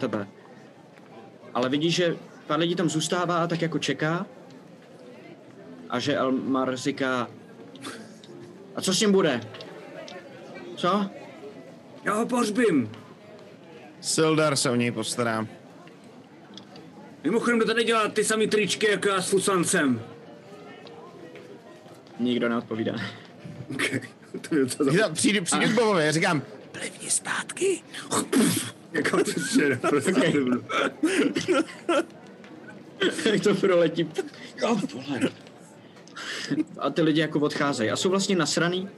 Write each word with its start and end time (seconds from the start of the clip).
tebe. 0.00 0.26
Ale 1.54 1.68
vidíš, 1.68 1.94
že 1.94 2.16
pár 2.46 2.58
lidí 2.58 2.74
tam 2.74 2.90
zůstává 2.90 3.42
a 3.42 3.46
tak 3.46 3.62
jako 3.62 3.78
čeká. 3.78 4.26
A 5.90 5.98
že 5.98 6.16
Elmar 6.16 6.76
říká, 6.76 7.28
a 8.76 8.80
co 8.80 8.94
s 8.94 9.00
ním 9.00 9.12
bude? 9.12 9.40
Co? 10.76 11.10
Já 12.04 12.14
ho 12.14 12.26
pohřbím. 12.26 12.90
Sildar 14.00 14.56
se 14.56 14.70
o 14.70 14.74
něj 14.74 14.90
postará. 14.90 15.46
Mimochodem, 17.24 17.58
kdo 17.58 17.66
tady 17.66 17.84
dělá 17.84 18.08
ty 18.08 18.24
samý 18.24 18.48
tričky 18.48 18.90
jako 18.90 19.08
já 19.08 19.22
s 19.22 19.28
Fusancem? 19.28 20.02
Nikdo 22.18 22.48
neodpovídá. 22.48 22.94
Okay. 23.74 24.00
to 24.48 24.54
je 24.54 24.60
docela 24.60 25.08
přijdu, 25.08 25.44
přijdu 25.44 25.68
k 25.68 25.74
Bobovi 25.74 26.08
a 26.08 26.12
říkám, 26.12 26.42
Plivni 26.72 27.10
zpátky. 27.10 27.82
Jako 28.92 29.24
to 29.24 29.30
je 29.62 29.76
prostě 29.76 30.12
nebudu. 30.12 30.64
Jak 33.24 33.40
to 33.42 33.54
proletí. 33.54 34.10
A 36.78 36.90
ty 36.90 37.02
lidi 37.02 37.20
jako 37.20 37.40
odcházejí. 37.40 37.90
A 37.90 37.96
jsou 37.96 38.10
vlastně 38.10 38.36
nasraný. 38.36 38.88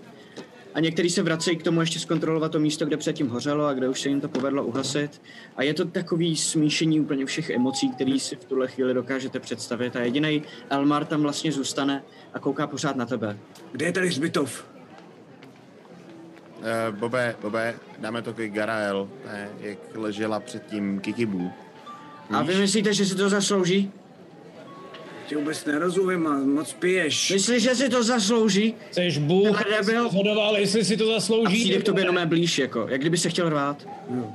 A 0.74 0.80
někteří 0.80 1.10
se 1.10 1.22
vracejí 1.22 1.56
k 1.56 1.62
tomu 1.62 1.80
ještě 1.80 1.98
zkontrolovat 1.98 2.52
to 2.52 2.58
místo, 2.58 2.86
kde 2.86 2.96
předtím 2.96 3.28
hořelo 3.28 3.66
a 3.66 3.72
kde 3.72 3.88
už 3.88 4.00
se 4.00 4.08
jim 4.08 4.20
to 4.20 4.28
povedlo 4.28 4.64
uhasit. 4.64 5.22
A 5.56 5.62
je 5.62 5.74
to 5.74 5.84
takový 5.84 6.36
smíšení 6.36 7.00
úplně 7.00 7.26
všech 7.26 7.50
emocí, 7.50 7.90
který 7.90 8.20
si 8.20 8.36
v 8.36 8.44
tuhle 8.44 8.68
chvíli 8.68 8.94
dokážete 8.94 9.40
představit. 9.40 9.96
A 9.96 10.00
jediný 10.00 10.42
Elmar 10.70 11.04
tam 11.04 11.22
vlastně 11.22 11.52
zůstane 11.52 12.02
a 12.34 12.38
kouká 12.38 12.66
pořád 12.66 12.96
na 12.96 13.06
tebe. 13.06 13.38
Kde 13.72 13.86
je 13.86 13.92
tady 13.92 14.06
hřbitov? 14.06 14.71
Uh, 16.90 16.96
Bobe, 16.98 17.36
Bobe, 17.42 17.74
dáme 17.98 18.22
to 18.22 18.32
k 18.32 18.46
Garael, 18.48 19.08
ne, 19.26 19.48
jak 19.60 19.78
ležela 19.94 20.40
předtím 20.40 21.00
Kikibu. 21.00 21.50
A 22.30 22.42
vy 22.42 22.54
myslíte, 22.54 22.94
že 22.94 23.06
si 23.06 23.14
to 23.14 23.28
zaslouží? 23.28 23.90
Ti 25.26 25.34
vůbec 25.36 25.64
nerozumím 25.64 26.26
a 26.26 26.36
moc 26.38 26.72
piješ. 26.72 27.30
Myslíš, 27.30 27.62
že 27.62 27.74
si 27.74 27.88
to 27.88 28.02
zaslouží? 28.02 28.74
Jseš 28.90 29.18
Bůh, 29.18 29.64
debil? 29.70 30.02
rozhodoval, 30.04 30.56
jestli 30.56 30.84
si 30.84 30.96
to 30.96 31.10
A 31.10 31.14
zaslouží. 31.14 31.60
přijde 31.60 31.78
k 31.78 31.84
tobě 31.84 32.04
jenom 32.04 32.28
blíž, 32.28 32.58
jako, 32.58 32.86
jak 32.88 33.00
kdyby 33.00 33.18
se 33.18 33.28
chtěl 33.28 33.48
rvát. 33.48 33.88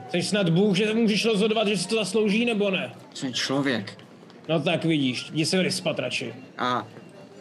Jsi 0.09 0.21
snad 0.23 0.49
Bůh, 0.49 0.75
že 0.77 0.93
můžeš 0.93 1.25
rozhodovat, 1.25 1.67
že 1.67 1.77
si 1.77 1.87
to 1.87 1.95
zaslouží 1.95 2.45
nebo 2.45 2.71
ne? 2.71 2.91
Jsem 3.13 3.33
člověk. 3.33 3.97
No 4.49 4.59
tak 4.61 4.85
vidíš, 4.85 5.29
jdi 5.31 5.45
se 5.45 5.63
vyspat 5.63 5.99
radši. 5.99 6.33
A 6.57 6.87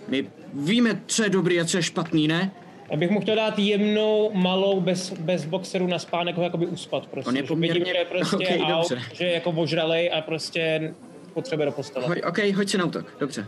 my 0.09 0.27
víme, 0.55 1.03
co 1.07 1.23
je 1.23 1.31
dobrý 1.31 1.61
a 1.61 1.65
co 1.65 1.77
je 1.77 1.83
špatný, 1.83 2.29
ne? 2.29 2.51
Já 2.91 2.97
bych 2.97 3.11
mu 3.11 3.21
chtěl 3.21 3.37
dát 3.37 3.59
jemnou, 3.59 4.31
malou, 4.35 4.81
bez, 4.81 5.13
bez 5.13 5.45
boxeru 5.45 5.87
na 5.87 5.99
spánek 5.99 6.37
ho 6.37 6.43
jakoby 6.43 6.67
uspat 6.67 7.07
prostě. 7.07 7.29
On 7.29 7.37
je 7.37 7.43
Že 7.43 7.49
poměrně- 7.49 7.79
Vidím, 7.81 7.93
že 7.95 7.99
je 7.99 8.05
prostě 8.05 8.37
Okej, 8.47 8.61
out, 8.63 8.91
dobře. 8.91 9.05
že 9.13 9.25
je 9.25 9.33
jako 9.33 9.51
ožralej 9.51 10.11
a 10.15 10.21
prostě 10.21 10.95
potřebuje 11.35 11.67
do 11.67 11.73
postele. 11.73 12.07
Hoj, 12.07 12.23
OK, 12.29 12.39
hoď 12.55 12.69
si 12.69 12.79
na 12.79 12.85
útok, 12.85 13.17
dobře. 13.21 13.47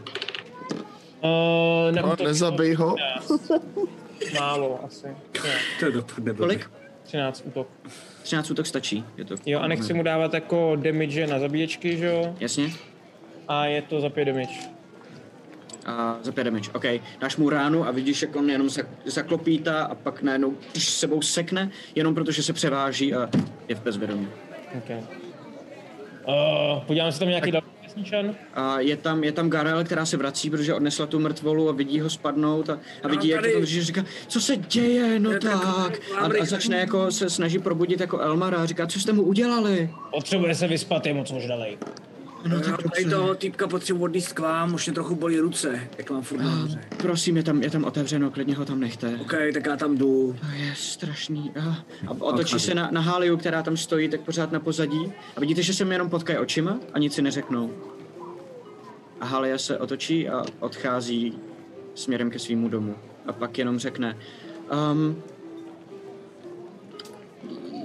Uh, 1.23 1.29
No, 2.03 2.17
nezabij 2.25 2.75
ho. 2.75 2.97
Málo 4.41 4.81
asi. 4.87 5.07
Ne, 5.07 5.51
To 5.81 5.91
dopadne 5.91 6.33
blbě. 6.33 6.35
Kolik? 6.47 6.71
13 7.03 7.43
útok. 7.47 7.69
13 8.23 8.51
útok 8.51 8.67
stačí. 8.67 9.05
Je 9.17 9.25
to... 9.25 9.35
Jo, 9.47 9.61
a 9.61 9.67
nechci 9.67 9.95
mu 9.95 10.03
dávat 10.03 10.35
jako 10.35 10.77
damage 10.77 11.27
na 11.27 11.39
zabíječky, 11.39 11.97
že 11.97 12.07
jo? 12.07 12.35
Jasně. 12.41 12.65
A 13.49 13.65
je 13.67 13.83
to 13.83 14.01
za 14.01 14.09
5 14.11 14.25
damage. 14.25 14.55
A 15.89 16.19
za 16.23 16.33
5 16.33 16.45
damage, 16.45 16.71
OK. 16.75 16.85
Dáš 17.21 17.37
mu 17.37 17.51
ránu 17.51 17.87
a 17.87 17.91
vidíš, 17.91 18.23
jak 18.23 18.37
on 18.37 18.51
jenom 18.51 18.67
zak- 18.67 18.87
zaklopítá 19.05 19.83
a 19.83 19.95
pak 19.95 20.23
najednou 20.23 20.55
když 20.73 20.89
sebou 20.91 21.23
sekne, 21.23 21.71
jenom 21.95 22.15
protože 22.15 22.43
se 22.43 22.53
převáží 22.53 23.15
a 23.15 23.29
je 23.69 23.75
v 23.75 23.83
bezvědomí. 23.83 24.29
Okay. 24.79 24.97
Uh, 26.27 26.81
podívám 26.87 27.13
se 27.13 27.19
tam 27.19 27.29
nějaký 27.29 27.51
další 27.51 27.67
vesničan. 27.83 28.35
A 28.55 28.81
je 28.81 28.97
tam, 28.97 29.25
je 29.25 29.33
tam 29.33 29.51
Garel, 29.51 29.85
která 29.85 30.07
se 30.07 30.17
vrací, 30.17 30.51
protože 30.51 30.75
odnesla 30.75 31.07
tu 31.07 31.19
mrtvolu 31.19 31.69
a 31.69 31.73
vidí 31.73 32.01
ho 32.01 32.11
spadnout 32.11 32.71
a, 32.71 32.79
a 33.03 33.09
vidí, 33.09 33.29
jak 33.29 33.43
to 33.53 33.61
drží, 33.61 33.83
říká, 33.83 34.05
co 34.29 34.41
se 34.41 34.57
děje, 34.57 35.21
no 35.21 35.31
Je 35.33 35.41
tak- 35.41 35.61
tak. 35.77 36.01
A, 36.19 36.25
a 36.43 36.45
začne 36.45 36.77
jako 36.77 37.11
se 37.11 37.31
snaží 37.31 37.59
probudit 37.59 38.01
jako 38.01 38.19
Elmara 38.19 38.59
a 38.59 38.67
říká, 38.67 38.87
co 38.87 39.01
jste 39.01 39.13
mu 39.13 39.23
udělali? 39.23 39.91
Potřebuje 40.11 40.55
se 40.55 40.67
vyspat, 40.69 41.07
je 41.07 41.15
moc 41.15 41.31
ožralej. 41.31 41.79
No 42.47 42.61
tak 42.61 42.65
tady 42.65 43.05
dobře. 43.05 43.11
toho 43.11 43.35
týpka 43.35 43.69
potřebuji 43.69 44.05
odníst 44.05 44.33
k 44.33 44.39
vám, 44.39 44.75
už 44.75 44.87
mě 44.87 44.95
trochu 44.95 45.15
bolí 45.15 45.39
ruce, 45.39 45.81
jak 45.99 46.11
mám 46.11 46.23
furt 46.23 46.39
nahoře. 46.39 46.81
Prosím, 46.97 47.37
je 47.37 47.43
tam, 47.43 47.63
je 47.63 47.71
tam 47.71 47.85
otevřeno, 47.85 48.31
klidně 48.31 48.55
ho 48.55 48.65
tam 48.65 48.81
nechte. 48.81 49.19
OK, 49.21 49.35
tak 49.55 49.67
já 49.67 49.77
tam 49.77 49.99
jdu. 49.99 50.37
To 50.41 50.47
je 50.57 50.75
strašný. 50.77 51.53
A, 51.61 51.85
a 52.07 52.11
otočí 52.21 52.59
se 52.61 52.75
na, 52.75 52.89
na 52.93 53.01
Háliu, 53.01 53.37
která 53.37 53.63
tam 53.63 53.77
stojí, 53.77 54.09
tak 54.09 54.21
pořád 54.21 54.53
na 54.53 54.61
pozadí. 54.61 55.13
A 55.37 55.41
vidíte, 55.41 55.63
že 55.63 55.75
se 55.75 55.85
mi 55.85 55.95
jenom 55.95 56.11
potkají 56.11 56.39
očima 56.39 56.79
a 56.93 56.99
nic 56.99 57.15
si 57.15 57.23
neřeknou. 57.23 57.71
A 59.21 59.25
Halia 59.25 59.59
se 59.59 59.79
otočí 59.79 60.29
a 60.29 60.45
odchází 60.61 61.39
směrem 61.95 62.31
ke 62.31 62.39
svýmu 62.39 62.69
domu. 62.69 62.95
A 63.27 63.33
pak 63.33 63.59
jenom 63.59 63.79
řekne, 63.79 64.17
um, 64.93 65.23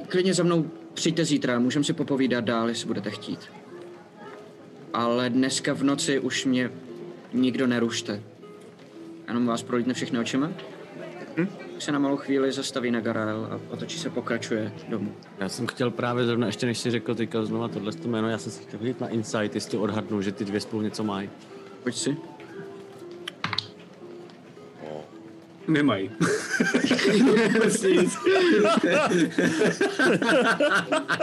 klidně 0.07 0.33
za 0.33 0.43
mnou 0.43 0.69
přijďte 0.93 1.25
zítra, 1.25 1.59
můžeme 1.59 1.85
si 1.85 1.93
popovídat 1.93 2.43
dál, 2.43 2.69
jestli 2.69 2.87
budete 2.87 3.09
chtít. 3.11 3.39
Ale 4.93 5.29
dneska 5.29 5.73
v 5.73 5.83
noci 5.83 6.19
už 6.19 6.45
mě 6.45 6.71
nikdo 7.33 7.67
nerušte. 7.67 8.23
Jenom 9.27 9.45
vás 9.45 9.63
prolítne 9.63 9.93
všechny 9.93 10.19
očima 10.19 10.49
se 11.83 11.91
na 11.91 11.99
malou 11.99 12.17
chvíli 12.17 12.51
zastaví 12.51 12.91
na 12.91 12.99
Garael 12.99 13.47
a 13.51 13.59
otočí 13.73 13.99
se, 13.99 14.09
pokračuje 14.09 14.71
domů. 14.87 15.15
Já 15.39 15.49
jsem 15.49 15.67
chtěl 15.67 15.91
právě 15.91 16.25
zrovna, 16.25 16.47
ještě 16.47 16.65
než 16.65 16.77
si 16.77 16.91
řekl 16.91 17.15
teďka 17.15 17.45
znova 17.45 17.67
tohle 17.67 17.91
to 17.91 18.07
jméno, 18.07 18.29
já 18.29 18.37
jsem 18.37 18.51
si 18.51 18.63
chtěl 18.63 18.79
hodit 18.79 19.01
na 19.01 19.07
Insight, 19.07 19.55
jestli 19.55 19.77
odhadnu, 19.77 20.21
že 20.21 20.31
ty 20.31 20.45
dvě 20.45 20.59
spolu 20.59 20.81
něco 20.81 21.03
mají. 21.03 21.29
Pojď 21.83 21.95
si. 21.95 22.17
Nemají. 25.67 26.11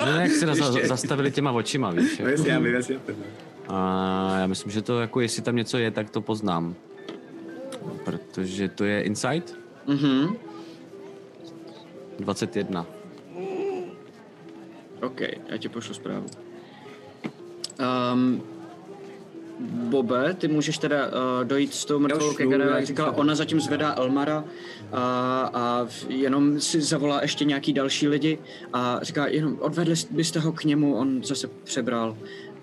No 0.07 0.21
jak 0.21 0.31
se 0.31 0.55
za, 0.55 0.73
zastavili 0.87 1.31
těma 1.31 1.53
očima, 1.53 1.91
víš? 1.91 2.19
No 2.19 2.25
Jako. 2.25 2.31
jasně, 2.31 2.53
já 2.53 2.59
vím, 2.59 2.75
jasně. 2.75 3.01
A 3.73 4.37
já 4.39 4.47
myslím, 4.47 4.73
že 4.73 4.83
to 4.83 5.01
jako, 5.01 5.21
jestli 5.21 5.43
tam 5.43 5.57
něco 5.57 5.79
je, 5.79 5.91
tak 5.91 6.11
to 6.11 6.21
poznám. 6.21 6.75
Protože 8.05 8.69
to 8.69 8.85
je 8.85 9.03
Insight 9.03 9.55
Mhm. 9.87 10.37
21. 12.19 12.87
OK, 15.03 15.21
já 15.49 15.57
ti 15.59 15.69
pošlu 15.69 15.95
zprávu. 15.95 16.27
Um, 18.15 18.43
Bobe, 19.91 20.35
ty 20.35 20.49
můžeš 20.49 20.79
teda 20.79 21.07
uh, 21.07 21.13
dojít 21.45 21.75
s 21.75 21.85
tou 21.85 21.99
mrtvou 21.99 22.35
ke 22.35 22.45
jak 22.45 22.87
říkala, 22.87 23.13
ona 23.13 23.35
zatím 23.35 23.61
zvedá 23.61 23.95
Elmara 23.97 24.45
a, 24.93 25.03
a 25.55 25.85
v- 25.89 26.11
jenom 26.11 26.61
si 26.61 26.81
zavolá 26.81 27.23
ještě 27.23 27.45
nějaký 27.45 27.73
další 27.73 28.09
lidi 28.09 28.39
a 28.73 28.99
říká, 29.03 29.27
jenom 29.27 29.57
odvedli 29.61 29.95
byste 30.11 30.41
ho 30.41 30.53
k 30.53 30.65
němu, 30.65 30.95
on 30.95 31.25
zase 31.25 31.47
přebral. 31.65 32.17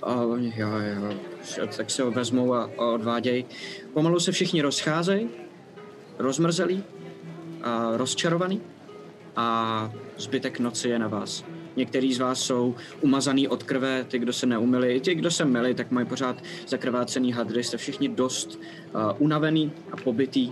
A 0.03 0.15
oni, 0.15 0.53
jo, 0.57 0.67
jo, 1.57 1.67
tak 1.77 1.89
se 1.89 2.03
ho 2.03 2.11
vezmou 2.11 2.53
a, 2.53 2.69
a 2.77 2.85
odvádějí. 2.85 3.45
Pomalu 3.93 4.19
se 4.19 4.31
všichni 4.31 4.61
rozcházejí, 4.61 5.29
rozmrzelí 6.19 6.83
a 7.63 7.97
rozčarovaný 7.97 8.61
a 9.35 9.91
zbytek 10.17 10.59
noci 10.59 10.89
je 10.89 10.99
na 10.99 11.07
vás. 11.07 11.45
Některý 11.75 12.13
z 12.13 12.19
vás 12.19 12.39
jsou 12.39 12.75
umazaný 13.01 13.47
od 13.47 13.63
krve, 13.63 14.03
ty, 14.03 14.19
kdo 14.19 14.33
se 14.33 14.45
neumili, 14.45 14.95
i 14.95 14.99
ti, 14.99 15.15
kdo 15.15 15.31
se 15.31 15.45
mili, 15.45 15.73
tak 15.73 15.91
mají 15.91 16.07
pořád 16.07 16.43
zakrvácený 16.67 17.31
hadry, 17.31 17.63
jste 17.63 17.77
všichni 17.77 18.09
dost 18.09 18.59
uh, 18.95 19.01
unavený 19.17 19.71
a 19.91 19.97
pobytý. 19.97 20.51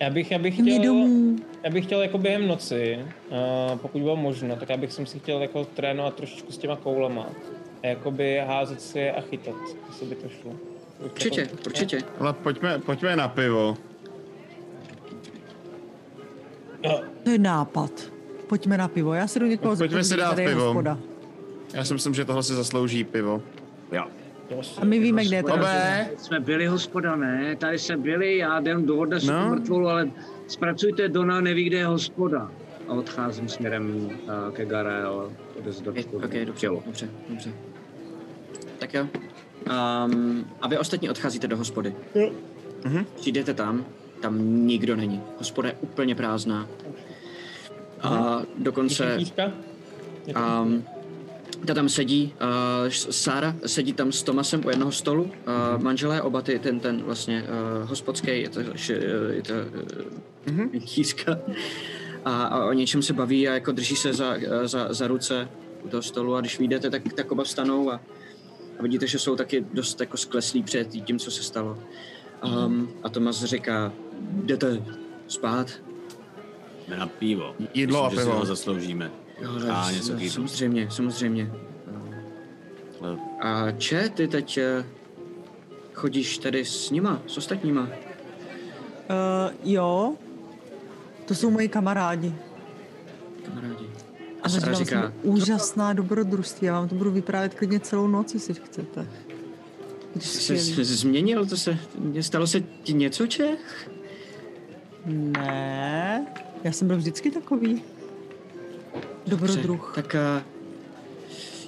Já 0.00 0.10
bych, 0.10 0.30
já 0.30 0.38
bych 0.38 0.54
chtěl, 0.54 0.82
domů. 0.82 1.36
já 1.64 1.70
bych 1.70 1.84
chtěl 1.84 2.02
jako 2.02 2.18
během 2.18 2.48
noci, 2.48 2.98
uh, 3.30 3.78
pokud 3.78 4.02
bylo 4.02 4.16
možno, 4.16 4.56
tak 4.56 4.68
já 4.68 4.76
bych 4.76 4.92
jsem 4.92 5.06
si 5.06 5.18
chtěl 5.18 5.42
jako 5.42 5.64
trénovat 5.64 6.14
trošičku 6.14 6.52
s 6.52 6.58
těma 6.58 6.76
koulama. 6.76 7.26
A 7.82 7.86
jakoby 7.86 8.38
házet 8.46 8.80
si 8.82 9.10
a 9.10 9.20
chytat, 9.20 9.54
jestli 9.88 10.06
by 10.06 10.14
to 10.14 10.28
šlo. 10.28 10.52
Určitě, 11.04 11.48
určitě. 11.66 11.98
Ale 12.20 12.32
pojďme, 12.32 12.78
pojďme 12.78 13.16
na 13.16 13.28
pivo. 13.28 13.76
Jo, 16.84 17.00
To 17.24 17.30
je 17.30 17.38
nápad. 17.38 17.90
Pojďme 18.46 18.78
na 18.78 18.88
pivo. 18.88 19.14
Já 19.14 19.26
si 19.26 19.40
do 19.40 19.46
někoho 19.46 19.76
Pojďme 19.76 20.04
si 20.04 20.16
dát 20.16 20.34
pivo. 20.36 20.64
hospoda. 20.64 20.98
Já 21.74 21.84
si 21.84 21.94
myslím, 21.94 22.14
že 22.14 22.24
tohle 22.24 22.42
si 22.42 22.54
zaslouží 22.54 23.04
pivo. 23.04 23.42
A 24.80 24.84
my 24.84 24.98
víme, 24.98 25.24
kde 25.24 25.36
je. 25.36 25.42
Bobe, 25.42 26.08
Jsme 26.18 26.40
byli 26.40 26.66
hospoda, 26.66 27.16
ne? 27.16 27.56
Tady 27.56 27.78
jsme 27.78 27.96
byli, 27.96 28.36
já 28.38 28.60
jdem 28.60 28.86
do 28.86 28.96
voda 28.96 29.18
No. 29.26 29.48
mrtvolu, 29.50 29.88
ale 29.88 30.10
zpracujte 30.46 31.08
Dona, 31.08 31.40
neví, 31.40 31.64
kde 31.64 31.76
je 31.78 31.86
hospoda. 31.86 32.50
A 32.88 32.92
odcházím 32.92 33.48
směrem 33.48 33.94
uh, 34.06 34.54
ke 34.54 34.64
Garel, 34.66 35.32
odezdat 35.58 35.94
Ok, 35.98 36.04
to 36.04 36.16
ok, 36.16 36.22
dobře, 36.46 36.68
dobře, 36.86 37.08
dobře. 37.28 37.50
Tak 38.78 38.94
jo. 38.94 39.08
Um, 39.66 40.46
a 40.60 40.68
vy 40.68 40.78
ostatní 40.78 41.10
odcházíte 41.10 41.48
do 41.48 41.56
hospody. 41.56 41.94
Jo. 42.14 42.30
Mhm. 42.84 43.06
Přijdete 43.16 43.54
tam, 43.54 43.84
tam 44.20 44.66
nikdo 44.66 44.96
není. 44.96 45.22
Hospoda 45.38 45.68
je 45.68 45.74
úplně 45.80 46.14
prázdná. 46.14 46.68
A 48.02 48.42
dokonce... 48.58 49.18
Um, 50.62 50.84
ta 51.66 51.74
tam 51.74 51.88
sedí, 51.88 52.34
uh, 52.84 52.88
Sára 52.90 53.54
sedí 53.66 53.92
tam 53.92 54.12
s 54.12 54.22
Tomasem 54.22 54.66
u 54.66 54.70
jednoho 54.70 54.92
stolu, 54.92 55.22
uh, 55.22 55.82
manželé, 55.82 56.22
oba 56.22 56.42
ty, 56.42 56.58
ten, 56.58 56.80
ten 56.80 57.02
vlastně 57.02 57.42
uh, 57.42 57.88
hospodský, 57.88 58.40
je 58.40 58.48
to, 58.48 58.60
že, 58.74 58.94
je 59.32 59.42
to 59.42 59.52
uh, 60.46 60.54
mm-hmm. 60.54 61.38
a, 62.24 62.42
a 62.42 62.64
o 62.64 62.72
něčem 62.72 63.02
se 63.02 63.12
baví 63.12 63.48
a 63.48 63.54
jako 63.54 63.72
drží 63.72 63.96
se 63.96 64.12
za, 64.12 64.36
za, 64.64 64.92
za 64.92 65.06
ruce 65.06 65.48
u 65.84 65.88
toho 65.88 66.02
stolu 66.02 66.34
a 66.34 66.40
když 66.40 66.58
vyjdete, 66.58 66.90
tak, 66.90 67.02
tak 67.12 67.32
oba 67.32 67.44
vstanou 67.44 67.92
a, 67.92 68.00
a 68.78 68.82
vidíte, 68.82 69.06
že 69.06 69.18
jsou 69.18 69.36
taky 69.36 69.60
dost 69.72 70.00
jako 70.00 70.16
skleslí 70.16 70.62
před 70.62 70.88
tím, 70.88 71.18
co 71.18 71.30
se 71.30 71.42
stalo. 71.42 71.78
Um, 72.44 72.88
a 73.02 73.08
Tomas 73.08 73.44
říká, 73.44 73.92
jdete 74.20 74.82
spát? 75.28 75.70
Jdeme 76.88 77.00
na 77.00 77.06
pivo. 77.06 77.54
Jídlo 77.74 78.04
Myslím, 78.04 78.06
a 78.06 78.10
že 78.10 78.16
si 78.20 78.26
pivo. 78.26 78.38
ho 78.38 78.46
zasloužíme. 78.46 79.10
Jo, 79.40 79.50
A 79.72 79.90
něco 79.92 80.12
jídlu. 80.12 80.30
samozřejmě, 80.30 80.88
samozřejmě. 80.90 81.52
A 83.40 83.70
Če, 83.70 84.08
ty 84.08 84.28
teď 84.28 84.58
eh, 84.58 84.84
chodíš 85.94 86.38
tady 86.38 86.64
s 86.64 86.90
nima, 86.90 87.22
s 87.26 87.36
ostatníma? 87.36 87.82
Uh, 87.82 87.88
jo, 89.64 90.14
to 91.24 91.34
jsou 91.34 91.50
moji 91.50 91.68
kamarádi. 91.68 92.34
Kamarádi. 93.44 93.86
A 94.48 94.56
A 94.56 94.60
zažila 94.60 94.78
říká, 94.78 95.02
jsem 95.02 95.12
úžasná 95.22 95.92
dobrodružství. 95.92 96.66
Já 96.66 96.72
vám 96.72 96.88
to 96.88 96.94
budu 96.94 97.10
vyprávět 97.10 97.54
klidně 97.54 97.80
celou 97.80 98.06
noc, 98.06 98.34
jestli 98.34 98.54
chcete. 98.54 99.06
Když 100.14 100.28
jsi 100.28 100.58
skvělý. 100.58 100.86
se 100.86 100.94
změnil, 100.94 101.46
to 101.46 101.56
se, 101.56 101.78
stalo 102.20 102.46
se 102.46 102.60
ti 102.60 102.92
něco, 102.92 103.26
Čech? 103.26 103.90
Ne, 105.06 106.26
já 106.64 106.72
jsem 106.72 106.88
byl 106.88 106.96
vždycky 106.96 107.30
takový. 107.30 107.82
Dobrodruh. 109.26 109.92
Tak 109.94 110.16
uh, 110.36 110.42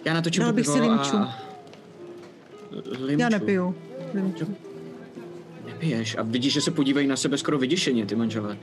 já 0.05 0.15
natočím 0.15 0.43
Dal 0.43 0.53
bych 0.53 0.67
si 0.67 0.81
limču. 0.81 1.17
a... 1.17 1.39
Limču. 2.99 3.21
Já 3.21 3.29
nepiju. 3.29 3.75
Limču. 4.15 4.57
Nepiješ 5.67 6.17
a 6.19 6.23
vidíš, 6.23 6.53
že 6.53 6.61
se 6.61 6.71
podívají 6.71 7.07
na 7.07 7.17
sebe 7.17 7.39
skoro 7.39 7.59
vyděšeně, 7.59 8.07
ty 8.07 8.15
manželé. 8.15 8.59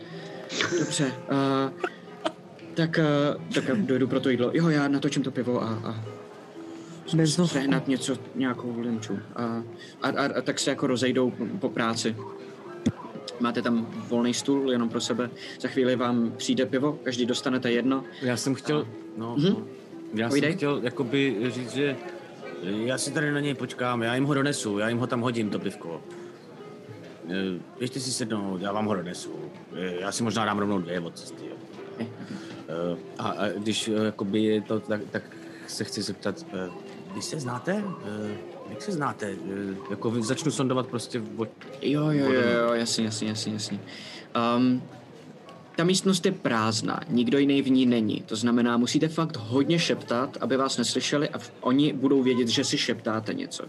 Dobře, 0.80 1.06
uh, 1.06 1.90
tak, 2.78 3.00
uh, 3.00 3.54
tak 3.54 3.64
dojdu 3.82 4.08
pro 4.08 4.20
to 4.20 4.30
jídlo. 4.30 4.52
Jo, 4.54 4.70
já 4.70 4.88
natočím 4.88 5.24
to 5.24 5.32
pivo 5.32 5.64
a, 5.64 5.68
a 5.68 6.04
Bez 7.16 7.40
sehnat 7.46 7.88
něco, 7.88 8.18
nějakou 8.36 8.80
limču. 8.80 9.20
A, 9.36 9.44
a, 10.02 10.10
a, 10.10 10.26
a 10.38 10.42
tak 10.42 10.60
se 10.60 10.70
jako 10.70 10.88
rozejdou 10.88 11.32
po, 11.60 11.70
práci. 11.70 12.16
Máte 13.40 13.62
tam 13.62 13.88
volný 14.10 14.34
stůl 14.34 14.72
jenom 14.72 14.90
pro 14.90 15.02
sebe. 15.02 15.30
Za 15.62 15.68
chvíli 15.68 15.96
vám 15.96 16.32
přijde 16.38 16.66
pivo, 16.66 17.00
každý 17.04 17.26
dostanete 17.26 17.72
jedno. 17.72 18.04
Já 18.22 18.38
jsem 18.38 18.56
chtěl, 18.56 18.88
no, 19.18 19.36
Mhm. 19.38 19.50
no 19.50 19.64
já 20.14 20.28
Povídej. 20.30 20.50
jsem 20.52 20.58
chtěl 20.58 20.80
jakoby 20.84 21.38
říct, 21.48 21.72
že 21.74 21.96
já 22.64 22.98
si 22.98 23.12
tady 23.12 23.32
na 23.32 23.40
něj 23.40 23.54
počkám, 23.54 24.02
já 24.04 24.16
jim 24.16 24.24
ho 24.26 24.34
donesu, 24.34 24.78
já 24.80 24.90
jim 24.90 24.98
ho 24.98 25.08
tam 25.08 25.22
hodím, 25.22 25.50
to 25.50 25.60
pivko. 25.60 26.02
Eh, 27.30 27.60
Běžte 27.80 28.00
si 28.00 28.12
sednout, 28.12 28.62
já 28.62 28.72
vám 28.72 28.86
ho 28.86 28.96
donesu. 28.96 29.36
Eh, 29.76 29.94
Já 30.02 30.12
si 30.12 30.24
možná 30.24 30.46
dám 30.46 30.60
rovnou 30.60 30.80
dvě 30.80 31.00
od 31.00 31.18
cesty. 31.20 31.44
Jo. 31.50 31.56
Eh, 32.68 32.98
A, 33.18 33.30
a 33.30 33.48
když 33.48 33.88
eh, 33.88 34.06
jakoby 34.06 34.44
je 34.44 34.62
to, 34.62 34.80
tak, 34.80 35.02
tak 35.12 35.24
se 35.68 35.84
chci 35.84 36.02
zeptat, 36.02 36.46
eh, 36.54 36.70
vy 37.16 37.22
se 37.22 37.40
znáte? 37.40 37.84
Jak 38.70 38.82
se 38.82 38.92
znáte? 38.92 39.36
Jako 39.90 40.14
začnu 40.24 40.52
sondovat 40.52 40.88
prostě 40.88 41.22
od... 41.38 41.50
Jo, 41.82 42.10
jo, 42.10 42.32
jo, 42.32 42.42
jo, 42.42 42.74
jasně, 42.74 43.06
jasně, 43.06 43.28
jasně, 43.28 43.54
jasně. 43.54 43.80
Um, 44.58 44.84
ta 45.76 45.84
místnost 45.84 46.26
je 46.26 46.32
prázdná, 46.32 47.00
nikdo 47.10 47.38
jiný 47.38 47.62
v 47.62 47.70
ní 47.70 47.86
není. 47.86 48.24
To 48.26 48.36
znamená, 48.36 48.78
musíte 48.78 49.08
fakt 49.08 49.38
hodně 49.38 49.80
šeptat, 49.80 50.38
aby 50.42 50.58
vás 50.58 50.78
neslyšeli 50.78 51.30
a 51.30 51.40
oni 51.62 51.94
budou 51.94 52.24
vědět, 52.24 52.48
že 52.48 52.64
si 52.64 52.78
šeptáte 52.78 53.34
něco. 53.34 53.64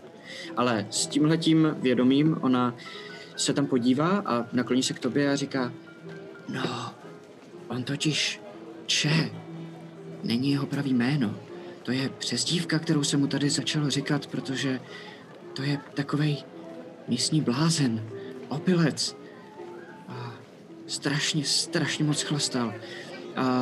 Ale 0.56 0.86
s 0.90 1.06
tímhletím 1.06 1.76
vědomím 1.80 2.38
ona 2.40 2.74
se 3.36 3.52
tam 3.52 3.66
podívá 3.66 4.22
a 4.26 4.46
nakloní 4.52 4.82
se 4.82 4.94
k 4.94 4.98
tobě 4.98 5.32
a 5.32 5.36
říká, 5.36 5.72
no, 6.48 6.92
on 7.68 7.82
totiž 7.82 8.40
Če, 8.88 9.30
není 10.24 10.50
jeho 10.50 10.66
pravý 10.66 10.94
jméno. 10.94 11.34
To 11.82 11.92
je 11.92 12.08
přezdívka, 12.08 12.78
kterou 12.78 13.04
se 13.04 13.16
mu 13.16 13.26
tady 13.26 13.50
začalo 13.50 13.90
říkat, 13.90 14.26
protože 14.26 14.80
to 15.52 15.62
je 15.62 15.78
takovej 15.94 16.36
místní 17.08 17.40
blázen, 17.40 18.02
opilec. 18.48 19.16
A 20.08 20.34
strašně, 20.86 21.44
strašně 21.44 22.04
moc 22.04 22.22
chlastal. 22.22 22.74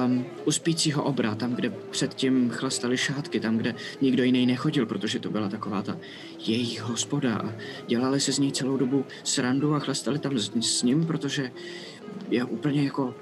Um, 0.06 0.24
u 0.44 0.52
spícího 0.52 1.04
obra, 1.04 1.34
tam, 1.34 1.54
kde 1.54 1.70
předtím 1.70 2.50
chlastali 2.50 2.96
šátky, 2.98 3.40
tam, 3.40 3.56
kde 3.56 3.74
nikdo 4.00 4.22
jiný 4.22 4.46
nechodil, 4.46 4.86
protože 4.86 5.18
to 5.18 5.30
byla 5.30 5.48
taková 5.48 5.82
ta 5.82 5.98
jejich 6.46 6.82
hospoda. 6.82 7.36
A 7.36 7.52
dělali 7.86 8.20
se 8.20 8.32
z 8.32 8.38
něj 8.38 8.52
celou 8.52 8.76
dobu 8.76 9.04
srandu 9.24 9.74
a 9.74 9.78
chlastali 9.78 10.18
tam 10.18 10.38
s, 10.38 10.50
s 10.60 10.82
ním, 10.82 11.06
protože 11.06 11.50
je 12.28 12.44
úplně 12.44 12.84
jako 12.84 13.14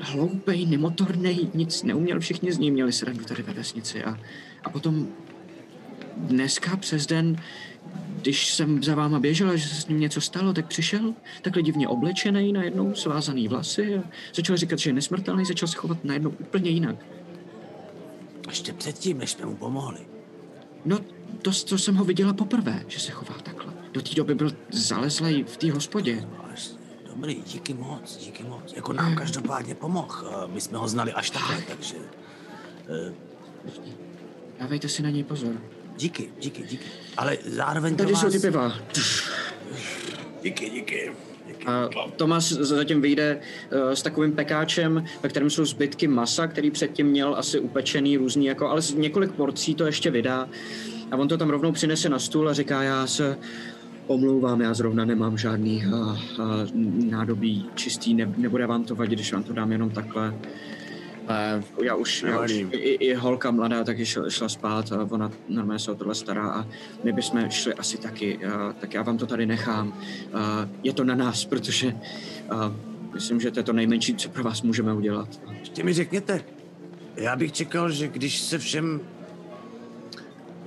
hloupej, 0.00 0.66
nemotornej, 0.66 1.48
nic 1.54 1.82
neuměl, 1.82 2.20
všichni 2.20 2.52
z 2.52 2.58
něj 2.58 2.70
měli 2.70 2.92
srandu 2.92 3.24
tady 3.24 3.42
ve 3.42 3.52
vesnici. 3.52 4.04
A, 4.04 4.18
a 4.64 4.70
potom 4.70 5.08
dneska 6.16 6.76
přes 6.76 7.06
den, 7.06 7.36
když 8.20 8.54
jsem 8.54 8.82
za 8.82 8.94
váma 8.94 9.20
běžela, 9.20 9.56
že 9.56 9.68
se 9.68 9.74
s 9.74 9.88
ním 9.88 10.00
něco 10.00 10.20
stalo, 10.20 10.52
tak 10.52 10.66
přišel 10.66 11.14
takhle 11.42 11.62
divně 11.62 11.88
oblečený, 11.88 12.52
najednou 12.52 12.94
svázaný 12.94 13.48
vlasy 13.48 13.96
a 13.96 14.02
začal 14.34 14.56
říkat, 14.56 14.78
že 14.78 14.90
je 14.90 14.94
nesmrtelný, 14.94 15.44
začal 15.44 15.68
se 15.68 15.76
chovat 15.76 16.04
najednou 16.04 16.30
úplně 16.30 16.70
jinak. 16.70 16.96
Ještě 18.48 18.72
předtím, 18.72 19.18
než 19.18 19.30
jsme 19.30 19.46
mu 19.46 19.56
pomohli. 19.56 20.00
No, 20.84 20.98
to, 21.42 21.50
to 21.68 21.78
jsem 21.78 21.94
ho 21.94 22.04
viděla 22.04 22.32
poprvé, 22.32 22.84
že 22.88 23.00
se 23.00 23.12
chová 23.12 23.34
takhle. 23.42 23.72
Do 23.92 24.02
té 24.02 24.14
doby 24.14 24.34
byl 24.34 24.52
zalezlej 24.70 25.44
v 25.44 25.56
té 25.56 25.72
hospodě. 25.72 26.26
Dobrý, 27.14 27.42
díky 27.46 27.74
moc, 27.74 28.16
díky 28.16 28.42
moc. 28.42 28.72
Jako 28.76 28.92
nám 28.92 29.14
každopádně 29.16 29.74
pomohl. 29.74 30.46
My 30.46 30.60
jsme 30.60 30.78
ho 30.78 30.88
znali 30.88 31.12
až 31.12 31.30
takhle, 31.30 31.56
takže... 31.68 31.94
eh, 32.88 33.12
Dávejte 34.60 34.88
si 34.88 35.02
na 35.02 35.10
něj 35.10 35.24
pozor. 35.24 35.52
Díky, 35.96 36.30
díky, 36.40 36.62
díky. 36.62 36.84
Ale 37.16 37.38
zároveň 37.46 37.96
Tady 37.96 38.16
jsou 38.16 38.24
vás... 38.24 38.32
ty 38.32 38.38
piva. 38.40 38.72
Díky, 40.42 40.70
díky. 40.70 41.12
A 41.66 41.88
Tomas 42.16 42.48
zatím 42.52 43.00
vyjde 43.00 43.40
eh, 43.70 43.96
s 43.96 44.02
takovým 44.02 44.32
pekáčem, 44.32 45.04
ve 45.22 45.28
kterém 45.28 45.50
jsou 45.50 45.64
zbytky 45.64 46.08
masa, 46.08 46.46
který 46.46 46.70
předtím 46.70 47.06
měl 47.06 47.34
asi 47.38 47.58
upečený 47.58 48.16
různý, 48.16 48.46
jako, 48.46 48.68
ale 48.68 48.82
z 48.82 48.94
několik 48.94 49.32
porcí 49.32 49.74
to 49.74 49.86
ještě 49.86 50.10
vydá. 50.10 50.48
A 51.10 51.16
on 51.16 51.28
to 51.28 51.38
tam 51.38 51.50
rovnou 51.50 51.72
přinese 51.72 52.08
na 52.08 52.18
stůl 52.18 52.48
a 52.48 52.52
říká, 52.52 52.82
já 52.82 53.06
se 53.06 53.38
omlouvám, 54.06 54.60
já 54.60 54.74
zrovna 54.74 55.04
nemám 55.04 55.38
žádný 55.38 55.84
a, 55.84 55.96
a, 55.96 56.16
nádobí 57.10 57.70
čistý, 57.74 58.14
ne, 58.14 58.34
nebude 58.36 58.66
vám 58.66 58.84
to 58.84 58.94
vadit, 58.94 59.18
když 59.18 59.32
vám 59.32 59.42
to 59.42 59.52
dám 59.52 59.72
jenom 59.72 59.90
takhle. 59.90 60.34
Ne, 61.28 61.62
Já 61.82 61.94
už, 61.94 62.22
já 62.22 62.40
už 62.40 62.52
i, 62.52 62.76
i, 62.76 63.14
holka 63.14 63.50
mladá 63.50 63.84
taky 63.84 64.06
šla, 64.06 64.30
šla 64.30 64.48
spát 64.48 64.92
a 64.92 65.06
ona 65.10 65.30
normálně 65.48 65.78
se 65.78 65.90
o 65.90 65.94
tohle 65.94 66.14
stará 66.14 66.48
a 66.48 66.66
my 67.04 67.12
bychom 67.12 67.50
šli 67.50 67.74
asi 67.74 67.98
taky, 67.98 68.46
a, 68.46 68.74
tak 68.80 68.94
já 68.94 69.02
vám 69.02 69.18
to 69.18 69.26
tady 69.26 69.46
nechám. 69.46 69.94
A, 70.32 70.68
je 70.82 70.92
to 70.92 71.04
na 71.04 71.14
nás, 71.14 71.44
protože 71.44 71.94
a, 72.50 72.74
myslím, 73.14 73.40
že 73.40 73.50
to 73.50 73.60
je 73.60 73.64
to 73.64 73.72
nejmenší, 73.72 74.14
co 74.14 74.28
pro 74.28 74.44
vás 74.44 74.62
můžeme 74.62 74.94
udělat. 74.94 75.40
Ještě 75.60 75.84
mi 75.84 75.92
řekněte, 75.92 76.44
já 77.16 77.36
bych 77.36 77.52
čekal, 77.52 77.90
že 77.90 78.08
když 78.08 78.40
se 78.40 78.58
všem 78.58 79.00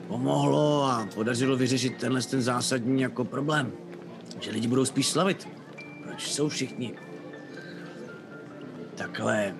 pomohlo 0.07 0.83
a 0.83 1.07
podařilo 1.15 1.57
vyřešit 1.57 1.97
tenhle 1.97 2.21
ten 2.21 2.41
zásadní 2.41 3.01
jako 3.01 3.25
problém, 3.25 3.71
že 4.39 4.51
lidi 4.51 4.67
budou 4.67 4.85
spíš 4.85 5.07
slavit. 5.07 5.47
Proč 6.03 6.31
jsou 6.31 6.49
všichni 6.49 6.93
takhle 8.95 9.55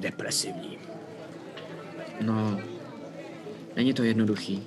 depresivní? 0.00 0.78
No, 2.20 2.60
není 3.76 3.94
to 3.94 4.02
jednoduchý. 4.02 4.62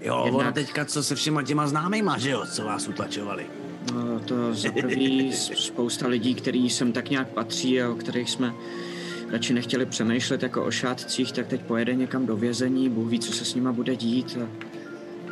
Jo, 0.00 0.22
Jednak- 0.24 0.40
ono 0.44 0.52
teďka, 0.52 0.84
co 0.84 1.02
se 1.02 1.14
všema 1.14 1.42
těma 1.42 1.66
známejma, 1.66 2.18
že 2.18 2.30
jo, 2.30 2.44
co 2.52 2.64
vás 2.64 2.88
utlačovali. 2.88 3.46
No, 3.94 4.20
to 4.20 4.54
za 4.54 4.72
prvý 4.72 5.32
s- 5.32 5.52
spousta 5.66 6.08
lidí, 6.08 6.34
který 6.34 6.70
sem 6.70 6.92
tak 6.92 7.10
nějak 7.10 7.28
patří 7.28 7.82
a 7.82 7.90
o 7.90 7.94
kterých 7.94 8.30
jsme 8.30 8.54
radši 9.32 9.54
nechtěli 9.54 9.86
přemýšlet 9.86 10.42
jako 10.42 10.64
o 10.64 10.70
šátcích, 10.70 11.32
tak 11.32 11.46
teď 11.46 11.62
pojede 11.62 11.94
někam 11.94 12.26
do 12.26 12.36
vězení, 12.36 12.88
Bůh 12.88 13.10
ví, 13.10 13.20
co 13.20 13.32
se 13.32 13.44
s 13.44 13.54
nima 13.54 13.72
bude 13.72 13.96
dít. 13.96 14.38
A 14.42 14.48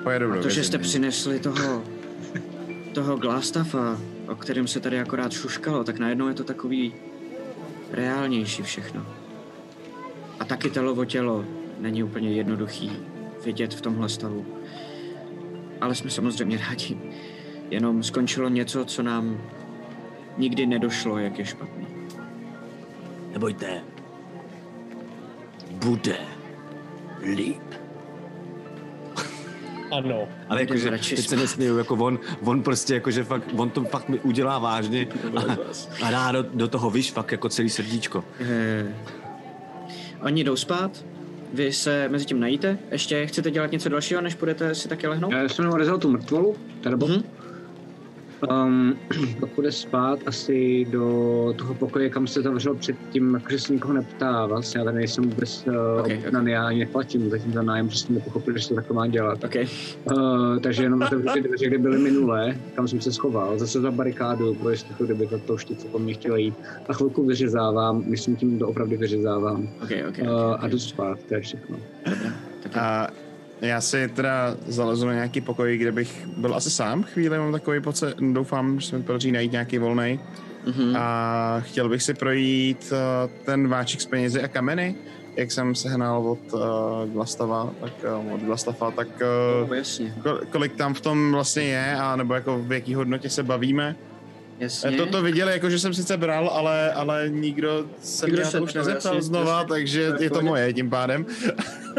pojedu 0.02 0.26
do 0.26 0.32
Protože 0.32 0.64
jste 0.64 0.78
vězení. 0.78 0.90
přinesli 0.90 1.38
toho, 1.38 1.84
toho 2.94 3.16
Glastafa, 3.16 4.00
o 4.28 4.34
kterém 4.34 4.66
se 4.66 4.80
tady 4.80 5.00
akorát 5.00 5.32
šuškalo, 5.32 5.84
tak 5.84 5.98
najednou 5.98 6.28
je 6.28 6.34
to 6.34 6.44
takový 6.44 6.94
reálnější 7.90 8.62
všechno. 8.62 9.06
A 10.40 10.44
taky 10.44 10.70
telovo 10.70 11.04
tělo 11.04 11.44
není 11.78 12.02
úplně 12.02 12.32
jednoduchý 12.32 12.92
vidět 13.44 13.74
v 13.74 13.80
tomhle 13.80 14.08
stavu. 14.08 14.46
Ale 15.80 15.94
jsme 15.94 16.10
samozřejmě 16.10 16.58
rádi. 16.58 16.98
Jenom 17.70 18.02
skončilo 18.02 18.48
něco, 18.48 18.84
co 18.84 19.02
nám 19.02 19.40
nikdy 20.38 20.66
nedošlo, 20.66 21.18
jak 21.18 21.38
je 21.38 21.44
špatný. 21.44 21.89
Nebojte. 23.32 23.80
bude 25.72 26.16
líp. 27.34 27.62
Ano. 29.92 30.28
Ale 30.48 30.60
jakože, 30.60 30.90
radši 30.90 31.16
teď 31.16 31.24
se 31.24 31.28
spát. 31.34 31.40
nesměju, 31.40 31.78
jako 31.78 31.94
on, 31.94 32.18
on 32.44 32.62
prostě, 32.62 32.94
jakože 32.94 33.24
fakt, 33.24 33.44
on 33.56 33.70
to 33.70 33.84
fakt 33.84 34.08
mi 34.08 34.20
udělá 34.20 34.58
vážně 34.58 35.06
a, 35.36 35.56
a 36.06 36.10
dá 36.10 36.32
do, 36.32 36.42
do 36.54 36.68
toho, 36.68 36.90
víš, 36.90 37.12
fakt 37.12 37.32
jako 37.32 37.48
celý 37.48 37.70
srdíčko. 37.70 38.24
Eh, 38.40 38.94
Oni 40.22 40.44
jdou 40.44 40.56
spát, 40.56 41.04
vy 41.54 41.72
se 41.72 42.08
mezi 42.08 42.24
tím 42.24 42.40
najíte. 42.40 42.78
Ještě 42.90 43.26
chcete 43.26 43.50
dělat 43.50 43.72
něco 43.72 43.88
dalšího, 43.88 44.20
než 44.20 44.34
budete 44.34 44.74
si 44.74 44.88
taky 44.88 45.06
lehnout? 45.06 45.32
Já 45.32 45.48
jsem 45.48 45.70
odezal 45.70 45.98
tu 45.98 46.10
mrtvolu, 46.10 46.56
Terbo. 46.80 47.06
Mhm. 47.06 47.22
Um, 48.48 48.96
pak 49.40 49.50
bude 49.56 49.72
spát 49.72 50.18
asi 50.26 50.86
do 50.90 51.54
toho 51.58 51.74
pokoje, 51.74 52.10
kam 52.10 52.26
se 52.26 52.42
zavřel 52.42 52.74
předtím, 52.74 53.34
jakože 53.34 53.58
se 53.58 53.72
nikoho 53.72 53.94
neptá. 53.94 54.46
Vlastně 54.46 54.78
já 54.78 54.84
tady 54.84 54.96
nejsem 54.96 55.24
vůbec 55.24 55.66
uh, 55.66 55.74
Ok, 55.98 56.04
okay, 56.04 56.18
ok. 56.18 56.26
okay. 56.26 56.52
já 56.52 56.66
ani 56.66 56.78
neplatím 56.78 57.30
zatím 57.30 57.52
za 57.52 57.62
nájem, 57.62 57.88
protože 57.88 58.00
jsem 58.00 58.14
nepochopil, 58.14 58.56
že 58.56 58.62
se 58.62 58.68
to 58.68 58.74
takhle 58.74 58.96
má 58.96 59.06
dělat. 59.06 59.44
OK. 59.44 59.54
Uh, 60.12 60.58
takže 60.58 60.82
jenom 60.82 61.02
otevřu 61.02 61.28
ty 61.34 61.40
dveře, 61.40 61.66
kde 61.66 61.78
byly 61.78 61.98
minulé, 61.98 62.56
kam 62.74 62.88
jsem 62.88 63.00
se 63.00 63.12
schoval, 63.12 63.58
zase 63.58 63.80
za 63.80 63.90
barikádu, 63.90 64.54
pro 64.54 64.70
jistotu, 64.70 65.04
kdyby 65.04 65.26
to 65.26 65.38
touštice 65.38 65.88
po 65.88 65.98
mně 65.98 66.14
chtěla 66.14 66.36
jít. 66.36 66.54
A 66.88 66.92
chvilku 66.92 67.26
vyřezávám, 67.26 68.04
myslím 68.06 68.36
tím 68.36 68.58
doopravdy 68.58 68.96
vyřezávám. 68.96 69.68
OK, 69.82 69.90
OK. 70.08 70.18
Uh, 70.18 70.28
okay, 70.28 70.56
a 70.58 70.68
jdu 70.68 70.78
spát, 70.78 71.18
to 71.28 71.34
je 71.34 71.40
všechno. 71.40 71.76
A 72.74 73.08
já 73.60 73.80
si 73.80 74.08
teda 74.08 74.56
zalezu 74.66 75.06
na 75.06 75.14
nějaký 75.14 75.40
pokoj, 75.40 75.76
kde 75.76 75.92
bych 75.92 76.26
byl 76.36 76.54
asi 76.54 76.70
sám 76.70 77.02
chvíli, 77.02 77.38
mám 77.38 77.52
takový 77.52 77.80
pocit, 77.80 78.14
doufám, 78.32 78.80
že 78.80 78.88
se 78.88 78.96
mi 78.96 79.02
podaří 79.02 79.32
najít 79.32 79.52
nějaký 79.52 79.78
volný. 79.78 80.20
Mhm. 80.66 80.96
A 80.96 81.56
chtěl 81.60 81.88
bych 81.88 82.02
si 82.02 82.14
projít 82.14 82.92
uh, 82.92 83.30
ten 83.44 83.68
váček 83.68 84.00
s 84.00 84.06
penězi 84.06 84.42
a 84.42 84.48
kameny, 84.48 84.94
jak 85.36 85.52
jsem 85.52 85.74
sehnal 85.74 86.30
od 86.30 86.52
uh, 86.52 86.60
Glastava, 87.12 87.70
tak 87.80 87.92
uh, 88.26 88.34
od 88.34 88.40
Glastafa, 88.40 88.90
tak 88.90 89.08
uh, 89.62 89.68
Oh, 89.70 89.76
jasně, 89.76 90.14
ko- 90.22 90.40
kolik 90.50 90.76
tam 90.76 90.94
v 90.94 91.00
tom 91.00 91.32
vlastně 91.32 91.62
je, 91.62 91.96
a 91.96 92.16
nebo 92.16 92.34
jako 92.34 92.58
v 92.58 92.72
jaký 92.72 92.94
hodnotě 92.94 93.30
se 93.30 93.42
bavíme. 93.42 93.96
jasně. 94.58 94.90
E, 94.90 94.96
To, 94.96 95.06
to 95.06 95.22
viděli, 95.22 95.52
jako 95.52 95.70
že 95.70 95.78
jsem 95.78 95.94
sice 95.94 96.16
bral, 96.16 96.48
ale, 96.48 96.92
ale 96.92 97.28
nikdo 97.28 97.84
se 98.02 98.26
Nikdo 98.26 98.42
mě 98.42 98.50
se 98.50 98.56
to 98.58 98.64
už 98.64 98.74
nezeptal 98.74 99.14
jasně, 99.14 99.26
znova, 99.28 99.52
jasně. 99.52 99.68
takže 99.68 100.12
je 100.20 100.30
to 100.30 100.42
moje 100.42 100.72
tím 100.72 100.90
pádem. 100.90 101.26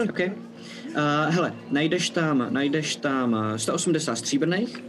OK. 0.09 0.19
Uh, 0.95 1.33
hele, 1.33 1.53
najdeš 1.69 2.09
tam, 2.09 2.47
najdeš 2.49 2.95
tam 2.95 3.33
uh, 3.33 3.55
180 3.55 4.15
stříbrných, 4.15 4.83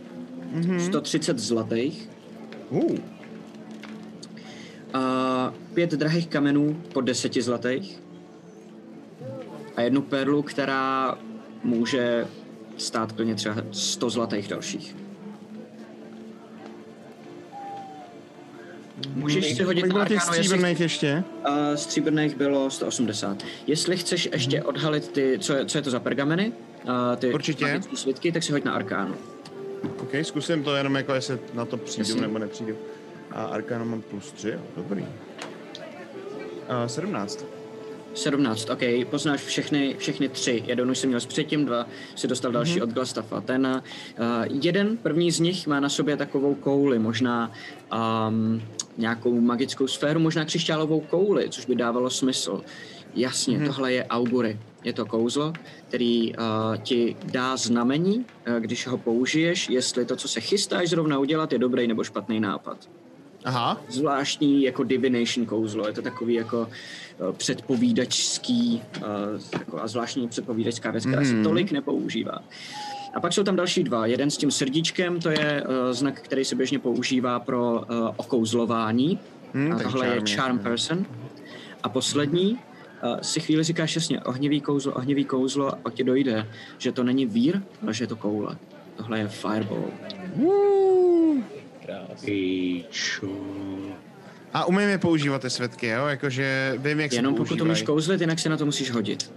Mhm. 0.52 0.80
130 0.80 1.38
zlatých, 1.38 2.09
Uh, 2.71 2.99
a 4.94 5.54
pět 5.75 5.90
drahých 5.90 6.28
kamenů 6.28 6.82
po 6.92 7.00
deseti 7.00 7.42
zlatých 7.42 8.02
a 9.76 9.80
jednu 9.80 10.02
perlu, 10.02 10.42
která 10.42 11.18
může 11.64 12.26
stát 12.76 13.12
klidně 13.12 13.35
třeba 13.35 13.56
100 13.73 14.11
zlatých 14.11 14.49
dalších. 14.49 14.97
Můžeš 19.14 19.56
si 19.56 19.62
hodit 19.62 19.80
kolik 19.80 19.92
na 19.92 19.94
bylo 19.94 20.04
těch 20.04 20.14
jestli 20.16 20.34
stříbrných 20.34 20.80
ještě? 20.80 21.25
Uh, 21.49 21.75
stříbrných 21.75 22.37
bylo 22.37 22.70
180. 22.70 23.42
Jestli 23.66 23.96
chceš 23.96 24.28
ještě 24.32 24.62
odhalit 24.62 25.12
ty, 25.12 25.38
co 25.40 25.54
je, 25.54 25.66
co 25.66 25.78
je 25.78 25.82
to 25.82 25.90
za 25.90 26.00
pergameny, 26.00 26.52
uh, 26.84 26.92
ty 27.16 27.34
Určitě. 27.34 27.80
svitky, 27.94 28.32
tak 28.32 28.42
si 28.42 28.52
hoď 28.52 28.64
na 28.64 28.72
Arkánu. 28.72 29.14
OK, 30.02 30.11
zkusím 30.22 30.64
to 30.64 30.76
jenom 30.76 30.94
jako, 30.94 31.14
jestli 31.14 31.38
na 31.54 31.64
to 31.64 31.76
přijdu 31.76 32.08
Jasně. 32.08 32.20
nebo 32.22 32.38
nepřijdu. 32.38 32.76
A 33.30 33.44
Arkana 33.44 33.84
mám 33.84 34.02
plus 34.02 34.32
3, 34.32 34.54
dobrý. 34.76 35.02
Uh, 35.02 35.08
17. 36.87 37.44
17, 38.14 38.71
OK, 38.71 38.81
poznáš 39.11 39.40
všechny, 39.40 39.95
všechny 39.99 40.28
tři. 40.28 40.62
Jeden 40.66 40.90
už 40.90 40.99
jsem 40.99 41.09
měl 41.09 41.21
s 41.21 41.26
předtím, 41.26 41.64
dva 41.64 41.87
si 42.14 42.28
dostal 42.28 42.52
další 42.52 42.73
Mhm. 42.75 42.83
od 42.83 42.90
Glastafa. 42.90 43.40
Ten 43.40 43.83
uh, 44.21 44.25
jeden, 44.62 44.97
první 44.97 45.31
z 45.31 45.40
nich 45.40 45.66
má 45.66 45.81
na 45.81 45.88
sobě 45.88 46.16
takovou 46.16 46.54
kouli, 46.54 46.99
možná 46.99 47.52
um, 48.28 48.62
nějakou 48.99 49.40
magickou 49.40 49.87
sféru, 49.87 50.21
možná 50.21 50.45
křišťálovou 50.45 51.00
kouli, 51.00 51.49
což 51.50 51.66
by 51.66 51.75
dávalo 51.75 52.11
smysl. 52.11 52.61
Jasně, 53.14 53.57
Mhm. 53.59 53.66
tohle 53.66 53.92
je 53.92 54.04
augury. 54.07 54.59
Je 54.85 54.92
to 54.92 55.07
kouzlo, 55.07 55.52
který 55.88 56.33
uh, 56.37 56.38
ti 56.83 57.16
dá 57.25 57.57
znamení, 57.57 58.16
uh, 58.49 58.54
když 58.61 58.87
ho 58.87 58.99
použiješ, 58.99 59.69
jestli 59.69 60.04
to, 60.04 60.16
co 60.16 60.28
se 60.28 60.40
chystáš 60.40 60.88
zrovna 60.88 61.19
udělat, 61.19 61.52
je 61.52 61.59
dobrý 61.59 61.87
nebo 61.87 62.04
špatný 62.04 62.40
nápad 62.40 62.88
Aha, 63.44 63.80
zvláštní 63.88 64.62
jako 64.62 64.84
divination 64.84 65.46
kouzlo. 65.46 65.87
Je 65.87 65.92
to 65.92 66.02
takový 66.02 66.34
jako 66.34 66.68
eh, 66.70 67.32
předpovídačský 67.32 68.82
jako 69.52 69.82
a 69.82 69.87
zvláštní 69.88 70.28
předpovídačská 70.28 70.90
věc, 70.90 71.06
která 71.06 71.25
se 71.25 71.32
Mhm. 71.34 71.44
tolik 71.44 71.72
nepoužívá. 71.72 72.38
A 73.14 73.20
pak 73.20 73.32
jsou 73.32 73.42
tam 73.42 73.56
další 73.56 73.84
dva. 73.84 74.06
Jeden 74.06 74.30
s 74.30 74.37
tím 74.37 74.50
srdíčkem, 74.50 75.20
to 75.20 75.30
je 75.30 75.64
uh, 75.68 75.92
znak, 75.92 76.20
který 76.20 76.44
se 76.44 76.56
běžně 76.56 76.78
používá 76.78 77.40
pro 77.40 77.72
uh, 77.72 78.08
okouzlování. 78.16 79.18
Hmm, 79.54 79.72
a 79.72 79.78
tohle 79.78 80.06
je 80.06 80.20
charm, 80.34 80.58
person. 80.58 81.06
A 81.82 81.88
poslední, 81.88 82.52
uh, 82.52 83.20
si 83.20 83.40
chvíli 83.40 83.62
říkáš 83.64 83.94
jasně, 83.96 84.20
ohnivý 84.20 84.61
kouzlo, 84.61 84.92
ohnivý 84.92 85.25
kouzlo, 85.25 85.68
a 85.72 85.76
pak 85.76 85.94
ti 85.94 86.04
dojde, 86.04 86.46
že 86.78 86.92
to 86.92 87.04
není 87.04 87.26
vír, 87.26 87.62
ale 87.82 87.94
že 87.94 88.04
je 88.04 88.08
to 88.08 88.16
koule. 88.16 88.56
Tohle 88.96 89.18
je 89.18 89.28
fireball. 89.28 89.84
Krás. 91.87 92.21
Píču. 92.25 93.37
A 94.55 94.65
umím 94.65 94.89
je 94.89 94.99
používat 94.99 95.43
ty 95.43 95.51
světky, 95.51 95.87
jo? 95.87 96.07
Jakože 96.07 96.75
vím, 96.79 97.01
jak 97.01 97.12
Jenom 97.12 97.33
se 97.35 97.37
pokud 97.37 97.49
používají. 97.49 97.71
umíš 97.71 97.83
kouzlit, 97.83 98.21
jinak 98.21 98.39
se 98.39 98.49
na 98.49 98.57
to 98.57 98.65
musíš 98.67 98.91
hodit. 98.91 99.33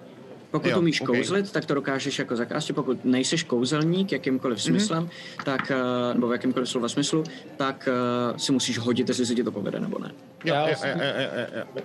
Pokud 0.51 0.69
Jo, 0.69 0.79
umíš 0.79 1.01
ok. 1.01 1.07
kouzlit, 1.07 1.51
tak 1.51 1.65
to 1.65 1.73
dokážeš 1.73 2.19
jako 2.19 2.35
zakázat. 2.35 2.75
Pokud 2.75 3.05
nejseš 3.05 3.43
kouzelník 3.43 4.11
jakýmkoliv 4.11 4.57
Mhm. 4.57 4.61
smyslem, 4.63 5.09
tak, 5.45 5.71
eh, 5.71 6.13
nebo 6.13 6.27
v 6.27 6.31
jakýmkoliv 6.31 6.69
slova 6.69 6.89
smyslu, 6.89 7.23
tak 7.57 7.89
uh, 8.31 8.37
si 8.37 8.51
musíš 8.51 8.77
hodit, 8.79 9.07
jestli 9.09 9.25
se 9.25 9.35
ti 9.35 9.43
to 9.43 9.51
povede 9.51 9.79
nebo 9.79 9.99
ne. 9.99 10.11
Jo, 10.45 10.55
Já 10.55 10.69
jo, 10.69 10.75
jo, 10.85 10.91
jo, 10.95 11.29
jo, 11.55 11.63
jo. 11.75 11.83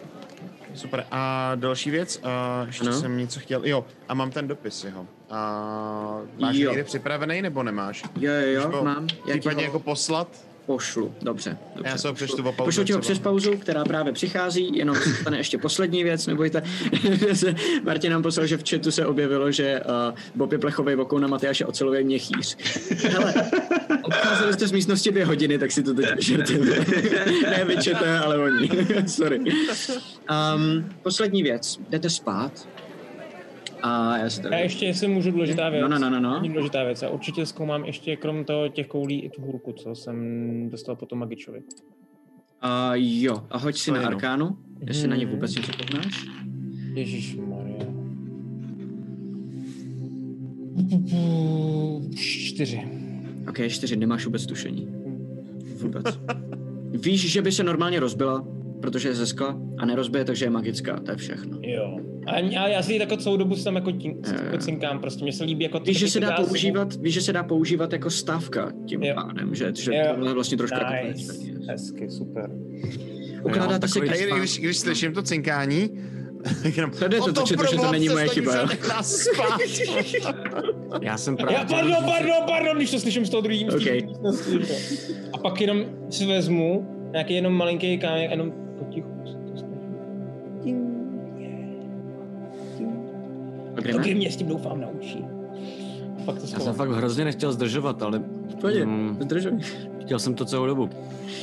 Super. 0.74 1.04
A 1.10 1.52
další 1.54 1.90
věc, 1.90 2.20
a 2.22 2.62
ještě 2.66 2.88
Ano. 2.88 3.00
jsem 3.00 3.16
něco 3.18 3.40
chtěl. 3.40 3.60
Jo, 3.64 3.84
a 4.08 4.14
mám 4.14 4.30
ten 4.30 4.48
dopis 4.48 4.84
jeho. 4.84 5.06
A 5.30 6.20
máš 6.38 6.56
Jo. 6.56 6.70
někde 6.70 6.84
připravený 6.84 7.42
nebo 7.42 7.62
nemáš? 7.62 8.02
Jo, 8.20 8.32
jo, 8.32 8.70
jo, 8.72 8.82
mám. 8.84 9.06
Případně 9.30 9.62
ho 9.62 9.68
jako 9.68 9.78
poslat? 9.78 10.28
Pošlu. 10.70 11.14
Dobře, 11.22 11.58
dobře. 11.76 11.90
Já 11.90 11.98
se 11.98 12.08
ho 12.08 12.14
přečtu 12.14 12.42
o 12.42 12.52
pauze 12.52 12.68
Pošlu 12.68 12.84
ti 12.84 12.92
ho 12.92 12.98
přes 12.98 13.18
pauzu, 13.18 13.56
která 13.56 13.84
právě 13.84 14.12
přichází, 14.12 14.78
jenom 14.78 14.96
se 14.96 15.14
stane 15.14 15.36
ještě 15.36 15.58
poslední 15.58 16.04
věc, 16.04 16.26
nebojte. 16.26 16.62
Martin 17.84 18.12
nám 18.12 18.22
poslal, 18.22 18.46
že 18.46 18.56
v 18.56 18.70
chatu 18.70 18.90
se 18.90 19.06
objevilo, 19.06 19.52
že 19.52 19.80
uh, 19.80 20.18
Bob 20.34 20.52
je 20.52 20.58
plechovej 20.58 20.96
vokou 20.96 21.18
na 21.18 21.28
Matyáše 21.28 21.66
ocelový 21.66 22.04
měchýř. 22.04 22.56
Hele, 23.10 23.34
odcházeli 24.02 24.52
jste 24.52 24.66
z 24.66 24.72
místnosti 24.72 25.10
dvě 25.10 25.24
hodiny, 25.24 25.58
tak 25.58 25.72
si 25.72 25.82
to 25.82 25.94
teď 25.94 26.14
vyčertujeme. 26.16 26.76
ne 27.50 27.64
vyčete, 27.64 28.18
ale 28.18 28.38
oni. 28.38 28.70
Sorry. 29.06 29.38
Um, 29.38 30.88
poslední 31.02 31.42
věc. 31.42 31.78
Jdete 31.88 32.10
spát. 32.10 32.68
A 33.82 34.18
já 34.18 34.30
si 34.30 34.42
tady... 34.42 34.54
Já 34.54 34.60
ještě, 34.60 34.86
jestli 34.86 35.08
můžu, 35.08 35.30
důležitá 35.30 35.68
věc. 35.68 35.82
No, 35.82 35.88
no, 35.88 35.98
no, 36.10 36.20
no, 36.20 36.20
no. 36.20 36.48
Důležitá 36.48 36.84
věc. 36.84 37.02
Já 37.02 37.08
určitě 37.08 37.46
zkoumám 37.46 37.84
ještě 37.84 38.16
krom 38.16 38.44
toho 38.44 38.68
těch 38.68 38.86
koulí 38.86 39.20
i 39.20 39.28
tu 39.30 39.42
hůrku, 39.42 39.72
co 39.72 39.94
jsem 39.94 40.16
dostal 40.70 40.96
potom 40.96 41.18
Magičovi. 41.18 41.58
Uh, 41.58 42.94
jo, 42.94 43.46
a 43.50 43.58
hoď 43.58 43.76
si 43.76 43.86
To 43.90 43.92
na 43.94 43.98
je 43.98 44.02
jenom. 44.04 44.14
Arkánu, 44.14 44.58
jestli 44.80 45.08
na 45.08 45.16
ní 45.16 45.24
Mhm. 45.24 45.34
vůbec 45.34 45.54
něco 45.54 45.72
poznáš. 45.72 46.24
Ježíš 46.94 47.36
Maria. 47.36 47.86
Čtyři. 52.16 52.82
Ok, 53.48 53.58
čtyři, 53.68 53.96
nemáš 53.96 54.24
vůbec 54.24 54.46
tušení. 54.46 54.88
Vůbec. 55.82 56.04
Víš, 57.04 57.32
že 57.32 57.42
by 57.42 57.52
se 57.52 57.64
normálně 57.64 58.00
rozbila, 58.00 58.44
protože 58.82 59.08
je 59.08 59.14
ze 59.14 59.26
skla 59.26 59.58
a 59.78 59.86
nerozbije, 59.86 60.24
takže 60.24 60.44
je 60.44 60.50
magická, 60.50 61.00
to 61.00 61.10
je 61.10 61.16
všechno. 61.16 61.58
Jo. 61.62 61.96
A, 62.26 62.32
a 62.32 62.68
já 62.68 62.82
si 62.82 62.92
ji 62.92 63.00
jako 63.00 63.16
celou 63.16 63.36
dobu 63.36 63.56
tam 63.56 63.74
jako, 63.76 63.92
tím, 63.92 64.22
jako 64.44 64.58
cinkám, 64.58 64.98
prostě 64.98 65.22
mě 65.24 65.32
se 65.32 65.44
líbí 65.44 65.64
jako... 65.64 65.80
Víš, 65.80 65.98
že 65.98 66.08
se 66.08 66.18
ty 66.18 66.20
dá 66.22 66.28
zásady. 66.28 66.48
používat, 66.48 66.96
víš, 66.96 67.14
že 67.14 67.20
se 67.20 67.32
dá 67.32 67.42
používat 67.42 67.92
jako 67.92 68.10
stávka 68.10 68.72
tím 68.88 69.02
Jo. 69.02 69.14
pádem, 69.14 69.54
že, 69.54 69.72
že 69.78 69.94
Jo. 69.94 70.02
tohle 70.14 70.30
je 70.30 70.34
vlastně 70.34 70.56
trošku 70.56 70.78
jako 70.78 71.06
Nice. 71.08 71.32
Hezky, 71.68 72.10
super. 72.10 72.50
Ukládáte 73.44 73.86
ke 73.88 74.00
když, 74.00 74.26
když, 74.38 74.58
když 74.58 74.78
slyším 74.78 75.12
to 75.12 75.22
cinkání, 75.22 75.90
jenom, 76.76 76.90
To 76.90 77.08
jde 77.08 77.18
to 77.18 77.24
"O 77.24 77.32
točit, 77.32 77.56
protože 77.56 77.76
to 77.76 77.92
není 77.92 78.08
moje 78.08 78.28
chyba, 78.28 78.52
se, 78.52 78.58
jo." 78.58 78.66
nech 78.66 78.88
nás 78.88 79.16
spát. 79.16 79.60
Já 81.02 81.18
jsem 81.18 81.36
právě... 81.36 81.56
Já, 81.58 81.64
pardon, 81.64 81.94
pardon, 82.04 82.34
pardon, 82.46 82.76
když 82.76 82.90
to 82.90 83.00
slyším 83.00 83.26
z 83.26 83.30
toho 83.30 83.40
druhého 83.40 83.74
Ok. 83.74 83.84
místnosti. 84.06 84.58
A 85.32 85.38
pak 85.38 85.60
jenom 85.60 85.84
si 86.10 86.26
vezmu 86.26 86.86
nějaký 87.12 87.34
jenom 87.34 87.52
malinký 87.52 87.98
kámek 87.98 88.28
a 88.28 88.30
jenom 88.30 88.52
kde 93.82 93.98
ne? 93.98 94.14
mě 94.14 94.30
s 94.30 94.36
tím 94.36 94.48
doufám 94.48 94.80
naučí. 94.80 95.24
A 96.18 96.22
pak 96.24 96.38
to 96.38 96.46
Já 96.52 96.60
jsem 96.60 96.74
fakt 96.74 96.90
hrozně 96.90 97.24
nechtěl 97.24 97.52
zdržovat, 97.52 98.02
ale 98.02 98.22
Pojď, 98.60 98.84
Mm. 98.84 99.16
zdržuj. 99.20 99.52
chtěl 100.00 100.18
jsem 100.18 100.34
to 100.34 100.44
celou 100.44 100.66
dobu. 100.66 100.88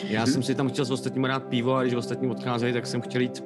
Já 0.09 0.25
jsem 0.25 0.43
si 0.43 0.55
tam 0.55 0.69
chtěl 0.69 0.85
s 0.85 0.91
ostatními 0.91 1.27
dát 1.27 1.43
pivo 1.43 1.75
a 1.75 1.81
když 1.83 1.93
ostatní 1.93 2.27
odcházejí, 2.29 2.73
tak 2.73 2.87
jsem 2.87 3.01
chtěl 3.01 3.21
jít 3.21 3.43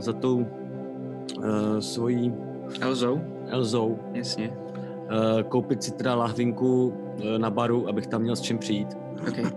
za 0.00 0.12
tou 0.12 0.36
uh, 0.36 1.44
svojí 1.78 2.34
Elzou? 2.80 3.20
Elzou 3.46 3.98
Jasně. 4.14 4.50
uh, 4.50 5.42
koupit 5.42 5.82
si 5.82 5.92
teda 5.92 6.14
lahvinku 6.14 6.86
uh, 6.86 7.38
na 7.38 7.50
baru, 7.50 7.88
abych 7.88 8.06
tam 8.06 8.22
měl 8.22 8.36
s 8.36 8.40
čím 8.40 8.58
přijít. 8.58 8.88
OK. 9.28 9.52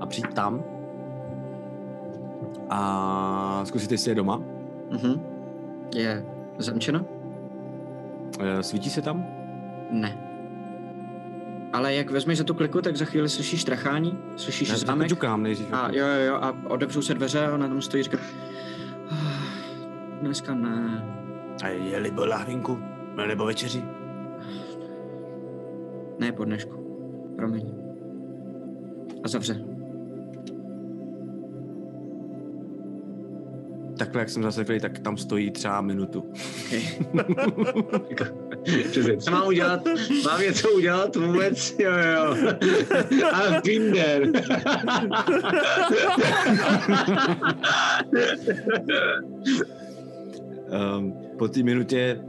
A 0.00 0.06
přijít 0.06 0.34
tam. 0.34 0.64
A 2.70 3.60
zkusit, 3.64 3.92
jestli 3.92 4.10
je 4.10 4.14
doma. 4.14 4.42
Mhm. 4.90 5.20
Je 5.94 6.24
zamčeno? 6.58 7.04
Uh, 8.40 8.60
svítí 8.60 8.90
se 8.90 9.02
tam? 9.02 9.26
Ne. 9.90 10.18
Ale 11.72 11.94
jak 11.94 12.10
vezmeš 12.10 12.38
za 12.38 12.44
tu 12.44 12.54
kliku, 12.54 12.82
tak 12.82 12.96
za 12.96 13.04
chvíli 13.04 13.28
slyšíš 13.28 13.64
trachání, 13.64 14.18
slyšíš 14.36 14.68
Já 14.68 14.76
zámek. 14.76 15.08
ťukám 15.08 15.42
nejdřív. 15.42 15.72
A 15.72 15.88
jo, 15.92 16.06
jo, 16.06 16.20
jo, 16.26 16.34
a 16.34 16.56
otevřou 16.68 17.02
se 17.02 17.14
dveře 17.14 17.46
a 17.46 17.54
ona 17.54 17.68
tam 17.68 17.82
stojí 17.82 18.00
a 18.00 18.04
říká, 18.04 18.18
"Ah, 19.10 19.16
dneska 20.20 20.54
ne. 20.54 21.04
A 21.64 21.68
jeli 21.68 22.10
bo 22.10 22.26
lahvinku? 22.26 22.78
Nebo 23.28 23.44
večeři? 23.44 23.84
Ne 26.18 26.32
po 26.32 26.44
dnešku. 26.44 26.74
Promiň. 27.36 27.74
A 29.24 29.28
zavře. 29.28 29.64
Takhle, 33.98 34.20
jak 34.20 34.28
jsem 34.28 34.42
zaseklý, 34.42 34.80
tak 34.80 34.98
tam 34.98 35.16
stojí 35.16 35.50
třeba 35.50 35.80
minutu. 35.80 36.32
Přesně, 38.90 39.16
co 39.16 39.30
mám 39.30 39.46
udělat? 39.46 39.80
Mám 40.24 40.40
něco 40.40 40.70
udělat 40.70 41.16
vůbec? 41.16 41.74
Jo, 41.78 41.92
jo. 41.92 42.36
A 43.32 43.60
Tinder. 43.60 44.22
Um, 50.98 51.14
po 51.38 51.48
té 51.48 51.62
minutě 51.62 52.20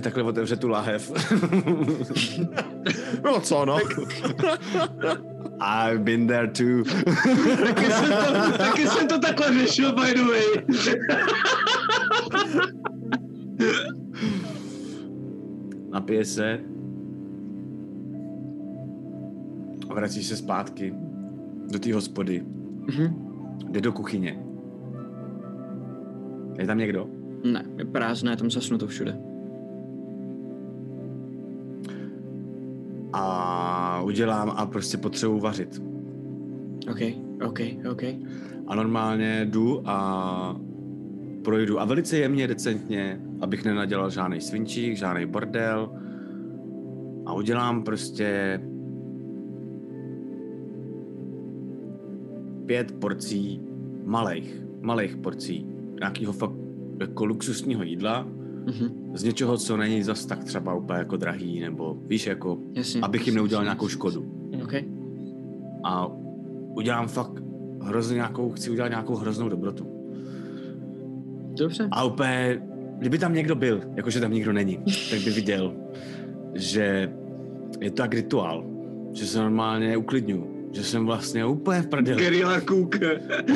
takhle 0.00 0.22
otevře 0.22 0.56
tu 0.56 0.68
lahev. 0.68 1.12
No 3.24 3.40
co, 3.40 3.64
no. 3.64 3.78
I've 5.60 5.98
been 5.98 6.26
there 6.26 6.46
too. 6.48 6.84
taky, 7.64 7.90
jsem 7.90 8.10
to, 8.10 8.58
taky 8.58 8.86
jsem 8.86 9.08
to 9.08 9.18
takhle 9.18 9.54
řešil, 9.54 9.92
by 9.92 10.14
the 10.14 10.22
way. 10.22 10.42
Napije 15.92 16.24
se. 16.24 16.60
A 19.90 19.94
vrací 19.94 20.24
se 20.24 20.36
zpátky 20.36 20.94
do 21.72 21.78
té 21.78 21.94
hospody. 21.94 22.44
Mhm. 22.86 23.26
Jde 23.70 23.80
do 23.80 23.92
kuchyně. 23.92 24.38
Je 26.58 26.66
tam 26.66 26.78
někdo? 26.78 27.06
Ne, 27.44 27.64
je 27.78 27.84
prázdné, 27.84 28.36
tam 28.36 28.50
zasnuto 28.50 28.86
všude. 28.86 29.18
A 33.18 34.00
udělám 34.04 34.52
a 34.56 34.66
prostě 34.66 34.96
potřebuji 34.96 35.40
vařit. 35.40 35.82
OK, 36.90 37.00
OK, 37.46 37.60
OK. 37.90 38.02
A 38.66 38.74
normálně 38.74 39.46
jdu 39.50 39.82
a 39.84 40.60
projdu 41.44 41.80
a 41.80 41.84
velice 41.84 42.18
jemně, 42.18 42.48
decentně, 42.48 43.20
abych 43.40 43.64
nenadělal 43.64 44.10
žádný 44.10 44.40
svinčík, 44.40 44.96
žádný 44.96 45.26
bordel. 45.26 45.90
A 47.26 47.32
udělám 47.32 47.82
prostě 47.82 48.60
pět 52.66 52.92
porcí 52.98 53.60
malých, 54.04 54.64
malých 54.80 55.16
porcí, 55.16 55.66
nějakého 56.00 56.32
fakt 56.32 56.56
jako 57.00 57.24
luxusního 57.24 57.82
jídla, 57.82 58.28
Mhm, 58.66 59.10
z 59.14 59.22
něčeho, 59.24 59.56
co 59.58 59.76
není 59.76 60.02
zas 60.02 60.26
tak 60.26 60.44
třeba 60.44 60.74
úplně 60.74 60.98
jako 60.98 61.16
drahý, 61.16 61.60
nebo 61.60 61.96
víš, 62.06 62.26
jako, 62.26 62.58
jasně. 62.74 63.00
abych 63.00 63.26
jim 63.26 63.34
neudělal 63.34 63.64
nějakou 63.64 63.88
škodu. 63.88 64.26
OK. 64.64 64.72
A 65.84 66.06
udělám 66.76 67.08
fakt 67.08 67.42
hrozně 67.82 68.14
nějakou, 68.14 68.50
chci 68.50 68.70
udělat 68.70 68.88
nějakou 68.88 69.14
hroznou 69.14 69.48
dobrotu. 69.48 69.86
Dobře. 71.58 71.88
A 71.90 72.04
úplně, 72.04 72.62
kdyby 72.98 73.18
tam 73.18 73.34
někdo 73.34 73.54
byl, 73.54 73.80
jakože 73.96 74.20
tam 74.20 74.32
nikdo 74.32 74.52
není, 74.52 74.78
tak 75.10 75.20
by 75.20 75.30
viděl, 75.30 75.72
že 76.54 77.12
je 77.80 77.90
to 77.90 78.02
jak 78.02 78.14
rituál, 78.14 78.64
že 79.12 79.26
se 79.26 79.38
normálně 79.38 79.96
uklidňuju, 79.96 80.68
že 80.72 80.84
jsem 80.84 81.06
vlastně 81.06 81.46
úplně 81.46 81.82
v 81.82 81.86
prdeli, 81.86 82.22
Gerila 82.22 82.60
Cook. 82.60 82.96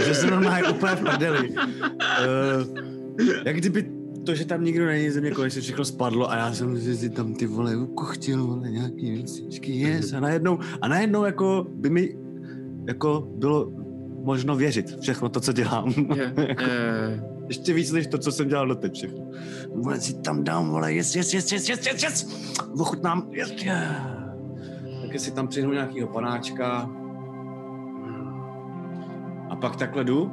že 0.07 0.15
jsem 0.15 0.31
normálně 0.31 0.69
úplně 0.69 0.95
v 0.97 1.01
prdeli. 1.01 1.51
Uh, 1.51 1.57
jak 3.45 3.57
kdyby 3.57 4.00
to, 4.31 4.37
že 4.37 4.45
tam 4.45 4.65
nikdo 4.65 4.87
není, 4.87 5.11
ze 5.11 5.21
mě 5.21 5.31
konečně 5.31 5.61
všechno 5.61 5.85
spadlo 5.85 6.31
a 6.31 6.37
já 6.37 6.53
jsem 6.53 6.81
si 6.97 7.11
tam 7.11 7.35
ty 7.35 7.47
vole 7.47 7.77
ukochtil, 7.77 8.47
vole, 8.47 8.71
nějaký 8.71 9.11
věcičky, 9.11 9.73
yes, 9.73 10.13
a 10.13 10.21
najednou, 10.21 10.59
a 10.83 10.89
najednou 10.89 11.25
jako 11.25 11.67
by 11.75 11.91
mi 11.91 12.17
jako 12.89 13.29
bylo 13.35 13.73
možno 14.25 14.57
věřit 14.57 15.01
všechno 15.01 15.29
to, 15.29 15.41
co 15.41 15.53
dělám. 15.53 15.95
Je, 16.15 16.35
je, 16.61 17.25
Ještě 17.49 17.73
víc 17.73 17.93
než 17.93 18.07
to, 18.07 18.19
co 18.19 18.33
jsem 18.33 18.49
dělal 18.49 18.67
doteď 18.67 18.95
všechno. 18.95 19.31
Vole, 19.75 20.01
si 20.01 20.15
tam 20.15 20.45
dám, 20.45 20.71
vole, 20.71 20.93
yes, 20.93 21.17
yes, 21.17 21.35
yes, 21.35 21.53
yes, 21.53 21.69
yes, 21.69 21.87
yes, 21.87 22.03
yes. 22.03 22.47
Ochutnám, 22.81 23.29
yes, 23.31 23.53
yeah. 23.63 24.35
Tak 25.03 25.21
si 25.21 25.31
tam 25.31 25.49
přihnu 25.49 25.73
nějakýho 25.73 26.09
panáčka. 26.09 26.91
A 29.51 29.57
pak 29.57 29.77
takhle 29.77 30.05
jdu. 30.05 30.33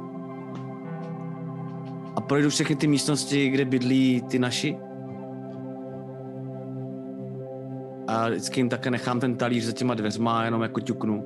A 2.18 2.20
projdu 2.20 2.50
všechny 2.50 2.76
ty 2.76 2.86
místnosti, 2.86 3.48
kde 3.48 3.64
bydlí 3.64 4.22
ty 4.30 4.38
naši. 4.38 4.78
A 8.06 8.28
vždycky 8.28 8.60
jim 8.60 8.68
také 8.68 8.90
nechám 8.90 9.20
ten 9.20 9.36
talíř 9.36 9.64
za 9.64 9.72
těma 9.72 9.94
dveřma, 9.94 10.44
jenom 10.44 10.62
jako 10.62 10.80
ťuknu. 10.80 11.24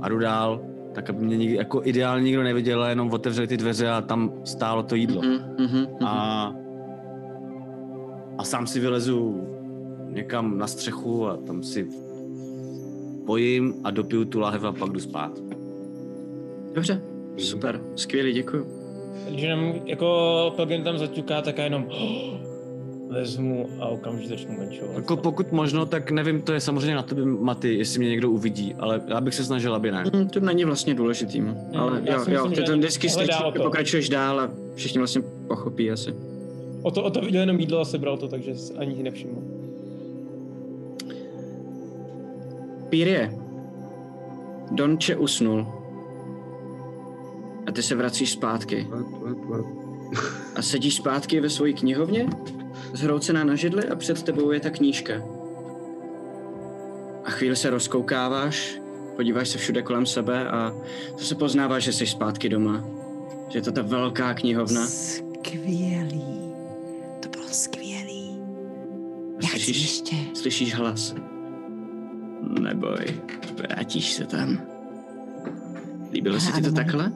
A 0.00 0.08
jdu 0.08 0.18
dál, 0.18 0.60
tak 0.92 1.10
aby 1.10 1.24
mě 1.24 1.36
nikdy, 1.36 1.56
jako 1.56 1.80
ideálně 1.84 2.24
nikdo 2.24 2.42
neviděl, 2.42 2.84
jenom 2.84 3.10
otevřeli 3.12 3.46
ty 3.46 3.56
dveře 3.56 3.90
a 3.90 4.00
tam 4.00 4.32
stálo 4.44 4.82
to 4.82 4.94
jídlo. 4.94 5.22
Mhm, 5.22 5.38
mhm, 5.58 5.78
mhm. 5.78 6.06
A, 6.06 6.54
a 8.38 8.44
sám 8.44 8.66
si 8.66 8.80
vylezu 8.80 9.48
někam 10.08 10.58
na 10.58 10.66
střechu 10.66 11.26
a 11.26 11.36
tam 11.36 11.62
si 11.62 11.88
pojím 13.26 13.74
a 13.84 13.90
dopiju 13.90 14.24
tu 14.24 14.40
lahev 14.40 14.64
a 14.64 14.72
pak 14.72 14.90
jdu 14.90 15.00
spát. 15.00 15.38
Dobře, 16.72 17.02
super, 17.36 17.80
skvělý, 17.96 18.32
děkuju. 18.32 18.83
Takže 19.24 19.48
nám 19.48 19.74
jako 19.84 20.52
Pelgrim 20.56 20.84
tam 20.84 20.98
zaťuká, 20.98 21.42
tak 21.42 21.58
já 21.58 21.64
jenom 21.64 21.88
vezmu 23.10 23.68
a 23.80 23.86
okamžitě 23.88 24.28
začnu 24.28 24.58
menšovat. 24.58 24.96
Jako 24.96 25.16
pokud 25.16 25.52
možno, 25.52 25.86
tak 25.86 26.10
nevím, 26.10 26.42
to 26.42 26.52
je 26.52 26.60
samozřejmě 26.60 26.94
na 26.94 27.02
tebe, 27.02 27.24
Maty, 27.24 27.74
jestli 27.74 27.98
mě 27.98 28.08
někdo 28.08 28.30
uvidí, 28.30 28.74
ale 28.78 29.02
já 29.08 29.20
bych 29.20 29.34
se 29.34 29.44
snažil, 29.44 29.74
aby 29.74 29.90
ne. 29.90 30.04
Mm, 30.14 30.28
to 30.28 30.40
není 30.40 30.64
vlastně 30.64 30.94
důležitý, 30.94 31.40
no. 31.40 31.56
ale 31.74 32.02
já 32.04 32.14
jo, 32.14 32.18
jo, 32.18 32.24
myslím, 32.28 32.50
ty 32.50 32.56
že 32.56 32.62
ten 32.62 32.80
to. 33.52 33.62
pokračuješ 33.62 34.08
dál 34.08 34.40
a 34.40 34.50
všichni 34.74 34.98
vlastně 34.98 35.22
pochopí 35.48 35.90
asi. 35.90 36.14
O 36.82 36.90
to, 36.90 37.04
o 37.04 37.10
to 37.10 37.20
viděl 37.20 37.40
jenom 37.40 37.60
jídlo 37.60 37.80
a 37.80 37.84
sebral 37.84 38.16
to, 38.16 38.28
takže 38.28 38.52
ani 38.76 39.02
nevšiml. 39.02 39.42
Pírie, 42.88 43.32
Donče 44.70 45.16
usnul. 45.16 45.66
A 47.66 47.72
ty 47.72 47.82
se 47.82 47.94
vracíš 47.94 48.32
zpátky. 48.32 48.88
A 50.56 50.62
sedíš 50.62 50.94
zpátky 50.96 51.40
ve 51.40 51.50
své 51.50 51.72
knihovně, 51.72 52.26
zhroucená 52.92 53.44
na 53.44 53.54
židli 53.54 53.88
a 53.88 53.96
před 53.96 54.22
tebou 54.22 54.50
je 54.50 54.60
ta 54.60 54.70
knížka. 54.70 55.14
A 57.24 57.30
chvíli 57.30 57.56
se 57.56 57.70
rozkoukáváš, 57.70 58.80
podíváš 59.16 59.48
se 59.48 59.58
všude 59.58 59.82
kolem 59.82 60.06
sebe 60.06 60.48
a 60.48 60.74
to 61.18 61.24
se 61.24 61.34
poznáváš, 61.34 61.84
že 61.84 61.92
jsi 61.92 62.06
zpátky 62.06 62.48
doma. 62.48 62.84
Že 63.48 63.58
je 63.58 63.62
to 63.62 63.72
ta 63.72 63.82
velká 63.82 64.34
knihovna. 64.34 64.86
Skvělý. 64.86 66.24
To 67.20 67.28
bylo 67.28 67.48
skvělý. 67.48 68.38
A 69.38 69.42
Já 69.42 69.48
slyšíš, 69.48 69.82
ještě. 69.82 70.16
slyšíš 70.34 70.74
hlas. 70.74 71.14
Neboj, 72.60 73.22
vrátíš 73.56 74.12
se 74.12 74.26
tam. 74.26 74.58
Líbilo 76.12 76.40
se 76.40 76.52
ti 76.52 76.62
to 76.62 76.72
takhle? 76.72 77.12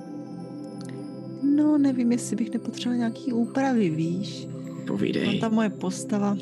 No, 1.58 1.78
nevím, 1.78 2.12
jestli 2.12 2.36
bych 2.36 2.52
nepotřebovala 2.52 2.98
nějaký 2.98 3.32
úpravy, 3.32 3.90
víš. 3.90 4.48
No, 4.68 4.84
Povídej. 4.86 5.40
ta 5.40 5.48
moje 5.48 5.70
postava, 5.70 6.36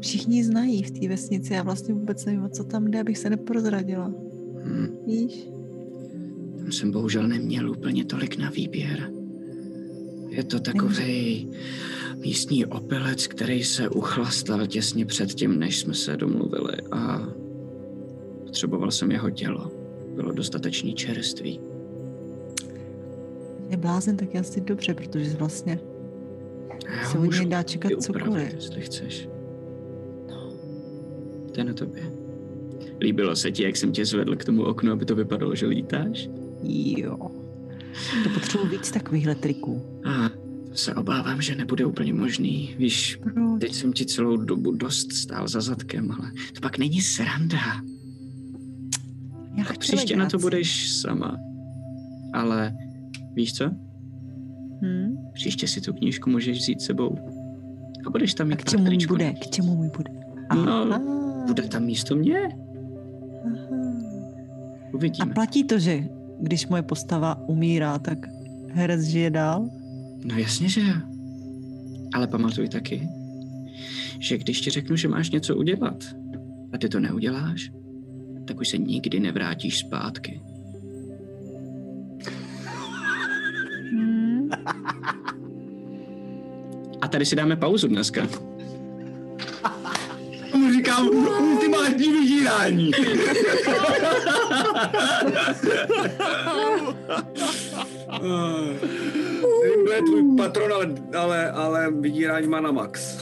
všichni 0.00 0.44
znají 0.44 0.82
v 0.82 0.90
té 0.90 1.08
vesnici, 1.08 1.54
já 1.54 1.62
vlastně 1.62 1.94
vůbec 1.94 2.24
nevím, 2.24 2.50
co 2.50 2.64
tam 2.64 2.90
jde, 2.90 3.00
abych 3.00 3.18
se 3.18 3.30
neprozradila. 3.30 4.14
Hm. 4.64 4.96
Víš? 5.06 5.48
Tam 6.58 6.72
jsem 6.72 6.90
bohužel 6.90 7.28
neměl 7.28 7.70
úplně 7.70 8.04
tolik 8.04 8.38
na 8.38 8.50
výběr. 8.50 9.12
Je 10.28 10.44
to 10.44 10.60
takový 10.60 11.48
místní 12.16 12.66
opilec, 12.66 13.26
který 13.26 13.64
se 13.64 13.88
uchlastal 13.88 14.66
těsně 14.66 15.06
před 15.06 15.34
tím, 15.34 15.58
než 15.58 15.78
jsme 15.80 15.94
se 15.94 16.16
domluvili 16.16 16.74
a 16.90 17.28
potřeboval 18.46 18.90
jsem 18.90 19.10
jeho 19.10 19.30
tělo. 19.30 19.70
Bylo 20.14 20.32
dostatečný 20.32 20.94
čerství. 20.94 21.60
Je 23.72 23.78
blázen, 23.78 24.16
tak 24.16 24.34
je 24.34 24.40
asi 24.40 24.60
dobře, 24.60 24.94
protože 24.94 25.30
vlastně 25.36 25.80
Já 27.00 27.04
se 27.10 27.18
od 27.18 27.24
něj 27.32 27.46
dá 27.46 27.62
čekat 27.62 27.92
cokoliv. 28.02 28.54
jestli 28.54 28.80
chceš. 28.80 29.28
No, 30.30 30.52
to 31.54 31.60
je 31.60 31.64
na 31.64 31.72
tobě. 31.72 32.02
Líbilo 33.00 33.36
se 33.36 33.50
ti, 33.52 33.62
jak 33.62 33.76
jsem 33.76 33.92
tě 33.92 34.04
zvedl 34.06 34.36
k 34.36 34.44
tomu 34.44 34.62
oknu, 34.62 34.92
aby 34.92 35.04
to 35.04 35.14
vypadalo, 35.14 35.54
že 35.54 35.66
lítáš? 35.66 36.28
Jo. 36.62 37.16
To 38.24 38.30
potřebuji 38.34 38.66
víc 38.68 38.90
takovýchhle 38.90 39.34
triků. 39.34 39.82
A 40.04 40.28
to 40.68 40.74
se 40.78 40.94
obávám, 40.94 41.42
že 41.42 41.54
nebude 41.54 41.84
úplně 41.84 42.14
možný. 42.14 42.74
Víš, 42.78 43.18
Proč? 43.22 43.60
teď 43.60 43.74
jsem 43.74 43.92
ti 43.92 44.06
celou 44.06 44.36
dobu 44.36 44.72
dost 44.72 45.12
stál 45.12 45.48
za 45.48 45.60
zadkem, 45.60 46.10
ale 46.10 46.32
to 46.52 46.60
pak 46.60 46.78
není 46.78 47.00
sranda. 47.00 47.58
Já 49.56 49.64
A 49.70 49.72
příště 49.78 50.16
na 50.16 50.26
to 50.30 50.38
budeš 50.38 50.90
sama. 50.90 51.36
Ale 52.34 52.76
víš 53.34 53.52
co? 53.54 53.64
Hm? 54.82 55.16
Příště 55.32 55.68
si 55.68 55.80
tu 55.80 55.92
knížku 55.92 56.30
můžeš 56.30 56.58
vzít 56.58 56.80
s 56.80 56.84
sebou. 56.84 57.16
A 58.06 58.10
budeš 58.10 58.34
tam 58.34 58.46
A 58.46 58.50
mít 58.50 58.62
k 58.62 58.64
čemu 58.70 58.84
mi 58.84 59.06
bude? 59.06 59.32
K 59.32 59.46
čemu 59.50 59.76
mi 59.76 59.88
bude? 59.96 60.10
No, 60.54 61.00
Bude 61.46 61.62
tam 61.62 61.82
místo 61.84 62.16
mě? 62.16 62.38
aha. 63.44 63.82
A 64.90 64.94
Uvidíme. 64.94 65.34
platí 65.34 65.64
to, 65.64 65.78
že 65.78 66.04
když 66.40 66.66
moje 66.68 66.82
postava 66.82 67.48
umírá, 67.48 67.98
tak 67.98 68.18
herec 68.72 69.02
žije 69.02 69.30
dál? 69.30 69.68
No 70.24 70.36
jasně, 70.38 70.68
že 70.68 70.80
jo. 70.80 70.94
Ale 72.14 72.26
pamatuj 72.26 72.68
taky, 72.68 73.08
že 74.18 74.38
když 74.38 74.60
ti 74.60 74.70
řeknu, 74.70 74.96
že 74.96 75.08
máš 75.08 75.30
něco 75.30 75.56
udělat 75.56 76.04
a 76.72 76.78
ty 76.78 76.88
to 76.88 77.00
neuděláš, 77.00 77.72
tak 78.44 78.60
už 78.60 78.68
se 78.68 78.78
nikdy 78.78 79.20
nevrátíš 79.20 79.78
zpátky. 79.78 80.40
A 87.00 87.08
tady 87.08 87.26
si 87.26 87.36
dáme 87.36 87.56
pauzu 87.56 87.88
dneska. 87.88 88.26
Tomu 90.52 90.72
říkám 90.72 91.08
ultimátní 91.08 92.12
vydírání. 92.12 92.90
Nevím, 99.62 99.82
kdo 99.84 99.92
je 99.92 100.02
tvůj 100.02 100.36
patron, 100.36 100.72
ale, 100.72 100.88
ale, 101.16 101.50
ale 101.50 101.90
vydírání 101.90 102.46
má 102.46 102.60
na 102.60 102.70
max. 102.70 103.18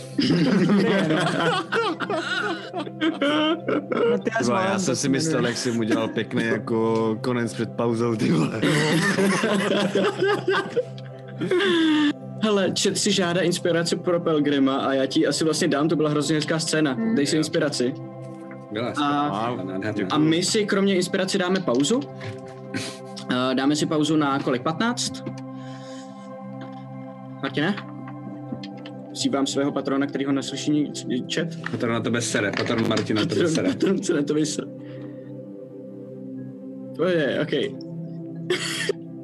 Tyva, 4.38 4.64
já 4.64 4.78
jsem 4.78 4.96
se 4.96 4.96
si 4.96 5.08
myslel, 5.08 5.46
jak 5.46 5.56
jsi 5.56 5.72
mu 5.72 5.82
dělal 5.82 6.08
pěkný 6.08 6.44
jako 6.44 7.18
konec 7.22 7.54
před 7.54 7.70
pauzou, 7.70 8.16
ty 8.16 8.32
vole. 8.32 8.60
Hele, 12.42 12.70
čet 12.72 12.98
si 12.98 13.12
žádá 13.12 13.40
inspiraci 13.40 13.96
pro 13.96 14.20
Pelgrima 14.20 14.76
a 14.76 14.92
já 14.92 15.06
ti 15.06 15.26
asi 15.26 15.44
vlastně 15.44 15.68
dám, 15.68 15.88
to 15.88 15.96
byla 15.96 16.10
hrozně 16.10 16.36
hezká 16.36 16.58
scéna. 16.58 16.98
Dej 17.14 17.26
si 17.26 17.36
inspiraci. 17.36 17.94
Byla 18.72 18.92
A, 19.02 19.56
a 20.10 20.18
my 20.18 20.42
si 20.42 20.66
kromě 20.66 20.94
inspirace 20.94 21.38
dáme 21.38 21.60
pauzu. 21.60 22.00
Dáme 23.54 23.76
si 23.76 23.86
pauzu 23.86 24.16
na 24.16 24.38
kolik? 24.38 24.62
15? 24.62 25.24
Martine? 27.42 27.74
Vzývám 29.12 29.46
svého 29.46 29.72
patrona, 29.72 30.06
který 30.06 30.24
ho 30.24 30.32
neslyší 30.32 30.92
chat. 31.34 31.48
Patron 31.70 31.92
na 31.92 32.00
tebe 32.00 32.20
sere, 32.20 32.52
patron 32.56 32.88
Martina 32.88 33.20
na 33.20 33.26
tebe 33.26 33.48
sere. 33.48 33.68
Patron 33.68 34.02
se 34.02 34.14
na 34.14 34.22
to 34.22 34.34
vysel. 34.34 34.64
To 36.96 37.04
je, 37.04 37.40
OK. 37.42 37.52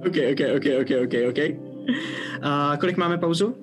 OK, 0.07 0.17
OK, 0.33 0.41
OK, 0.57 0.67
OK, 0.81 0.91
OK, 1.05 1.15
OK. 1.29 1.66
A 2.43 2.77
kolik 2.81 2.97
máme 2.97 3.19
pauzu? 3.19 3.55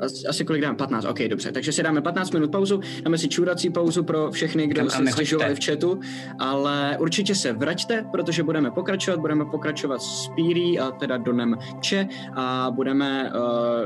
Asi, 0.00 0.26
asi 0.26 0.44
kolik 0.44 0.62
dáme? 0.62 0.76
15, 0.76 1.04
ok, 1.04 1.18
dobře. 1.28 1.52
Takže 1.52 1.72
si 1.72 1.82
dáme 1.82 2.00
15 2.00 2.30
minut 2.30 2.50
pauzu, 2.50 2.80
dáme 3.02 3.18
si 3.18 3.28
čůrací 3.28 3.70
pauzu 3.70 4.04
pro 4.04 4.30
všechny, 4.30 4.66
kdo 4.66 4.90
se 4.90 5.06
stěžovali 5.06 5.54
v 5.54 5.64
chatu, 5.64 6.00
ale 6.38 6.96
určitě 7.00 7.34
se 7.34 7.52
vraťte, 7.52 8.04
protože 8.12 8.42
budeme 8.42 8.70
pokračovat, 8.70 9.20
budeme 9.20 9.44
pokračovat 9.44 10.02
s 10.02 10.28
Pírí 10.28 10.78
a 10.78 10.90
teda 10.90 11.16
Donem 11.16 11.58
Če 11.80 12.08
a 12.34 12.70
budeme 12.70 13.32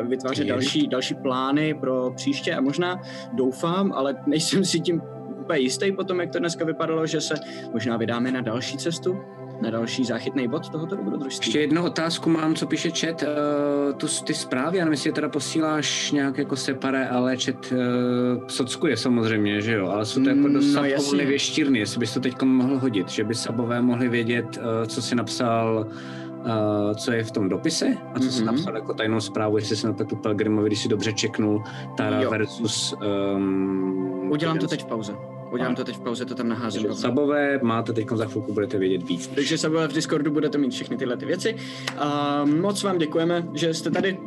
uh, 0.01 0.09
vytvářet 0.09 0.43
Píry. 0.43 0.49
další, 0.49 0.87
další 0.87 1.15
plány 1.15 1.75
pro 1.75 2.13
příště 2.17 2.55
a 2.55 2.61
možná 2.61 3.01
doufám, 3.33 3.93
ale 3.93 4.15
nejsem 4.27 4.65
si 4.65 4.81
tím 4.81 5.03
úplně 5.41 5.59
jistý 5.59 5.93
potom, 5.93 6.21
jak 6.21 6.31
to 6.31 6.39
dneska 6.39 6.65
vypadalo, 6.65 7.07
že 7.07 7.21
se 7.21 7.35
možná 7.73 7.97
vydáme 7.97 8.33
na 8.33 8.41
další 8.41 8.77
cestu, 8.77 9.19
na 9.61 9.71
další 9.71 10.05
záchytný 10.05 10.49
bod 10.49 10.69
tohoto 10.69 10.97
dobrodružství. 10.97 11.47
Ještě 11.49 11.61
jednu 11.61 11.85
otázku 11.85 12.31
mám, 12.31 12.55
co 12.55 12.67
píše 12.67 12.91
chat. 12.91 13.23
Uh, 13.23 13.95
tu, 13.97 14.07
ty 14.25 14.35
zprávy, 14.35 14.79
já 14.79 14.85
nevím, 14.85 14.93
jestli 14.93 15.09
je 15.11 15.15
teda 15.15 15.29
posíláš 15.29 16.11
nějak 16.13 16.39
jako 16.39 16.57
separé, 16.57 17.09
ale 17.09 17.37
chat 17.37 17.73
uh, 17.73 17.79
sockuje 18.49 18.97
samozřejmě, 18.97 19.61
že 19.61 19.73
jo, 19.75 19.87
ale 19.89 20.07
jsou 20.07 20.23
to 20.23 20.29
jako 20.29 20.41
Mm, 20.49 20.53
dost 20.53 20.73
no, 20.75 20.81
no, 20.83 20.89
jasně. 20.89 21.27
věštírny, 21.27 21.79
jestli 21.79 21.99
bys 22.01 22.15
to 22.15 22.21
teď 22.21 22.43
mohl 22.43 22.79
hodit, 22.79 23.09
že 23.09 23.25
by 23.25 23.35
sabové 23.35 23.83
mohli 23.83 24.09
vědět, 24.09 24.59
uh, 24.59 24.87
co 24.87 25.03
jsi 25.03 25.15
napsal, 25.15 25.87
uh, 26.41 26.95
co 26.95 27.13
je 27.13 27.25
v 27.25 27.31
tom 27.31 27.49
dopise 27.49 27.97
a 28.15 28.19
co 28.21 28.31
jsi 28.31 28.43
Mhm. 28.43 28.47
napsal 28.55 28.75
jako 28.77 28.95
tajnou 28.95 29.21
zprávu, 29.21 29.57
jestli 29.57 29.77
jsi 29.77 29.87
napsal 29.87 30.07
tu 30.07 30.17
Pelgrimovi, 30.17 30.67
když 30.69 30.83
si 30.83 30.89
dobře 30.89 31.13
čeknul, 31.13 31.63
Tara 31.97 32.21
Jo. 32.23 32.31
versus... 32.31 32.95
Um, 33.37 34.31
Udělám 34.31 34.59
to 34.59 34.67
teď 34.67 34.83
v 34.83 34.87
pauze. 34.87 35.13
Udělám 35.57 35.75
to 35.75 35.85
teď 35.85 35.97
v 35.97 36.01
pauze, 36.01 36.25
to 36.25 36.35
tam 36.35 36.49
naházím. 36.49 36.83
Takže 36.83 37.01
sabové, 37.01 37.61
máte 37.63 37.93
teď 37.93 38.09
za 38.15 38.25
chvilku, 38.27 38.53
budete 38.53 38.79
vědět 38.79 39.03
víc. 39.09 39.27
Takže 39.27 39.59
se 39.59 39.69
v 39.69 39.93
Discordu 39.93 40.31
budete 40.31 40.59
mít 40.59 40.71
všechny 40.71 40.97
tyhle 40.97 41.17
ty 41.17 41.27
věci. 41.27 41.57
A 41.99 42.45
moc 42.45 42.83
vám 42.83 42.99
děkujeme, 42.99 43.49
že 43.55 43.75
jste 43.75 43.91
tady, 43.91 44.19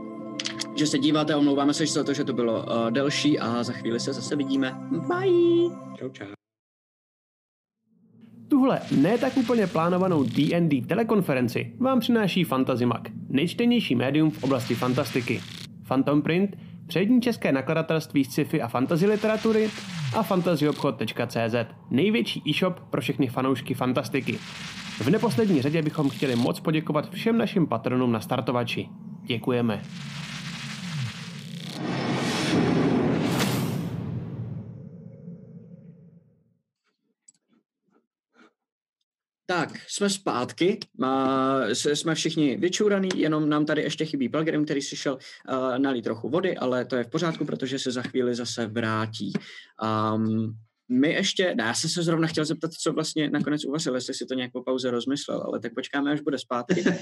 že 0.75 0.87
se 0.87 0.97
díváte, 0.97 1.35
omlouváme 1.35 1.73
se 1.73 1.87
za 1.87 2.03
to, 2.03 2.13
že 2.13 2.23
to 2.23 2.33
bylo 2.33 2.53
uh, 2.53 2.91
delší 2.91 3.39
a 3.39 3.63
za 3.63 3.73
chvíli 3.73 3.99
se 3.99 4.13
zase 4.13 4.35
vidíme. 4.35 4.77
Bye! 4.89 5.69
Čau, 5.95 6.09
čau. 6.09 6.25
Tuhle 8.47 8.81
ne 8.97 9.17
tak 9.17 9.37
úplně 9.37 9.67
plánovanou 9.67 10.23
D&D 10.23 10.81
telekonferenci 10.81 11.73
vám 11.79 11.99
přináší 11.99 12.43
Fantazimak, 12.43 13.01
nejčtenější 13.29 13.95
médium 13.95 14.31
v 14.31 14.43
oblasti 14.43 14.75
fantastiky. 14.75 15.41
Phantom 15.87 16.21
Print, 16.21 16.57
přední 16.89 17.21
české 17.21 17.51
nakladatelství 17.51 18.25
sci-fi 18.25 18.61
a 18.61 18.67
fantasy 18.67 19.05
literatury 19.05 19.69
a 20.15 20.23
fantazyobchod.cz, 20.23 21.55
největší 21.89 22.43
e-shop 22.49 22.79
pro 22.89 23.01
všechny 23.01 23.27
fanoušky 23.27 23.73
fantastiky. 23.73 24.33
V 24.99 25.09
neposlední 25.09 25.61
řadě 25.61 25.81
bychom 25.81 26.09
chtěli 26.09 26.35
moc 26.35 26.59
poděkovat 26.59 27.09
všem 27.09 27.37
našim 27.37 27.67
patronům 27.67 28.11
na 28.11 28.19
startovači. 28.19 28.89
Děkujeme. 29.23 29.81
Tak, 39.49 39.69
jsme 39.87 40.09
zpátky, 40.09 40.79
se- 41.73 41.95
jsme 41.95 42.15
všichni 42.15 42.57
vyčuraný, 42.57 43.09
jenom 43.15 43.49
nám 43.49 43.65
tady 43.65 43.81
ještě 43.81 44.05
chybí 44.05 44.29
Pelgrim, 44.29 44.65
který 44.65 44.81
si 44.81 44.95
šel 44.95 45.13
uh, 45.13 45.77
nalít 45.77 46.03
trochu 46.03 46.29
vody, 46.29 46.57
ale 46.57 46.85
to 46.85 46.95
je 46.95 47.03
v 47.03 47.09
pořádku, 47.09 47.45
protože 47.45 47.79
se 47.79 47.91
za 47.91 48.01
chvíli 48.01 48.35
zase 48.35 48.67
vrátí. 48.67 49.33
Um, 50.13 50.57
my 50.91 51.13
ještě, 51.13 51.55
já 51.59 51.73
jsem 51.73 51.89
se 51.89 52.03
zrovna 52.03 52.27
chtěl 52.27 52.45
zeptat, 52.45 52.73
co 52.73 52.93
vlastně 52.93 53.29
nakonec 53.29 53.65
uvařil, 53.65 53.95
jestli 53.95 54.13
si 54.13 54.25
to 54.25 54.33
nějak 54.33 54.51
po 54.51 54.63
pauze 54.63 54.91
rozmyslel, 54.91 55.43
ale 55.45 55.59
tak 55.59 55.73
počkáme, 55.73 56.11
až 56.11 56.21
bude 56.21 56.37
zpátky. 56.37 56.83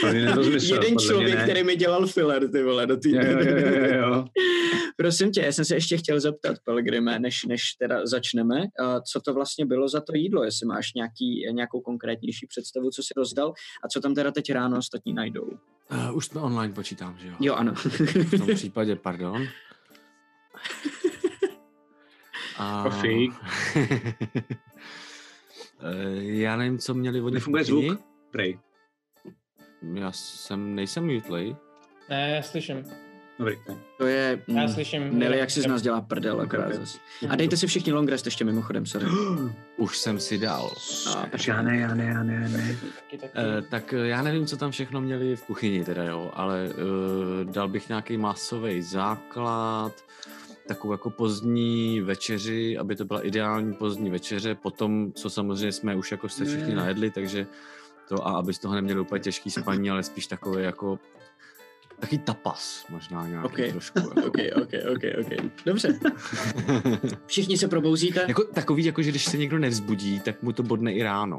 To 0.00 0.08
Jeden 0.42 0.98
člověk, 0.98 1.34
ne. 1.34 1.42
který 1.42 1.64
mi 1.64 1.76
dělal 1.76 2.06
filler, 2.06 2.50
ty 2.50 2.62
vole, 2.62 2.86
do 2.86 2.96
té... 2.96 3.08
Jo, 3.08 3.20
jo, 3.22 3.56
jo, 3.56 3.94
jo. 3.94 4.24
Prosím 4.96 5.32
tě, 5.32 5.40
já 5.40 5.52
jsem 5.52 5.64
se 5.64 5.74
ještě 5.74 5.96
chtěl 5.96 6.20
zeptat, 6.20 6.56
Pelgrime, 6.64 7.18
než, 7.18 7.44
než 7.44 7.62
teda 7.78 8.06
začneme, 8.06 8.62
co 9.12 9.20
to 9.20 9.34
vlastně 9.34 9.66
bylo 9.66 9.88
za 9.88 10.00
to 10.00 10.12
jídlo, 10.14 10.44
jestli 10.44 10.66
máš 10.66 10.94
nějaký, 10.94 11.46
nějakou 11.52 11.80
konkrétnější 11.80 12.46
představu, 12.46 12.90
co 12.90 13.02
si 13.02 13.08
rozdal 13.16 13.52
a 13.84 13.88
co 13.88 14.00
tam 14.00 14.14
teda 14.14 14.30
teď 14.30 14.52
ráno 14.52 14.78
ostatní 14.78 15.12
najdou. 15.12 15.50
Uh, 15.92 16.16
už 16.16 16.26
jsme 16.26 16.40
online 16.40 16.74
počítám, 16.74 17.18
že 17.18 17.28
jo? 17.28 17.34
Jo, 17.40 17.54
ano. 17.54 17.74
V 17.74 18.38
tom 18.38 18.54
případě, 18.54 18.96
pardon. 18.96 19.46
A... 22.58 22.82
Profík. 22.82 23.32
Eh, 25.84 26.22
Já 26.22 26.56
nevím, 26.56 26.78
co 26.78 26.94
měli 26.94 27.20
oni 27.20 27.30
v 27.30 27.34
Nefunguje 27.34 27.64
zvuk? 27.64 28.00
Prej. 28.30 28.58
Já 29.94 30.12
jsem, 30.12 30.74
nejsem 30.74 31.06
mutlej. 31.14 31.56
Ne, 32.10 32.30
já 32.36 32.42
slyším. 32.42 32.84
Dobrý. 33.38 33.56
To 33.98 34.06
je... 34.06 34.42
Já 34.48 34.62
mm, 34.62 34.68
slyším. 34.68 35.18
Nelly, 35.18 35.38
jak 35.38 35.50
si 35.50 35.60
z 35.60 35.66
nás 35.66 35.82
dělá 35.82 36.00
prdel 36.00 36.40
akorát 36.40 36.74
zas. 36.74 36.98
A 37.28 37.36
dejte 37.36 37.56
si 37.56 37.66
všichni 37.66 37.92
long 37.92 38.08
rest 38.08 38.24
ještě 38.26 38.44
mimochodem, 38.44 38.86
sorry. 38.86 39.06
Už 39.76 39.98
jsem 39.98 40.20
si 40.20 40.38
dal. 40.38 40.70
A, 41.16 41.26
Já 41.48 41.62
ne, 41.62 41.76
já 41.76 41.94
ne, 41.94 42.04
já 42.04 42.22
ne, 42.22 42.34
já 42.34 42.48
ne. 42.48 42.76
Taky, 43.00 43.18
taky. 43.18 43.32
Eh, 43.36 43.62
tak 43.62 43.92
eh, 43.92 44.06
já 44.08 44.22
nevím, 44.22 44.46
co 44.46 44.56
tam 44.56 44.70
všechno 44.70 45.00
měli 45.00 45.36
v 45.36 45.42
kuchyni 45.42 45.84
teda, 45.84 46.04
jo, 46.04 46.30
ale 46.34 46.68
uh, 46.68 47.52
dal 47.52 47.68
bych 47.68 47.88
nějaký 47.88 48.16
masový 48.16 48.82
základ, 48.82 49.92
takovou 50.66 50.92
jako 50.92 51.10
pozdní 51.10 52.00
večeři, 52.00 52.78
aby 52.78 52.96
to 52.96 53.04
byla 53.04 53.26
ideální 53.26 53.74
pozdní 53.74 54.10
večeře, 54.10 54.54
potom, 54.54 55.12
co 55.12 55.30
samozřejmě 55.30 55.72
jsme 55.72 55.96
už 55.96 56.12
jako 56.12 56.28
se 56.28 56.44
všichni 56.44 56.74
najedli, 56.74 57.10
takže 57.10 57.46
to 58.08 58.26
a 58.26 58.32
aby 58.32 58.54
z 58.54 58.58
toho 58.58 58.74
neměl 58.74 59.00
úplně 59.00 59.20
těžký 59.20 59.50
spaní, 59.50 59.90
ale 59.90 60.02
spíš 60.02 60.26
takový 60.26 60.64
jako 60.64 60.98
taky 62.00 62.18
tapas 62.18 62.86
možná 62.88 63.26
nějaký 63.26 63.46
OK. 63.46 63.70
trošku. 63.70 63.98
Jako. 64.16 64.28
OK, 64.28 64.38
OK, 64.56 64.72
OK, 64.90 65.02
OK. 65.20 65.50
Dobře. 65.66 65.98
Všichni 67.26 67.58
se 67.58 67.68
probouzíte? 67.68 68.24
jako, 68.28 68.44
takový, 68.44 68.84
jako 68.84 69.02
že 69.02 69.10
když 69.10 69.24
se 69.24 69.38
někdo 69.38 69.58
nevzbudí, 69.58 70.20
tak 70.20 70.42
mu 70.42 70.52
to 70.52 70.62
bodne 70.62 70.92
i 70.92 71.02
ráno. 71.02 71.38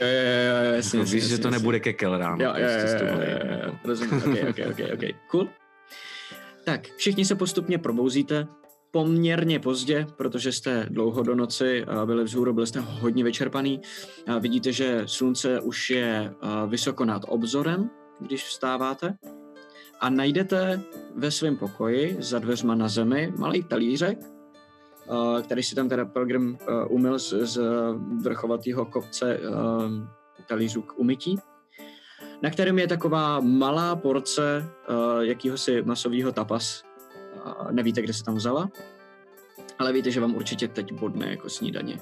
Jo, 0.00 0.06
jo, 0.06 0.06
jo, 0.06 0.64
jo, 0.64 0.72
jasně, 0.74 0.98
jasně, 0.98 1.14
víš, 1.14 1.24
že 1.24 1.34
jasně, 1.34 1.42
to 1.42 1.48
jasně. 1.48 1.58
nebude 1.58 1.80
kekel 1.80 2.18
ráno. 2.18 2.44
Jo, 2.44 2.52
jo, 2.56 2.68
prostě 2.68 2.88
s 2.88 2.92
jo, 2.92 2.98
tou 2.98 3.06
jo, 3.06 3.12
holí, 3.12 3.26
jo, 3.30 3.38
jo, 3.42 3.58
jako. 3.64 3.78
rozumím, 3.84 4.14
ok, 4.16 4.36
ok, 4.48 4.58
ok, 4.70 4.80
ok, 4.94 5.16
cool. 5.30 5.48
Tak, 6.66 6.86
všichni 6.96 7.24
se 7.24 7.34
postupně 7.34 7.78
probouzíte, 7.78 8.46
poměrně 8.90 9.60
pozdě, 9.60 10.06
protože 10.16 10.52
jste 10.52 10.86
dlouho 10.90 11.22
do 11.22 11.34
noci 11.34 11.84
byli 12.04 12.24
vzhůru, 12.24 12.52
byli 12.52 12.66
jste 12.66 12.80
hodně 12.80 13.24
vyčerpaný. 13.24 13.80
Vidíte, 14.40 14.72
že 14.72 15.02
slunce 15.06 15.60
už 15.60 15.90
je 15.90 16.34
vysoko 16.66 17.04
nad 17.04 17.22
obzorem, 17.28 17.90
když 18.20 18.44
vstáváte. 18.44 19.14
A 20.00 20.10
najdete 20.10 20.82
ve 21.16 21.30
svém 21.30 21.56
pokoji 21.56 22.16
za 22.20 22.38
dveřma 22.38 22.74
na 22.74 22.88
zemi 22.88 23.32
malý 23.38 23.62
talířek, 23.62 24.18
který 25.42 25.62
si 25.62 25.74
tam 25.74 25.88
teda 25.88 26.04
Pilgrim 26.04 26.58
umyl 26.88 27.18
z, 27.18 27.32
z 27.46 27.60
vrchovatého 28.22 28.84
kopce 28.84 29.40
talířů 30.46 30.82
k 30.82 30.98
umytí 30.98 31.38
na 32.42 32.50
kterém 32.50 32.78
je 32.78 32.88
taková 32.88 33.40
malá 33.40 33.96
porce 33.96 34.64
uh, 34.88 35.20
jakýhosi 35.20 35.82
masového 35.82 36.32
tapas. 36.32 36.82
Uh, 37.46 37.72
nevíte, 37.72 38.02
kde 38.02 38.12
se 38.12 38.24
tam 38.24 38.34
vzala, 38.34 38.70
ale 39.78 39.92
víte, 39.92 40.10
že 40.10 40.20
vám 40.20 40.34
určitě 40.34 40.68
teď 40.68 40.92
bodne 40.92 41.30
jako 41.30 41.48
snídaně. 41.48 41.98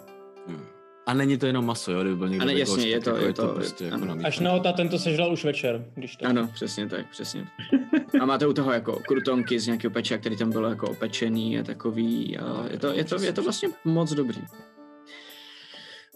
Hmm. 0.47 0.65
A 1.07 1.15
není 1.15 1.39
to 1.39 1.47
jenom 1.47 1.67
maso, 1.67 1.93
jo, 1.93 2.01
kdyby 2.01 2.17
byl 2.17 2.29
někdo 2.29 2.47
vegoš, 2.47 2.59
jasně, 2.61 2.87
je 2.89 3.01
tak 3.01 3.05
to- 3.05 3.11
jako 3.11 3.27
je 3.27 3.33
to- 3.33 3.55
prostě 3.55 3.85
je- 3.85 3.87
jako 3.87 3.97
ano. 3.97 4.07
namíchaný. 4.07 4.29
Až 4.29 4.39
na 4.39 4.53
ota 4.53 4.73
ten 4.73 4.89
to 4.89 4.99
sežral 4.99 5.33
už 5.33 5.45
večer, 5.45 5.85
když 5.95 6.17
to... 6.17 6.27
Ano, 6.27 6.51
přesně 6.55 6.89
tak, 6.89 7.11
přesně. 7.11 7.47
A 8.21 8.27
máte 8.27 8.47
u 8.47 8.53
toho 8.53 8.73
jako 8.73 9.01
krutonky 9.09 9.61
z 9.61 9.67
nějakého 9.67 9.91
peča, 9.93 10.19
který 10.19 10.37
tam 10.37 10.51
bylo 10.51 10.69
jako 10.69 10.91
opečený 10.91 11.59
a 11.59 11.63
takový. 11.63 12.39
A 12.39 12.65
je, 12.71 12.79
to, 12.79 12.87
je, 12.93 13.05
to, 13.05 13.23
je 13.23 13.33
to 13.33 13.43
vlastně 13.43 13.69
moc 13.85 14.13
dobrý. 14.13 14.43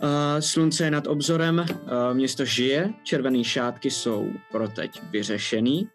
Uh, 0.02 0.40
slunce 0.40 0.84
je 0.84 0.90
nad 0.90 1.06
obzorem, 1.06 1.58
uh, 1.58 2.14
město 2.14 2.44
žije, 2.44 2.92
červené 3.02 3.44
šátky 3.44 3.90
jsou 3.90 4.32
pro 4.52 4.68
teď 4.68 5.02
vyřešený. 5.10 5.88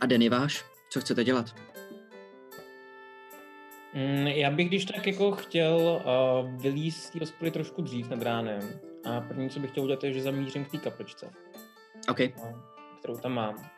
A 0.00 0.06
den 0.06 0.22
je 0.22 0.30
váš, 0.30 0.64
co 0.90 1.00
chcete 1.00 1.24
dělat? 1.24 1.46
Mm, 3.94 4.26
já 4.26 4.50
bych 4.50 4.68
když 4.68 4.84
tak 4.84 5.06
jako 5.06 5.32
chtěl 5.32 6.02
uh, 6.04 6.60
vylízt 6.60 7.02
z 7.02 7.10
té 7.10 7.18
hospody 7.18 7.50
trošku 7.50 7.82
dřív 7.82 8.10
nad 8.10 8.22
ránem. 8.22 8.80
A 9.04 9.20
první, 9.20 9.50
co 9.50 9.60
bych 9.60 9.70
chtěl 9.70 9.84
udělat, 9.84 10.04
je, 10.04 10.12
že 10.12 10.22
zamířím 10.22 10.64
k 10.64 10.70
té 10.70 10.78
kapličce, 10.78 11.30
OK, 12.08 12.18
no, 12.20 12.62
kterou 12.98 13.16
tam 13.16 13.32
mám. 13.32 13.70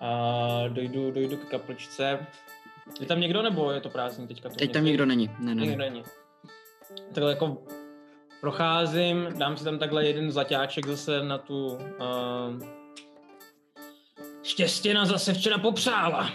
A 0.00 0.68
dojdu, 0.68 1.10
dojdu 1.10 1.36
k 1.36 1.48
kapličce. 1.48 2.26
Je 3.00 3.06
tam 3.06 3.20
někdo, 3.20 3.42
nebo 3.42 3.70
je 3.70 3.80
to 3.80 3.90
prázdný 3.90 4.26
teďka? 4.26 4.48
To 4.48 4.54
teď 4.54 4.72
tam 4.72 4.84
nikdo 4.84 5.06
není. 5.06 5.30
Ne, 5.38 5.54
ne, 5.54 5.62
Nikdo 5.62 5.78
ne. 5.78 5.90
není. 5.90 6.04
Takhle 7.12 7.30
jako 7.30 7.62
procházím, 8.40 9.38
dám 9.38 9.56
si 9.56 9.64
tam 9.64 9.78
takhle 9.78 10.06
jeden 10.06 10.32
zlaťáček 10.32 10.86
zase 10.86 11.24
na 11.24 11.38
tu... 11.38 11.66
Uh, 11.66 12.80
Štěstěna 14.42 15.06
zase 15.06 15.34
včera 15.34 15.58
popřála, 15.58 16.30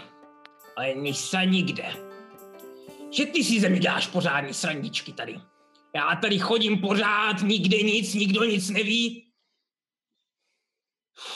ale 0.76 0.94
nisa 0.94 1.44
nikde. 1.44 1.92
Že 3.10 3.26
ty 3.26 3.44
si 3.44 3.60
zemi 3.60 3.78
děláš 3.78 4.06
pořádný 4.06 4.54
srandičky 4.54 5.12
tady. 5.12 5.40
Já 5.94 6.16
tady 6.20 6.38
chodím 6.38 6.80
pořád, 6.80 7.42
nikde 7.42 7.82
nic, 7.82 8.14
nikdo 8.14 8.44
nic 8.44 8.70
neví. 8.70 9.32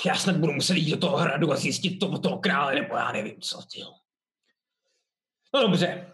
Já 0.06 0.14
snad 0.14 0.36
budu 0.36 0.52
muset 0.52 0.74
jít 0.74 0.90
do 0.90 0.96
toho 0.96 1.16
hradu 1.16 1.52
a 1.52 1.56
zjistit 1.56 1.98
to 1.98 2.18
toho 2.18 2.38
krále, 2.38 2.74
nebo 2.74 2.96
já 2.96 3.12
nevím 3.12 3.40
co, 3.40 3.58
ty. 3.72 3.80
No 5.54 5.60
dobře, 5.60 6.10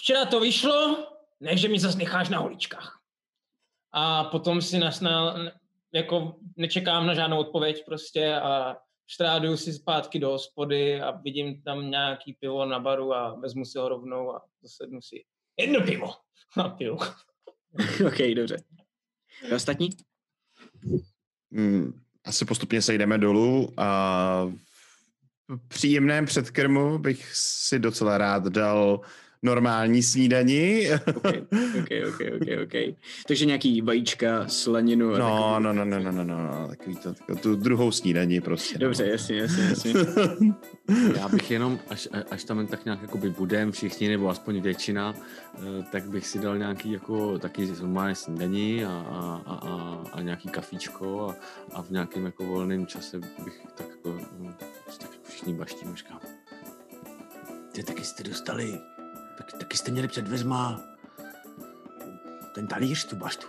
Včera 0.00 0.24
to 0.24 0.40
vyšlo, 0.40 1.06
ne, 1.40 1.56
že 1.56 1.68
mi 1.68 1.80
zase 1.80 1.98
necháš 1.98 2.28
na 2.28 2.38
holičkách. 2.38 2.99
A 3.92 4.24
potom 4.24 4.62
si 4.62 4.78
nasnal, 4.78 5.50
jako 5.94 6.36
nečekám 6.56 7.06
na 7.06 7.14
žádnou 7.14 7.38
odpověď 7.38 7.84
prostě 7.84 8.34
a 8.34 8.76
štráduju 9.06 9.56
si 9.56 9.72
zpátky 9.72 10.18
do 10.18 10.30
hospody 10.30 11.00
a 11.00 11.10
vidím 11.10 11.62
tam 11.62 11.90
nějaký 11.90 12.36
pivo 12.40 12.66
na 12.66 12.78
baru 12.78 13.14
a 13.14 13.34
vezmu 13.34 13.64
si 13.64 13.78
ho 13.78 13.88
rovnou 13.88 14.34
a 14.34 14.42
zasednu 14.62 15.02
si 15.02 15.24
jedno 15.56 15.80
pivo 15.80 16.10
a 16.56 16.68
piju. 16.68 16.94
OK, 18.06 18.18
dobře. 18.36 18.56
A 19.52 19.54
ostatní? 19.54 19.90
Hmm, 21.52 22.00
asi 22.24 22.44
postupně 22.44 22.82
sejdeme 22.82 23.18
dolů 23.18 23.72
a 23.76 24.52
v 25.48 25.68
příjemném 25.68 26.26
předkrmu 26.26 26.98
bych 26.98 27.30
si 27.34 27.78
docela 27.78 28.18
rád 28.18 28.46
dal 28.46 29.00
normální 29.42 30.02
snídani. 30.02 30.90
OK, 31.06 31.24
OK, 31.78 31.90
OK, 32.08 32.20
OK, 32.34 32.48
OK. 32.64 32.96
Takže 33.28 33.46
nějaký 33.46 33.80
vajíčka, 33.82 34.48
slaninu 34.48 35.14
a 35.14 35.18
No, 35.18 35.24
takový. 35.24 35.64
no, 35.64 35.72
no, 35.72 35.84
no, 35.84 35.98
no, 36.00 36.12
no, 36.12 36.24
no, 36.24 36.46
no, 36.46 36.68
takový 36.68 36.96
to, 36.96 37.14
takovou 37.14 37.38
tu 37.38 37.54
druhou 37.56 37.92
snídaní 37.92 38.40
prostě. 38.40 38.74
no. 38.78 38.86
Dobře, 38.86 39.06
jasně, 39.06 39.36
jasně, 39.36 39.62
jasně. 39.64 39.92
Já 41.16 41.28
bych 41.28 41.50
jenom, 41.50 41.78
až, 41.88 42.08
až 42.30 42.44
tam 42.44 42.58
jen 42.58 42.66
tak 42.66 42.84
nějak 42.84 43.02
jakoby 43.02 43.30
budem 43.30 43.72
všichni, 43.72 44.08
nebo 44.08 44.28
aspoň 44.28 44.60
většina, 44.60 45.14
eh, 45.54 45.84
tak 45.92 46.04
bych 46.08 46.26
si 46.26 46.38
dal 46.38 46.58
nějaký 46.58 46.92
jako 46.92 47.38
taky 47.38 47.66
normálně 47.80 48.14
snídaní 48.14 48.84
a, 48.84 48.88
a, 48.90 49.42
a, 49.46 49.54
a, 49.54 50.04
a 50.12 50.20
nějaký 50.22 50.48
kafíčko 50.48 51.28
a, 51.30 51.34
a 51.74 51.82
v 51.82 51.90
nějakém 51.90 52.24
jako 52.24 52.44
volném 52.44 52.86
čase 52.86 53.18
bych 53.18 53.60
tak 53.74 53.86
jako, 53.90 54.18
no, 54.38 54.54
tak 54.58 54.68
jako 55.12 55.14
všichni 55.28 55.54
baštíme, 55.54 55.96
říkám. 55.96 56.20
Ty 57.72 57.82
taky 57.82 58.04
jste 58.04 58.22
dostali, 58.22 58.78
tak, 59.40 59.52
taky 59.52 59.76
jste 59.76 59.90
měli 59.90 60.08
před 60.08 60.24
dveřma 60.24 60.80
ten 62.54 62.66
talíř, 62.66 63.04
tu 63.04 63.16
baštu? 63.16 63.46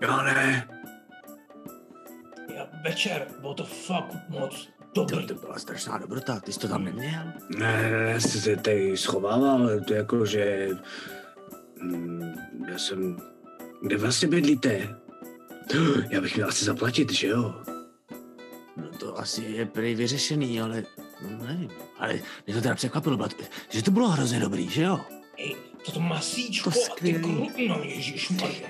Jo, 0.00 0.22
ne. 0.22 0.68
Já 2.54 2.68
večer, 2.84 3.26
bylo 3.40 3.54
to 3.54 3.64
fakt 3.64 4.14
moc 4.28 4.68
To, 4.92 5.04
dobrý. 5.04 5.26
to 5.26 5.34
byla 5.34 5.58
strašná 5.58 5.98
dobrota, 5.98 6.40
ty 6.40 6.52
jsi 6.52 6.58
to 6.60 6.68
tam 6.68 6.84
neměl? 6.84 7.24
Ne, 7.58 7.82
ne, 7.82 7.90
ne, 7.90 8.10
já 8.10 8.20
se 8.20 8.56
tady 8.56 8.96
schovával, 8.96 9.80
to 9.80 9.94
jako, 9.94 10.26
že... 10.26 10.68
Mm, 11.82 12.34
já 12.68 12.78
jsem... 12.78 13.16
Kde 13.82 13.96
vlastně 13.96 14.28
bydlíte? 14.28 14.96
Já 16.10 16.20
bych 16.20 16.36
měl 16.36 16.48
asi 16.48 16.64
zaplatit, 16.64 17.12
že 17.12 17.26
jo? 17.28 17.54
No 18.76 18.88
to 18.98 19.18
asi 19.18 19.42
je 19.42 19.66
prý 19.66 19.94
vyřešený, 19.94 20.60
ale 20.60 20.82
no, 21.30 21.46
nevím. 21.46 21.70
Ale 21.98 22.12
mě 22.46 22.54
to 22.54 22.60
teda 22.60 22.74
překvapilo, 22.74 23.28
že 23.68 23.82
to 23.82 23.90
bylo 23.90 24.08
hrozně 24.08 24.40
dobrý, 24.40 24.68
že 24.70 24.82
jo? 24.82 25.00
Ej, 25.38 25.56
toto 25.86 26.00
masíčko 26.00 26.70
To 26.70 26.78
a 26.78 26.82
ty 26.82 26.90
skvělý. 26.90 27.22
kru... 27.22 27.48
No 27.68 27.80
ježišmarja. 27.82 28.68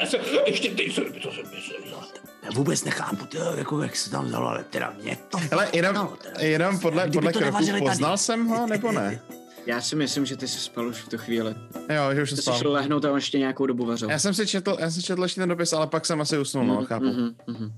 Já 0.00 0.06
se, 0.06 0.18
ještě 0.46 0.70
ty, 0.70 0.92
co 0.94 1.00
to 1.22 1.32
jsem 1.32 1.44
myslel 1.54 1.78
vzal. 1.86 2.04
Já 2.42 2.50
vůbec 2.50 2.84
nechápu, 2.84 3.26
tyjo, 3.26 3.56
jako 3.56 3.82
jak 3.82 3.96
se 3.96 4.10
tam 4.10 4.24
vzalo, 4.24 4.48
ale 4.48 4.64
teda 4.64 4.94
mě 5.02 5.16
to... 5.30 5.38
Ale 5.52 5.68
jenom, 5.72 5.94
No, 5.94 6.16
teda- 6.22 6.40
jenom 6.40 6.78
podle, 6.78 7.10
podle 7.10 7.32
to 7.32 7.38
kroků 7.38 7.52
nevařili 7.52 7.78
tady. 7.80 7.90
poznal 7.90 8.16
jsem 8.16 8.46
ho, 8.46 8.66
nebo 8.66 8.92
ne? 8.92 9.20
Já 9.66 9.80
si 9.80 9.96
myslím, 9.96 10.26
že 10.26 10.36
ty 10.36 10.48
jsi 10.48 10.58
spal 10.58 10.86
už 10.86 10.96
v 10.96 11.08
tu 11.08 11.18
chvíli. 11.18 11.54
Jo, 11.74 12.14
že 12.14 12.22
už 12.22 12.30
jsem 12.30 12.36
Ty 12.36 12.42
jsi 12.42 12.50
šel 12.50 12.58
spal. 12.58 12.72
lehnout 12.72 13.04
a 13.04 13.10
on 13.10 13.16
ještě 13.16 13.38
nějakou 13.38 13.66
dobu 13.66 13.84
vařil. 13.86 14.10
Já 14.10 14.18
jsem 14.18 14.34
si 14.34 14.46
četl, 14.46 14.76
já 14.80 14.90
jsem 14.90 15.02
četl 15.02 15.22
ještě 15.22 15.40
ten 15.40 15.48
dopis, 15.48 15.72
ale 15.72 15.86
pak 15.86 16.06
jsem 16.06 16.20
asi 16.20 16.38
usnul, 16.38 16.64
no, 16.64 16.84
chápu. 16.84 17.04
Mhm, 17.04 17.34
mhm. 17.46 17.72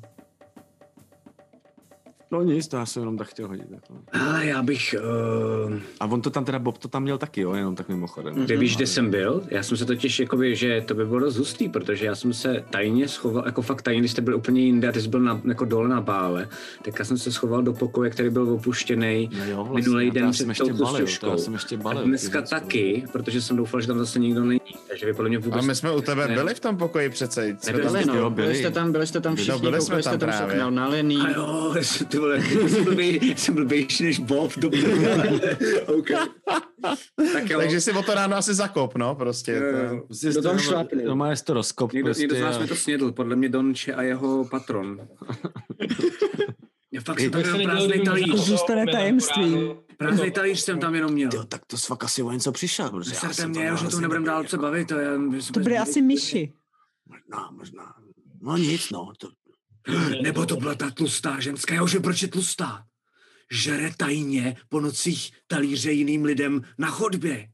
No 2.32 2.42
nic, 2.42 2.68
to 2.68 2.76
já 2.76 2.86
jsem 2.86 3.02
jenom 3.02 3.16
tak 3.18 3.28
chtěl 3.28 3.48
hodit. 3.48 3.66
Jako. 3.70 3.94
Ale 4.20 4.46
já 4.46 4.62
bych... 4.62 4.94
Uh, 5.66 5.74
A 6.00 6.06
on 6.06 6.22
to 6.22 6.30
tam 6.30 6.44
teda, 6.44 6.58
Bob 6.58 6.78
to 6.78 6.88
tam 6.88 7.02
měl 7.02 7.18
taky, 7.18 7.40
jo, 7.40 7.54
jenom 7.54 7.74
tak 7.76 7.88
mimochodem. 7.88 8.46
ty 8.46 8.56
víš, 8.56 8.76
kde 8.76 8.86
jsem 8.86 9.10
byl? 9.10 9.42
Já 9.50 9.62
jsem 9.62 9.76
se 9.76 9.84
totiž, 9.84 10.20
jakoby, 10.20 10.56
že 10.56 10.80
to 10.86 10.94
by 10.94 11.06
bylo 11.06 11.18
dost 11.20 11.36
hustý, 11.36 11.68
protože 11.68 12.06
já 12.06 12.14
jsem 12.14 12.32
se 12.32 12.64
tajně 12.70 13.08
schoval, 13.08 13.42
jako 13.46 13.62
fakt 13.62 13.82
tajně, 13.82 14.00
když 14.00 14.10
jste 14.12 14.22
byli 14.22 14.36
úplně 14.36 14.60
jinde 14.60 14.88
a 14.88 14.92
ty 14.92 15.00
jsi 15.00 15.08
byl 15.08 15.20
na, 15.20 15.40
jako 15.44 15.64
dole 15.64 15.88
na 15.88 16.00
bále, 16.00 16.48
tak 16.84 16.98
já 16.98 17.04
jsem 17.04 17.18
se 17.18 17.32
schoval 17.32 17.62
do 17.62 17.72
pokoje, 17.72 18.10
který 18.10 18.30
byl 18.30 18.48
opuštěný 18.52 19.30
No 19.38 19.44
jo, 19.44 19.56
vlastně, 19.64 19.82
minulý 19.82 20.10
den 20.10 20.30
před 20.30 20.38
jsem 20.42 20.48
ještě 20.48 20.64
touto 20.64 20.84
balil, 20.84 21.00
to 21.00 21.06
stužkou. 21.06 21.30
já 21.30 21.36
jsem 21.36 21.52
ještě 21.52 21.76
balil, 21.76 22.00
A 22.00 22.04
dneska 22.04 22.38
věci, 22.38 22.50
taky, 22.50 23.04
protože 23.12 23.42
jsem 23.42 23.56
doufal, 23.56 23.80
že 23.80 23.86
tam 23.86 23.98
zase 23.98 24.18
nikdo 24.18 24.44
není. 24.44 24.60
Takže 24.88 25.06
vy 25.06 25.12
podle 25.14 25.28
mě 25.28 25.38
vůbec... 25.38 25.58
A 25.64 25.66
my 25.66 25.74
jsme 25.74 25.92
u 25.92 26.00
tebe 26.00 26.28
ne- 26.28 26.34
byli 26.34 26.54
v 26.54 26.60
tom 26.60 26.76
pokoji 26.76 27.08
přece. 27.10 27.56
Jsme 27.60 27.72
Nebyli, 27.72 27.84
tam 27.84 27.92
Byli, 27.92 28.16
jo, 28.18 28.22
no, 28.24 28.30
byli. 28.30 28.46
byli 28.46 28.58
jste 28.58 28.70
tam, 28.70 28.92
byli 28.92 29.06
jste 29.06 29.20
tam 29.20 29.32
No, 29.32 29.36
všichni, 29.36 29.60
byli 29.60 29.80
jsme 29.80 29.84
koukali 29.84 30.02
jste 30.02 30.10
tam 30.10 30.18
tam 30.30 30.48
všechno 30.48 30.70
nalený. 30.70 31.16
A 31.16 31.30
jo, 31.30 31.74
ty 32.08 32.18
vole, 32.22 32.42
jsem 33.36 33.54
blbější 33.54 34.04
než 34.04 34.18
Bob, 34.18 34.56
do 34.58 34.68
okay. 35.98 36.26
Tak 37.32 37.50
jo. 37.50 37.58
Takže 37.58 37.80
si 37.80 37.92
o 37.92 38.02
to 38.02 38.14
ráno 38.14 38.36
asi 38.36 38.54
zakop, 38.54 38.94
no, 38.96 39.14
prostě. 39.14 39.52
Jo, 39.52 39.60
to- 39.60 39.94
jo. 39.94 40.02
Prostě 40.06 40.30
Do 40.32 40.42
toho 40.42 40.54
to- 40.54 40.60
šlápnu. 40.60 41.00
No 41.06 41.16
má 41.16 41.34
to 41.44 41.54
rozkop 41.54 41.92
Někdo, 41.92 42.06
prostě. 42.06 42.22
někdo 42.22 42.36
z 42.36 42.40
nás 42.40 42.56
a- 42.56 42.58
mi 42.58 42.66
to 42.68 42.76
snědl, 42.76 43.12
podle 43.12 43.36
mě 43.36 43.48
Donče 43.48 43.94
a 43.94 44.02
jeho 44.02 44.44
patron. 44.44 44.98
Já 46.94 47.00
fakt 47.00 47.20
jsem 47.20 47.30
tam 47.30 47.42
prázdný 47.42 47.86
kdyby 47.88 48.04
talíř. 48.04 48.34
Zůstane 48.40 48.86
tajemství. 48.92 49.70
Prázdný 49.96 50.30
talíř 50.30 50.60
jsem 50.60 50.78
tam 50.80 50.94
jenom 50.94 51.12
měl. 51.12 51.30
Jo, 51.34 51.44
tak 51.44 51.64
to 51.66 51.78
jsi 51.78 51.86
fakt 51.86 52.04
asi 52.04 52.22
o 52.22 52.32
něco 52.32 52.52
přišel, 52.52 52.90
protože 52.90 53.14
já 53.22 53.32
jsem 53.32 53.50
mě, 53.50 53.70
že 53.80 53.88
to 53.88 54.00
nebudeme 54.00 54.08
dobrý, 54.08 54.24
dál 54.24 54.42
se 54.42 54.56
jako. 54.56 54.62
bavit. 54.62 54.88
To, 54.88 54.94
já, 54.94 55.10
To 55.54 55.60
byly 55.60 55.78
asi 55.78 56.02
myši. 56.02 56.52
Možná, 57.08 57.50
možná. 57.50 57.94
No 58.42 58.56
nic, 58.56 58.90
no. 58.90 59.12
To, 59.18 59.28
Nebo 60.22 60.46
to 60.46 60.56
byla 60.56 60.74
ta 60.74 60.90
tlustá 60.90 61.40
ženská. 61.40 61.74
Já 61.74 61.82
už 61.82 61.92
vím, 61.92 62.02
proč 62.02 62.22
je 62.22 62.28
tlustá. 62.28 62.86
Žere 63.50 63.90
tajně 63.96 64.56
po 64.68 64.80
nocích 64.80 65.32
talíře 65.46 65.92
jiným 65.92 66.24
lidem 66.24 66.62
na 66.78 66.88
chodbě. 66.90 67.48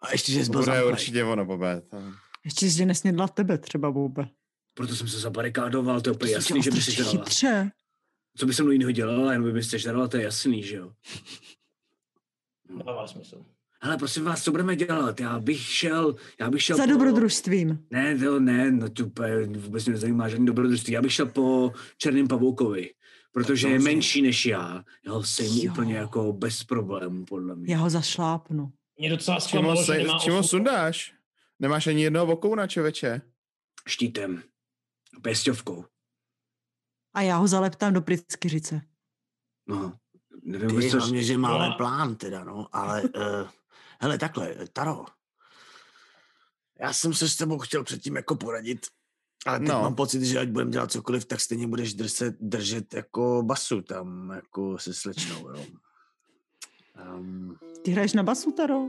A 0.00 0.12
ještě, 0.12 0.32
že 0.32 0.44
jsi 0.44 0.50
byl 0.50 0.60
Bude 0.60 0.84
určitě 0.84 1.24
ono, 1.24 1.44
Bobe. 1.44 1.80
To- 1.80 1.96
Ještě, 2.44 2.68
že 2.70 2.86
nesnědla 2.86 3.28
tebe 3.28 3.58
třeba, 3.58 3.90
Boube. 3.92 4.28
Proto 4.74 4.96
jsem 4.96 5.08
se 5.08 5.18
zabarikádoval, 5.20 6.00
to 6.00 6.10
je 6.10 6.14
úplně 6.14 6.32
jasný, 6.32 6.62
že 6.62 6.70
by 6.70 6.76
si 6.76 6.82
strašně 6.92 7.04
žrala. 7.10 7.24
chytře. 7.24 7.70
Co 8.36 8.46
by 8.46 8.54
se 8.54 8.62
mnou 8.62 8.72
jiného 8.72 8.90
dělala, 8.92 9.32
jenom 9.32 9.48
by 9.48 9.52
byste 9.52 9.78
žrala, 9.78 10.08
to 10.08 10.16
je 10.16 10.22
jasný, 10.22 10.62
že 10.62 10.76
jo. 10.76 10.92
dává 12.86 13.06
smysl. 13.06 13.44
Hele, 13.82 13.96
prosím 13.96 14.24
vás, 14.24 14.44
co 14.44 14.50
budeme 14.50 14.76
dělat? 14.76 15.20
Já 15.20 15.38
bych 15.40 15.60
šel, 15.60 16.16
já 16.40 16.50
bych 16.50 16.62
šel 16.62 16.76
Za 16.76 16.82
po- 16.84 16.88
dobrodružstvím. 16.90 17.86
Ne, 17.90 18.18
to 18.18 18.40
ne, 18.40 18.70
no 18.70 18.88
to 18.90 19.04
vůbec 19.58 19.84
mě 19.86 19.92
nezajímá 19.92 20.28
žádný 20.28 20.46
dobrodružství. 20.46 20.92
Já 20.92 21.02
bych 21.02 21.12
šel 21.12 21.26
po 21.26 21.72
černém 21.96 22.28
pavoukovi, 22.28 22.94
protože 23.32 23.68
je 23.68 23.78
menší 23.78 24.22
než 24.22 24.46
já. 24.46 24.84
Já 25.06 25.12
ho 25.12 25.22
sejmu 25.22 25.60
Jo. 25.64 25.72
úplně 25.72 25.94
jako 25.96 26.32
bez 26.32 26.64
problémů, 26.64 27.24
podle 27.24 27.56
mě. 27.56 27.72
Já 27.74 27.78
ho 27.80 27.90
zašlápnu. 27.90 28.72
Mě 28.98 29.10
docela 29.10 29.40
zklamalo, 29.40 29.76
že 29.76 29.84
se, 29.84 29.98
nemá 29.98 30.18
čím 30.18 30.32
ho 30.32 30.42
sundáš? 30.42 31.14
Nemáš 31.58 31.86
ani 31.86 32.02
jednoho 32.02 32.26
vokouna, 32.26 32.66
čověče. 32.66 33.20
Štítem. 33.88 34.42
Pěsťovkou. 35.22 35.84
A 37.14 37.22
já 37.22 37.36
ho 37.36 37.48
zaleptám 37.48 37.92
do 37.92 38.00
pryckyřice. 38.02 38.80
No, 39.68 39.92
nevím, 40.42 40.68
Ty, 40.68 40.74
vůbec, 40.74 40.90
co... 40.90 40.98
hlavně, 40.98 41.22
že 41.22 41.38
máme 41.38 41.68
No. 41.68 41.74
plán 41.76 42.16
teda, 42.16 42.44
no, 42.44 42.68
ale 42.72 43.02
uh, 43.02 43.08
hele, 44.00 44.18
takhle, 44.18 44.54
Taro, 44.72 45.04
já 46.80 46.92
jsem 46.92 47.14
se 47.14 47.28
s 47.28 47.36
tebou 47.36 47.58
chtěl 47.58 47.84
předtím 47.84 48.16
jako 48.16 48.36
poradit, 48.36 48.86
ale 49.46 49.58
teď 49.58 49.68
No. 49.68 49.82
mám 49.82 49.94
pocit, 49.94 50.22
že 50.24 50.38
ať 50.38 50.48
budeme 50.48 50.70
dělat 50.70 50.92
cokoliv, 50.92 51.24
tak 51.24 51.40
stejně 51.40 51.66
budeš 51.66 51.94
držet, 51.94 52.34
držet 52.40 52.94
jako 52.94 53.42
basu 53.42 53.82
tam, 53.82 54.30
jako 54.30 54.78
se 54.78 54.94
slečnou, 54.94 55.48
jo. 55.48 55.64
Um, 57.14 57.56
Ty 57.82 57.90
hraješ 57.90 58.12
na 58.12 58.22
basu, 58.22 58.52
Taro? 58.52 58.88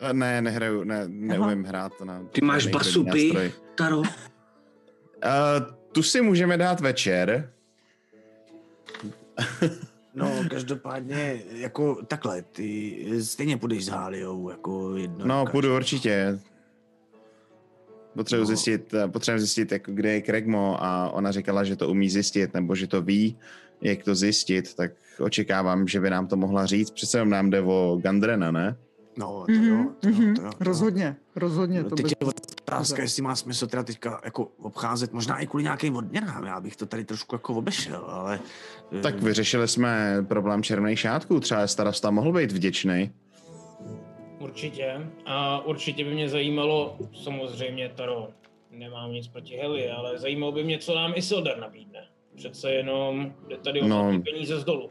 Eh, 0.00 0.12
Ne, 0.12 0.42
nehraju, 0.42 0.84
ne, 0.84 1.04
neumím 1.08 1.64
hrát 1.64 2.00
na... 2.00 2.24
Ty 2.24 2.40
máš 2.40 2.62
žádný 2.62 2.72
basu, 2.78 3.04
py? 3.12 3.52
Taro? 3.74 3.98
Uh, 3.98 4.04
tu 5.92 6.02
si 6.02 6.20
můžeme 6.20 6.56
dát 6.56 6.80
večer. 6.80 7.52
no, 10.14 10.30
každopádně, 10.50 11.42
jako 11.52 12.02
takhle, 12.06 12.42
ty 12.42 12.98
stejně 13.22 13.56
půjdeš 13.56 13.84
s 13.84 13.88
Háliou, 13.88 14.50
jako 14.50 14.96
jedno. 14.96 15.26
No, 15.26 15.46
půjdu 15.46 15.76
určitě. 15.76 16.38
Potřebuji 18.16 18.40
No. 18.42 18.46
zjistit, 18.46 18.94
potřebuji 19.12 19.38
zjistit, 19.38 19.72
jako 19.72 19.92
kde 19.92 20.12
je 20.12 20.22
Kregmo 20.22 20.76
a 20.84 21.10
ona 21.10 21.32
říkala, 21.32 21.64
že 21.64 21.76
to 21.76 21.88
umí 21.88 22.10
zjistit, 22.10 22.54
nebo 22.54 22.74
že 22.74 22.86
to 22.86 23.02
ví, 23.02 23.38
jak 23.80 24.04
to 24.04 24.14
zjistit, 24.14 24.74
tak 24.74 24.92
očekávám, 25.20 25.88
že 25.88 26.00
by 26.00 26.10
nám 26.10 26.26
to 26.26 26.36
mohla 26.36 26.66
říct. 26.66 26.90
Přece 26.90 27.18
jenom 27.18 27.30
nám 27.30 27.50
jde 27.50 27.60
o 27.60 27.98
Gandrena, 28.02 28.50
ne? 28.50 28.76
No, 29.16 29.44
to 29.46 29.52
mm-hmm. 29.52 29.84
jo, 29.84 29.90
to 30.00 30.08
jo, 30.08 30.14
mhm. 30.14 30.34
to 30.34 30.42
jo, 30.42 30.50
to 30.50 30.56
jo. 30.56 30.64
Rozhodně, 30.64 31.16
rozhodně. 31.36 31.82
No, 31.82 31.88
to 31.88 31.96
teď 31.96 32.04
bez... 32.04 32.12
je 32.20 32.26
otázka, 32.62 33.02
jestli 33.02 33.22
má 33.22 33.36
smysl 33.36 33.66
teda 33.66 33.82
teďka 33.82 34.20
jako 34.24 34.44
obcházet, 34.44 35.12
možná 35.12 35.38
i 35.38 35.46
kvůli 35.46 35.62
nějakým 35.62 35.96
odměnám, 35.96 36.44
já 36.44 36.60
bych 36.60 36.76
to 36.76 36.86
tady 36.86 37.04
trošku 37.04 37.34
jako 37.34 37.54
obešel, 37.54 38.04
ale... 38.08 38.40
Eh, 38.98 39.00
tak 39.00 39.22
vyřešili 39.22 39.68
jsme 39.68 40.22
problém 40.28 40.62
černých 40.62 40.98
šátků, 40.98 41.40
třeba 41.40 41.66
starosta 41.66 42.10
mohl 42.10 42.32
být 42.32 42.52
vděčný. 42.52 43.12
Určitě. 44.38 45.06
A 45.26 45.60
určitě 45.66 46.04
by 46.04 46.14
mě 46.14 46.28
zajímalo, 46.28 46.98
samozřejmě 47.22 47.88
Taro, 47.88 48.28
nemám 48.70 49.12
nic 49.12 49.28
proti 49.28 49.56
Heli, 49.56 49.90
ale 49.90 50.18
zajímalo 50.18 50.52
by 50.52 50.64
mě, 50.64 50.78
co 50.78 50.94
nám 50.94 51.12
Isildar 51.16 51.58
nabídne. 51.58 52.06
Přece 52.36 52.72
jenom 52.72 53.34
jde 53.48 53.56
tady 53.56 53.80
o 53.82 53.88
no. 53.88 54.20
peníze 54.24 54.60
z 54.60 54.64
dolu. 54.64 54.90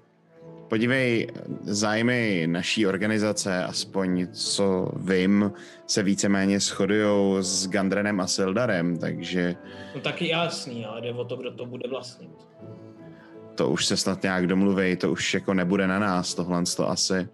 Podívej, 0.74 1.28
zájmy 1.62 2.48
naší 2.48 2.88
organizace, 2.88 3.64
aspoň 3.64 4.28
co 4.32 4.90
vím, 4.96 5.52
se 5.88 6.04
víceméně 6.04 6.60
shodují 6.60 7.44
s 7.44 7.68
Gandrenem 7.70 8.20
a 8.20 8.28
Sildarem, 8.28 8.98
takže 8.98 9.56
No 9.96 10.02
taky 10.02 10.28
jasný, 10.28 10.86
ale 10.86 11.02
jde 11.02 11.14
o 11.14 11.26
to, 11.26 11.36
kdo 11.36 11.52
to 11.52 11.66
bude 11.66 11.90
vlastnit. 11.90 12.32
to 13.56 13.70
už 13.70 13.86
se 13.86 13.98
snad 13.98 14.24
nějak 14.24 14.48
domluví, 14.48 14.96
to 14.96 15.12
už 15.12 15.34
jako 15.34 15.54
nebude 15.54 15.88
na 15.88 16.00
nás, 16.00 16.34
tohle 16.34 16.64
to 16.78 16.90
asi. 16.90 17.28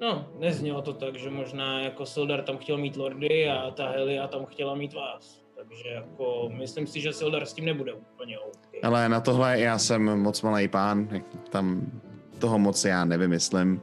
No, 0.00 0.28
neznělo 0.38 0.82
to 0.82 0.92
tak, 0.92 1.16
že 1.16 1.30
možná 1.30 1.80
jako 1.80 2.06
Sildar 2.06 2.42
tam 2.42 2.58
chtěl 2.58 2.78
mít 2.78 2.96
lordy 2.96 3.50
a 3.50 3.70
ta 3.70 3.90
Helia 3.90 4.28
tam 4.28 4.46
chtěla 4.46 4.74
mít 4.74 4.94
vás. 4.94 5.42
Takže 5.56 5.88
jako 5.88 6.50
myslím 6.52 6.86
si, 6.86 7.00
že 7.00 7.12
Sildar 7.12 7.46
s 7.46 7.52
tím 7.52 7.64
nebude 7.64 7.92
úplně 7.92 8.38
OK. 8.38 8.68
Ale 8.82 9.08
na 9.08 9.20
tohle 9.20 9.60
já 9.60 9.78
jsem 9.78 10.18
moc 10.18 10.42
malý 10.42 10.68
pán, 10.68 11.08
jak 11.10 11.24
tam 11.50 11.90
toho 12.38 12.58
moc 12.58 12.84
já 12.84 13.04
nevymyslím. 13.04 13.80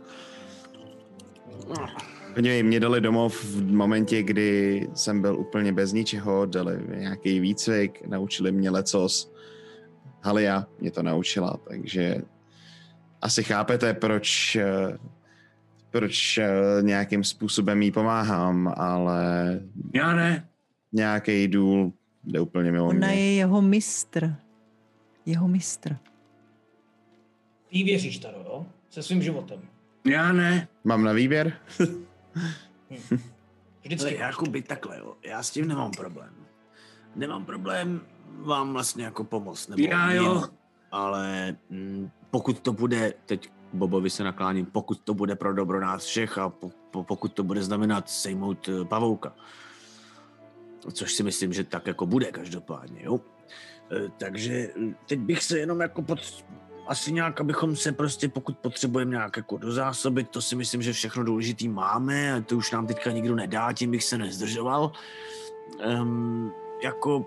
Podívej, 2.36 2.64
mě 2.64 2.80
dali 2.80 3.02
domov 3.02 3.44
v 3.46 3.72
momentě, 3.74 4.24
kdy 4.24 4.88
jsem 4.94 5.22
byl 5.22 5.36
úplně 5.40 5.74
bez 5.74 5.94
ničeho, 5.94 6.46
dali 6.46 6.78
mi 6.78 6.98
nějaký 6.98 7.40
výcvik, 7.40 8.08
naučili 8.08 8.52
mě 8.52 8.70
lecos. 8.70 9.34
Halia 10.22 10.68
mě 10.80 10.92
to 10.92 11.04
naučila, 11.04 11.58
takže 11.70 12.16
asi 13.22 13.44
chápete, 13.44 13.94
proč, 13.94 14.56
eh, 14.56 14.98
proč 15.92 16.38
eh, 16.38 16.50
nějakým 16.82 17.24
způsobem 17.24 17.82
jí 17.82 17.92
pomáhám, 17.92 18.74
ale 18.78 19.60
Já 19.94 20.14
ne. 20.16 20.48
nějaký 20.92 21.48
důl 21.48 21.92
jde 22.24 22.40
úplně 22.40 22.72
mimo 22.72 22.86
Ona 22.88 23.08
mě. 23.08 23.16
je 23.16 23.34
jeho 23.34 23.62
mistr. 23.62 24.36
Jeho 25.26 25.48
mistr. 25.48 25.98
Ty 27.70 27.84
věříš, 27.84 28.18
Taro, 28.18 28.38
jo? 28.38 28.66
Se 28.90 29.04
svým 29.04 29.22
životem. 29.22 29.62
Já 30.06 30.34
ne. 30.34 30.68
Mám 30.84 31.04
na 31.04 31.12
výběr? 31.12 31.54
Vždycky. 33.84 34.18
Ale 34.20 34.28
jako 34.28 34.46
by 34.46 34.62
takhle, 34.62 34.98
jo. 34.98 35.16
Já 35.24 35.44
s 35.44 35.52
tím 35.52 35.68
nemám 35.68 35.92
problém. 35.92 36.34
Nemám 37.16 37.46
problém 37.46 38.02
vám 38.30 38.74
vlastně 38.74 39.06
jako 39.06 39.24
pomoct. 39.24 39.68
Nebo 39.68 39.84
Já 39.84 40.12
jo. 40.12 40.44
Ale 40.92 41.56
mm, 41.70 42.10
pokud 42.32 42.60
to 42.60 42.74
bude, 42.74 43.14
teď 43.26 43.50
Bobovi 43.74 44.10
se 44.10 44.24
nakláním, 44.24 44.66
pokud 44.66 45.00
to 45.00 45.14
bude 45.14 45.36
pro 45.36 45.54
dobro 45.54 45.80
nás 45.82 46.06
všech 46.06 46.38
a 46.38 46.50
po, 46.50 46.72
po, 46.92 47.04
pokud 47.04 47.34
to 47.34 47.44
bude 47.44 47.64
znamenat 47.64 48.10
sejmout 48.10 48.70
eh, 48.70 48.86
pavouka, 48.86 49.36
což 50.92 51.14
si 51.14 51.24
myslím, 51.24 51.54
že 51.54 51.64
tak 51.64 51.88
jako 51.88 52.06
bude 52.06 52.26
každopádně, 52.26 53.04
jo. 53.04 53.20
Eh, 53.92 54.12
Takže 54.18 54.70
mm, 54.78 54.96
teď 55.06 55.20
bych 55.20 55.44
se 55.44 55.60
jenom 55.60 55.82
jako 55.82 56.02
pod, 56.02 56.20
asi 56.88 57.12
nějak, 57.12 57.42
abychom 57.42 57.76
se 57.76 57.92
prostě, 57.92 58.30
pokud 58.30 58.58
potřebujeme 58.58 59.12
nějak 59.12 59.38
jako 59.38 59.58
dozásobit, 59.58 60.30
to 60.30 60.42
si 60.42 60.56
myslím, 60.56 60.82
že 60.82 60.94
všechno 60.94 61.24
důležitý 61.24 61.68
máme 61.68 62.34
a 62.34 62.42
to 62.42 62.58
už 62.58 62.72
nám 62.72 62.88
teďka 62.88 63.12
nikdo 63.12 63.36
nedá, 63.36 63.74
tím 63.74 63.92
bych 63.92 64.04
se 64.04 64.18
nezdržoval. 64.18 64.92
Um, 66.02 66.52
jako 66.84 67.26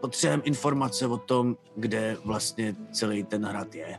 potřebujeme 0.00 0.42
informace 0.42 1.06
o 1.06 1.16
tom, 1.18 1.56
kde 1.76 2.16
vlastně 2.24 2.74
celý 2.92 3.24
ten 3.24 3.44
hrad 3.44 3.74
je. 3.74 3.98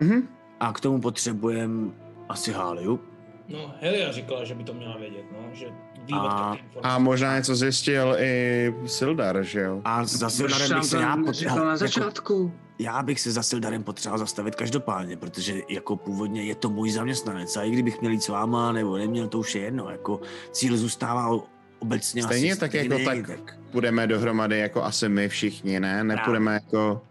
Mhm. 0.00 0.28
A 0.60 0.72
k 0.72 0.80
tomu 0.80 1.00
potřebujeme 1.00 1.90
asi 2.28 2.52
Háliu. 2.52 3.00
No, 3.48 3.74
Helia 3.80 4.12
říkala, 4.12 4.44
že 4.44 4.54
by 4.54 4.64
to 4.64 4.74
měla 4.74 4.96
vědět, 4.96 5.24
no, 5.32 5.48
že 5.52 5.66
ví 6.04 6.14
A- 6.14 6.18
a, 6.18 6.54
informace. 6.54 6.80
A 6.82 6.98
možná 6.98 7.36
něco 7.36 7.56
zjistil 7.56 8.16
i 8.18 8.74
Sildar, 8.86 9.42
že 9.42 9.60
jo? 9.60 9.80
A 9.84 10.04
za 10.04 10.30
Sildarem 10.30 10.74
bych 10.74 10.84
se 10.84 10.96
to 10.96 11.02
já 11.02 11.16
potřeboval, 11.16 11.64
na 11.64 11.72
jako, 11.72 11.78
začátku? 11.78 12.52
Já 12.78 13.02
bych 13.02 13.20
se 13.20 13.32
za 13.32 13.42
Sildarem 13.42 13.82
potřeboval 13.82 14.18
zastavit 14.18 14.54
každopádně, 14.54 15.16
protože 15.16 15.62
jako 15.68 15.96
původně 15.96 16.42
je 16.42 16.54
to 16.54 16.70
můj 16.70 16.90
zaměstnanec 16.90 17.56
a 17.56 17.62
i 17.62 17.70
kdybych 17.70 18.00
měl 18.00 18.12
jít 18.12 18.22
s 18.22 18.28
váma 18.28 18.72
nebo 18.72 18.98
neměl, 18.98 19.28
to 19.28 19.38
už 19.38 19.54
je 19.54 19.62
jedno, 19.62 19.90
jako 19.90 20.20
cíl 20.52 20.76
zůstává 20.76 21.40
obecně 21.78 22.22
Stejně 22.22 22.52
asi 22.52 22.60
tak 22.60 22.74
jako 22.74 22.98
stejný, 22.98 23.24
tak 23.24 23.58
půjdeme 23.72 24.06
dohromady 24.06 24.58
jako 24.58 24.82
asi 24.82 25.08
my 25.08 25.28
všichni, 25.28 25.80
ne? 25.80 26.04
Nepůjdeme 26.04 26.54
jako... 26.54 27.02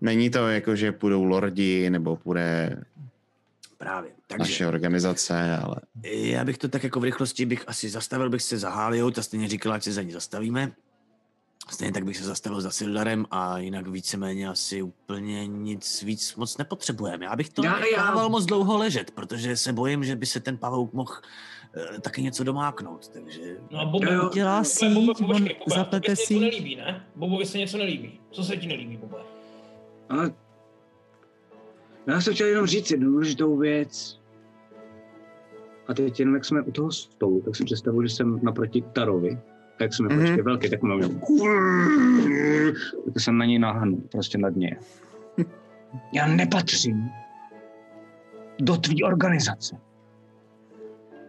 Není 0.00 0.30
to 0.30 0.48
jako, 0.48 0.76
že 0.76 0.92
půjdou 0.92 1.24
lordi, 1.24 1.90
nebo 1.90 2.16
půjde 2.16 2.76
Právě. 3.78 4.10
Takže 4.26 4.38
naše 4.38 4.66
organizace, 4.66 5.56
ale... 5.56 5.76
já 6.02 6.44
bych 6.44 6.58
to 6.58 6.68
tak 6.68 6.84
jako 6.84 7.00
v 7.00 7.04
rychlosti 7.04 7.46
bych 7.46 7.64
asi 7.66 7.88
zastavil 7.88 8.30
bych 8.30 8.42
se 8.42 8.58
za 8.58 8.70
Háliou, 8.70 9.10
ta 9.10 9.22
stejně 9.22 9.48
říkala, 9.48 9.74
ať 9.74 9.82
se 9.82 9.92
za 9.92 10.02
ní 10.02 10.12
zastavíme. 10.12 10.72
Stejně 11.70 11.92
tak 11.92 12.04
bych 12.04 12.16
se 12.16 12.24
zastavil 12.24 12.60
za 12.60 12.70
Sildarem 12.70 13.26
a 13.30 13.58
jinak 13.58 13.86
víceméně 13.88 14.48
asi 14.48 14.82
úplně 14.82 15.46
nic 15.46 16.02
víc 16.02 16.34
moc 16.34 16.58
nepotřebujeme. 16.58 17.24
Já 17.24 17.36
bych 17.36 17.48
to 17.48 17.64
Já- 17.64 17.72
já- 17.72 17.80
nechával 17.80 18.28
moc 18.28 18.44
dlouho 18.46 18.78
ležet, 18.78 19.10
protože 19.10 19.56
se 19.56 19.72
bojím, 19.72 20.04
že 20.04 20.16
by 20.16 20.26
se 20.26 20.40
ten 20.40 20.56
pavouk 20.58 20.92
mohl 20.92 21.12
eh, 21.96 22.00
taky 22.00 22.22
něco 22.22 22.44
domáknout, 22.44 23.08
takže... 23.08 23.56
No 23.70 23.80
a 23.80 23.84
Bobo, 23.84 24.06
Jo, 24.06 24.12
jo. 24.12 24.30
Dělá 24.34 24.56
Bobo, 24.56 24.64
síť, 24.64 24.94
Bobo, 24.94 25.12
on 25.12 25.26
počkej, 25.26 25.56
Bobo, 25.58 25.76
zaplete 25.76 26.16
se 26.16 26.34
něco 26.34 26.44
nelíbí, 26.44 26.76
ne? 26.76 27.06
Bobovi 27.16 27.46
se 27.46 27.58
něco 27.58 27.78
nelíbí. 27.78 28.20
Co 28.30 28.44
se 28.44 28.56
ti 28.56 28.66
nelíbí, 28.66 28.96
Bobo? 28.96 29.16
Ale 30.08 30.32
já 32.06 32.20
jsem 32.20 32.34
chtěl 32.34 32.46
jenom 32.46 32.66
říct 32.66 32.90
jednu 32.90 33.10
důležitou 33.10 33.56
věc. 33.56 34.20
A 35.88 35.94
teď 35.94 36.20
jenom 36.20 36.34
jak 36.34 36.44
jsme 36.44 36.62
u 36.62 36.72
toho 36.72 36.92
stolu, 36.92 37.40
tak 37.40 37.56
si 37.56 37.64
představuji, 37.64 38.08
že 38.08 38.14
jsem 38.14 38.40
naproti 38.42 38.82
Tarovi. 38.82 39.38
Jak 39.80 39.94
jsme 39.94 40.08
Mhm. 40.08 40.16
mm-hmm. 40.18 40.26
prostě 40.26 40.42
velký, 40.42 40.70
tak 40.70 40.82
mám 40.82 41.00
tak 43.14 43.22
jsem 43.22 43.38
na 43.38 43.44
něj 43.44 43.58
nahnu, 43.58 43.96
prostě 44.12 44.38
nad 44.38 44.56
ně. 44.56 44.76
Já 46.12 46.26
nepatřím 46.26 47.10
do 48.60 48.76
tvý 48.76 49.02
organizace. 49.04 49.76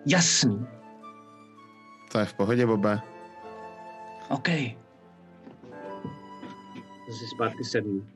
Jasný, 0.06 0.66
To 2.12 2.20
je 2.20 2.26
v 2.26 2.34
pohodě, 2.34 2.66
Bobe. 2.66 3.00
OK. 4.30 4.50
Zase 7.10 7.26
zpátky 7.36 7.64
sednu. 7.64 8.08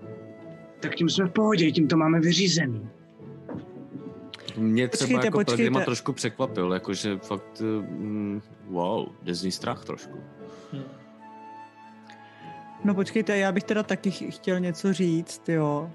tak 0.80 0.94
tím 0.94 1.08
jsme 1.08 1.24
v 1.26 1.30
pohodě, 1.32 1.70
tím 1.70 1.88
to 1.88 1.96
máme 1.96 2.20
vyřízený. 2.20 2.88
Mě 4.56 4.88
třeba 4.88 5.06
Počkejte, 5.08 5.26
jako 5.26 5.38
počkejte. 5.38 5.56
Pelgrima 5.56 5.80
trošku 5.80 6.12
překvapil, 6.12 6.72
jakože 6.72 7.18
fakt, 7.18 7.60
mm, 7.60 8.42
wow, 8.66 9.06
jde 9.22 9.34
z 9.34 9.42
ní 9.42 9.52
strach 9.52 9.84
trošku. 9.84 10.18
No 12.84 12.94
počkejte, 12.94 13.36
já 13.36 13.52
bych 13.52 13.64
teda 13.64 13.82
taky 13.82 14.10
ch- 14.10 14.34
chtěl 14.34 14.60
něco 14.60 14.92
říct, 14.92 15.48
jo. 15.48 15.90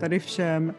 Tady 0.00 0.18
všem. 0.18 0.74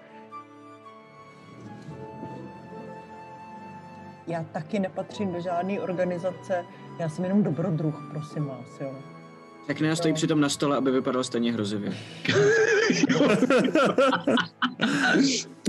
Já 4.28 4.44
taky 4.44 4.80
nepatřím 4.80 5.34
do 5.34 5.42
žádné 5.42 5.80
organizace, 5.82 6.66
já 7.00 7.10
jsem 7.10 7.24
jenom 7.24 7.44
dobrodruh, 7.44 8.08
prosím 8.12 8.46
vás, 8.46 8.80
jo. 8.82 8.96
Tak 9.68 9.82
ne, 9.82 9.96
stojí 9.96 10.14
přitom 10.14 10.40
na 10.42 10.50
stole, 10.50 10.78
aby 10.78 10.92
vypadal 10.92 11.24
stejně 11.24 11.54
hrozivě. 11.54 11.94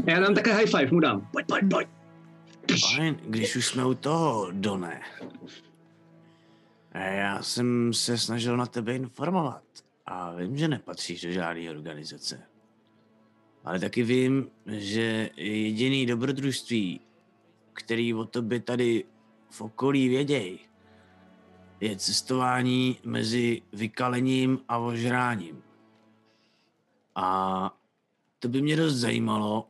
Já 0.06 0.20
dám 0.20 0.34
také 0.34 0.52
high 0.52 0.66
five, 0.66 0.92
mu 0.92 1.00
dám. 1.00 1.28
Pojď, 1.32 1.46
pojď, 1.46 1.64
pojď. 1.70 1.88
Fajn, 2.96 3.16
když 3.26 3.56
už 3.56 3.66
jsme 3.66 3.86
u 3.86 3.94
toho, 3.94 4.48
Done. 4.52 5.00
Eh, 6.92 7.16
Já 7.16 7.42
jsem 7.42 7.92
se 7.92 8.18
snažil 8.18 8.56
na 8.56 8.66
tebe 8.66 8.94
informovat 8.94 9.62
a 10.06 10.34
vím, 10.34 10.56
že 10.56 10.68
nepatříš 10.68 11.20
do 11.22 11.32
žádné 11.32 11.70
organizace. 11.70 12.42
Ale 13.64 13.80
taky 13.80 14.02
vím, 14.02 14.48
že 14.66 15.30
jediný 15.36 16.06
dobrodružství, 16.06 17.00
který 17.72 18.14
o 18.14 18.24
tobě 18.24 18.60
tady 18.60 19.04
v 19.50 19.60
okolí 19.60 20.08
věděj, 20.08 20.58
je 21.80 21.96
cestování 21.96 22.98
mezi 23.04 23.62
vykalením 23.72 24.58
a 24.68 24.78
ožráním. 24.78 25.62
A 27.14 27.76
to 28.38 28.48
by 28.48 28.62
mě 28.62 28.76
dost 28.76 28.94
zajímalo, 28.94 29.68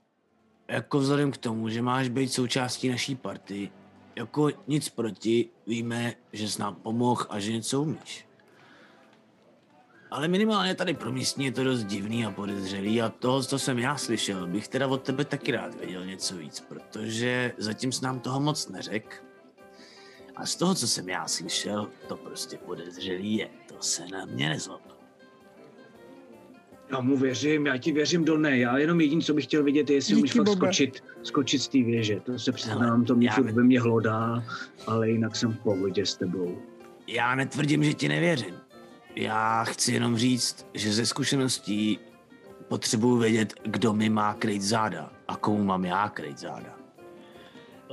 jako 0.68 0.98
vzhledem 0.98 1.32
k 1.32 1.36
tomu, 1.36 1.68
že 1.68 1.82
máš 1.82 2.08
být 2.08 2.32
součástí 2.32 2.88
naší 2.88 3.14
party, 3.14 3.70
jako 4.16 4.50
nic 4.66 4.88
proti, 4.88 5.48
víme, 5.66 6.14
že 6.32 6.48
jsi 6.48 6.60
nám 6.60 6.74
pomohl 6.74 7.26
a 7.28 7.40
že 7.40 7.52
něco 7.52 7.82
umíš. 7.82 8.26
Ale 10.10 10.28
minimálně 10.28 10.74
tady 10.74 10.94
pro 10.94 11.12
místní 11.12 11.44
je 11.44 11.52
to 11.52 11.64
dost 11.64 11.84
divný 11.84 12.26
a 12.26 12.30
podezřelý 12.30 13.02
a 13.02 13.08
toho, 13.08 13.42
co 13.42 13.58
jsem 13.58 13.78
já 13.78 13.96
slyšel, 13.96 14.46
bych 14.46 14.68
teda 14.68 14.86
od 14.86 15.02
tebe 15.02 15.24
taky 15.24 15.52
rád 15.52 15.74
věděl 15.74 16.06
něco 16.06 16.36
víc, 16.36 16.60
protože 16.60 17.52
zatím 17.58 17.92
jsi 17.92 18.04
nám 18.04 18.20
toho 18.20 18.40
moc 18.40 18.68
neřekl. 18.68 19.25
A 20.36 20.46
z 20.46 20.56
toho, 20.56 20.74
co 20.74 20.88
jsem 20.88 21.08
já 21.08 21.28
slyšel, 21.28 21.88
to 22.08 22.16
prostě 22.16 22.58
podezřelý 22.58 23.36
je. 23.36 23.48
To 23.68 23.74
se 23.80 24.06
na 24.12 24.24
mě 24.24 24.48
nezlob. 24.48 24.82
Já 26.90 27.00
mu 27.00 27.16
věřím, 27.16 27.66
já 27.66 27.78
ti 27.78 27.92
věřím 27.92 28.24
do 28.24 28.38
ne. 28.38 28.58
Já 28.58 28.78
jenom 28.78 29.00
jediný, 29.00 29.22
co 29.22 29.34
bych 29.34 29.44
chtěl 29.44 29.64
vidět, 29.64 29.90
je, 29.90 29.96
jestli 29.96 30.14
Díky, 30.14 30.20
umíš 30.20 30.32
fakt 30.32 30.44
Bobe. 30.46 30.56
skočit, 30.56 31.04
skočit 31.22 31.62
z 31.62 31.68
té 31.68 31.78
věže. 31.82 32.20
To 32.20 32.38
se 32.38 32.52
přiznám, 32.52 33.04
to 33.04 33.14
mě 33.14 33.30
furt 33.30 33.44
ne- 33.44 33.52
ve 33.52 33.62
mně 33.62 33.80
hlodá, 33.80 34.44
ale 34.86 35.10
jinak 35.10 35.36
jsem 35.36 35.52
v 35.52 35.58
pohodě 35.58 36.06
s 36.06 36.16
tebou. 36.16 36.58
Já 37.06 37.34
netvrdím, 37.34 37.84
že 37.84 37.94
ti 37.94 38.08
nevěřím. 38.08 38.54
Já 39.16 39.64
chci 39.64 39.92
jenom 39.92 40.16
říct, 40.16 40.66
že 40.74 40.92
ze 40.92 41.06
zkušeností 41.06 41.98
potřebuju 42.68 43.16
vědět, 43.16 43.54
kdo 43.64 43.92
mi 43.92 44.08
má 44.10 44.34
kryt 44.34 44.62
záda 44.62 45.12
a 45.28 45.36
komu 45.36 45.64
mám 45.64 45.84
já 45.84 46.08
kryt 46.08 46.38
záda. 46.38 46.76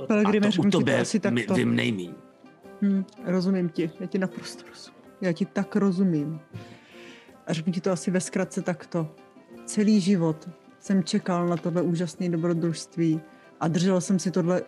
Pelgrime, 0.06 0.48
a 0.48 0.50
to 0.52 0.62
u 0.62 0.70
tebe 0.70 1.00
asi 1.00 1.20
mi, 1.30 1.42
takto. 1.42 1.54
vím 1.54 1.76
nejmíň. 1.76 2.14
Hm, 2.84 3.04
rozumím 3.24 3.68
ti, 3.68 3.90
já 4.00 4.06
ti 4.06 4.18
naprosto 4.18 4.64
rozumím. 4.68 5.00
Já 5.20 5.32
ti 5.32 5.46
tak 5.46 5.76
rozumím. 5.76 6.40
A 7.46 7.52
řeknu 7.52 7.72
ti 7.72 7.80
to 7.80 7.90
asi 7.90 8.10
ve 8.10 8.20
zkratce 8.20 8.62
takto. 8.62 9.14
Celý 9.64 10.00
život 10.00 10.48
jsem 10.80 11.04
čekal 11.04 11.48
na 11.48 11.56
tohle 11.56 11.82
úžasné 11.82 12.28
dobrodružství 12.28 13.20
a 13.60 13.68
držel 13.68 14.00
jsem 14.00 14.18
si 14.18 14.30
tohle 14.30 14.62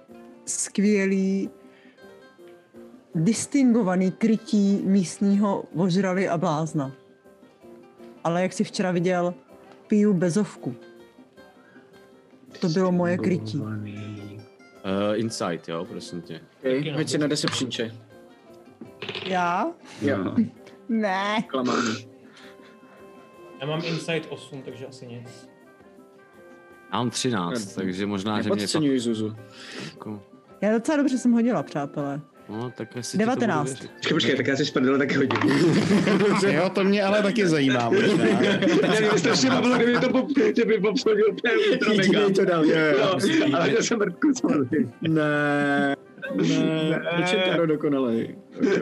skvělý, 0.44 1.50
distingovaný 3.14 4.12
krytí 4.12 4.82
místního 4.84 5.64
ožrali 5.74 6.28
a 6.28 6.38
blázna. 6.38 6.92
Ale 8.24 8.42
jak 8.42 8.52
jsi 8.52 8.64
včera 8.64 8.92
viděl, 8.92 9.34
piju 9.86 10.12
bezovku. 10.14 10.74
To 12.60 12.68
bylo 12.68 12.92
moje 12.92 13.18
krytí. 13.18 13.58
Uh, 13.58 13.72
insight, 15.14 15.68
jo, 15.68 15.84
prosím 15.84 16.22
tě. 16.22 16.40
Okay, 16.58 16.90
hoď 16.90 17.08
si 17.08 17.18
na 17.18 17.26
deception 17.26 17.70
check. 17.70 18.05
Já? 19.26 19.66
Jo. 20.02 20.34
Ne. 20.88 21.42
Klamání. 21.48 22.08
Já 23.60 23.66
mám 23.66 23.80
insight 23.84 24.26
8, 24.28 24.62
takže 24.62 24.86
asi 24.86 25.06
nic. 25.06 25.48
Já 26.92 26.98
mám 26.98 27.10
13, 27.10 27.74
takže 27.74 28.06
možná, 28.06 28.42
že 28.42 28.48
mě 28.50 28.56
Nepodceňuj 28.56 28.98
Zuzu. 28.98 29.36
jako... 29.90 30.22
Já 30.60 30.72
docela 30.72 30.96
dobře 30.96 31.18
jsem 31.18 31.32
hodila, 31.32 31.62
přátelé. 31.62 32.20
No, 32.48 32.70
tak 32.70 32.96
asi 32.96 33.18
19. 33.18 33.68
Ti 33.68 33.74
to 33.74 33.80
budu 33.80 33.88
věřit. 33.88 33.90
Počkej, 33.96 34.14
počkej, 34.14 34.36
tak 34.36 34.46
já 34.46 34.56
si 34.56 34.66
šprdele 34.66 34.98
taky 34.98 35.14
hodím. 35.14 35.40
Jo, 36.52 36.70
to 36.70 36.84
mě 36.84 37.02
ale 37.04 37.22
taky 37.22 37.46
zajímá. 37.48 37.82
Já 38.82 39.00
mě 39.00 39.18
strašně 39.18 39.50
bavilo, 39.50 39.76
kdyby 39.76 40.00
to 40.00 40.08
pop, 40.08 40.28
že 40.56 40.64
by 40.64 40.80
popsodil 40.80 41.26
úplně 41.32 41.52
ultra 41.72 41.92
mega. 41.94 42.30
to 42.36 42.44
dal, 42.44 42.64
jo, 42.64 42.76
jo. 42.78 43.18
Ale 43.54 43.72
já 43.72 43.82
jsem 43.82 43.98
mrtku. 43.98 44.28
Ne, 45.00 45.96
ne, 46.34 47.02
proč 47.16 47.32
je 47.32 47.38
Taro 47.38 47.66
dokonalej? 47.66 48.36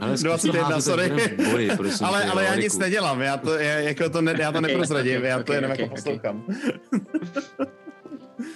Ale 0.00 0.18
zkus 0.18 0.22
21, 0.22 0.62
házet 0.62 0.82
sorry. 0.90 1.08
ven 1.08 1.18
v 1.18 1.50
boji, 1.50 1.70
prosím 1.76 2.06
ale, 2.30 2.44
já 2.44 2.54
nic 2.54 2.78
nedělám, 2.78 3.20
já 3.20 3.36
to, 3.36 3.54
já, 3.54 3.78
jako 3.78 4.10
to, 4.10 4.22
ne, 4.22 4.34
já 4.38 4.52
to 4.52 4.60
neprozradím, 4.60 5.24
já 5.24 5.36
to 5.36 5.42
okay, 5.42 5.56
jenom 5.56 5.70
okay, 5.72 5.82
jako 5.84 5.94
poslouchám. 5.94 6.44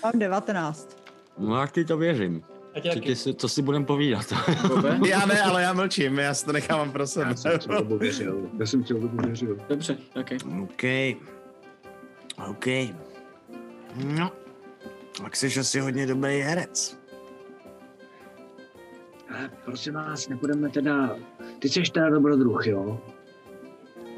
Mám 0.02 0.12
19. 0.18 0.96
No, 1.38 1.60
jak 1.60 1.72
ti 1.72 1.84
to 1.84 1.96
věřím. 1.96 2.42
Co, 2.92 3.14
si- 3.14 3.34
co 3.34 3.48
si 3.48 3.62
budem 3.62 3.84
povídat? 3.84 4.26
Bobe? 4.68 4.98
Já 5.08 5.26
ne, 5.26 5.42
ale 5.42 5.62
já 5.62 5.72
mlčím, 5.72 6.18
já 6.18 6.34
si 6.34 6.44
to 6.46 6.52
nechávám 6.52 6.92
pro 6.92 7.06
sebe. 7.06 7.26
Já 7.30 7.36
jsem 7.36 7.58
celou 7.60 7.78
dobu 7.78 7.98
věřil. 7.98 8.50
Já 8.58 8.66
jsem 8.66 8.84
celou 8.84 9.00
dobu 9.00 9.16
věřil. 9.26 9.58
Dobře, 9.68 9.96
ok. 10.20 10.26
OK. 10.62 10.82
OK. 12.50 12.66
No. 14.04 14.30
Tak 15.22 15.36
jsi 15.36 15.60
asi 15.60 15.80
hodně 15.80 16.06
dobrý 16.06 16.40
herec. 16.40 16.98
Ale 19.34 19.50
prosím 19.64 19.94
vás, 19.94 20.28
nebudeme 20.28 20.68
teda... 20.68 21.16
Ty 21.58 21.68
jsi 21.68 21.82
teda 21.92 22.10
dobrodruh, 22.10 22.66
jo? 22.66 23.00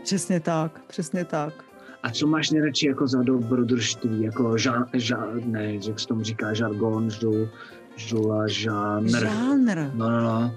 Přesně 0.02 0.40
tak, 0.40 0.80
přesně 0.86 1.24
tak. 1.24 1.64
A 2.02 2.10
co 2.10 2.26
máš 2.26 2.50
nejradši 2.50 2.86
jako 2.88 3.06
za 3.06 3.22
dobrodružství? 3.22 4.22
Jako 4.22 4.58
žán, 4.58 4.86
žán 4.94 5.40
ne, 5.44 5.74
jak 5.74 6.00
se 6.00 6.06
tomu 6.06 6.22
říká, 6.22 6.54
žargon, 6.54 7.10
žu, 7.10 7.48
žula, 7.96 8.48
žánr. 8.48 9.08
Žánr. 9.08 9.90
No, 9.94 10.10
no, 10.10 10.20
no. 10.20 10.54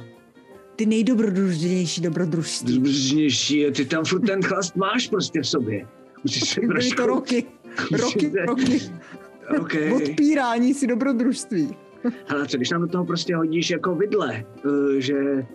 Ty 0.76 0.86
nejdobrodružnější 0.86 2.02
dobrodružství. 2.02 2.74
Dobrodružnější 2.76 3.58
je, 3.58 3.72
ty 3.72 3.86
tam 3.86 4.06
furt 4.06 4.22
ten 4.22 4.42
chlast 4.42 4.76
máš 4.76 5.08
prostě 5.08 5.42
v 5.42 5.48
sobě. 5.48 5.88
Musíš 6.24 6.50
se 6.50 6.62
Byly 6.62 6.74
trošku... 6.74 6.96
to 6.96 7.06
roky. 7.06 7.46
Roky, 7.92 8.32
roky. 8.48 8.82
Okay. 9.62 9.94
Odpírání 9.94 10.74
si 10.74 10.88
dobrodružství. 10.88 11.78
Hele, 12.28 12.48
co 12.48 12.58
když 12.58 12.70
nám 12.70 12.82
do 12.82 12.88
toho 12.88 13.06
prostě 13.06 13.36
hodíš 13.36 13.70
jako 13.70 13.96
vidle, 13.96 14.46
uh, 14.66 14.72
že 14.98 15.46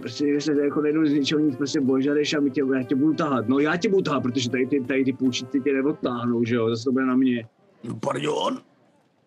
prostě 0.00 0.32
že 0.32 0.40
se 0.40 0.64
jako 0.64 0.80
nejdu 0.80 1.06
z 1.06 1.12
ničeho 1.12 1.40
nic 1.40 1.56
prostě 1.56 1.80
božadeš 1.80 2.34
a 2.34 2.40
my 2.40 2.50
tě, 2.50 2.62
já 2.76 2.82
tě 2.82 2.94
budu 2.94 3.14
tahat. 3.14 3.48
No 3.48 3.58
já 3.58 3.76
tě 3.76 3.88
budu 3.88 4.02
tahat, 4.02 4.22
protože 4.22 4.50
tady 4.50 4.66
ty, 4.66 4.80
tady 4.80 5.04
ty 5.04 5.12
půlčíci 5.12 5.60
tě 5.60 5.72
neodtáhnou, 5.72 6.44
že 6.44 6.54
jo, 6.54 6.70
zase 6.70 6.84
to 6.84 6.92
bude 6.92 7.04
na 7.04 7.16
mě. 7.16 7.46
No, 7.84 7.94
pardon. 7.94 8.60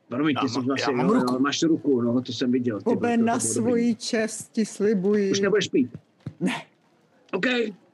Promiň, 0.10 0.36
ty 0.42 0.50
jsi 0.50 0.60
vlastně, 0.62 0.94
já 0.94 0.98
mám 0.98 1.08
jo, 1.08 1.14
ruku. 1.14 1.34
jo, 1.34 1.40
máš 1.40 1.64
ruku, 1.64 2.02
no, 2.02 2.22
to 2.22 2.34
jsem 2.34 2.52
viděl. 2.52 2.82
to 2.82 3.00
na 3.18 3.40
svoji 3.40 3.96
čest 3.96 4.52
ti 4.52 4.66
slibuji. 4.66 5.32
Už 5.32 5.40
nebudeš 5.40 5.68
pít. 5.68 5.92
Ne. 6.40 6.54
OK, 7.34 7.46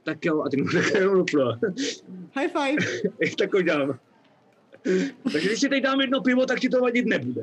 tak 0.04 0.26
jo, 0.26 0.42
a 0.42 0.50
ty 0.50 0.62
mu 0.62 0.68
tak 0.70 0.94
jenom. 0.94 1.26
High 2.36 2.48
five. 2.48 2.86
Jak 3.20 3.36
tak 3.38 3.54
udělám. 3.54 4.00
Takže 5.32 5.48
když 5.48 5.60
si 5.60 5.70
teď 5.70 5.84
dám 5.84 6.02
jedno 6.02 6.22
pivo, 6.22 6.46
tak 6.46 6.60
ti 6.60 6.70
to 6.70 6.82
vadit 6.82 7.06
nebude. 7.06 7.42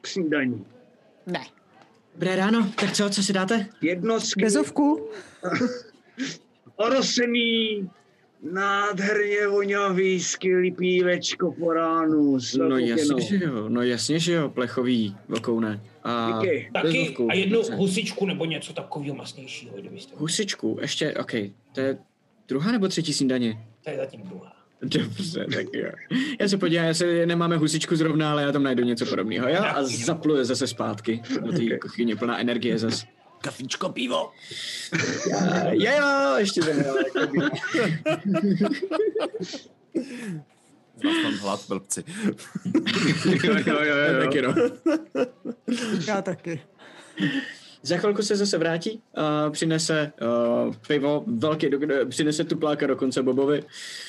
K 0.00 0.06
snídaní. 0.06 0.64
Ne. 1.26 1.46
Dobré 2.14 2.36
ráno, 2.36 2.72
tak 2.80 2.92
co, 2.92 3.10
co 3.10 3.22
si 3.22 3.32
dáte? 3.32 3.66
Jedno 3.80 4.20
skvělé 4.20 4.46
Bezovku. 4.46 5.08
orosený 6.76 7.90
Nádherně 8.52 9.46
voňavý, 9.46 10.20
skvělý 10.20 10.70
pívečko 10.70 11.52
po 11.52 11.72
ránu. 11.72 12.38
No 12.58 12.78
jasně, 12.78 13.22
že 13.22 13.44
jo, 13.44 13.68
no 13.68 13.82
jasně, 13.82 14.18
že 14.18 14.32
jo, 14.32 14.48
plechový, 14.48 15.16
vokoune. 15.28 15.80
A 16.04 16.40
Díky. 16.42 16.70
Taky 16.72 17.16
a 17.28 17.34
jednu 17.34 17.62
husičku 17.76 18.26
nebo 18.26 18.44
něco 18.44 18.72
takového 18.72 19.14
masnějšího, 19.14 19.76
kdybyste. 19.76 20.12
Husičku, 20.16 20.78
ještě, 20.80 21.14
OK, 21.14 21.32
to 21.72 21.80
je 21.80 21.98
druhá 22.48 22.72
nebo 22.72 22.88
třetí 22.88 23.12
snídaně? 23.12 23.66
To 23.84 23.90
je 23.90 23.96
zatím 23.96 24.22
druhá. 24.22 24.52
Dobře, 24.82 25.46
tak 25.54 25.66
jo. 25.74 25.90
Já 26.40 26.48
se 26.48 26.58
podívám, 26.58 26.86
já 26.86 26.94
se 26.94 27.26
nemáme 27.26 27.56
husičku 27.56 27.96
zrovna, 27.96 28.30
ale 28.30 28.42
já 28.42 28.52
tam 28.52 28.62
najdu 28.62 28.84
něco 28.84 29.06
podobného, 29.06 29.48
jo? 29.48 29.64
A 29.64 29.82
zapluju 29.84 30.44
zase 30.44 30.66
zpátky 30.66 31.22
do 31.40 31.52
té 31.52 31.78
kuchyně 31.78 32.16
plná 32.16 32.38
energie 32.40 32.78
zase. 32.78 33.06
Kafičko, 33.40 33.88
pivo. 33.88 34.30
Jo, 35.70 35.92
jo, 36.00 36.34
ještě 36.38 36.60
by- 36.60 36.72
Z 40.96 41.04
vás 41.04 41.14
mám 41.24 41.34
hlad, 41.40 41.60
blbci. 41.68 42.04
jo, 43.44 43.54
jo, 43.66 43.78
jo, 43.82 43.96
jo. 43.96 44.20
Taky 44.24 44.42
no. 44.42 44.54
Já 46.06 46.22
taky. 46.32 46.60
Za 47.82 47.96
chvilku 47.96 48.22
se 48.22 48.36
zase 48.36 48.58
vrátí, 48.58 48.90
uh, 48.90 49.52
přinese 49.52 50.12
uh, 50.66 50.74
pivo, 50.86 51.24
velký, 51.26 51.70
přinese 52.08 52.44
tupláka 52.44 52.86
dokonce 52.86 53.22
Bobovi, 53.22 53.64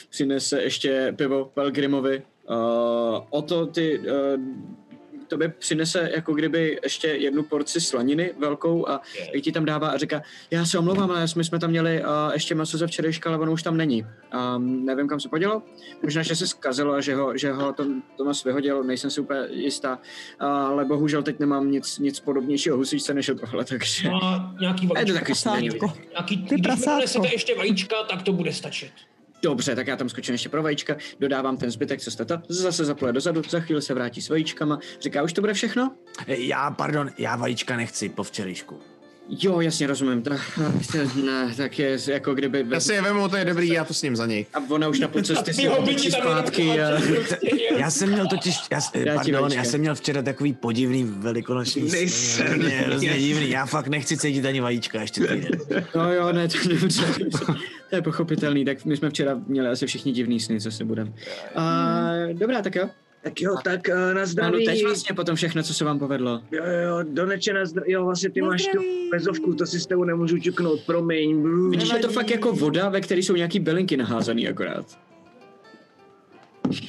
přinese 0.10 0.62
ještě 0.62 1.14
pivo 1.18 1.46
Pelgrimovi. 1.54 2.24
Uh, 2.50 2.56
o 3.30 3.42
to 3.42 3.66
ty, 3.66 4.00
uh, 4.00 4.06
tobě 5.34 5.50
přinese 5.50 6.10
jako 6.16 6.34
kdyby 6.34 6.80
ještě 6.84 7.08
jednu 7.08 7.44
porci 7.44 7.82
slaniny 7.82 8.34
velkou 8.40 8.90
a 8.90 9.02
jak 9.34 9.44
ti 9.44 9.52
tam 9.52 9.66
dává 9.66 9.88
a 9.88 9.98
říká, 9.98 10.22
já 10.52 10.66
se 10.66 10.80
omlouvám, 10.80 11.12
ale 11.12 11.26
my 11.36 11.44
jsme 11.44 11.60
tam 11.60 11.70
měli 11.70 12.02
uh, 12.02 12.34
ještě 12.34 12.56
maso 12.56 12.78
ze 12.78 12.88
včerejška, 12.88 13.30
ale 13.30 13.40
ono 13.40 13.52
už 13.52 13.64
tam 13.64 13.78
není. 13.78 14.06
Um, 14.56 14.86
nevím, 14.86 15.08
kam 15.08 15.20
se 15.20 15.30
podělo. 15.30 15.62
Možná, 16.04 16.24
že 16.24 16.36
se 16.36 16.48
zkazilo 16.48 16.94
a 16.94 17.02
že 17.02 17.16
ho, 17.16 17.38
že 17.38 17.52
ho 17.52 17.74
Tom, 17.74 18.04
Tomas 18.18 18.44
vyhodil, 18.44 18.84
nejsem 18.84 19.10
si 19.10 19.22
úplně 19.22 19.40
jistá. 19.50 20.00
Ale 20.40 20.86
bohužel 20.86 21.24
teď 21.24 21.40
nemám 21.40 21.72
nic, 21.72 22.00
nic 22.00 22.20
podobnějšího 22.20 22.78
husičce 22.78 23.14
než 23.14 23.32
tohle, 23.40 23.66
takže... 23.66 24.10
No 24.10 24.24
a 24.24 24.56
nějaký 24.62 24.90
A 24.96 25.00
je 25.00 25.06
to 25.06 25.14
taky. 25.14 25.34
Nějaký, 26.12 26.38
Ty 26.38 26.56
když 26.56 26.62
prasátko. 26.64 27.26
ještě 27.32 27.56
vajíčka, 27.56 27.96
tak 28.10 28.22
to 28.22 28.34
bude 28.34 28.54
stačit. 28.54 28.92
Dobře, 29.44 29.76
tak 29.76 29.88
já 29.88 29.96
tam 29.96 30.10
skočím 30.10 30.34
ještě 30.34 30.50
pro 30.50 30.64
vajíčka, 30.64 30.98
dodávám 31.20 31.58
ten 31.58 31.72
zbytek, 31.72 32.02
co 32.02 32.12
jste 32.12 32.26
to, 32.26 32.38
zase 32.50 32.86
zapluje 32.86 33.14
dozadu, 33.14 33.42
za 33.50 33.60
chvíli 33.60 33.82
se 33.82 33.94
vrátí 33.94 34.22
s 34.22 34.30
vajíčkama, 34.30 34.80
říká, 35.02 35.24
už 35.24 35.34
to 35.34 35.42
bude 35.42 35.54
všechno? 35.54 35.96
Já, 36.28 36.72
pardon, 36.72 37.12
já 37.18 37.36
vajíčka 37.36 37.78
nechci 37.78 38.10
po 38.10 38.24
včerejšku. 38.24 38.93
Jo, 39.30 39.62
jasně, 39.62 39.88
rozumím, 39.88 40.22
to, 40.22 40.30
ne, 41.26 41.54
tak 41.58 41.80
je 41.80 41.98
jako 42.08 42.34
kdyby... 42.34 42.66
Já 42.70 42.80
si 42.80 42.94
je 42.94 43.02
vemu, 43.02 43.30
to 43.30 43.36
je 43.36 43.46
dobrý, 43.46 43.70
já 43.70 43.86
to 43.86 43.94
s 43.94 44.02
ním 44.02 44.16
za 44.16 44.26
něj. 44.26 44.46
A 44.54 44.58
ona 44.70 44.88
už 44.88 45.00
na 45.00 45.08
půl 45.08 45.22
cesty 45.22 45.54
si 45.54 45.62
jenom 45.62 45.88
zpátky 45.98 46.82
a... 46.82 47.00
Já 47.78 47.92
jsem 47.92 48.10
měl 48.10 48.28
totiž, 48.28 48.56
já, 48.72 48.80
Já 48.96 49.16
pardon, 49.16 49.52
já 49.52 49.64
jsem 49.64 49.80
měl 49.80 49.96
včera 49.96 50.22
takový 50.22 50.54
podivný 50.54 51.04
velikonoční 51.04 51.90
sny, 51.90 52.00
Nejsem. 52.00 52.48
hrozně, 52.48 52.70
hrozně 52.70 53.20
divný, 53.20 53.50
já 53.50 53.66
fakt 53.66 53.88
nechci 53.88 54.18
cítit 54.18 54.46
ani 54.46 54.62
vajíčka 54.62 55.02
ještě 55.02 55.22
týden. 55.22 55.52
No 55.96 56.14
jo, 56.14 56.32
ne, 56.32 56.48
to 56.48 56.58
je 56.58 56.80
dobře. 56.80 57.06
To 57.90 57.96
je 57.96 58.02
pochopitelný, 58.02 58.66
tak 58.66 58.86
my 58.86 58.98
jsme 58.98 59.10
včera 59.10 59.42
měli 59.48 59.68
asi 59.68 59.88
všichni 59.88 60.12
divný 60.12 60.40
sny, 60.40 60.62
co 60.62 60.72
si 60.72 60.84
budem. 60.84 61.14
A, 61.56 62.02
dobrá, 62.34 62.62
tak 62.62 62.76
jo. 62.76 62.90
Tak 63.24 63.42
jo, 63.42 63.56
tak 63.64 63.82
uh, 63.88 63.96
na 64.14 64.14
No, 64.22 64.26
zdraví. 64.26 64.66
teď 64.66 64.84
vlastně 64.86 65.16
potom 65.16 65.36
všechno, 65.36 65.64
co 65.64 65.74
se 65.74 65.86
vám 65.86 66.00
povedlo. 66.00 66.42
Jo, 66.52 66.64
jo, 66.66 67.04
Doneče 67.04 67.54
na 67.54 67.66
zdraví. 67.66 67.92
Jo, 67.92 68.06
vlastně 68.06 68.30
ty 68.30 68.42
Na 68.42 68.48
máš 68.48 68.68
tu 68.68 68.80
bezovku, 69.12 69.54
to 69.56 69.66
si 69.66 69.80
s 69.80 69.86
tebou 69.86 70.04
nemůžu 70.04 70.40
čuknout, 70.40 70.80
promiň. 70.86 71.44
Vidíš, 71.70 71.90
je 71.94 72.00
to 72.00 72.10
fakt 72.10 72.30
jako 72.30 72.52
voda, 72.52 72.90
ve 72.90 73.02
které 73.02 73.22
jsou 73.22 73.36
nějaký 73.36 73.60
bylinky 73.60 73.98
naházaný 73.98 74.48
akorát. 74.48 75.00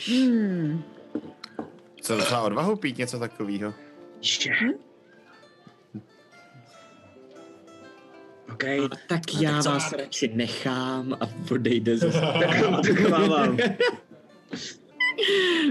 Hmm. 0.08 0.82
Co 2.00 2.16
docela 2.16 2.42
odvahu 2.42 2.76
pít 2.76 2.98
něco 2.98 3.18
takového? 3.18 3.74
Ještě. 4.18 4.50
OK, 8.52 8.64
No, 8.78 8.88
tak 9.08 9.20
já 9.40 9.60
vás 9.62 9.92
radši 9.92 10.30
nechám 10.34 11.16
a 11.20 11.28
odejde 11.52 11.96
zase. 11.98 12.20
tak 12.86 13.10
mávám. 13.10 13.56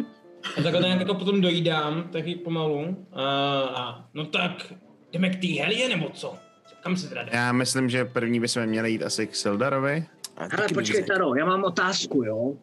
A 0.57 0.61
takhle 0.61 0.81
nějak 0.81 0.99
jako 0.99 1.13
potom 1.13 1.41
dojídám, 1.41 2.03
taky 2.03 2.35
pomalu. 2.35 3.05
A, 3.13 3.23
a 3.61 4.05
no 4.13 4.25
tak, 4.25 4.73
jdeme 5.11 5.29
k 5.29 5.41
té 5.41 5.47
helě 5.47 5.89
nebo 5.89 6.09
co? 6.09 6.35
Kam 6.83 6.97
se 6.97 7.09
teda 7.09 7.23
jde? 7.23 7.29
Já 7.33 7.51
myslím, 7.51 7.89
že 7.89 8.05
první 8.05 8.39
bychom 8.39 8.65
měli 8.65 8.91
jít 8.91 9.03
asi 9.03 9.27
k 9.27 9.35
Sildarovi. 9.35 10.05
A 10.37 10.41
Hele, 10.41 10.49
taky 10.49 10.73
počkej, 10.73 11.01
bych 11.01 11.07
Taro, 11.07 11.35
já 11.35 11.45
mám 11.45 11.63
otázku, 11.63 12.23
jo? 12.23 12.53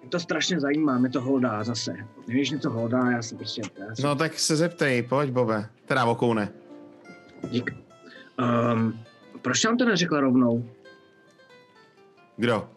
Mě 0.00 0.10
to 0.10 0.20
strašně 0.20 0.60
zajímá, 0.60 0.98
mě 0.98 1.10
to 1.10 1.20
hlodá 1.20 1.64
zase. 1.64 1.96
Nevíš, 2.28 2.50
něco 2.50 2.70
hlodá, 2.70 3.10
já 3.10 3.22
si 3.22 3.36
prostě... 3.36 3.62
Já 3.88 3.94
si... 3.94 4.02
No 4.02 4.14
tak 4.16 4.38
se 4.38 4.56
zeptej, 4.56 5.02
pojď 5.02 5.30
Bobe. 5.30 5.68
Teda 5.86 6.04
vokoune. 6.04 6.52
Dík. 7.50 7.76
Um, 8.74 9.00
proč 9.42 9.64
nám 9.64 9.76
to 9.76 9.84
neřekla 9.84 10.20
rovnou? 10.20 10.68
Kdo? 12.36 12.68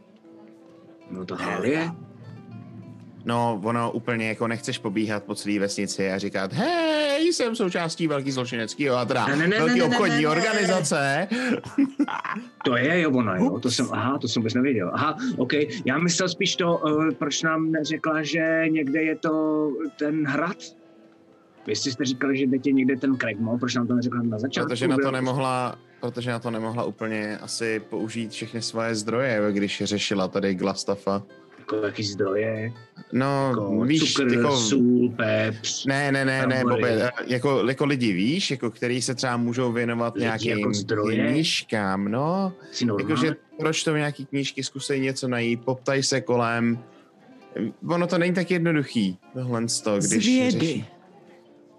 No 1.12 1.26
to 1.26 1.36
Halie. 1.36 1.92
No, 3.26 3.62
ono 3.64 3.92
úplně 3.92 4.28
jako 4.28 4.48
nechceš 4.48 4.78
pobíhat 4.78 5.24
po 5.24 5.36
celé 5.36 5.60
vesnici 5.60 6.12
a 6.12 6.18
říkat, 6.18 6.54
hej, 6.54 7.34
jsem 7.34 7.56
součástí 7.56 8.08
velký 8.08 8.32
zločineckého 8.32 8.98
a 8.98 9.06
teda 9.06 9.28
Ne, 9.28 9.36
ne, 9.36 9.48
ne, 9.48 9.58
velký 9.58 9.80
ne, 9.80 9.80
ne, 9.80 9.96
obchodní 9.96 10.16
ne, 10.16 10.22
ne. 10.22 10.28
organizace. 10.28 11.28
To 12.66 12.78
je 12.78 13.02
jo, 13.02 13.12
ona, 13.12 13.38
jo, 13.38 13.60
to 13.60 13.72
jsem, 13.72 13.88
aha, 13.92 14.18
to 14.18 14.28
jsem 14.28 14.42
vůbec 14.42 14.54
nevěděl. 14.54 14.92
Aha, 14.94 15.18
OK, 15.38 15.54
já 15.86 15.98
myslel 15.98 16.30
spíš 16.30 16.56
to, 16.56 16.78
uh, 16.78 17.12
proč 17.12 17.42
nám 17.44 17.72
neřekla, 17.72 18.24
že 18.24 18.66
někde 18.70 19.04
je 19.04 19.16
to 19.16 19.70
ten 20.00 20.28
hrad? 20.28 20.58
Vy 21.68 21.76
jste 21.76 22.06
říkali, 22.06 22.38
že 22.38 22.44
jdete 22.46 22.72
někde 22.72 22.96
ten 22.96 23.18
Craigmore, 23.18 23.60
proč 23.60 23.76
nám 23.76 23.88
to 23.88 23.94
neřekla 23.96 24.22
na 24.24 24.40
začátku? 24.40 24.70
Protože 24.70 24.88
na 24.88 24.98
to 24.98 25.12
nemohla, 25.12 25.76
protože 26.02 26.32
na 26.32 26.40
to 26.40 26.52
nemohla 26.52 26.84
úplně 26.84 27.38
asi 27.38 27.80
použít 27.80 28.32
všechny 28.32 28.62
svoje 28.62 28.96
zdroje, 28.96 29.42
když 29.52 29.84
řešila 29.86 30.28
tady 30.28 30.56
Glastafa. 30.56 31.24
Jako 31.74 31.86
jaký 31.86 32.04
zdroje, 32.04 32.74
No, 33.14 33.48
jako 33.50 33.82
víš, 33.86 34.14
cukr, 34.14 34.34
jako... 34.34 34.58
sůl, 34.58 35.10
peps. 35.10 35.86
Ne, 35.86 36.12
ne, 36.12 36.26
ne, 36.26 36.48
ne. 36.48 36.64
Bobe, 36.64 37.12
jako, 37.28 37.64
jako 37.68 37.86
lidi, 37.86 38.14
víš, 38.14 38.52
jako 38.52 38.72
který 38.72 39.02
se 39.02 39.16
třeba 39.16 39.38
můžou 39.38 39.72
věnovat 39.72 40.14
Lidi 40.14 40.24
nějakým 40.26 40.58
jako 40.60 40.74
zdroje? 40.74 41.32
knížkám, 41.32 42.06
no. 42.12 42.54
Jakože 43.00 43.36
proč 43.60 43.84
to 43.84 43.96
nějaký 43.98 44.26
knížky, 44.26 44.64
zkusej 44.64 45.00
něco 45.00 45.28
najít, 45.28 45.66
poptaj 45.66 46.04
se 46.04 46.22
kolem. 46.22 46.80
Ono 47.90 48.08
to 48.08 48.18
není 48.18 48.34
tak 48.34 48.52
jednoduchý, 48.52 49.18
tohle 49.34 49.68
z 49.70 49.82
toho, 49.82 49.98
když 49.98 50.10
Z 50.10 50.26
vědy. 50.26 50.60
řeší- 50.60 50.86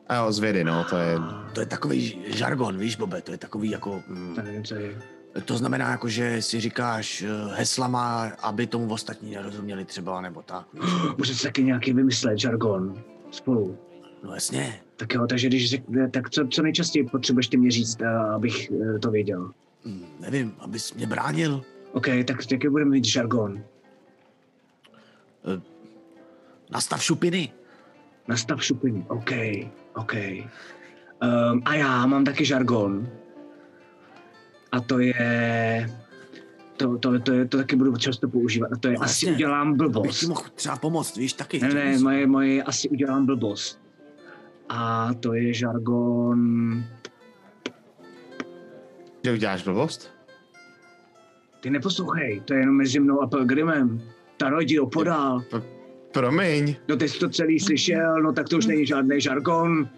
A 0.09 0.17
jo, 0.17 0.33
z 0.33 0.39
vědy, 0.39 0.65
no, 0.65 0.85
to 0.91 0.97
je... 0.97 1.15
To 1.53 1.61
je 1.61 1.67
takový 1.67 2.19
žargon, 2.27 2.79
víš, 2.79 2.97
Bobe, 2.97 3.21
to 3.23 3.33
je 3.33 3.39
takový 3.39 3.71
jako... 3.71 4.03
Mm, 4.09 4.35
To 4.35 4.43
nevím, 4.43 4.65
co 4.65 4.75
je. 4.75 4.97
To 5.45 5.57
znamená 5.57 5.91
jako, 5.91 6.09
že 6.09 6.43
si 6.43 6.61
říkáš 6.61 7.23
eh, 7.23 7.55
heslama, 7.55 8.33
aby 8.43 8.67
tomu 8.67 8.93
ostatní 8.95 9.31
nerozuměli 9.31 9.85
třeba, 9.85 10.21
nebo 10.21 10.43
tak. 10.43 10.67
Můžete 11.19 11.43
taky 11.43 11.65
nějaký 11.65 11.93
vymyslet 11.93 12.39
žargon 12.39 13.03
spolu. 13.31 13.79
No 14.25 14.35
jasně. 14.35 14.81
Tak 14.97 15.15
jo, 15.15 15.27
takže 15.27 15.49
když 15.49 15.71
řekne, 15.71 16.11
tak 16.11 16.31
co, 16.31 16.47
co 16.47 16.63
nejčastěji 16.63 17.05
potřebuješ 17.05 17.49
ty 17.49 17.57
mě 17.57 17.71
říct, 17.71 18.01
eh, 18.01 18.07
abych 18.09 18.71
eh, 18.71 18.99
to 18.99 19.11
věděl? 19.11 19.51
Mm, 19.85 20.07
nevím, 20.21 20.55
abys 20.59 20.95
mě 20.95 21.07
bránil. 21.07 21.63
OK, 21.93 22.07
tak 22.27 22.51
jaký 22.53 22.69
budeme 22.69 22.91
mít 22.91 23.05
žargon? 23.05 23.63
Nastav 26.71 27.03
šupiny. 27.03 27.53
Nastav 28.29 28.65
šupiny. 28.65 29.05
OK, 29.09 29.31
OK. 29.95 30.13
Um, 30.15 31.63
a 31.65 31.75
já 31.75 32.07
mám 32.07 32.25
taky 32.25 32.45
žargon. 32.45 33.09
A 34.73 34.81
to 34.81 34.99
je... 34.99 35.91
To, 36.77 36.99
to, 36.99 37.19
to, 37.21 37.33
je, 37.33 37.49
to 37.49 37.57
taky 37.57 37.77
budu 37.77 37.97
často 37.97 38.29
používat. 38.29 38.73
A 38.73 38.77
to 38.77 38.89
je 38.89 38.97
asi 38.97 39.27
Jasně. 39.27 39.33
udělám 39.33 39.73
Bych 39.73 39.87
ti 39.87 39.93
blbost. 39.93 40.23
mohl 40.23 40.43
třeba 40.55 40.77
pomoct, 40.77 41.17
víš, 41.17 41.33
taky. 41.33 41.59
Ne, 41.61 41.69
ne, 41.75 41.99
moje, 41.99 42.27
moje 42.27 42.63
asi 42.63 42.89
udělám 42.89 43.27
blbost. 43.27 43.81
A 44.69 45.11
to 45.21 45.35
je 45.35 45.55
žargon... 45.55 46.85
Že 49.25 49.33
uděláš 49.33 49.63
blbost? 49.63 50.11
Ty 51.61 51.71
neposlouchej, 51.71 52.41
to 52.45 52.55
je 52.55 52.61
jenom 52.61 52.77
mezi 52.77 53.01
mnou 53.01 53.21
a 53.23 53.27
Pelgrimem. 53.27 54.03
Ta 54.37 54.49
rodí 54.51 54.81
opodál. 54.81 55.43
Promiň. 56.13 56.77
No 56.89 56.97
ty 56.97 57.09
jsi 57.09 57.19
to 57.19 57.29
celý 57.29 57.61
slyšel, 57.61 58.23
no 58.23 58.33
tak 58.33 58.49
to 58.49 58.57
už 58.59 58.67
není 58.67 58.87
žádný 58.87 59.21
žargon. 59.21 59.89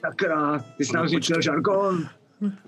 Sakra, 0.00 0.58
ty 0.76 0.84
jsi 0.84 0.92
nám 0.92 1.02
No, 1.02 1.08
zničil 1.08 1.42
žargon. 1.42 2.08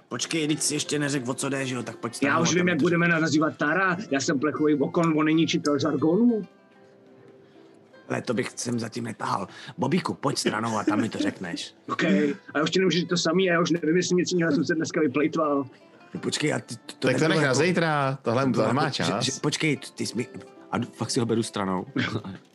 Počkej, 0.08 0.48
teď 0.48 0.60
si 0.62 0.74
ještě 0.74 0.98
neřekl, 0.98 1.30
o 1.30 1.34
co 1.34 1.48
jde, 1.48 1.66
že 1.66 1.74
jo, 1.74 1.82
tak 1.82 1.96
pojď 1.96 2.18
Já 2.22 2.38
už 2.40 2.54
vím, 2.54 2.68
jak 2.68 2.78
to- 2.78 2.82
budeme 2.82 3.08
nazývat 3.08 3.56
Tara. 3.56 3.96
Já 4.10 4.20
jsem 4.20 4.38
plechový 4.38 4.74
okon, 4.74 5.18
on 5.18 5.24
není 5.24 5.46
čitel 5.46 5.78
žargonu. 5.78 6.46
Ale 8.08 8.22
to 8.22 8.34
bych 8.34 8.50
sem 8.56 8.78
zatím 8.80 9.04
netahal. 9.04 9.48
Bobíku, 9.78 10.14
pojď 10.14 10.38
stranou 10.38 10.78
a 10.78 10.84
tam 10.84 11.00
mi 11.00 11.08
to 11.08 11.18
řekneš. 11.18 11.74
OK, 11.88 12.04
a 12.04 12.36
já 12.56 12.62
už 12.62 12.70
ti 12.70 12.78
nemůžu 12.78 12.98
říct 12.98 13.08
to 13.08 13.16
samý, 13.16 13.50
a 13.50 13.52
já 13.52 13.60
už 13.60 13.70
nevím, 13.70 13.96
jestli 13.96 14.16
něco 14.16 14.36
jiného 14.36 14.52
jsem 14.54 14.64
se 14.64 14.74
dneska 14.74 15.00
vyplejtval. 15.00 15.66
No 16.14 16.20
počkej, 16.20 16.52
a 16.54 16.58
ty, 16.58 16.74
to, 16.98 17.08
Tak 17.08 17.18
to 17.18 17.28
nech 17.28 17.38
na 17.38 17.42
jako- 17.44 17.54
zítra, 17.54 18.18
tohle, 18.22 18.46
to 18.46 18.52
tohle 18.52 18.72
má 18.72 18.82
jako- 18.82 18.94
že- 18.94 19.04
čas. 19.04 19.24
Že, 19.24 19.32
počkej, 19.42 19.76
ty 19.94 20.06
jsi 20.06 20.16
mi... 20.16 20.26
A 20.72 20.78
fakt 20.92 21.10
si 21.10 21.20
ho 21.20 21.26
beru 21.26 21.42
stranou. 21.42 21.86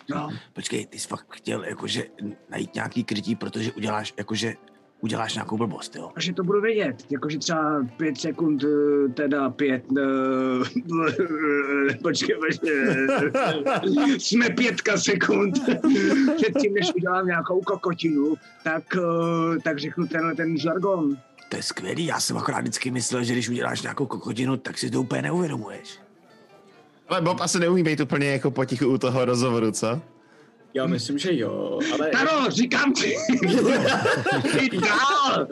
No, 0.10 0.30
Počkej, 0.54 0.86
ty 0.86 1.00
jsi 1.00 1.08
fakt 1.08 1.26
chtěl 1.30 1.64
jakože 1.64 2.04
najít 2.50 2.76
nějaký 2.76 3.04
krytí, 3.04 3.36
protože 3.36 3.72
uděláš 3.72 4.14
jakože 4.18 4.54
uděláš 5.02 5.34
nějakou 5.34 5.58
blbost, 5.58 5.96
jo? 5.96 6.12
a 6.16 6.22
že 6.22 6.34
to 6.34 6.44
budu 6.44 6.62
vědět. 6.62 6.96
Jakože 7.10 7.40
třeba 7.40 7.88
pět 7.98 8.18
sekund, 8.18 8.64
eh, 8.64 8.68
teda 9.14 9.50
pět... 9.50 9.84
eh, 9.98 11.94
počkej, 12.04 12.36
počkej. 12.36 13.08
Jsme 14.18 14.50
pětka 14.50 14.98
sekund. 14.98 15.54
Předtím, 16.36 16.74
než 16.74 16.94
udělám 16.96 17.28
nějakou 17.28 17.62
kokotinu, 17.62 18.36
tak, 18.64 18.84
eh, 18.96 19.60
tak 19.64 19.80
řeknu 19.80 20.08
tenhle 20.08 20.36
ten 20.36 20.58
žargon. 20.58 21.18
To 21.50 21.56
je 21.56 21.64
skvělý, 21.64 22.06
já 22.06 22.20
jsem 22.20 22.38
akorát 22.38 22.60
vždycky 22.60 22.92
myslel, 22.92 23.24
že 23.24 23.34
když 23.34 23.50
uděláš 23.50 23.82
nějakou 23.82 24.06
kokotinu, 24.06 24.58
tak 24.58 24.78
si 24.78 24.90
to 24.90 25.02
úplně 25.02 25.22
neuvědomuješ. 25.22 26.00
Ale 27.08 27.22
Bob 27.22 27.42
asi 27.42 27.60
neumí 27.60 27.84
být 27.84 28.00
úplně 28.00 28.28
jako 28.32 28.52
potichu 28.52 28.88
u 28.88 28.98
toho 28.98 29.26
rozhovoru, 29.26 29.72
co? 29.72 30.02
Já 30.76 30.86
myslím, 30.88 31.18
že 31.18 31.30
jo, 31.38 31.80
ale... 31.94 32.10
Taro, 32.10 32.52
říkám 32.52 32.94
ti! 32.94 33.16
Jdi 34.62 34.78
dál! 34.78 35.48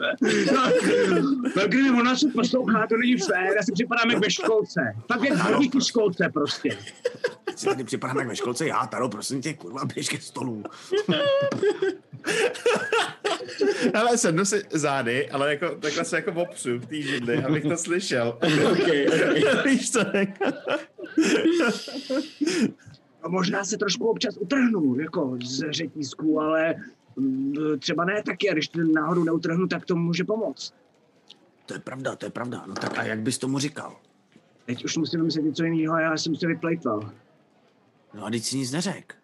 No, 1.56 1.66
kdyby 1.66 1.90
ona 1.90 2.16
se 2.16 2.26
poslouchá, 2.34 2.86
to 2.86 2.96
není 2.96 3.16
fér, 3.16 3.56
já 3.56 3.62
si 3.62 3.72
připadám 3.72 4.10
jak 4.10 4.24
ve 4.24 4.30
školce. 4.30 4.80
Tak 5.08 5.22
jak 5.22 5.38
hodí 5.38 5.70
v 5.74 5.80
školce 5.80 6.30
prostě. 6.32 6.78
Si 7.56 7.66
tady 7.66 7.84
připadám 7.84 8.18
jak 8.18 8.28
ve 8.28 8.36
školce, 8.36 8.66
já, 8.66 8.86
Taro, 8.86 9.08
prosím 9.08 9.40
tě, 9.40 9.54
kurva, 9.54 9.84
běž 9.94 10.08
ke 10.08 10.20
stolu. 10.20 10.62
Ale 13.94 14.18
sednu 14.18 14.44
si 14.44 14.62
zády, 14.70 15.30
ale 15.30 15.50
jako, 15.50 15.74
takhle 15.80 16.04
se 16.04 16.16
jako 16.16 16.32
opřu 16.32 16.78
v 16.78 16.86
té 16.86 16.96
židli, 16.96 17.44
abych 17.44 17.62
to 17.62 17.76
slyšel. 17.76 18.38
Okay, 18.72 19.06
okay. 19.08 19.44
Víš 19.64 19.90
co? 19.90 19.98
jako- 20.12 20.44
možná 23.28 23.64
se 23.64 23.78
trošku 23.78 24.06
občas 24.06 24.36
utrhnu, 24.36 24.98
jako 24.98 25.38
z 25.44 25.72
řetízku, 25.72 26.40
ale 26.40 26.74
mm, 27.16 27.54
třeba 27.78 28.04
ne 28.04 28.22
taky, 28.22 28.50
a 28.50 28.52
když 28.52 28.68
to 28.68 28.80
náhodou 28.94 29.24
neutrhnu, 29.24 29.66
tak 29.66 29.84
to 29.84 29.96
může 29.96 30.24
pomoct. 30.24 30.74
To 31.66 31.74
je 31.74 31.80
pravda, 31.80 32.16
to 32.16 32.26
je 32.26 32.30
pravda. 32.30 32.64
No 32.66 32.74
tak 32.74 32.98
a 32.98 33.02
jak 33.02 33.20
bys 33.20 33.38
tomu 33.38 33.58
říkal? 33.58 33.96
Teď 34.66 34.84
už 34.84 34.96
musím 34.96 35.20
vymyslet 35.20 35.42
něco 35.44 35.64
jiného, 35.64 35.98
já 35.98 36.16
jsem 36.16 36.36
se 36.36 36.46
vyplejtval. 36.46 37.12
No 38.14 38.26
a 38.26 38.30
teď 38.30 38.42
si 38.42 38.56
nic 38.56 38.72
neřek. 38.72 39.14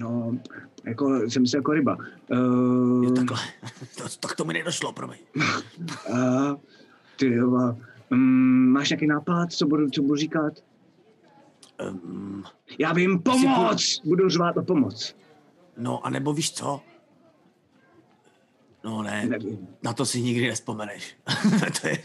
No, 0.00 0.38
jako 0.84 1.20
jsem 1.28 1.46
se 1.46 1.56
jako 1.56 1.72
ryba. 1.72 1.96
Uh, 2.30 3.04
Jo, 3.04 3.10
takhle. 3.10 3.38
To, 3.98 4.04
tak 4.20 4.36
to 4.36 4.44
mi 4.44 4.52
nedošlo, 4.52 4.92
promiň. 4.92 5.18
uh, 6.10 6.54
ty 7.16 7.34
jo, 7.34 7.76
um, 8.10 8.68
máš 8.68 8.90
nějaký 8.90 9.06
nápad, 9.06 9.52
co 9.52 9.66
budu, 9.66 9.90
co 9.90 10.02
budu 10.02 10.16
říkat? 10.16 10.52
Um, 11.90 12.44
Já 12.78 12.92
vím, 12.92 13.22
pomoc! 13.22 14.00
Budu 14.04 14.28
řvát 14.28 14.56
o 14.56 14.62
pomoc. 14.62 15.16
no 15.76 16.06
a 16.06 16.10
nebo 16.10 16.32
víš 16.32 16.52
co? 16.52 16.80
No 18.84 19.02
ne, 19.02 19.26
Nevím. 19.26 19.68
na 19.82 19.92
to 19.92 20.06
si 20.06 20.22
nikdy 20.22 20.48
nespomeneš. 20.48 21.16
to 21.80 21.88
je... 21.88 21.98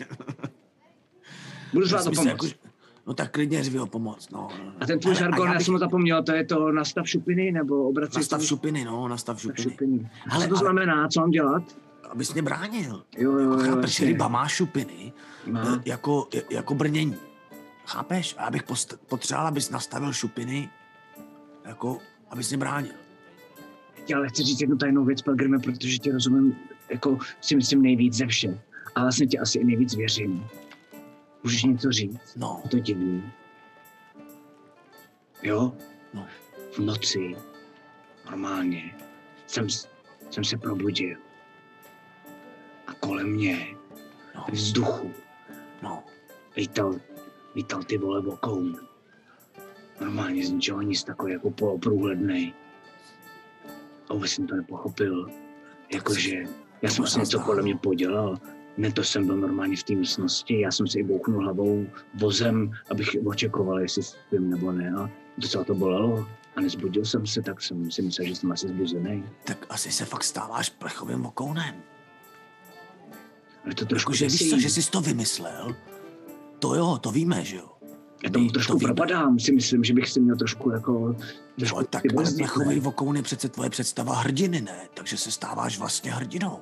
Budu 1.73 1.85
řvát 1.87 2.07
o 2.07 2.11
pomoc. 2.11 2.25
jako, 2.25 2.47
no 3.07 3.13
tak 3.13 3.31
klidně 3.31 3.63
řvi 3.63 3.79
o 3.79 3.85
pomoc, 3.87 4.29
no. 4.29 4.47
A 4.79 4.85
ten 4.85 4.99
tvůj 4.99 5.15
žargon, 5.15 5.45
já 5.47 5.51
já 5.53 5.57
bych- 5.57 5.65
jsem 5.65 5.73
ho 5.73 5.79
zapomněl, 5.79 6.23
to 6.23 6.31
je 6.31 6.45
to 6.45 6.71
nastav 6.71 7.09
šupiny, 7.09 7.51
nebo 7.51 7.89
obracej 7.89 8.19
Nastav 8.19 8.43
šupiny, 8.43 8.85
no, 8.85 9.07
nastav 9.07 9.41
šupiny. 9.41 9.63
šupiny. 9.71 10.09
Ale- 10.29 10.43
Co 10.43 10.49
to 10.49 10.55
ale- 10.55 10.65
znamená, 10.65 11.07
co 11.07 11.19
mám 11.19 11.29
dělat? 11.31 11.63
Abys 12.09 12.33
mě 12.33 12.41
bránil. 12.41 13.03
Jo, 13.17 13.31
jo, 13.31 13.51
jo, 13.51 13.57
Chápeš, 13.59 14.01
ryba 14.01 14.27
má 14.27 14.47
šupiny 14.47 15.13
Má. 15.47 15.61
eh, 15.75 15.81
jako, 15.85 16.27
jako 16.49 16.75
brnění. 16.75 17.15
Chápeš? 17.89 18.35
A 18.37 18.43
já 18.43 18.49
bych 18.51 18.63
post- 18.63 18.99
potřeboval, 19.07 19.47
abys 19.47 19.69
nastavil 19.69 20.13
šupiny, 20.13 20.69
jako, 21.65 21.99
abys 22.29 22.49
mě 22.49 22.57
bránil. 22.57 22.91
Já 24.09 24.17
ale 24.17 24.29
chci 24.29 24.43
říct 24.43 24.61
jednu 24.61 24.77
tajnou 24.77 25.05
věc, 25.05 25.21
Pelgrime, 25.21 25.59
protože 25.59 25.97
tě 25.97 26.11
rozumím, 26.11 26.55
jako 26.89 27.17
si 27.41 27.55
myslím 27.55 27.81
nejvíc 27.81 28.13
ze 28.13 28.27
všech. 28.27 28.57
A 28.95 29.01
vlastně 29.01 29.27
tě 29.27 29.39
asi 29.39 29.59
i 29.59 29.63
nejvíc 29.63 29.95
věřím. 29.95 30.47
Můžeš 31.43 31.63
něco 31.63 31.91
říct? 31.91 32.35
No, 32.35 32.61
Je 32.63 32.69
to 32.69 32.79
divný. 32.79 33.31
Jo? 35.43 35.73
No. 36.13 36.27
V 36.71 36.79
noci, 36.79 37.35
normálně, 38.25 38.95
jsem, 39.47 39.67
jsem 40.31 40.43
se 40.43 40.57
probudil. 40.57 41.17
A 42.87 42.93
kolem 42.93 43.27
mě, 43.27 43.67
no, 44.35 44.45
vzduchu, 44.51 45.13
no. 45.83 46.03
lítal, 46.57 46.95
lítal 47.55 47.83
ty 47.83 47.97
vole 47.97 48.21
vokoun. 48.21 48.79
Normálně 50.01 50.45
z 50.45 50.49
ničeho 50.49 50.81
nic 50.81 51.03
takový 51.03 51.33
jako 51.33 51.51
poloprůhlednej. 51.51 52.53
A 54.09 54.13
vůbec 54.13 54.31
jsem 54.31 54.47
to 54.47 54.55
nepochopil. 54.55 55.27
Jakože, 55.93 56.43
já 56.81 56.89
jsem 56.89 57.07
si 57.07 57.19
něco 57.19 57.31
znamená. 57.31 57.45
kolem 57.45 57.63
mě 57.63 57.75
podělal. 57.75 58.37
Ne, 58.77 58.91
to 58.91 59.03
jsem 59.03 59.25
byl 59.25 59.37
normálně 59.37 59.77
v 59.77 59.83
té 59.83 59.95
místnosti, 59.95 60.59
já 60.59 60.71
jsem 60.71 60.87
si 60.87 60.99
i 60.99 61.03
bouchnul 61.03 61.43
hlavou 61.43 61.87
vozem, 62.13 62.71
abych 62.91 63.09
očekoval, 63.25 63.79
jestli 63.79 64.03
spím 64.03 64.49
nebo 64.49 64.71
ne. 64.71 64.93
A 64.97 65.09
docela 65.37 65.63
to 65.63 65.75
bolelo. 65.75 66.27
A 66.55 66.61
nezbudil 66.61 67.05
jsem 67.05 67.27
se, 67.27 67.41
tak 67.41 67.61
jsem 67.61 67.91
si 67.91 68.01
myslel, 68.01 68.27
že 68.27 68.35
jsem 68.35 68.51
asi 68.51 68.67
zbuzený. 68.67 69.23
Tak 69.43 69.65
asi 69.69 69.91
se 69.91 70.05
fakt 70.05 70.23
stáváš 70.23 70.69
plechovým 70.69 71.21
vokounem. 71.21 71.75
Ale 73.65 73.75
to 73.75 73.85
trošku 73.85 74.11
Jakože 74.11 74.27
víš 74.27 74.49
co, 74.49 74.59
že 74.59 74.69
jsi 74.69 74.91
to 74.91 75.01
vymyslel? 75.01 75.75
To 76.59 76.75
jo, 76.75 76.97
to 77.01 77.11
víme, 77.11 77.43
že 77.45 77.55
jo? 77.55 77.69
Já 78.23 78.29
tomu 78.29 78.49
trošku 78.49 78.79
to 78.79 78.85
propadám, 78.85 79.39
si 79.39 79.51
myslím, 79.51 79.83
že 79.83 79.93
bych 79.93 80.09
si 80.09 80.19
měl 80.19 80.35
trošku 80.35 80.71
jako... 80.71 81.15
No, 81.57 81.83
tak 81.89 82.03
ale 82.17 82.31
plechový 82.37 82.79
vokoun 82.79 83.15
je 83.15 83.21
přece 83.21 83.49
tvoje 83.49 83.69
představa 83.69 84.15
hrdiny, 84.15 84.61
ne? 84.61 84.77
Takže 84.93 85.17
se 85.17 85.31
stáváš 85.31 85.79
vlastně 85.79 86.11
hrdinou. 86.11 86.59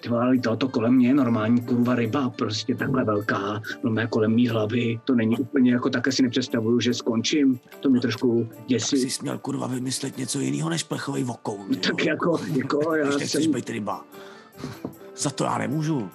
Ty 0.00 0.08
vole, 0.08 0.38
to, 0.38 0.56
to 0.56 0.68
kolem 0.68 0.94
mě 0.94 1.08
je 1.08 1.14
normální 1.14 1.60
kurva 1.62 1.94
ryba, 1.94 2.30
prostě 2.30 2.74
takhle 2.74 3.04
velká, 3.04 3.62
no 3.82 3.90
mé 3.90 4.06
kolem 4.06 4.34
mý 4.34 4.48
hlavy, 4.48 5.00
to 5.04 5.14
není 5.14 5.36
úplně 5.36 5.72
jako 5.72 5.90
tak 5.90 6.12
si 6.12 6.22
nepředstavuju, 6.22 6.80
že 6.80 6.94
skončím, 6.94 7.60
to 7.80 7.90
mě 7.90 8.00
trošku 8.00 8.46
Tak 8.48 8.66
děsí. 8.66 8.96
jsi 8.96 9.10
směl 9.10 9.38
kurva 9.38 9.66
vymyslet 9.66 10.16
něco 10.18 10.40
jiného 10.40 10.70
než 10.70 10.82
plechový 10.82 11.24
vokoun. 11.24 11.66
jo? 11.70 11.80
Tak 11.86 12.04
jako, 12.04 12.40
jako 12.56 12.94
já 12.94 13.04
Když 13.06 13.16
nechceš 13.20 13.44
jsem, 13.44 13.52
být 13.52 13.70
ryba. 13.70 14.04
Za 15.16 15.30
to 15.30 15.44
já 15.44 15.58
nemůžu. 15.58 16.10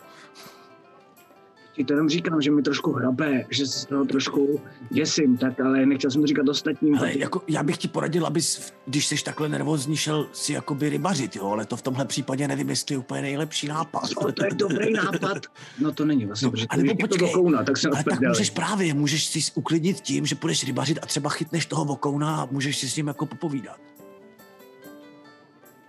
Ti 1.77 1.83
to 1.83 1.93
jenom 1.93 2.09
říkám, 2.09 2.41
že 2.41 2.51
mi 2.51 2.61
trošku 2.61 2.91
hrabe, 2.91 3.45
že 3.49 3.65
se 3.65 3.79
z 3.79 3.85
toho 3.85 4.05
trošku 4.05 4.61
děsím, 4.89 5.37
tak 5.37 5.59
ale 5.59 5.85
nechtěl 5.85 6.11
jsem 6.11 6.21
to 6.21 6.27
říkat 6.27 6.49
ostatním. 6.49 6.97
Ale 6.97 7.17
jako, 7.17 7.41
já 7.47 7.63
bych 7.63 7.77
ti 7.77 7.87
poradil, 7.87 8.25
abys, 8.25 8.73
když 8.85 9.07
jsi 9.07 9.23
takhle 9.23 9.49
nervózní, 9.49 9.97
šel 9.97 10.27
si 10.33 10.53
jakoby 10.53 10.89
rybařit, 10.89 11.35
jo? 11.35 11.47
Ale 11.47 11.65
to 11.65 11.75
v 11.77 11.81
tomhle 11.81 12.05
případě 12.05 12.47
nevím, 12.47 12.69
jestli 12.69 12.95
je 12.95 12.99
úplně 12.99 13.21
nejlepší 13.21 13.67
nápad. 13.67 14.03
No, 14.21 14.31
to 14.31 14.45
je 14.45 14.51
dobrý 14.53 14.93
nápad. 14.93 15.37
No 15.79 15.91
to 15.91 16.05
není 16.05 16.25
vlastně, 16.25 16.45
No, 16.45 16.51
protože 16.51 16.67
to 16.67 16.79
je 16.79 16.85
to 16.85 17.07
počkej, 17.07 17.27
vokouna, 17.27 17.63
tak 17.63 17.77
jsem 17.77 17.93
Ale 17.93 18.03
tak 18.03 18.19
můžeš 18.21 18.49
právě, 18.49 18.93
můžeš 18.93 19.25
si 19.25 19.51
uklidnit 19.55 20.01
tím, 20.01 20.25
že 20.25 20.35
půjdeš 20.35 20.65
rybařit 20.65 20.99
a 21.01 21.05
třeba 21.05 21.29
chytneš 21.29 21.65
toho 21.65 21.85
vokouna 21.85 22.41
a 22.41 22.47
můžeš 22.51 22.77
si 22.77 22.89
s 22.89 22.95
ním 22.95 23.07
jako 23.07 23.25
popovídat. 23.25 23.79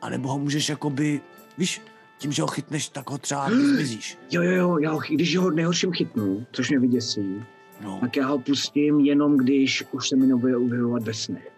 A 0.02 0.08
nebo 0.08 0.28
ho 0.28 0.38
můžeš 0.38 0.68
jakoby, 0.68 1.20
víš, 1.58 1.80
tím, 2.18 2.32
že 2.32 2.42
ho 2.42 2.48
chytneš, 2.48 2.88
tak 2.88 3.10
ho 3.10 3.18
třeba 3.18 3.50
zmizíš. 3.72 4.18
Jo, 4.30 4.42
jo, 4.42 4.52
jo, 4.52 4.78
já 4.78 4.90
ho, 4.92 4.98
když 5.10 5.36
ho 5.36 5.50
nejhorším 5.50 5.92
chytnu, 5.92 6.46
což 6.52 6.70
mě 6.70 6.78
vyděsí, 6.78 7.42
No, 7.80 7.98
tak 8.00 8.16
já 8.16 8.26
ho 8.26 8.38
pustím 8.38 9.00
jenom, 9.00 9.36
když 9.36 9.84
už 9.92 10.08
se 10.08 10.16
mi 10.16 10.26
nebude 10.26 10.56
objevovat 10.56 11.02
ve 11.02 11.14
snech. 11.14 11.52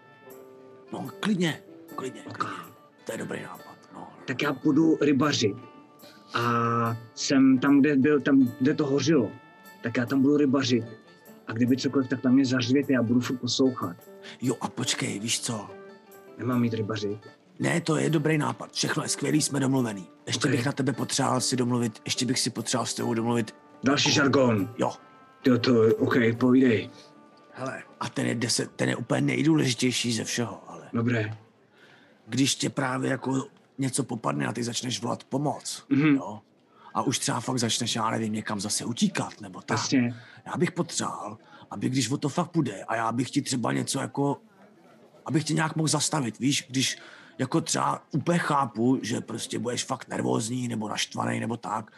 no, 0.93 1.09
klidně, 1.19 1.61
klidně, 1.95 2.21
klidně. 2.21 2.57
To 3.05 3.11
je 3.11 3.17
dobrý 3.17 3.43
nápad, 3.43 3.75
no. 3.93 4.07
tak 4.25 4.41
já 4.41 4.53
budu 4.53 4.97
rybařit. 5.01 5.55
A 6.33 6.97
jsem 7.15 7.57
tam, 7.59 7.79
kde, 7.79 7.95
byl, 7.95 8.19
tam, 8.21 8.51
kde 8.59 8.73
to 8.73 8.85
hořilo, 8.85 9.31
tak 9.83 9.97
já 9.97 10.05
tam 10.05 10.21
budu 10.21 10.37
rybařit. 10.37 10.85
A 11.47 11.53
kdyby 11.53 11.77
cokoliv, 11.77 12.07
tak 12.07 12.21
tam 12.21 12.33
mě 12.33 12.45
zařvěte, 12.45 12.93
já 12.93 13.03
budu 13.03 13.19
furt 13.19 13.37
poslouchat. 13.37 13.95
Jo 14.41 14.55
a 14.61 14.67
počkej, 14.67 15.19
víš 15.19 15.41
co? 15.41 15.69
Nemám 16.37 16.61
mít 16.61 16.73
rybařit. 16.73 17.19
Ne, 17.61 17.81
to 17.81 17.95
je 17.97 18.09
dobrý 18.09 18.37
nápad. 18.37 18.71
Všechno 18.73 19.03
je 19.03 19.09
skvělý, 19.09 19.41
jsme 19.41 19.59
domluvený. 19.59 20.07
Ještě 20.27 20.47
Ok. 20.47 20.51
bych 20.51 20.65
na 20.65 20.71
tebe 20.71 20.93
potřeboval 20.93 21.41
si 21.41 21.55
domluvit, 21.55 22.01
ještě 22.05 22.25
bych 22.25 22.39
si 22.39 22.49
potřeboval 22.49 22.85
s 22.85 22.93
tebou 22.93 23.13
domluvit. 23.13 23.55
Další 23.83 24.11
žargon. 24.11 24.73
Jo, 24.77 24.91
Jo, 25.47 25.57
to, 25.57 25.73
OK, 25.97 26.15
povídej. 26.39 26.89
hele, 27.53 27.83
a 27.99 28.09
ten 28.09 28.25
je, 28.25 28.35
deset, 28.35 28.71
ten 28.75 28.89
je 28.89 28.95
úplně 28.95 29.21
nejdůležitější 29.21 30.13
ze 30.13 30.23
všeho, 30.23 30.63
ale 30.67 30.89
Dobré. 30.93 31.37
když 32.27 32.55
tě 32.55 32.69
právě 32.69 33.11
jako 33.11 33.47
něco 33.77 34.03
popadne 34.03 34.47
a 34.47 34.53
ty 34.53 34.63
začneš 34.63 35.01
volat 35.01 35.23
pomoc, 35.23 35.85
Mhm. 35.89 36.15
jo, 36.15 36.41
a 36.93 37.01
už 37.01 37.19
třeba 37.19 37.39
fakt 37.39 37.59
začneš, 37.59 37.95
já 37.95 38.09
nevím, 38.09 38.33
někam 38.33 38.59
zase 38.59 38.85
utíkat, 38.85 39.41
nebo 39.41 39.61
tak. 39.61 39.77
Jasně. 39.77 40.15
Já 40.45 40.57
bych 40.57 40.71
potřeboval, 40.71 41.37
aby 41.71 41.89
když 41.89 42.09
o 42.11 42.17
to 42.17 42.29
fakt 42.29 42.51
půjde 42.51 42.83
a 42.83 42.95
já 42.95 43.11
bych 43.11 43.29
ti 43.29 43.41
třeba 43.41 43.71
něco 43.73 43.99
jako, 43.99 44.37
abych 45.25 45.43
tě 45.43 45.53
nějak 45.53 45.75
mohl 45.75 45.87
zastavit, 45.87 46.39
víš, 46.39 46.65
když 46.69 46.97
jako 47.41 47.61
třeba 47.61 48.03
úplně 48.11 48.37
chápu, 48.39 48.99
že 49.01 49.21
prostě 49.21 49.59
budeš 49.59 49.83
fakt 49.83 50.07
nervózní 50.07 50.67
nebo 50.67 50.89
naštvaný 50.89 51.39
nebo 51.39 51.57
tak, 51.57 51.91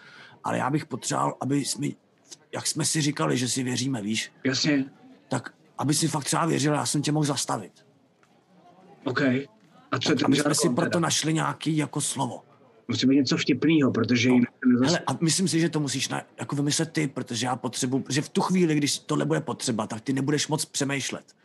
ale 0.43 0.57
já 0.57 0.69
bych 0.69 0.85
potřeboval, 0.85 1.37
aby 1.41 1.65
jsi 1.65 1.79
mi 1.79 1.95
jak 2.53 2.67
jsme 2.67 2.85
si 2.85 3.01
říkali, 3.01 3.37
že 3.37 3.47
si 3.47 3.63
věříme, 3.63 4.01
víš, 4.01 4.31
Jasně, 4.43 4.85
tak 5.29 5.53
aby 5.77 5.93
si 5.93 6.07
fakt 6.07 6.23
třeba 6.23 6.45
věřil, 6.45 6.73
já 6.73 6.85
jsem 6.85 7.01
tě 7.01 7.11
mohl 7.11 7.25
zastavit. 7.25 7.85
OK. 9.03 9.21
A 9.91 9.99
co 10.01 10.09
Tak, 10.15 10.23
aby 10.23 10.35
jsme 10.35 10.55
si 10.55 10.69
proto 10.69 10.89
teda? 10.89 10.99
našli 10.99 11.33
nějaký 11.33 11.77
jako 11.77 12.01
slovo. 12.01 12.43
Musí 12.87 13.07
být 13.07 13.15
něco 13.15 13.37
vtipného, 13.37 13.91
protože 13.91 14.29
No. 14.29 14.35
jinak 14.35 14.53
nezas... 14.65 14.87
Hele, 14.87 14.99
a 15.07 15.17
myslím 15.21 15.47
si, 15.47 15.59
že 15.59 15.69
to 15.69 15.79
musíš 15.79 16.09
na, 16.09 16.21
jako 16.39 16.55
vymyslet 16.55 16.91
ty, 16.91 17.07
protože 17.07 17.45
já 17.45 17.55
potřebuji, 17.55 18.03
že 18.09 18.21
v 18.21 18.29
tu 18.29 18.41
chvíli, 18.41 18.75
když 18.75 18.99
tohle 18.99 19.25
bude 19.25 19.41
potřeba, 19.41 19.87
tak 19.87 20.01
ty 20.01 20.13
nebudeš 20.13 20.47
moc 20.47 20.65
přemýšlet. 20.65 21.35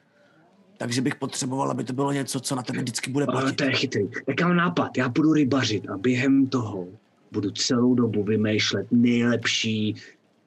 Takže 0.78 1.00
bych 1.02 1.14
potřeboval, 1.14 1.70
aby 1.70 1.84
to 1.84 1.92
bylo 1.92 2.12
něco, 2.12 2.40
co 2.40 2.54
na 2.54 2.62
tebe 2.62 2.78
vždycky 2.78 3.10
bude 3.10 3.26
Ale 3.26 3.40
platit. 3.42 3.56
to 3.56 3.64
je 3.64 3.72
chytrý. 3.72 4.08
Tak 4.26 4.40
já 4.40 4.46
mám 4.48 4.56
nápad, 4.56 4.98
já 4.98 5.08
budu 5.08 5.32
rybařit 5.32 5.88
a 5.90 5.96
během 5.96 6.46
toho 6.46 6.86
budu 7.32 7.50
celou 7.50 7.94
dobu 7.94 8.22
vymýšlet 8.24 8.86
nejlepší 8.90 9.94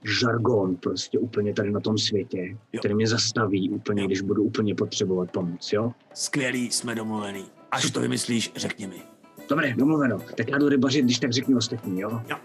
žargon 0.03 0.75
prostě 0.75 1.19
úplně 1.19 1.53
tady 1.53 1.71
na 1.71 1.79
tom 1.79 1.97
světě, 1.97 2.57
Jo. 2.73 2.79
který 2.79 2.93
mě 2.93 3.07
zastaví 3.07 3.69
úplně, 3.69 4.05
když 4.05 4.21
budu 4.21 4.43
úplně 4.43 4.75
potřebovat 4.75 5.31
pomoc, 5.31 5.73
jo? 5.73 5.91
Skvělý, 6.13 6.71
jsme 6.71 6.95
domluvený. 6.95 7.45
Až 7.71 7.91
to 7.91 7.99
vymyslíš, 7.99 8.51
řekni 8.55 8.87
mi. 8.87 8.95
Dobré, 9.49 9.73
domluveno. 9.73 10.19
Tak 10.37 10.49
já 10.49 10.57
jdu 10.57 10.69
rybařit, 10.69 11.05
když 11.05 11.19
tak 11.19 11.33
řekni 11.33 11.55
ostatní, 11.55 12.01
jo? 12.01 12.21
Jo. 12.29 12.37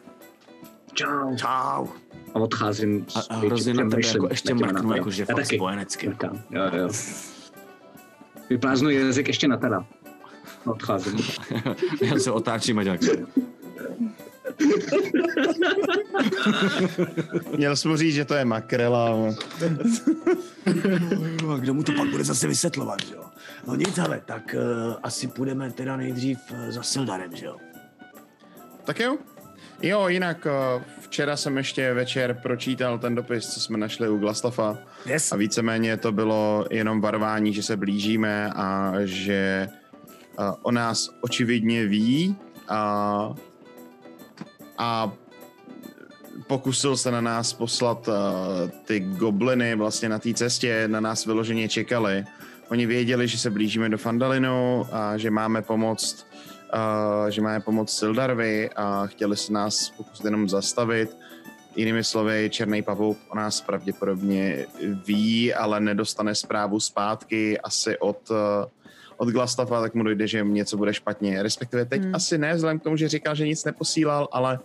Čau. 0.94 1.36
Čau. 1.36 1.86
A 2.34 2.38
odcházím. 2.38 3.06
A, 3.14 3.22
s- 3.22 3.26
a 3.30 3.34
hrozně 3.36 3.74
na 3.74 3.90
tebe 3.90 4.02
jako 4.06 4.28
ještě 4.30 4.54
mrknu, 4.54 4.66
nápadama. 4.66 4.96
jako 4.96 5.10
že 5.10 5.22
Já 5.22 5.26
fakt 5.34 5.44
taky. 5.44 5.56
spojenecky. 5.56 6.06
Jo, 6.50 6.62
jo. 6.78 6.88
Vypláznu 8.50 8.90
jazyk 8.90 9.28
ještě 9.28 9.48
na 9.48 9.56
teda. 9.56 9.86
Odcházím. 10.64 11.18
Já 12.02 12.18
se 12.18 12.30
otáčím 12.30 12.78
a 12.78 12.84
dělám. 12.84 12.98
Měl 17.56 17.76
jsem 17.76 17.90
mu 17.90 17.96
říct, 17.96 18.14
že 18.14 18.24
to 18.24 18.34
je 18.34 18.44
makrela. 18.44 19.08
no. 19.10 19.34
A 21.54 21.56
kdo 21.58 21.74
mu 21.74 21.82
to 21.82 21.92
pak 21.92 22.08
bude 22.08 22.24
zase 22.24 22.48
vysvětlovat, 22.48 22.98
že 23.08 23.14
jo? 23.14 23.24
No 23.66 23.74
nic, 23.74 23.98
ale 23.98 24.22
tak 24.24 24.54
uh, 24.54 24.94
asi 25.02 25.28
půjdeme 25.28 25.72
teda 25.72 25.96
nejdřív 25.96 26.38
uh, 26.50 26.70
za 26.70 26.82
Sildarem, 26.82 27.36
že 27.36 27.46
jo? 27.46 27.56
Tak 28.84 29.00
jo. 29.00 29.18
Jo, 29.82 30.08
jinak 30.08 30.46
eh, 30.46 30.84
včera 31.00 31.36
jsem 31.36 31.56
ještě 31.56 31.94
večer 31.94 32.38
pročítal 32.42 32.98
ten 32.98 33.14
dopis, 33.14 33.46
co 33.54 33.60
jsme 33.60 33.78
našli 33.78 34.08
u 34.08 34.18
Glastafa. 34.18 34.78
Yes. 35.06 35.32
A 35.32 35.36
víceméně 35.36 35.96
to 35.96 36.12
bylo 36.12 36.66
jenom 36.70 37.00
varování, 37.00 37.52
že 37.52 37.62
se 37.62 37.76
blížíme 37.76 38.50
a 38.56 38.92
že 39.04 39.68
uh, 40.38 40.54
o 40.62 40.70
nás 40.70 41.10
očividně 41.20 41.86
ví 41.86 42.36
a, 42.68 43.34
a 44.78 45.12
pokusil 46.46 46.96
se 46.96 47.10
na 47.10 47.20
nás 47.20 47.52
poslat 47.52 48.08
uh, 48.08 48.14
ty 48.84 49.00
gobliny 49.00 49.74
vlastně 49.74 50.08
na 50.08 50.18
té 50.18 50.34
cestě, 50.34 50.88
na 50.88 51.00
nás 51.00 51.26
vyloženě 51.26 51.68
čekali. 51.68 52.24
Oni 52.68 52.86
věděli, 52.86 53.28
že 53.28 53.38
se 53.38 53.50
blížíme 53.50 53.88
do 53.88 53.98
Fandalinu 53.98 54.86
a 54.92 55.16
že 55.16 55.30
máme 55.30 55.62
pomoct 55.62 56.26
uh, 56.74 57.30
že 57.30 57.42
máme 57.42 57.60
pomoct 57.60 57.98
Sildarvi 57.98 58.70
a 58.76 59.06
chtěli 59.06 59.36
se 59.36 59.52
nás 59.52 59.90
pokusit 59.96 60.24
jenom 60.24 60.48
zastavit. 60.48 61.16
Jinými 61.76 62.04
slovy, 62.04 62.50
Černý 62.52 62.82
pavouk 62.82 63.18
o 63.28 63.36
nás 63.36 63.60
pravděpodobně 63.60 64.66
ví, 65.06 65.54
ale 65.54 65.80
nedostane 65.80 66.34
zprávu 66.34 66.80
zpátky 66.80 67.60
asi 67.60 67.98
od, 67.98 68.30
od 69.16 69.28
Glastafa, 69.28 69.80
tak 69.80 69.94
mu 69.94 70.02
dojde, 70.02 70.26
že 70.26 70.44
něco 70.44 70.76
bude 70.76 70.94
špatně. 70.94 71.42
Respektive 71.42 71.84
teď 71.84 72.02
Hmm. 72.02 72.14
asi 72.14 72.38
ne, 72.38 72.54
vzhledem 72.54 72.78
k 72.78 72.82
tomu, 72.82 72.96
že 72.96 73.08
říkal, 73.08 73.34
že 73.34 73.46
nic 73.46 73.64
neposílal, 73.64 74.28
ale 74.32 74.58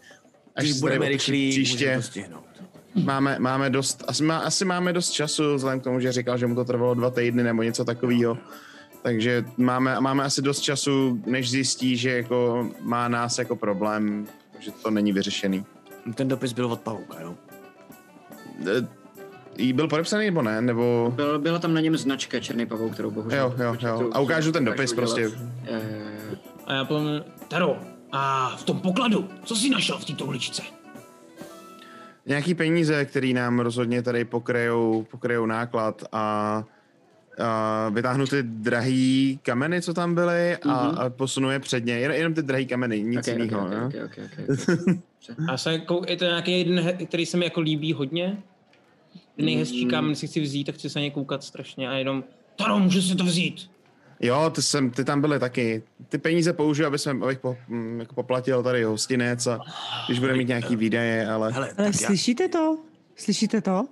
až 0.56 0.64
Když 0.64 0.80
budeme 0.80 1.10
rychlí, 1.10 1.50
příště, 1.50 2.02
máme, 3.04 3.40
máme 3.40 3.70
dost, 3.70 4.04
asi, 4.08 4.24
má, 4.24 4.38
asi 4.38 4.66
máme 4.66 4.94
dost 4.94 5.12
času, 5.12 5.56
vzhledem 5.56 5.80
k 5.80 5.84
tomu, 5.84 6.00
že 6.00 6.12
říkal, 6.12 6.38
že 6.38 6.48
mu 6.48 6.56
to 6.56 6.66
trvalo 6.66 6.94
dva 6.94 7.10
týdny 7.10 7.44
nebo 7.44 7.64
něco 7.64 7.86
takového. 7.86 8.38
Takže 9.02 9.46
máme, 9.58 10.00
máme 10.00 10.24
asi 10.24 10.42
dost 10.42 10.60
času, 10.60 11.22
než 11.26 11.52
zjistí, 11.52 11.98
že 11.98 12.10
jako 12.10 12.70
má 12.82 13.08
nás 13.08 13.38
jako 13.38 13.56
problém, 13.56 14.28
že 14.60 14.72
to 14.72 14.92
není 14.92 15.14
vyřešený. 15.14 15.66
Ten 16.16 16.28
dopis 16.28 16.54
byl 16.54 16.66
od 16.66 16.82
Pavouka, 16.82 17.22
jo? 17.22 17.36
E, 18.68 19.02
Jí 19.58 19.74
byl 19.74 19.88
podepsaný 19.88 20.26
nebo 20.26 20.42
ne? 20.42 20.62
Nebo... 20.62 21.14
Byl, 21.16 21.40
byla 21.40 21.60
tam 21.60 21.74
na 21.74 21.82
něm 21.82 21.98
značka 21.98 22.40
Černý 22.40 22.66
pavouk, 22.66 22.94
kterou 22.94 23.12
bohužel... 23.12 23.56
Jo, 23.58 23.66
jo, 23.66 23.76
jo. 23.82 24.10
A 24.14 24.20
ukážu 24.20 24.52
ten 24.52 24.66
dopis 24.66 24.94
prostě. 24.94 25.22
Jo. 25.22 25.32
A 26.66 26.74
já 26.74 26.86
plně, 26.86 27.24
Taro, 27.48 27.80
a 28.12 28.56
v 28.58 28.64
tom 28.64 28.80
pokladu, 28.80 29.30
co 29.44 29.56
jsi 29.56 29.70
našel 29.70 29.98
v 29.98 30.06
této 30.06 30.26
uličce? 30.26 30.62
Nějaký 32.26 32.56
peníze, 32.56 33.06
který 33.06 33.34
nám 33.34 33.60
rozhodně 33.60 34.02
tady 34.02 34.26
pokryjou, 34.26 35.06
pokryjou 35.12 35.46
náklad 35.46 36.04
a, 36.12 36.64
a 37.44 37.90
vytáhnu 37.90 38.28
ty 38.28 38.44
drahý 38.44 39.40
kameny, 39.44 39.82
co 39.82 39.94
tam 39.94 40.16
byly 40.16 40.58
a, 40.58 40.88
Mhm. 40.88 41.00
a 41.00 41.10
posunu 41.10 41.52
je 41.52 41.60
předně. 41.60 41.94
Jen, 42.00 42.12
jenom 42.12 42.34
ty 42.34 42.42
drahý 42.42 42.66
kameny, 42.66 43.04
nic 43.04 43.28
Ok, 43.28 43.34
ok, 43.34 43.40
jiného. 43.40 43.70
no. 43.70 43.88
ok, 43.88 43.94
ok, 44.06 44.18
ok. 44.50 44.98
A 45.50 45.58
se, 45.58 45.82
je 46.08 46.18
to 46.18 46.26
nějaký 46.26 46.60
jeden, 46.60 46.98
který 47.08 47.26
se 47.26 47.38
mi 47.38 47.46
jako 47.46 47.62
líbí 47.62 47.94
hodně? 47.94 48.38
Ten 49.36 49.46
nejhezčí 49.46 49.86
kámen 49.86 50.16
si 50.16 50.28
chci 50.28 50.40
vzít, 50.42 50.64
tak 50.64 50.76
chci 50.76 50.90
se 50.90 51.00
na 51.00 51.04
ně 51.04 51.12
koukat 51.12 51.44
strašně 51.44 51.90
a 51.90 51.94
jenom, 51.94 52.24
Taro, 52.56 52.80
můžu 52.80 53.02
si 53.02 53.16
to 53.16 53.24
vzít? 53.24 53.70
Jo, 54.20 54.50
ty, 54.56 54.62
jsem, 54.62 54.92
ty 54.92 55.04
tam 55.06 55.22
byly 55.22 55.40
taky. 55.40 55.84
Ty 56.10 56.18
peníze 56.18 56.54
použiju, 56.54 56.88
aby 56.88 57.00
jsem, 57.00 57.24
abych 57.24 57.40
po, 57.40 57.58
mm, 57.68 58.00
jako 58.00 58.16
poplatil 58.16 58.64
tady 58.64 58.84
hostinec 58.84 59.48
a 59.48 59.60
když 60.08 60.20
bude 60.20 60.34
mít 60.36 60.48
nějaký 60.48 60.76
výdaje, 60.76 61.28
ale... 61.28 61.52
Hele, 61.52 61.66
Ale 61.78 61.86
tak 61.92 62.02
já, 62.02 62.08
slyšíte 62.08 62.48
to? 62.48 62.78
Slyšíte 63.16 63.62
to? 63.62 63.86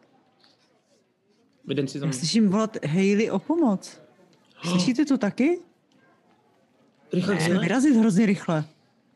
Jeden 1.67 1.87
si 1.87 1.99
tam... 1.99 2.09
Já 2.09 2.13
slyším 2.13 2.49
volat 2.49 2.85
Hayley 2.85 3.31
o 3.31 3.39
pomoc. 3.39 3.99
Slyšíte 4.63 5.05
to 5.05 5.17
taky? 5.17 5.59
Rychle 7.13 7.35
vzít. 7.35 7.53
vyrazit 7.53 7.95
hrozně 7.95 8.25
rychle. 8.25 8.65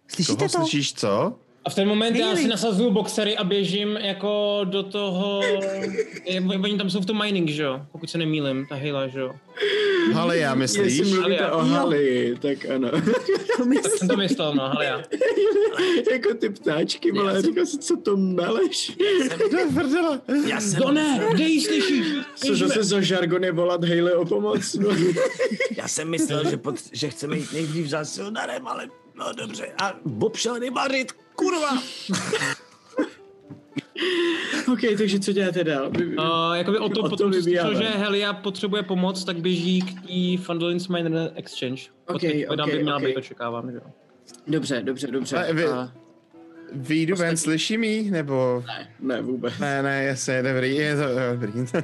Slyšíte 0.07 0.37
Toho 0.37 0.49
to? 0.49 0.57
slyšíš 0.59 0.93
co? 0.93 1.39
A 1.65 1.69
v 1.69 1.75
ten 1.75 1.87
moment 1.87 2.15
já 2.15 2.35
si 2.35 2.47
nasazuju 2.47 2.91
boxery 2.91 3.37
a 3.37 3.43
běžím 3.43 3.97
jako 4.01 4.61
do 4.63 4.83
toho... 4.83 5.41
Oni 6.63 6.77
tam 6.77 6.89
jsou 6.89 7.01
v 7.01 7.05
tom 7.05 7.23
mining, 7.23 7.49
že 7.49 7.63
jo? 7.63 7.81
Pokud 7.91 8.09
se 8.09 8.17
nemýlim, 8.17 8.65
ta 8.69 8.75
hejla, 8.75 9.07
že 9.07 9.19
jo? 9.19 9.35
Ale 10.15 10.37
já 10.37 10.55
myslíš? 10.55 10.97
Jestli 10.97 11.19
mluvíte 11.19 11.51
o 11.51 11.57
Hali, 11.57 12.35
tak 12.39 12.65
ano. 12.65 12.91
To 13.57 13.65
myslím. 13.65 13.97
Jsem 13.97 14.07
to 14.07 14.17
myslel, 14.17 14.55
no, 14.55 14.63
ale 14.63 14.85
já. 14.85 15.03
jako 16.11 16.33
ty 16.33 16.49
ptáčky, 16.49 17.11
vole, 17.11 17.41
říkal 17.41 17.65
si, 17.65 17.77
co 17.77 17.97
to 17.97 18.17
meleš? 18.17 18.97
já 20.47 20.61
jsem, 20.61 20.81
To 20.81 20.91
ne, 20.91 21.27
kde 21.33 21.43
jí 21.43 21.61
slyšíš? 21.61 22.05
Co 22.35 22.55
zase 22.55 22.83
za 22.83 23.01
žargony 23.01 23.51
volat 23.51 23.83
Hayley 23.83 24.13
o 24.13 24.25
pomoc? 24.25 24.73
No. 24.73 24.89
já 25.77 25.87
jsem 25.87 26.09
myslel, 26.09 26.49
že, 26.49 26.57
pot, 26.57 26.75
že 26.91 27.09
chceme 27.09 27.37
jít 27.37 27.53
nejdřív 27.53 27.87
za 27.87 28.05
Sildarem, 28.05 28.67
ale 28.67 28.87
no 29.15 29.25
dobře. 29.33 29.67
A 29.81 29.93
Bob 30.05 30.35
šel 30.37 30.59
rybařit, 30.59 31.11
kurva! 31.35 31.69
OK, 34.73 34.79
takže 34.97 35.19
co 35.19 35.31
děláte 35.33 35.63
dál? 35.63 35.87
Uh, 35.87 36.53
jakoby 36.53 36.77
o 36.77 36.89
to, 36.89 36.99
O 37.01 37.03
to 37.03 37.09
potom, 37.09 37.33
slyšel, 37.33 37.75
že 37.75 37.83
Helia 37.83 38.33
potřebuje 38.33 38.83
pomoc, 38.83 39.23
tak 39.23 39.37
běží 39.37 39.81
k 39.81 40.01
té 40.01 40.43
Fandolins 40.43 40.87
Miner 40.87 41.31
Exchange. 41.35 41.81
Ok, 42.07 42.15
Odkud 42.49 42.59
ok, 42.63 42.71
by 42.71 42.83
měla 42.83 42.97
ok. 42.97 43.03
být, 43.03 43.17
očekávám, 43.17 43.71
že 43.71 43.77
jo. 43.77 43.83
Dobře, 44.47 44.81
dobře, 44.83 45.07
dobře. 45.07 45.37
A 45.37 45.53
vy- 45.53 45.65
A... 45.67 45.91
Výjdu 46.71 47.15
ven, 47.15 47.37
slyším 47.37 47.83
jí? 47.83 48.11
Nebo... 48.11 48.63
Ne, 48.67 48.89
ne, 48.99 49.21
vůbec. 49.21 49.53
Ne, 49.59 49.83
ne, 49.83 50.03
jasně, 50.03 50.43
dobrý, 50.43 50.75
je 50.75 50.95
to 50.95 51.03
dobrý. 51.31 51.65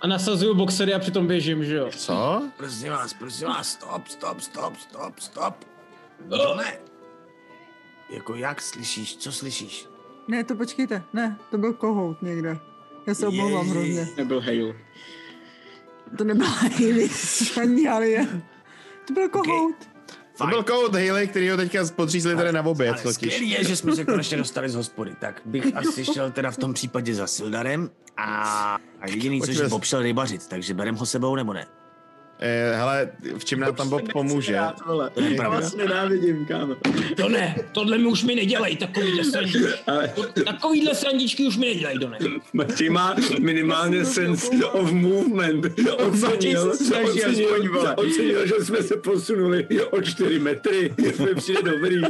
A 0.00 0.06
nasazuju 0.06 0.54
boxery 0.54 0.94
a 0.94 0.98
přitom 0.98 1.26
běžím, 1.26 1.64
že 1.64 1.76
jo. 1.76 1.88
Co? 1.96 2.42
Prosím 2.56 2.90
vás, 2.90 3.14
prosím 3.14 3.46
vás, 3.48 3.68
stop, 3.68 4.08
stop, 4.08 4.40
stop, 4.40 4.76
stop, 4.76 5.18
stop. 5.20 5.54
To 6.28 6.54
ne. 6.54 6.78
Jako 8.10 8.34
jak 8.34 8.62
slyšíš, 8.62 9.16
co 9.16 9.32
slyšíš? 9.32 9.88
Ne, 10.28 10.44
to 10.44 10.54
počkejte. 10.54 11.02
Ne, 11.12 11.38
to 11.50 11.58
byl 11.58 11.72
kohout 11.72 12.22
někde. 12.22 12.58
Já 13.06 13.14
se 13.14 13.26
omlouvám 13.26 13.68
hrozně. 13.68 14.08
Nebyl 14.16 14.40
Hale. 14.40 14.74
To 16.18 16.24
nebyla 16.24 16.48
Hayley, 16.48 17.08
paní 17.54 17.88
Alie. 17.88 18.42
To 19.06 19.12
byl 19.14 19.28
kohout. 19.28 19.74
To 20.38 20.46
byl 20.46 20.62
kout 20.62 20.94
Haley, 20.94 21.28
který 21.28 21.50
ho 21.50 21.56
teďka 21.56 21.84
podřízli 21.96 22.36
tady 22.36 22.52
na 22.52 22.62
oběd 22.66 22.96
Ale 23.04 23.14
skvělý 23.14 23.50
je, 23.50 23.64
že 23.64 23.76
jsme 23.76 23.96
se 23.96 24.04
konečně 24.04 24.36
dostali 24.36 24.68
z 24.70 24.74
hospody, 24.74 25.14
tak 25.20 25.42
bych 25.44 25.76
asi 25.76 26.04
šel 26.04 26.30
teda 26.30 26.50
v 26.50 26.56
tom 26.56 26.74
případě 26.74 27.14
za 27.14 27.26
Sildarem 27.26 27.90
a, 28.16 28.78
a 29.00 29.08
jediný, 29.08 29.40
co 29.40 29.46
Pojďme 29.46 29.62
že 29.62 29.68
s- 29.68 29.70
Bob 29.70 29.84
šel 29.84 30.02
rybařit, 30.02 30.46
takže 30.48 30.74
berem 30.74 30.94
ho 30.94 31.06
sebou 31.06 31.34
nebo 31.36 31.52
ne? 31.52 31.66
Eh, 32.46 32.76
hele, 32.76 33.10
v 33.38 33.44
čem 33.44 33.60
nám 33.60 33.74
tam 33.74 33.88
Bob 33.88 34.12
pomůže? 34.12 34.58
To 35.14 35.20
je 35.20 35.36
pravda. 35.36 35.60
Vás 35.60 35.74
nenávidím, 35.76 36.46
kámo. 36.46 36.76
To 37.16 37.28
ne, 37.28 37.56
tohle 37.72 37.98
mi 37.98 38.06
už 38.06 38.24
mi 38.24 38.34
nedělej, 38.34 38.76
takovýhle 38.76 39.24
srandičky. 39.24 39.58
Takovýhle 40.44 40.94
srandičky 40.94 41.46
už 41.46 41.56
mi 41.56 41.66
nedělej, 41.66 41.98
to 41.98 42.08
ne. 42.08 42.18
Martin 42.52 42.92
má 42.92 43.16
minimálně 43.40 44.04
sense 44.04 44.48
of 44.64 44.92
movement. 44.92 45.66
Ocenil, 45.96 46.70
ocenil, 46.70 47.94
ocenil, 47.96 48.46
že 48.46 48.64
jsme 48.64 48.82
se 48.82 48.96
posunuli 48.96 49.66
o 49.90 50.02
čtyři 50.02 50.38
metry. 50.38 50.94
Mi 50.98 51.34
přijde 51.34 51.62
dobrý, 51.62 52.00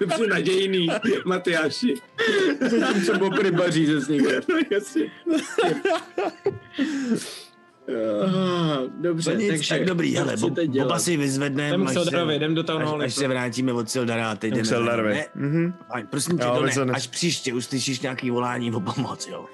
mi 0.00 0.06
přijde 0.06 0.26
nadějný, 0.28 0.88
Matyáši. 1.24 1.94
Co 3.06 3.18
Bob 3.18 3.34
rybaří 3.38 3.86
ze 3.86 4.00
sníka. 4.00 4.30
No 4.48 4.58
jasně. 4.70 5.10
Dobře, 9.00 9.34
No 9.34 9.40
nic, 9.40 9.48
takže... 9.48 9.68
tak 9.74 9.84
dobrý, 9.84 10.16
hele, 10.16 10.36
dělat? 10.66 10.86
Boba 10.86 10.98
si 10.98 11.16
vyzvedneme. 11.16 11.68
Jdem 11.68 11.86
až 11.86 11.94
se- 11.94 12.00
Sildarovi, 12.02 12.34
jdem 12.36 12.54
do 12.54 12.62
Town 12.64 12.82
až, 12.82 12.88
až 13.04 13.14
se 13.14 13.28
vrátíme 13.28 13.72
od 13.72 13.90
Sildara 13.90 14.30
a 14.30 14.34
teď 14.34 14.52
jdeme. 14.54 14.64
Sildarovi. 14.64 15.14
Ne, 15.14 15.26
Mhm. 15.34 15.74
fajn, 15.92 16.06
prosím 16.10 16.38
tě, 16.38 16.44
Jo, 16.44 16.66
to 16.74 16.84
ne, 16.84 16.92
až 16.92 17.06
příště 17.06 17.54
uslyšíš 17.54 18.00
nějaký 18.00 18.30
volání 18.30 18.72
o 18.72 18.80
pomoc, 18.80 19.26
jo. 19.30 19.44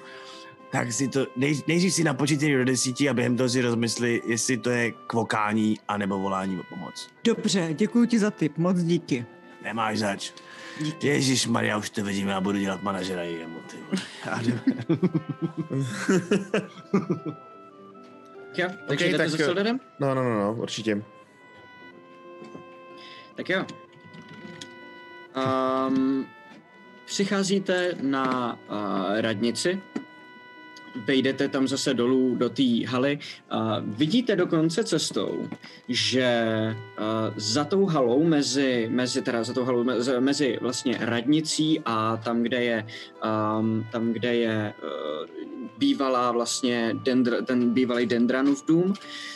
Tak 0.71 0.93
si 0.93 1.07
to, 1.07 1.27
nej, 1.37 1.61
nejdřív 1.67 1.93
si 1.93 2.03
napočítej 2.03 2.53
do 2.53 2.65
desíti 2.65 3.09
a 3.09 3.13
během 3.13 3.37
toho 3.37 3.49
si 3.49 3.61
rozmysli, 3.61 4.21
jestli 4.27 4.57
to 4.57 4.69
je 4.69 4.91
kvokání 5.07 5.77
anebo 5.87 6.19
volání 6.19 6.59
o 6.59 6.63
pomoc. 6.69 7.07
Dobře, 7.23 7.69
děkuji 7.73 8.05
ti 8.07 8.19
za 8.19 8.31
tip, 8.31 8.57
moc 8.57 8.83
díky. 8.83 9.25
Nemáš 9.63 9.99
zač. 9.99 10.31
Ježíš 11.03 11.47
Maria, 11.47 11.77
už 11.77 11.89
to 11.89 12.03
vidím, 12.03 12.27
já 12.27 12.41
budu 12.41 12.57
dělat 12.59 12.83
manažera 12.83 13.21
jemu, 13.23 13.57
ty. 13.71 13.77
Jo, 18.57 18.69
takže 18.87 19.05
Ok, 19.05 19.11
jdete 19.11 19.17
tak 19.17 19.29
za 19.29 19.37
jo. 19.37 19.45
Sildarem? 19.45 19.79
No, 19.99 20.15
no, 20.15 20.23
no, 20.23 20.39
no, 20.39 20.53
určitě. 20.53 21.03
Tak 23.35 23.49
jo. 23.49 23.65
Um, 25.87 26.27
přicházíte 27.05 27.91
na 28.01 28.53
uh, 28.69 29.19
radnici, 29.21 29.81
vejdete 30.95 31.47
tam 31.47 31.67
zase 31.67 31.93
dolů 31.93 32.35
do 32.35 32.49
té 32.49 32.87
haly. 32.87 33.19
Uh, 33.53 33.59
vidíte 33.97 34.35
dokonce 34.35 34.83
cestou, 34.83 35.49
že 35.89 36.45
za 37.35 37.63
tou 37.63 37.85
halou, 37.85 38.23
mezi, 38.23 38.87
mezi, 38.91 39.21
teda 39.21 39.43
za 39.43 39.53
tou 39.53 39.63
halou, 39.63 39.83
mezi, 39.83 40.11
mezi 40.19 40.57
vlastně 40.61 40.97
radnicí 41.01 41.81
a 41.85 42.17
tam, 42.17 42.43
kde 42.43 42.63
je, 42.63 42.85
um, 43.59 43.85
tam, 43.91 44.13
kde 44.13 44.35
je 44.35 44.73
uh, 44.83 45.45
bývalá 45.77 46.31
vlastně 46.31 46.95
dendr, 47.03 47.43
ten 47.45 47.73
bývalý 47.73 48.05
Dendranův 48.05 48.65
dům, 48.67 48.93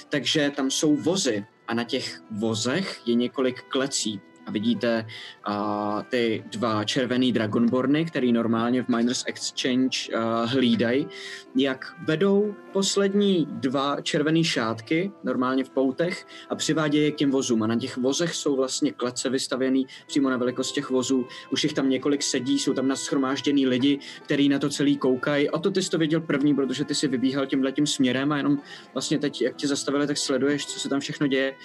takže 0.10 0.52
tam 0.56 0.72
jsou 0.72 0.96
vozy 0.96 1.46
a 1.68 1.74
na 1.74 1.84
těch 1.84 2.22
vozech 2.32 3.02
je 3.06 3.16
několik 3.16 3.62
klecí. 3.62 4.22
A 4.50 4.52
vidíte 4.52 5.06
uh, 5.50 6.02
ty 6.10 6.44
dva 6.52 6.84
červený 6.84 7.32
Dragonborny, 7.32 8.06
který 8.06 8.32
normálně 8.32 8.84
v 8.84 8.88
Miners 8.88 9.24
Exchange 9.28 9.98
uh, 10.16 10.22
hlídají, 10.46 11.08
jak 11.56 11.96
vedou 12.08 12.56
poslední 12.74 13.48
dva 13.50 14.02
červený 14.02 14.44
šátky, 14.44 15.12
normálně 15.24 15.64
v 15.64 15.70
poutech, 15.70 16.28
a 16.50 16.56
přivádějí 16.56 17.04
je 17.04 17.12
k 17.12 17.16
těm 17.16 17.32
vozům. 17.32 17.64
A 17.64 17.68
na 17.68 17.76
těch 17.76 17.98
vozech 17.98 18.36
jsou 18.36 18.56
vlastně 18.56 18.92
klece 18.92 19.30
vystavěný 19.30 19.88
přímo 20.08 20.30
na 20.30 20.38
velikost 20.38 20.72
těch 20.72 20.90
vozů. 20.90 21.28
Už 21.52 21.64
jich 21.64 21.74
tam 21.74 21.90
několik 21.90 22.24
sedí, 22.24 22.60
jsou 22.60 22.74
tam 22.74 22.88
naschromážděný 22.88 23.68
lidi, 23.68 24.00
který 24.24 24.50
na 24.50 24.60
to 24.60 24.70
celý 24.70 24.98
koukají. 24.98 25.50
O 25.50 25.60
to 25.60 25.72
ty 25.72 25.84
jsi 25.84 25.90
to 25.90 25.98
věděl 25.98 26.22
první, 26.22 26.56
protože 26.56 26.86
ty 26.86 26.96
si 26.96 27.08
vybíhal 27.08 27.46
tímhle 27.46 27.72
tím 27.72 27.88
směrem 27.88 28.32
a 28.32 28.38
jenom 28.38 28.58
vlastně 28.94 29.20
teď, 29.20 29.42
jak 29.42 29.56
tě 29.56 29.68
zastavili, 29.68 30.08
tak 30.08 30.18
sleduješ, 30.18 30.66
co 30.66 30.80
se 30.80 30.90
tam 30.90 31.00
všechno 31.00 31.28
děje. 31.28 31.56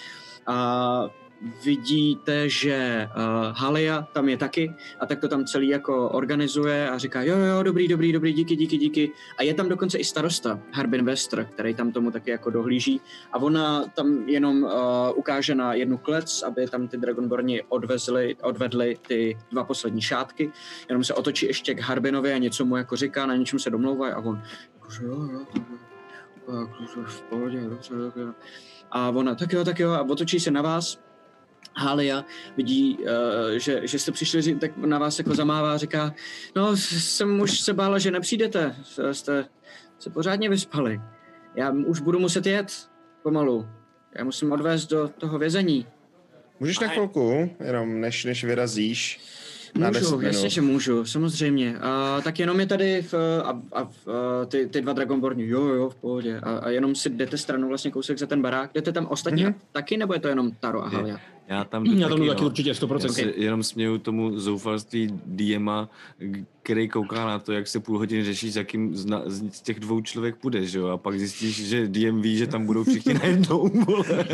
A 0.47 1.24
vidíte, 1.65 2.49
že 2.49 3.09
uh, 3.17 3.57
Halia 3.57 4.07
tam 4.13 4.29
je 4.29 4.37
taky 4.37 4.75
a 4.99 5.05
tak 5.05 5.19
to 5.19 5.27
tam 5.27 5.45
celý 5.45 5.67
jako 5.67 6.09
organizuje 6.09 6.89
a 6.89 6.97
říká 6.97 7.21
jo, 7.21 7.37
jo, 7.37 7.63
dobrý, 7.63 7.87
dobrý, 7.87 8.11
dobrý, 8.11 8.33
díky, 8.33 8.55
díky, 8.55 8.77
díky. 8.77 9.11
A 9.37 9.43
je 9.43 9.53
tam 9.53 9.69
dokonce 9.69 9.97
i 9.97 10.03
starosta, 10.03 10.59
Harbin 10.73 11.05
Wester, 11.05 11.45
který 11.45 11.73
tam 11.73 11.91
tomu 11.91 12.11
taky 12.11 12.31
jako 12.31 12.49
dohlíží 12.49 13.01
a 13.31 13.37
ona 13.37 13.85
tam 13.95 14.29
jenom 14.29 14.63
uh, 14.63 14.71
ukáže 15.15 15.55
na 15.55 15.73
jednu 15.73 15.97
klec, 15.97 16.43
aby 16.43 16.67
tam 16.67 16.87
ty 16.87 16.97
Dragonborni 16.97 17.63
odvezli, 17.69 18.35
odvedli 18.41 18.97
ty 19.07 19.37
dva 19.51 19.63
poslední 19.63 20.01
šátky, 20.01 20.51
jenom 20.89 21.03
se 21.03 21.13
otočí 21.13 21.45
ještě 21.45 21.75
k 21.75 21.79
Harbinovi 21.79 22.33
a 22.33 22.37
něco 22.37 22.65
mu 22.65 22.77
jako 22.77 22.95
říká, 22.95 23.25
na 23.25 23.35
něčem 23.35 23.59
se 23.59 23.69
domlouvají 23.69 24.13
a 24.13 24.19
on 24.19 24.41
jakože 24.73 25.05
jo, 25.05 25.29
jo, 25.31 25.45
je 26.47 27.05
v 27.05 27.21
pohodě, 27.21 27.61
dobře, 27.61 27.93
jo. 28.15 28.33
A 28.91 29.09
ona, 29.09 29.35
tak 29.35 29.53
jo, 29.53 29.63
tak 29.63 29.79
jo, 29.79 29.91
a 29.91 30.01
otočí 30.01 30.39
se 30.39 30.51
na 30.51 30.61
vás 30.61 31.04
Halia 31.77 32.25
vidí, 32.57 32.97
uh, 32.99 33.05
že, 33.57 33.81
že 33.87 33.99
jste 33.99 34.11
přišli, 34.11 34.41
ři- 34.41 34.59
tak 34.59 34.77
na 34.77 34.99
vás 34.99 35.17
jako 35.17 35.35
zamává 35.35 35.73
a 35.73 35.77
říká, 35.77 36.13
no 36.55 36.77
jsem 36.77 37.39
už 37.41 37.59
se 37.59 37.73
bála, 37.73 37.97
že 37.99 38.11
nepřijdete, 38.11 38.75
jste 39.11 39.45
se 39.99 40.09
pořádně 40.09 40.49
vyspali. 40.49 41.01
Já 41.55 41.71
už 41.71 41.99
budu 41.99 42.19
muset 42.19 42.45
jet 42.45 42.89
pomalu. 43.23 43.67
Já 44.17 44.23
musím 44.23 44.51
odvést 44.51 44.87
do 44.89 45.07
toho 45.17 45.39
vězení. 45.39 45.87
Můžeš 46.59 46.79
na 46.79 46.87
chvilku, 46.87 47.49
jenom 47.65 48.01
než, 48.01 48.25
než 48.25 48.43
vyrazíš. 48.43 49.19
Na 49.75 49.89
10 49.89 50.11
Můžu, 50.11 50.21
jasně, 50.25 50.49
že 50.49 50.61
můžu, 50.61 51.05
samozřejmě. 51.05 51.77
A, 51.81 52.21
tak 52.23 52.39
jenom 52.39 52.59
je 52.59 52.65
tady 52.65 53.01
v, 53.01 53.13
a, 53.43 53.49
a, 53.73 53.81
a 53.81 53.87
ty, 54.47 54.67
ty 54.67 54.81
dva 54.81 54.93
Dragonborni, 54.93 55.47
jo, 55.47 55.65
jo, 55.65 55.89
v 55.89 55.95
pohodě. 55.95 56.39
A, 56.43 56.57
a 56.57 56.69
jenom 56.69 56.95
si 56.95 57.09
jdete 57.09 57.37
stranou 57.37 57.67
vlastně 57.67 57.91
kousek 57.91 58.17
za 58.19 58.25
ten 58.25 58.41
barák. 58.41 58.71
Jdete 58.73 58.91
tam 58.91 59.05
ostatní 59.05 59.43
Mhm. 59.43 59.51
mm-hmm. 59.53 59.65
taky, 59.71 59.97
nebo 59.97 60.13
je 60.13 60.19
to 60.19 60.27
jenom 60.27 60.51
Taro 60.51 60.83
a 60.85 60.89
Halia? 60.89 61.17
Já 61.47 61.63
tam 61.63 61.83
jdu 61.83 61.97
Já 61.97 62.09
tam 62.09 62.19
jdu 62.19 62.27
taky 62.27 62.41
no. 62.41 62.47
určitě, 62.47 62.71
100%. 62.71 63.03
Já 63.03 63.09
se 63.09 63.21
jenom 63.21 63.63
směju 63.63 63.97
tomu 63.97 64.39
zoufalství 64.39 65.19
DMa, 65.25 65.89
který 66.63 66.89
kouká 66.89 67.25
na 67.25 67.39
to, 67.39 67.51
jak 67.51 67.67
se 67.67 67.79
půl 67.79 67.97
hodiny 67.97 68.23
řeší, 68.23 68.51
s 68.51 68.55
jakým 68.55 68.95
z, 68.95 69.05
na, 69.05 69.21
z 69.25 69.61
těch 69.61 69.79
dvou 69.79 70.01
člověk 70.01 70.35
půjde, 70.35 70.65
že 70.65 70.79
jo? 70.79 70.87
A 70.87 70.97
pak 70.97 71.19
zjistíš, 71.19 71.67
že 71.67 71.87
DM 71.87 72.21
ví, 72.21 72.37
že 72.37 72.47
tam 72.47 72.65
budou 72.65 72.83
všichni 72.83 73.13
najednou, 73.13 73.69
vole. 73.85 74.05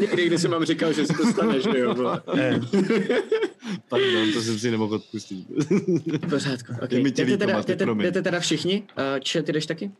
Někdy, 0.00 0.26
když 0.26 0.40
jsem 0.40 0.50
vám 0.50 0.64
říkal, 0.64 0.92
že 0.92 1.06
se 1.06 1.12
to 1.12 1.26
stane, 1.26 1.60
že 1.60 1.78
jo. 1.78 1.94
vole. 1.94 2.22
Pardon, 3.88 4.32
to 4.34 4.40
jsem 4.42 4.58
si 4.58 4.70
nemohl 4.70 4.94
odpustit. 4.94 5.46
V 6.24 6.30
pořádku, 6.30 6.72
ok. 6.82 6.92
Je 6.92 7.02
mi 7.02 7.12
tě 7.12 7.24
Jdete 7.24 7.46
teda, 7.46 7.60
jdete, 7.60 7.86
jdete 7.94 8.22
teda 8.22 8.40
všichni? 8.40 8.82
Uh, 8.82 9.20
če, 9.20 9.42
ty 9.42 9.52
jdeš 9.52 9.66
taky? 9.66 9.90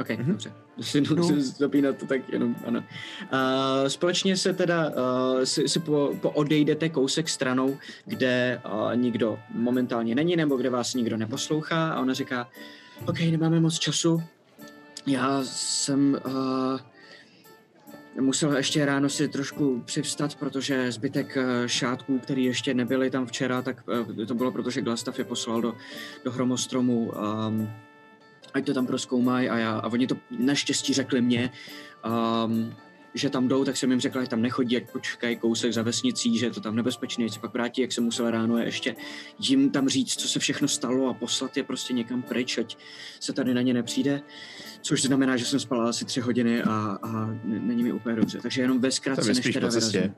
Ok, 0.00 0.08
mm-hmm. 0.08 0.26
dobře. 0.26 0.52
Si 0.80 1.00
musím 1.00 1.40
zapínat 1.40 1.96
to 1.96 2.06
tak 2.06 2.32
jenom, 2.32 2.56
ano. 2.66 2.84
Uh, 3.32 3.88
společně 3.88 4.36
se 4.36 4.52
teda 4.52 4.88
uh, 4.88 5.42
si, 5.44 5.68
si 5.68 5.80
po, 5.80 6.14
po 6.20 6.30
odejdete 6.30 6.88
kousek 6.88 7.28
stranou, 7.28 7.76
kde 8.04 8.60
uh, 8.64 8.96
nikdo 8.96 9.38
momentálně 9.54 10.14
není, 10.14 10.36
nebo 10.36 10.56
kde 10.56 10.70
vás 10.70 10.94
nikdo 10.94 11.16
neposlouchá 11.16 11.90
a 11.90 12.00
ona 12.00 12.14
říká, 12.14 12.48
ok, 13.06 13.20
nemáme 13.20 13.60
moc 13.60 13.78
času, 13.78 14.22
já 15.06 15.40
jsem 15.44 16.20
uh, 16.26 16.80
musel 18.20 18.56
ještě 18.56 18.84
ráno 18.84 19.08
si 19.08 19.28
trošku 19.28 19.82
přivstat, 19.84 20.34
protože 20.34 20.92
zbytek 20.92 21.36
eh, 21.36 21.68
šátků, 21.68 22.18
který 22.18 22.44
ještě 22.44 22.74
nebyly 22.74 23.10
tam 23.10 23.26
včera, 23.26 23.62
tak 23.62 23.84
eh, 24.22 24.26
to 24.26 24.34
bylo 24.34 24.52
proto, 24.52 24.70
že 24.70 24.82
Glastav 24.82 25.18
je 25.18 25.24
poslal 25.24 25.60
do, 25.60 25.74
do 26.24 26.32
hromostromu, 26.32 27.12
um, 27.48 27.70
ať 28.58 28.66
to 28.66 28.74
tam 28.74 28.86
proskoumají 28.86 29.48
a, 29.48 29.58
já, 29.58 29.78
a 29.78 29.88
oni 29.88 30.06
to 30.06 30.16
naštěstí 30.38 30.94
řekli 30.94 31.20
mě, 31.20 31.50
um, 32.44 32.74
že 33.14 33.30
tam 33.30 33.48
jdou, 33.48 33.64
tak 33.64 33.76
jsem 33.76 33.90
jim 33.90 34.00
řekl, 34.00 34.20
že 34.20 34.28
tam 34.28 34.42
nechodí, 34.42 34.76
ať 34.76 34.92
počkají 34.92 35.36
kousek 35.36 35.72
za 35.72 35.82
vesnicí, 35.82 36.38
že 36.38 36.46
je 36.46 36.50
to 36.50 36.60
tam 36.60 36.76
nebezpečné, 36.76 37.24
ať 37.24 37.32
se 37.32 37.40
pak 37.40 37.52
vrátí, 37.52 37.80
jak 37.80 37.92
jsem 37.92 38.04
musel 38.04 38.30
ráno 38.30 38.58
ještě 38.58 38.96
jim 39.38 39.70
tam 39.70 39.88
říct, 39.88 40.14
co 40.16 40.28
se 40.28 40.38
všechno 40.38 40.68
stalo 40.68 41.08
a 41.08 41.14
poslat 41.14 41.56
je 41.56 41.62
prostě 41.64 41.94
někam 41.94 42.22
pryč, 42.22 42.58
ať 42.58 42.76
se 43.20 43.32
tady 43.32 43.54
na 43.54 43.62
ně 43.62 43.74
nepřijde. 43.74 44.22
Což 44.82 45.02
znamená, 45.02 45.36
že 45.36 45.44
jsem 45.44 45.60
spala 45.60 45.88
asi 45.88 46.04
tři 46.04 46.20
hodiny 46.20 46.62
a, 46.62 46.98
a 47.02 47.30
není 47.44 47.82
mi 47.82 47.92
úplně 47.92 48.16
dobře. 48.16 48.38
Takže 48.42 48.62
jenom 48.62 48.80
ve 48.80 48.90
zkratce, 48.90 49.34
než 49.34 49.52
teda 49.52 49.68
vyrazím. 49.68 50.14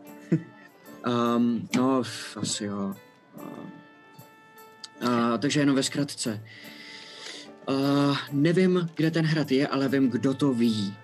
Um, 1.36 1.68
no, 1.76 2.02
asi 2.36 2.64
jo. 2.64 2.94
Uh, 3.38 3.44
uh, 5.02 5.38
takže 5.38 5.60
jenom 5.60 5.76
ve 5.76 5.82
zkratce. 5.82 6.32
Uh, 6.32 6.79
nevím, 8.32 8.90
kde 8.94 9.10
ten 9.10 9.24
hrad 9.24 9.50
je, 9.50 9.66
ale 9.66 9.88
vím, 9.88 10.10
kdo 10.10 10.34
to 10.34 10.54
ví. 10.54 10.94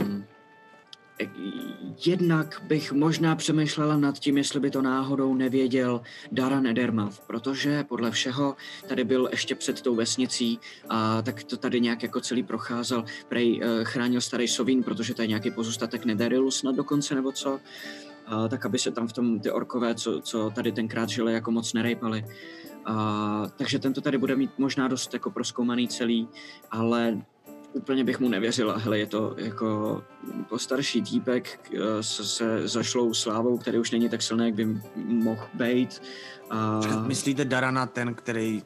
Um, 0.00 0.24
jednak 2.06 2.62
bych 2.64 2.92
možná 2.92 3.36
přemýšlela 3.36 3.96
nad 3.96 4.18
tím, 4.18 4.38
jestli 4.38 4.60
by 4.60 4.70
to 4.70 4.82
náhodou 4.82 5.34
nevěděl 5.34 6.00
Daran 6.32 6.66
Edermath, 6.66 7.20
protože 7.26 7.84
podle 7.84 8.10
všeho 8.10 8.56
tady 8.88 9.04
byl 9.04 9.28
ještě 9.30 9.54
před 9.54 9.80
tou 9.80 9.94
vesnicí 9.94 10.58
a 10.88 11.22
tak 11.22 11.44
to 11.44 11.56
tady 11.56 11.80
nějak 11.80 12.02
jako 12.02 12.20
celý 12.20 12.42
procházel. 12.42 13.04
Prej 13.28 13.60
uh, 13.60 13.84
chránil 13.84 14.20
starý 14.20 14.48
Sovín, 14.48 14.82
protože 14.82 15.14
to 15.14 15.22
je 15.22 15.28
nějaký 15.28 15.50
pozůstatek 15.50 16.04
Nederilu 16.04 16.50
snad 16.50 16.76
dokonce, 16.76 17.14
nebo 17.14 17.32
co. 17.32 17.52
Uh, 17.52 18.48
tak 18.48 18.66
aby 18.66 18.78
se 18.78 18.90
tam 18.90 19.08
v 19.08 19.12
tom 19.12 19.40
ty 19.40 19.50
orkové, 19.50 19.94
co, 19.94 20.20
co 20.20 20.50
tady 20.54 20.72
tenkrát 20.72 21.08
žili, 21.08 21.32
jako 21.32 21.50
moc 21.50 21.72
nerejpali. 21.72 22.24
Uh, 22.24 22.30
takže 23.56 23.78
tento 23.78 24.00
tady 24.00 24.18
bude 24.18 24.36
mít 24.36 24.50
možná 24.58 24.88
dost 24.88 25.14
jako 25.14 25.30
proskoumaný 25.30 25.88
celý, 25.88 26.28
ale 26.70 27.18
úplně 27.72 28.04
bych 28.04 28.20
mu 28.20 28.28
nevěřila. 28.28 28.76
Hele, 28.78 28.98
je 28.98 29.06
to 29.06 29.34
jako 29.38 30.02
postarší 30.48 31.02
týpek 31.02 31.60
eh, 31.74 32.02
se, 32.02 32.24
se 32.24 32.68
zašlou 32.68 33.14
slávou, 33.14 33.58
který 33.58 33.78
už 33.78 33.90
není 33.90 34.08
tak 34.08 34.22
silný, 34.22 34.44
jak 34.46 34.54
by 34.54 34.66
mohl 34.96 35.46
být. 35.54 36.02
A... 36.50 36.80
Myslíte 37.06 37.44
Darana 37.44 37.86
ten, 37.86 38.14
který... 38.14 38.62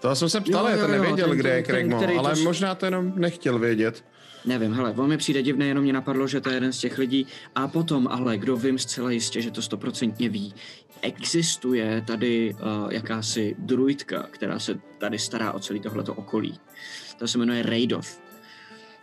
To 0.00 0.14
jsem 0.16 0.28
se 0.28 0.40
ptal, 0.40 0.68
já 0.68 0.76
to 0.76 0.86
nevěděl, 0.88 1.28
ten- 1.28 1.38
kde 1.38 1.50
je 1.50 1.62
ten- 1.62 1.64
ten, 1.64 1.72
Craig 1.74 1.86
Mo, 1.90 1.96
který 1.96 2.14
to 2.14 2.18
ale 2.18 2.36
s- 2.36 2.42
možná 2.42 2.74
to 2.74 2.84
jenom 2.86 3.12
nechtěl 3.16 3.58
vědět. 3.58 4.04
Nevím, 4.44 4.72
hele, 4.74 4.90
on 4.96 5.08
mi 5.08 5.16
přijde 5.16 5.42
divné, 5.42 5.66
jenom 5.66 5.84
mě 5.84 5.92
napadlo, 5.92 6.26
že 6.26 6.40
to 6.40 6.48
je 6.48 6.56
jeden 6.56 6.72
z 6.72 6.78
těch 6.78 6.98
lidí. 6.98 7.26
A 7.54 7.68
potom, 7.68 8.08
ale 8.08 8.38
kdo 8.38 8.56
vím 8.56 8.78
zcela 8.78 9.10
jistě, 9.10 9.42
že 9.42 9.50
to 9.50 9.62
stoprocentně 9.62 10.28
ví, 10.28 10.54
existuje 11.02 12.02
tady 12.06 12.54
uh, 12.54 12.92
jakási 12.92 13.56
druidka, 13.58 14.22
která 14.30 14.58
se 14.58 14.78
tady 14.98 15.18
stará 15.18 15.52
o 15.52 15.58
celý 15.58 15.80
tohleto 15.80 16.14
okolí. 16.14 16.60
Ta 17.18 17.26
se 17.26 17.38
jmenuje 17.38 17.62
Raidoth. 17.62 18.20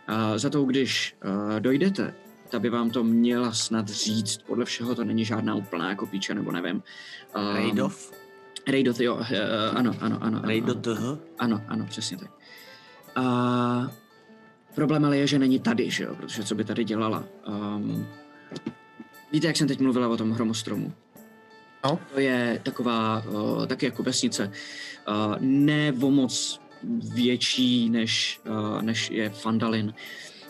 A 0.06 0.38
za 0.38 0.50
to, 0.50 0.64
když 0.64 1.16
uh, 1.24 1.60
dojdete, 1.60 2.14
ta 2.50 2.58
by 2.58 2.70
vám 2.70 2.90
to 2.90 3.04
měla 3.04 3.52
snad 3.52 3.88
říct. 3.88 4.42
Podle 4.42 4.64
všeho 4.64 4.94
to 4.94 5.04
není 5.04 5.24
žádná 5.24 5.54
úplná 5.54 5.88
jako 5.88 6.06
píče, 6.06 6.34
nebo 6.34 6.52
nevím. 6.52 6.82
Um, 7.36 7.54
Raidov? 7.54 8.12
Raidoth, 8.68 9.00
jo, 9.00 9.14
uh, 9.14 9.22
ano, 9.74 9.76
ano, 9.76 9.94
ano. 10.00 10.18
ano, 10.20 10.40
Raidot, 10.44 10.88
ano. 10.88 11.18
Ano, 11.38 11.62
ano, 11.68 11.86
přesně 11.86 12.16
tak. 12.16 12.30
A 13.16 13.92
problém 14.74 15.04
ale 15.04 15.18
je, 15.18 15.26
že 15.26 15.38
není 15.38 15.58
tady, 15.58 15.90
že 15.90 16.04
jo, 16.04 16.14
protože 16.14 16.44
co 16.44 16.54
by 16.54 16.64
tady 16.64 16.84
dělala. 16.84 17.24
Um, 17.48 18.06
víte, 19.32 19.46
jak 19.46 19.56
jsem 19.56 19.68
teď 19.68 19.80
mluvila 19.80 20.08
o 20.08 20.16
tom 20.16 20.30
hromostromu? 20.30 20.92
No. 21.84 21.98
To 22.14 22.20
je 22.20 22.60
taková, 22.62 23.22
uh, 23.28 23.66
taky 23.66 23.86
jako 23.86 24.02
vesnice, 24.02 24.52
uh, 25.08 25.36
ne 25.40 25.92
o 26.02 26.10
moc 26.10 26.60
větší, 27.14 27.90
než, 27.90 28.40
uh, 28.48 28.82
než 28.82 29.10
je 29.10 29.30
Fandalin. 29.30 29.94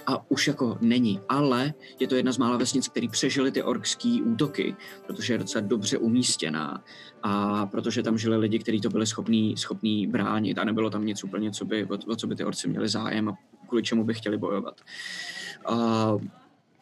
A 0.07 0.31
už 0.31 0.47
jako 0.47 0.79
není, 0.81 1.21
ale 1.29 1.75
je 2.01 2.07
to 2.07 2.15
jedna 2.15 2.33
z 2.33 2.39
mála 2.39 2.57
vesnic, 2.57 2.89
který 2.89 3.09
přežili 3.09 3.53
ty 3.53 3.63
orkský 3.63 4.23
útoky, 4.23 4.77
protože 5.07 5.35
je 5.35 5.39
docela 5.39 5.67
dobře 5.67 5.99
umístěná 5.99 6.85
a 7.23 7.67
protože 7.67 8.03
tam 8.03 8.19
žili 8.19 8.37
lidi, 8.37 8.59
kteří 8.59 8.81
to 8.81 8.91
byli 8.91 9.07
schopní, 9.07 9.57
schopní 9.57 10.07
bránit 10.07 10.59
a 10.59 10.65
nebylo 10.65 10.91
tam 10.91 11.07
nic 11.07 11.25
úplně, 11.25 11.51
co 11.51 11.65
by, 11.65 11.85
o, 11.85 11.99
o 12.13 12.17
co 12.17 12.27
by 12.27 12.37
ty 12.37 12.45
orci 12.45 12.69
měli 12.69 12.89
zájem 12.89 13.29
a 13.29 13.39
kvůli 13.69 13.83
čemu 13.83 14.05
by 14.05 14.15
chtěli 14.15 14.37
bojovat. 14.37 14.81
A 15.67 16.13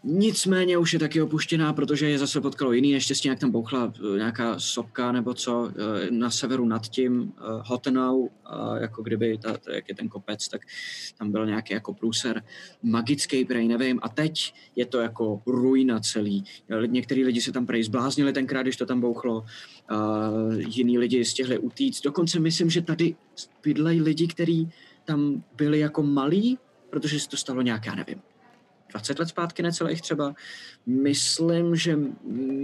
nicméně 0.05 0.79
už 0.79 0.93
je 0.93 0.99
taky 0.99 1.23
opuštěná, 1.23 1.73
protože 1.73 2.11
je 2.11 2.19
zase 2.19 2.41
potkalo 2.41 2.73
jiný 2.73 2.93
neštěstí, 2.93 3.29
jak 3.29 3.39
tam 3.39 3.51
bouchla 3.51 3.93
eh, 3.97 4.19
nějaká 4.19 4.59
sopka 4.59 5.13
nebo 5.13 5.35
co 5.35 5.71
eh, 5.71 6.11
na 6.11 6.31
severu 6.31 6.65
nad 6.65 6.89
tím 6.89 7.33
eh, 7.37 7.43
Hotenou, 7.65 8.31
jako 8.81 9.03
kdyby, 9.03 9.39
ta, 9.39 9.57
jak 9.75 9.89
je 9.89 9.95
ten 9.95 10.09
kopec, 10.09 10.49
tak 10.49 10.61
tam 11.19 11.33
byl 11.33 11.47
nějaký 11.47 11.75
jako 11.75 11.95
průser 11.95 12.43
magický, 12.83 13.45
prej 13.45 13.69
nevím, 13.69 14.01
a 14.03 14.09
teď 14.09 14.55
je 14.77 14.87
to 14.87 15.01
jako 15.01 15.43
ruina 15.47 16.01
celý. 16.01 16.45
Některý 16.87 17.25
lidi 17.25 17.41
se 17.41 17.53
tam 17.53 17.67
prej 17.67 17.83
zbláznili 17.83 18.33
tenkrát, 18.33 18.63
když 18.63 18.77
to 18.77 18.87
tam 18.87 19.01
bouchlo, 19.01 19.45
jiní 20.57 20.99
lidi 20.99 21.25
stihli 21.25 21.59
utíct. 21.59 22.05
Dokonce 22.05 22.41
myslím, 22.41 22.71
že 22.71 22.83
tady 22.83 23.17
bydlejí 23.63 24.01
lidi, 24.01 24.27
kteří 24.27 24.69
tam 25.05 25.45
byli 25.57 25.79
jako 25.79 26.03
malí, 26.03 26.59
protože 26.91 27.21
se 27.21 27.29
to 27.29 27.37
stalo 27.37 27.63
nějak, 27.63 27.87
já 27.87 27.95
nevím, 27.95 28.23
20 28.91 29.19
let 29.19 29.29
zpátky 29.29 29.63
necelých 29.63 30.03
třeba. 30.03 30.35
Myslím, 30.87 31.77
že 31.77 31.99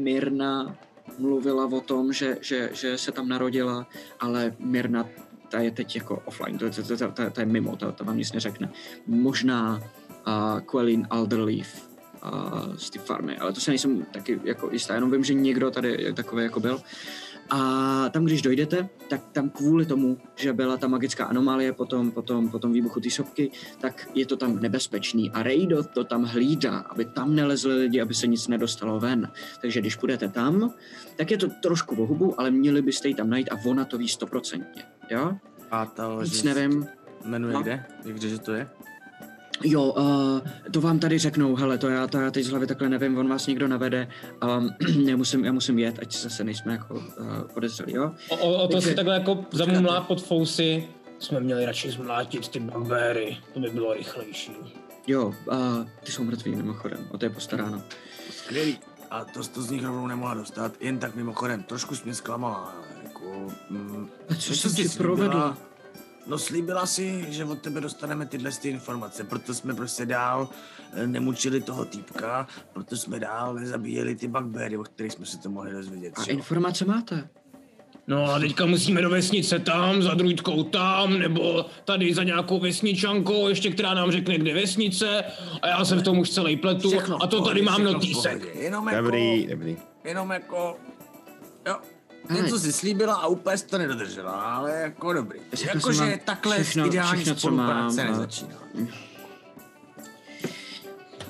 Mirna 0.02 0.76
mluvila 1.18 1.66
o 1.66 1.80
tom, 1.80 2.12
že, 2.12 2.36
že, 2.40 2.70
že 2.72 2.98
se 2.98 3.12
tam 3.12 3.28
narodila, 3.28 3.86
ale 4.20 4.56
Mirna 4.58 5.06
ta 5.48 5.60
je 5.60 5.70
teď 5.70 5.96
jako 5.96 6.22
offline, 6.24 6.58
to, 6.58 6.70
to, 6.70 6.82
to, 6.82 6.96
to, 6.96 7.30
to, 7.30 7.40
je 7.40 7.46
mimo, 7.46 7.76
to, 7.76 7.92
to 7.92 8.04
vám 8.04 8.16
nic 8.16 8.32
neřekne. 8.32 8.70
Možná 9.06 9.80
uh, 10.26 10.60
Quelin 10.60 11.06
Alderleaf 11.10 11.88
uh, 12.24 12.76
z 12.76 12.90
té 12.90 12.98
farmy, 12.98 13.38
ale 13.38 13.52
to 13.52 13.60
se 13.60 13.70
nejsem 13.70 14.02
taky 14.02 14.40
jako 14.44 14.70
jistá, 14.72 14.94
jenom 14.94 15.10
vím, 15.10 15.24
že 15.24 15.34
někdo 15.34 15.70
tady 15.70 16.12
takový 16.14 16.42
jako 16.42 16.60
byl. 16.60 16.80
A 17.50 18.08
tam, 18.08 18.24
když 18.24 18.42
dojdete, 18.42 18.88
tak 19.08 19.20
tam 19.32 19.50
kvůli 19.50 19.86
tomu, 19.86 20.18
že 20.36 20.52
byla 20.52 20.76
ta 20.76 20.88
magická 20.88 21.24
anomálie 21.24 21.72
po 21.72 21.84
tom, 21.84 22.10
po 22.10 22.22
tom, 22.22 22.48
po 22.48 22.58
tom 22.58 22.72
výbuchu 22.72 23.00
té 23.00 23.10
sopky, 23.10 23.50
tak 23.80 24.08
je 24.14 24.26
to 24.26 24.36
tam 24.36 24.60
nebezpečný. 24.60 25.30
A 25.30 25.42
Raidot 25.42 25.86
to 25.90 26.04
tam 26.04 26.24
hlídá, 26.24 26.78
aby 26.78 27.04
tam 27.04 27.34
nelezli 27.34 27.74
lidi, 27.74 28.00
aby 28.00 28.14
se 28.14 28.26
nic 28.26 28.48
nedostalo 28.48 29.00
ven. 29.00 29.30
Takže 29.60 29.80
když 29.80 29.96
půjdete 29.96 30.28
tam, 30.28 30.74
tak 31.16 31.30
je 31.30 31.38
to 31.38 31.48
trošku 31.62 32.02
o 32.02 32.06
hubu, 32.06 32.40
ale 32.40 32.50
měli 32.50 32.82
byste 32.82 33.08
ji 33.08 33.14
tam 33.14 33.30
najít 33.30 33.48
a 33.52 33.56
ona 33.66 33.84
to 33.84 33.98
ví 33.98 34.08
stoprocentně. 34.08 34.82
Jo? 35.10 35.32
A 35.70 35.86
to, 35.86 36.20
Nic 36.22 36.42
nevím. 36.42 36.86
jmenuje 37.24 37.54
No. 37.54 37.62
kde? 37.62 37.84
Jak 38.04 38.20
že 38.20 38.38
to 38.38 38.52
je? 38.54 38.68
Jo, 39.64 39.82
uh, 39.84 40.40
to 40.70 40.80
vám 40.80 40.98
tady 40.98 41.18
řeknou, 41.18 41.56
hele, 41.56 41.78
to 41.78 41.88
já, 41.88 42.06
to 42.06 42.18
já 42.20 42.30
teď 42.30 42.44
z 42.44 42.48
hlavy 42.50 42.66
takhle 42.66 42.88
nevím, 42.88 43.18
on 43.18 43.28
vás 43.28 43.46
někdo 43.46 43.68
navede, 43.68 44.08
um, 44.58 44.70
já, 45.08 45.16
musím, 45.16 45.44
já 45.44 45.52
musím 45.52 45.78
jet, 45.78 45.98
ať 46.02 46.16
zase 46.16 46.44
nejsme 46.44 46.72
jako 46.72 46.94
uh, 46.94 47.02
podezřelí, 47.54 47.92
jo? 47.92 48.12
O, 48.28 48.36
o, 48.36 48.54
o 48.64 48.66
to 48.68 48.72
Takže- 48.72 48.88
si 48.88 48.94
takhle 48.94 49.14
jako 49.14 49.44
zamumlá 49.52 50.00
pod 50.00 50.22
fousy. 50.22 50.88
Jsme 51.18 51.40
měli 51.40 51.66
radši 51.66 51.90
zmlátit 51.90 52.48
ty 52.48 52.60
barbéry, 52.60 53.36
to 53.54 53.60
by 53.60 53.70
bylo 53.70 53.94
rychlejší. 53.94 54.52
Jo, 55.06 55.26
uh, 55.26 55.54
ty 56.04 56.12
jsou 56.12 56.24
mrtví 56.24 56.56
mimochodem, 56.56 56.98
o 57.10 57.18
to 57.18 57.24
je 57.24 57.30
postaráno. 57.30 57.82
Skvělý. 58.30 58.78
A 59.10 59.24
to, 59.24 59.42
to 59.54 59.62
z 59.62 59.70
nich 59.70 59.84
rovnou 59.84 60.06
nemohla 60.06 60.34
dostat. 60.34 60.72
Jen 60.80 60.98
tak 60.98 61.14
mimochodem, 61.14 61.62
trošku 61.62 61.96
jsi 61.96 62.04
mě 62.04 62.14
zklamala. 62.14 62.74
Jako, 63.04 63.46
mm, 63.70 64.08
A 64.28 64.34
co 64.34 64.54
jsi 64.54 64.68
slíbila? 64.70 64.94
provedla? 64.98 65.58
No 66.26 66.38
slíbila 66.38 66.86
si, 66.86 67.26
že 67.28 67.44
od 67.44 67.58
tebe 67.62 67.80
dostaneme 67.80 68.26
tyhle 68.26 68.50
ty 68.50 68.68
informace, 68.68 69.24
proto 69.24 69.54
jsme 69.54 69.74
prostě 69.74 70.06
dál 70.06 70.48
eh, 70.92 71.06
nemučili 71.06 71.60
toho 71.60 71.84
týpka, 71.84 72.46
proto 72.72 72.96
jsme 72.96 73.20
dál 73.20 73.54
nezabíjeli 73.54 74.14
ty 74.14 74.28
bugbery, 74.28 74.76
o 74.76 74.82
kterých 74.82 75.12
jsme 75.12 75.26
se 75.26 75.38
to 75.38 75.50
mohli 75.50 75.72
dozvědět. 75.72 76.14
A 76.18 76.20
jo? 76.20 76.26
informace 76.28 76.84
máte? 76.84 77.28
No 78.06 78.24
a 78.34 78.38
teďka 78.38 78.66
musíme 78.66 79.02
do 79.02 79.10
vesnice 79.10 79.58
tam, 79.58 80.02
za 80.02 80.14
druidkou 80.14 80.62
tam, 80.64 81.18
nebo 81.18 81.66
tady 81.84 82.14
za 82.14 82.22
nějakou 82.22 82.60
vesničankou, 82.60 83.48
ještě 83.48 83.70
která 83.70 83.94
nám 83.94 84.10
řekne, 84.10 84.38
kde 84.38 84.54
vesnice, 84.54 85.24
a 85.62 85.68
já 85.68 85.84
jsem 85.84 85.98
v 85.98 86.02
tom 86.02 86.18
už 86.18 86.30
celý 86.30 86.56
pletu, 86.56 86.90
Všechno 86.90 87.22
a 87.22 87.26
to 87.26 87.36
pohodě, 87.36 87.50
tady 87.50 87.62
mám 87.62 87.74
všechno 87.74 87.90
v 87.90 87.94
notýsek. 87.94 88.40
pohodě. 88.40 88.60
Jenom 88.60 88.88
jako, 88.88 89.02
Dobrý, 89.02 89.46
dobrý. 89.46 89.76
jenom 90.04 90.30
jako, 90.30 90.76
jo. 91.66 91.76
Něco 92.30 92.58
si 92.58 92.72
slíbila 92.72 93.14
a 93.14 93.26
úplně 93.26 93.58
to 93.58 93.78
nedodržela, 93.78 94.32
ale 94.32 94.72
jako 94.72 95.12
dobrý. 95.12 95.40
Jakože 95.74 96.18
takhle 96.24 96.62
všechno- 96.62 96.86
ideální 96.86 97.22
všechno, 97.22 97.40
spolupráce 97.40 98.04
mám 98.04 98.06
a- 98.06 98.10
nezačíná. 98.10 98.56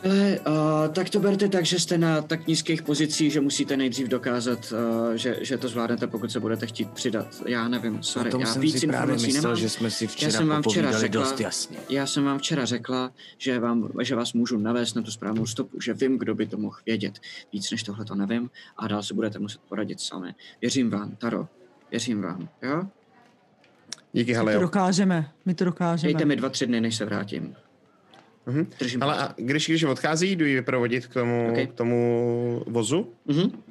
Ale 0.04 0.40
uh, 0.40 0.54
tak 0.92 1.10
to 1.10 1.20
berte 1.20 1.48
tak, 1.48 1.64
že 1.64 1.80
jste 1.80 1.98
na 1.98 2.22
tak 2.22 2.46
nízkých 2.46 2.82
pozicích, 2.82 3.32
že 3.32 3.40
musíte 3.40 3.76
nejdřív 3.76 4.08
dokázat, 4.08 4.72
uh, 4.72 5.14
že, 5.14 5.38
že 5.40 5.58
to 5.58 5.68
zvládnete, 5.68 6.06
pokud 6.06 6.32
se 6.32 6.40
budete 6.40 6.66
chtít 6.66 6.90
přidat. 6.90 7.42
Já 7.46 7.68
nevím, 7.68 8.02
sorry, 8.02 8.30
já 8.38 8.46
jsem 8.46 8.62
víc 8.62 8.80
si 8.80 8.86
právě 8.86 9.14
informací 9.14 9.26
myslel, 9.26 9.42
nemám. 9.42 9.56
že 9.56 9.68
jsme 9.70 9.90
si 9.90 10.04
Já 10.04 10.08
včera 10.10 10.32
jsem 10.32 10.48
vám 10.48 10.62
včera 10.62 10.98
řekla, 10.98 11.22
dost 11.22 11.40
jasně. 11.40 11.78
Já 11.88 12.06
jsem 12.06 12.24
vám 12.24 12.38
včera 12.38 12.64
řekla, 12.64 13.12
že, 13.38 13.58
vám, 13.58 13.88
že 14.02 14.14
vás 14.14 14.32
můžu 14.32 14.58
navést 14.58 14.96
na 14.96 15.02
tu 15.02 15.10
správnou 15.10 15.46
stopu, 15.46 15.80
že 15.80 15.94
vím, 15.94 16.18
kdo 16.18 16.34
by 16.34 16.46
to 16.46 16.56
mohl 16.56 16.76
vědět. 16.86 17.18
Víc 17.52 17.70
než 17.70 17.82
tohle 17.82 18.04
to 18.04 18.14
nevím 18.14 18.50
a 18.76 18.88
dál 18.88 19.02
se 19.02 19.14
budete 19.14 19.38
muset 19.38 19.60
poradit 19.68 20.00
sami. 20.00 20.34
Věřím 20.60 20.90
vám, 20.90 21.16
Taro. 21.16 21.48
Věřím 21.90 22.22
vám, 22.22 22.48
jo? 22.62 22.82
Díky, 24.12 24.34
My 24.44 24.52
to 24.52 24.60
dokážeme, 24.60 25.30
my 25.44 25.54
to 25.54 25.64
dokážeme. 25.64 26.12
Dejte 26.12 26.24
mi 26.24 26.36
dva, 26.36 26.48
tři 26.48 26.66
dny, 26.66 26.80
než 26.80 26.96
se 26.96 27.04
vrátím. 27.04 27.56
Mhm. 28.46 28.70
Držím 28.78 29.02
Ale 29.02 29.16
a 29.18 29.34
když, 29.36 29.68
když 29.68 29.82
odchází, 29.84 30.36
jdu 30.36 30.44
ji 30.46 30.54
vyprovodit 30.54 31.06
k 31.06 31.14
tomu, 31.14 31.48
Ok. 31.52 31.68
k 31.70 31.72
tomu 31.74 32.62
vozu 32.66 33.12
Mhm. 33.26 33.62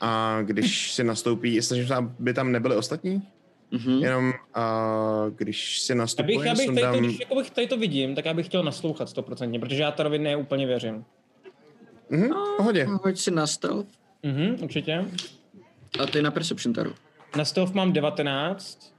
a 0.00 0.38
když 0.42 0.92
si 0.92 1.04
nastoupí, 1.04 1.62
snažím 1.62 1.86
se, 1.86 1.94
aby 1.94 2.34
tam 2.34 2.52
nebyli 2.52 2.76
ostatní, 2.76 3.22
Mhm. 3.70 3.90
jenom 4.02 4.32
a 4.54 4.84
když 5.36 5.80
si 5.80 5.92
Já 5.92 5.94
bych, 5.94 5.98
nastupuje, 5.98 6.34
já 6.46 6.54
bych 6.54 6.66
tady, 6.66 6.66
to, 6.66 6.86
sundám... 6.86 6.98
když 7.04 7.20
jako 7.20 7.34
bych 7.34 7.50
tady 7.50 7.66
to 7.66 7.76
vidím, 7.76 8.14
tak 8.14 8.24
já 8.24 8.34
bych 8.34 8.46
chtěl 8.46 8.62
naslouchat 8.64 9.08
stoprocentně, 9.08 9.60
protože 9.60 9.82
já 9.82 9.90
Tarovi 9.92 10.18
neúplně 10.18 10.66
věřím. 10.66 11.04
Mhm, 12.10 12.28
v 12.30 12.56
pohodě. 12.56 12.84
Hoď 13.04 13.18
si 13.18 13.30
na 13.30 13.46
stealth. 13.46 13.86
Mhm, 14.22 14.56
určitě. 14.62 15.04
A 16.02 16.06
ty 16.06 16.22
na 16.22 16.30
perception, 16.30 16.72
Taru. 16.72 16.94
Na 17.36 17.44
stealth 17.44 17.74
mám 17.74 17.92
19. 17.92 18.94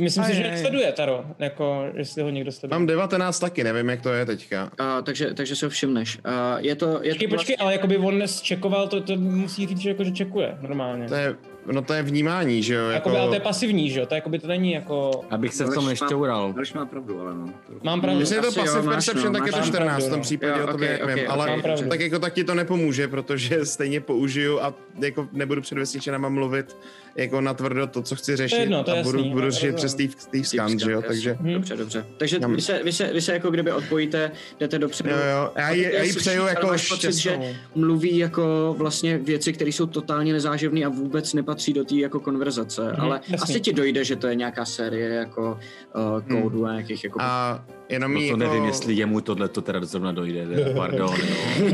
Myslím 0.00 0.24
si, 0.24 0.34
že 0.34 0.42
mě 0.42 0.58
sleduje 0.58 0.92
Taro, 0.92 1.24
jako 1.38 1.90
jestli 1.94 2.22
ho 2.22 2.30
někdo 2.30 2.52
sleduje. 2.52 2.78
Mám 2.78 2.86
19 2.86 3.38
taky, 3.38 3.64
nevím, 3.64 3.88
jak 3.88 4.02
to 4.02 4.12
je 4.12 4.26
teďka. 4.26 4.70
A, 4.78 5.02
takže, 5.02 5.34
takže 5.34 5.56
se 5.56 5.66
ho 5.66 5.70
všimneš. 5.70 6.18
A, 6.24 6.58
je 6.58 6.74
to, 6.74 6.86
je 7.02 7.10
Počkej, 7.10 7.28
to 7.28 7.36
počkej, 7.36 7.56
ale 7.58 7.72
jakoby 7.72 7.98
on 7.98 8.22
zčekoval, 8.28 8.88
to, 8.88 9.00
to 9.00 9.16
musí 9.16 9.66
říct, 9.66 9.78
že, 9.78 9.88
jako, 9.88 10.04
že 10.04 10.10
čekuje 10.10 10.58
normálně. 10.60 11.08
To 11.08 11.14
je 11.14 11.36
no 11.72 11.82
to 11.82 11.92
je 11.94 12.02
vnímání, 12.02 12.62
že 12.62 12.74
jo? 12.74 12.80
Jako... 12.80 12.92
Jako, 12.92 13.08
Jakoby, 13.08 13.16
ale 13.16 13.28
to 13.28 13.34
je 13.34 13.40
pasivní, 13.40 13.90
že 13.90 14.00
jo? 14.00 14.06
To, 14.06 14.14
jakoby, 14.14 14.38
to 14.38 14.46
není 14.46 14.72
jako... 14.72 15.10
Abych 15.30 15.54
se 15.54 15.64
v 15.64 15.74
tom 15.74 15.86
nešťoural. 15.86 16.52
Aleš 16.56 16.72
má 16.72 16.86
pravdu, 16.86 17.20
ale 17.20 17.34
no. 17.34 17.46
Mám 17.82 18.00
pravdu. 18.00 18.18
Když 18.18 18.30
je 18.30 18.40
to 18.40 18.48
Asi 18.48 18.58
jo, 18.58 18.82
perception, 18.82 19.32
no, 19.32 19.38
tak 19.38 19.46
je 19.46 19.52
to 19.52 19.58
máš 19.58 19.66
14 19.68 19.86
pravdu, 19.86 20.06
v 20.06 20.10
tom 20.10 20.18
no. 20.18 20.22
případě, 20.22 20.52
Jo, 20.60 20.64
o 20.68 20.72
tobě 20.72 20.98
ok, 20.98 21.08
ok, 21.08 21.14
vím, 21.14 21.24
ok, 21.24 21.30
ale 21.30 21.62
pravdu. 21.62 21.88
tak 21.88 22.00
jako 22.00 22.18
tak 22.18 22.32
ti 22.34 22.44
to 22.44 22.54
nepomůže, 22.54 23.08
protože 23.08 23.66
stejně 23.66 24.00
použiju 24.00 24.60
a 24.60 24.74
jako 24.98 25.28
nebudu 25.32 25.60
před 25.62 25.78
vesničanama 25.78 26.28
mluvit 26.28 26.76
jako 27.16 27.40
natvrdo 27.40 27.86
to, 27.86 28.02
co 28.02 28.16
chci 28.16 28.36
řešit 28.36 28.56
jedno, 28.56 28.84
to 28.84 28.92
a 28.92 29.02
budu, 29.02 29.18
jasný, 29.18 29.32
budu 29.32 29.50
řešit 29.50 29.74
přes 29.76 29.92
Steve, 29.92 30.12
Steve 30.18 30.44
Scan, 30.44 30.78
že 30.78 30.92
jo, 30.92 31.02
takže 31.06 31.36
Hm. 31.40 31.52
Dobře, 31.52 31.76
dobře. 31.76 32.06
Takže 32.16 32.38
vy 32.38 32.60
se, 32.60 32.80
vy, 32.84 32.92
se, 32.92 33.12
vy 33.12 33.20
se 33.20 33.32
jako 33.32 33.50
kdyby 33.50 33.72
odpojíte, 33.72 34.30
jdete 34.60 34.78
dopředu. 34.78 35.10
jo, 35.10 35.16
jo, 35.16 35.50
já 35.56 35.70
jí, 35.70 35.82
já 35.82 36.02
jí 36.02 36.12
přeju 36.14 36.46
jako 36.46 36.66
pocit, 36.88 37.12
že 37.12 37.38
mluví 37.74 38.18
jako 38.18 38.74
vlastně 38.78 39.18
věci, 39.18 39.52
které 39.52 39.70
jsou 39.70 39.86
totálně 39.86 40.32
nezáživné 40.32 40.84
a 40.84 40.88
vůbec 40.88 41.34
nepatří 41.56 41.72
do 41.72 41.84
té 41.84 41.94
jako 41.94 42.20
konverzace, 42.20 42.82
Mhm, 42.82 43.00
ale 43.00 43.20
jasně. 43.28 43.36
asi 43.36 43.60
ti 43.60 43.72
dojde, 43.72 44.04
že 44.04 44.16
to 44.16 44.26
je 44.26 44.34
nějaká 44.34 44.64
série 44.64 45.08
jako 45.14 45.58
uh, 45.96 46.40
kódů 46.42 46.66
a 46.66 46.72
nějakých 46.72 47.04
jako... 47.04 47.18
A 47.22 47.64
jenom 47.88 48.14
No 48.14 48.20
to 48.20 48.24
jako... 48.24 48.36
nevím, 48.36 48.64
jestli 48.64 48.94
jemu 48.94 49.20
tohle 49.20 49.48
to 49.48 49.62
teda 49.62 49.80
zrovna 49.84 50.12
dojde, 50.12 50.46
ne? 50.46 50.56
pardon. 50.76 51.14
Jo. 51.58 51.72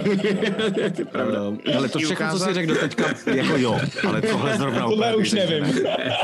to 0.94 1.00
je 1.00 1.04
pravda. 1.04 1.48
Um, 1.48 1.58
ale 1.76 1.88
to 1.88 1.98
všechno, 1.98 2.16
co 2.16 2.22
ukázat? 2.36 2.46
jsi 2.48 2.54
řekl 2.54 2.74
do 2.74 2.80
teďka, 2.80 3.04
jako 3.34 3.56
jo, 3.56 3.78
ale 4.08 4.22
tohle 4.22 4.56
zrovna 4.58 4.80
Tohle 4.80 5.16
už 5.16 5.32
nevím. 5.32 5.64
ne. 5.84 6.16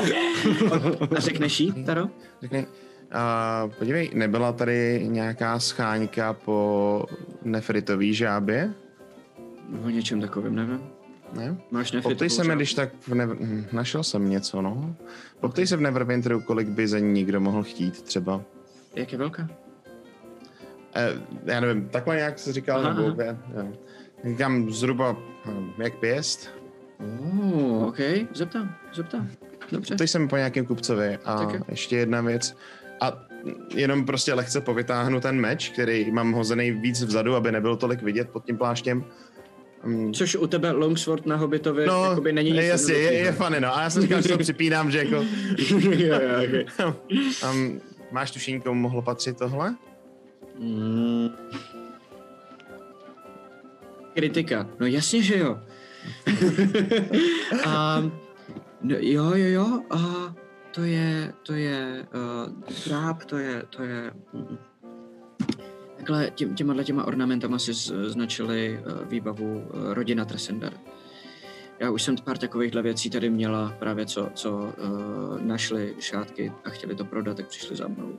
A 1.16 1.20
řekneš 1.20 1.60
jí, 1.60 1.72
Taro? 1.84 2.08
Řekni, 2.42 2.66
a 3.12 3.68
podívej, 3.78 4.10
nebyla 4.14 4.52
tady 4.52 5.00
nějaká 5.08 5.58
scháňka 5.58 6.32
po 6.32 7.04
nefritový 7.44 8.14
žábě? 8.14 8.72
O 9.84 9.88
něčem 9.90 10.20
takovým, 10.20 10.54
nevím. 10.54 10.80
Ne? 11.32 11.56
Máš 11.70 11.94
Poptej 12.02 12.30
se 12.30 12.44
mi, 12.44 12.56
když 12.56 12.74
tak 12.74 12.88
v 13.00 13.14
Never... 13.14 13.36
hm, 13.40 13.64
Našel 13.72 14.02
jsem 14.02 14.30
něco, 14.30 14.62
no. 14.62 14.96
Poptej 15.40 15.66
se 15.66 15.76
v 15.76 15.80
Neverwinteru, 15.80 16.40
kolik 16.40 16.68
by 16.68 16.88
za 16.88 16.98
ní 16.98 17.12
někdo 17.12 17.40
mohl 17.40 17.62
chtít 17.62 18.02
třeba. 18.02 18.40
Jak 18.94 19.12
je 19.12 19.18
velká? 19.18 19.48
Eh, 20.94 21.12
já 21.44 21.60
nevím, 21.60 21.88
takhle 21.88 22.16
nějak 22.16 22.38
se 22.38 22.52
říkal, 22.52 22.80
Aha, 22.86 23.02
nebo 23.02 23.22
aha. 23.56 23.68
Říkám 24.24 24.70
zhruba 24.70 25.16
hm, 25.46 25.70
jak 25.78 25.94
pěst. 25.98 26.50
Oh, 27.00 27.88
OK, 27.88 27.98
zeptám, 28.34 28.74
zeptám. 28.94 29.28
Dobře. 29.72 29.94
Poptej 29.94 30.08
se 30.08 30.18
mi 30.18 30.28
po 30.28 30.36
nějakém 30.36 30.66
kupcovi. 30.66 31.18
A 31.24 31.38
Tak 31.38 31.54
jo. 31.54 31.60
ještě 31.68 31.96
jedna 31.96 32.20
věc. 32.20 32.56
A 33.00 33.12
jenom 33.74 34.06
prostě 34.06 34.34
lehce 34.34 34.60
povytáhnu 34.60 35.20
ten 35.20 35.40
meč, 35.40 35.68
který 35.68 36.10
mám 36.10 36.32
hozený 36.32 36.70
víc 36.70 37.02
vzadu, 37.02 37.34
aby 37.34 37.52
nebyl 37.52 37.76
tolik 37.76 38.02
vidět 38.02 38.30
pod 38.30 38.44
tím 38.44 38.56
pláštěm. 38.58 39.04
Hm, 39.84 40.12
Což 40.14 40.36
u 40.36 40.46
tebe 40.46 40.70
Longsword 40.70 41.26
na 41.26 41.36
Hobbitovi 41.36 41.86
No, 41.86 42.04
jakoby 42.04 42.32
není 42.32 42.52
nic 42.52 42.64
jasně, 42.64 42.94
je, 42.94 43.12
je 43.12 43.32
funny, 43.32 43.60
no. 43.60 43.76
A 43.76 43.82
já 43.82 43.90
jsem 43.90 44.02
říkal, 44.02 44.22
že 44.22 44.28
to 44.28 44.38
připínám, 44.48 44.90
že 44.90 44.98
jako... 44.98 45.14
jo, 45.82 46.20
jo, 46.20 46.44
okay. 46.44 46.66
um, 47.50 47.80
máš 48.10 48.30
tušení, 48.30 48.60
komu 48.60 48.80
mohlo 48.80 49.02
patřit 49.02 49.38
tohle? 49.38 49.76
mm. 50.58 51.28
Kritika. 54.14 54.68
No 54.80 54.86
jasně, 54.86 55.22
že 55.22 55.38
jo. 55.38 55.58
a, 57.66 58.00
no, 58.82 58.96
jo, 59.00 59.24
jo, 59.34 59.46
jo. 59.48 59.82
A 59.90 60.34
to 60.70 60.82
je, 60.82 61.32
to 61.42 61.52
je 61.52 62.06
uh, 62.14 62.52
dráb, 62.86 63.24
to 63.24 63.38
je, 63.38 63.62
to 63.76 63.82
je... 63.82 64.10
mm. 64.32 64.58
Takhle 66.08 66.30
tě, 66.30 66.46
těma 66.46 66.82
těma 66.82 67.04
ornamentama 67.04 67.58
si 67.58 67.72
značili 68.06 68.80
uh, 68.86 69.08
výbavu 69.08 69.54
uh, 69.58 69.92
rodina 69.92 70.24
Tresender. 70.24 70.72
Já 71.78 71.90
už 71.90 72.02
jsem 72.02 72.16
pár 72.24 72.38
takovýchhle 72.38 72.82
věcí 72.82 73.10
tady 73.10 73.30
měla, 73.30 73.76
právě 73.78 74.06
co, 74.06 74.28
co 74.34 74.52
uh, 74.56 75.40
našli 75.40 75.94
šátky 75.98 76.52
a 76.64 76.70
chtěli 76.70 76.94
to 76.94 77.04
prodat, 77.04 77.36
tak 77.36 77.46
přišli 77.46 77.76
za 77.76 77.88
mnou. 77.88 78.12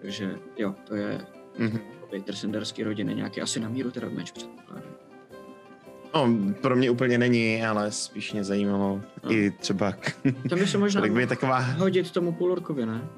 Takže 0.00 0.34
jo, 0.58 0.74
to 0.84 0.94
je 0.94 1.20
Mhm. 1.58 1.78
jakoby 1.94 2.20
tresenderský 2.20 2.82
rodiny, 2.82 3.14
nějaký 3.14 3.40
asi 3.40 3.60
na 3.60 3.68
míru 3.68 3.90
teda 3.90 4.08
meč 4.08 4.30
předpokládám. 4.30 4.90
No, 6.14 6.28
pro 6.60 6.76
mě 6.76 6.90
úplně 6.90 7.18
není, 7.18 7.62
ale 7.64 7.90
spíš 7.92 8.32
mě 8.32 8.44
zajímalo 8.44 9.00
No. 9.24 9.32
i 9.32 9.50
třeba, 9.50 9.92
Tam 10.50 10.58
by 10.58 10.66
se 10.66 10.78
možná 10.78 11.00
hodit 11.78 12.10
tomu 12.10 12.32
půlorkovi, 12.32 12.86
ne? 12.86 13.08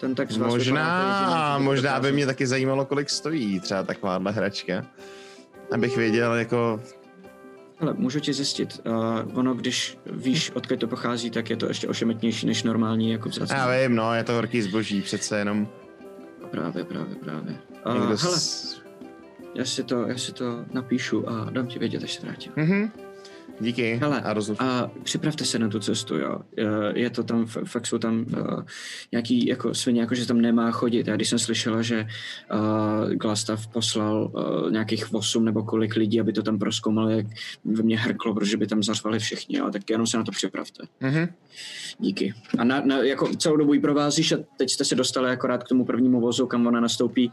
Ten 0.00 0.14
tak 0.14 0.32
z 0.32 0.36
vás 0.36 0.52
Možná, 0.52 1.50
jako 1.52 1.62
možná 1.62 2.00
by 2.00 2.12
mě 2.12 2.26
taky 2.26 2.46
zajímalo, 2.46 2.84
kolik 2.84 3.10
stojí 3.10 3.60
třeba 3.60 3.82
takováhle 3.82 4.32
hračka. 4.32 4.86
Abych 5.72 5.96
věděl, 5.96 6.34
jako... 6.34 6.80
Hele, 7.80 7.94
můžu 7.94 8.20
ti 8.20 8.32
zjistit, 8.32 8.80
uh, 8.86 9.38
ono, 9.38 9.54
když 9.54 9.98
víš, 10.06 10.50
odkud 10.54 10.80
to 10.80 10.86
pochází, 10.86 11.30
tak 11.30 11.50
je 11.50 11.56
to 11.56 11.66
ještě 11.66 11.88
ošemetnější 11.88 12.46
než 12.46 12.62
normální, 12.62 13.10
jako 13.10 13.28
vzácný. 13.28 13.56
Já 13.56 13.82
vím, 13.82 13.96
no, 13.96 14.14
je 14.14 14.24
to 14.24 14.32
horký 14.32 14.62
zboží, 14.62 15.02
přece 15.02 15.38
jenom 15.38 15.68
Právě, 16.50 16.84
právě, 16.84 17.14
právě. 17.14 17.58
Uh, 17.86 17.94
někdo... 17.94 18.16
hele, 18.16 18.36
S... 18.36 18.80
já 19.54 19.64
si, 19.64 19.84
to, 19.84 20.06
já 20.06 20.18
si 20.18 20.32
to 20.32 20.64
napíšu 20.72 21.28
a 21.28 21.50
dám 21.50 21.66
ti 21.66 21.78
vědět, 21.78 22.04
až 22.04 22.14
se 22.14 22.26
vrátím. 22.26 22.52
Mhm. 22.56 22.92
Díky 23.60 23.94
Hele, 23.96 24.20
a 24.20 24.32
rozluč. 24.32 24.58
A 24.60 24.90
připravte 25.02 25.44
se 25.44 25.58
na 25.58 25.68
tu 25.68 25.80
cestu, 25.80 26.16
jo. 26.18 26.38
Je- 26.56 26.66
Je 26.94 27.10
to 27.10 27.22
tam, 27.24 27.46
fakt 27.46 27.86
jsou 27.86 27.98
tam 27.98 28.26
uh, 28.38 28.62
nějaký 29.12 29.46
jako 29.46 29.74
svině, 29.74 30.00
jako 30.00 30.14
že 30.14 30.26
tam 30.26 30.40
nemá 30.40 30.70
chodit. 30.70 31.06
Já 31.06 31.16
když 31.16 31.28
jsem 31.28 31.38
slyšela, 31.38 31.82
že 31.82 32.06
uh, 32.54 33.10
Glastav 33.12 33.66
poslal 33.66 34.30
uh, 34.34 34.70
nějakých 34.70 35.14
8 35.14 35.44
nebo 35.44 35.62
kolik 35.62 35.96
lidí, 35.96 36.20
aby 36.20 36.32
to 36.32 36.42
tam 36.42 36.58
proskoumali, 36.58 37.16
jak 37.16 37.26
ve 37.64 37.82
mně 37.82 37.98
hrklo, 37.98 38.34
protože 38.34 38.56
by 38.56 38.66
tam 38.66 38.82
zařvali 38.82 39.18
všichni, 39.18 39.58
jo. 39.58 39.70
Tak 39.70 39.90
jenom 39.90 40.06
se 40.06 40.16
na 40.16 40.24
to 40.24 40.32
připravte. 40.32 40.84
Mhm. 41.00 41.28
Díky. 41.98 42.34
A 42.58 42.64
na, 42.64 42.80
na, 42.84 42.96
jako 42.98 43.28
celou 43.36 43.56
dobu 43.56 43.74
ji 43.74 43.80
provázíš 43.80 44.32
a 44.32 44.36
teď 44.56 44.70
jste 44.70 44.84
se 44.84 44.94
dostali 44.94 45.30
akorát 45.30 45.64
k 45.64 45.68
tomu 45.68 45.84
prvnímu 45.84 46.20
vozu, 46.20 46.46
kam 46.46 46.66
ona 46.66 46.80
nastoupí. 46.80 47.30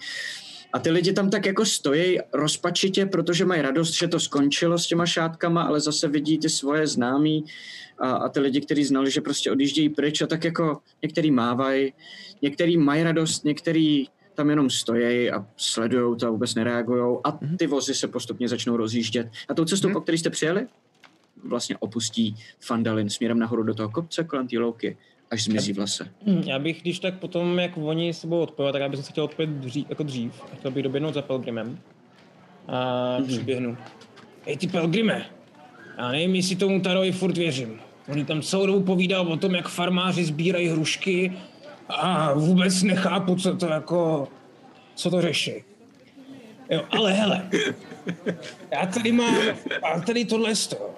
A 0.75 0.79
ty 0.79 0.91
lidi 0.91 1.13
tam 1.13 1.29
tak 1.29 1.45
jako 1.45 1.65
stojí 1.65 2.17
rozpačitě, 2.33 3.05
protože 3.05 3.45
mají 3.45 3.61
radost, 3.61 3.93
že 3.93 4.07
to 4.07 4.19
skončilo 4.19 4.77
s 4.77 4.87
těma 4.87 5.05
šátkama, 5.05 5.63
ale 5.63 5.79
zase 5.79 6.07
vidí 6.07 6.37
ty 6.37 6.49
svoje 6.49 6.87
známí 6.87 7.45
a, 7.99 8.11
a 8.11 8.29
ty 8.29 8.39
lidi, 8.39 8.61
kteří 8.61 8.83
znali, 8.83 9.11
že 9.11 9.21
prostě 9.21 9.51
odjíždějí 9.51 9.89
pryč 9.89 10.21
a 10.21 10.27
tak 10.27 10.43
jako 10.43 10.77
některý 11.01 11.31
mávají, 11.31 11.93
některý 12.41 12.77
mají 12.77 13.03
radost, 13.03 13.45
některý 13.45 14.05
tam 14.33 14.49
jenom 14.49 14.69
stojí 14.69 15.31
a 15.31 15.47
sledují 15.57 16.17
to 16.17 16.27
a 16.27 16.29
vůbec 16.29 16.55
nereagují 16.55 17.17
a 17.23 17.39
ty 17.57 17.67
vozy 17.67 17.93
se 17.93 18.07
postupně 18.07 18.49
začnou 18.49 18.77
rozjíždět. 18.77 19.27
A 19.49 19.53
tou 19.53 19.65
cestou, 19.65 19.93
po 19.93 20.01
který 20.01 20.17
jste 20.17 20.29
přijeli, 20.29 20.67
vlastně 21.43 21.77
opustí 21.77 22.35
Fandalin 22.59 23.09
směrem 23.09 23.39
nahoru 23.39 23.63
do 23.63 23.73
toho 23.73 23.89
kopce 23.89 24.23
kolem 24.23 24.47
té 24.47 24.59
louky, 24.59 24.97
až 25.31 25.43
zmizí 25.43 25.73
v 25.73 25.79
lese. 25.79 26.07
Hm, 26.27 26.41
Já 26.45 26.59
bych, 26.59 26.81
když 26.81 26.99
tak 26.99 27.19
potom, 27.19 27.59
jak 27.59 27.71
oni 27.77 28.13
se 28.13 28.27
budou 28.27 28.41
odpojovat, 28.41 28.71
tak 28.71 28.81
já 28.81 28.89
bych 28.89 28.99
se 29.05 29.11
chtěl 29.11 29.23
odpojit 29.23 29.49
dřív, 29.49 29.85
jako 29.89 30.03
dřív. 30.03 30.41
A 30.53 30.55
chtěl 30.55 30.71
bych 30.71 30.83
doběhnout 30.83 31.13
za 31.13 31.21
Pelgrimem. 31.21 31.79
A 32.67 33.15
Mhm. 33.19 33.27
přiběhnu. 33.27 33.77
Hej 34.45 34.57
ty 34.57 34.67
Pelgrime, 34.67 35.25
já 35.97 36.11
nevím, 36.11 36.35
jestli 36.35 36.55
tomu 36.55 36.79
Tarovi 36.81 37.11
furt 37.11 37.37
věřím. 37.37 37.79
On 38.07 38.25
tam 38.25 38.41
celou 38.41 38.65
dobu 38.65 38.79
povídal 38.81 39.27
o 39.27 39.37
tom, 39.37 39.55
jak 39.55 39.67
farmáři 39.67 40.25
sbírají 40.25 40.67
hrušky 40.67 41.33
a 41.89 42.33
vůbec 42.33 42.83
nechápu, 42.83 43.35
co 43.35 43.55
to 43.55 43.65
jako, 43.65 44.27
co 44.95 45.09
to 45.09 45.21
řeší. 45.21 45.51
Jo, 46.69 46.81
ale 46.89 47.13
hele, 47.13 47.49
já 48.71 48.85
tady 48.85 49.11
mám, 49.11 49.35
a 49.83 49.99
tady 50.01 50.25
tohle 50.25 50.55
sto. 50.55 50.95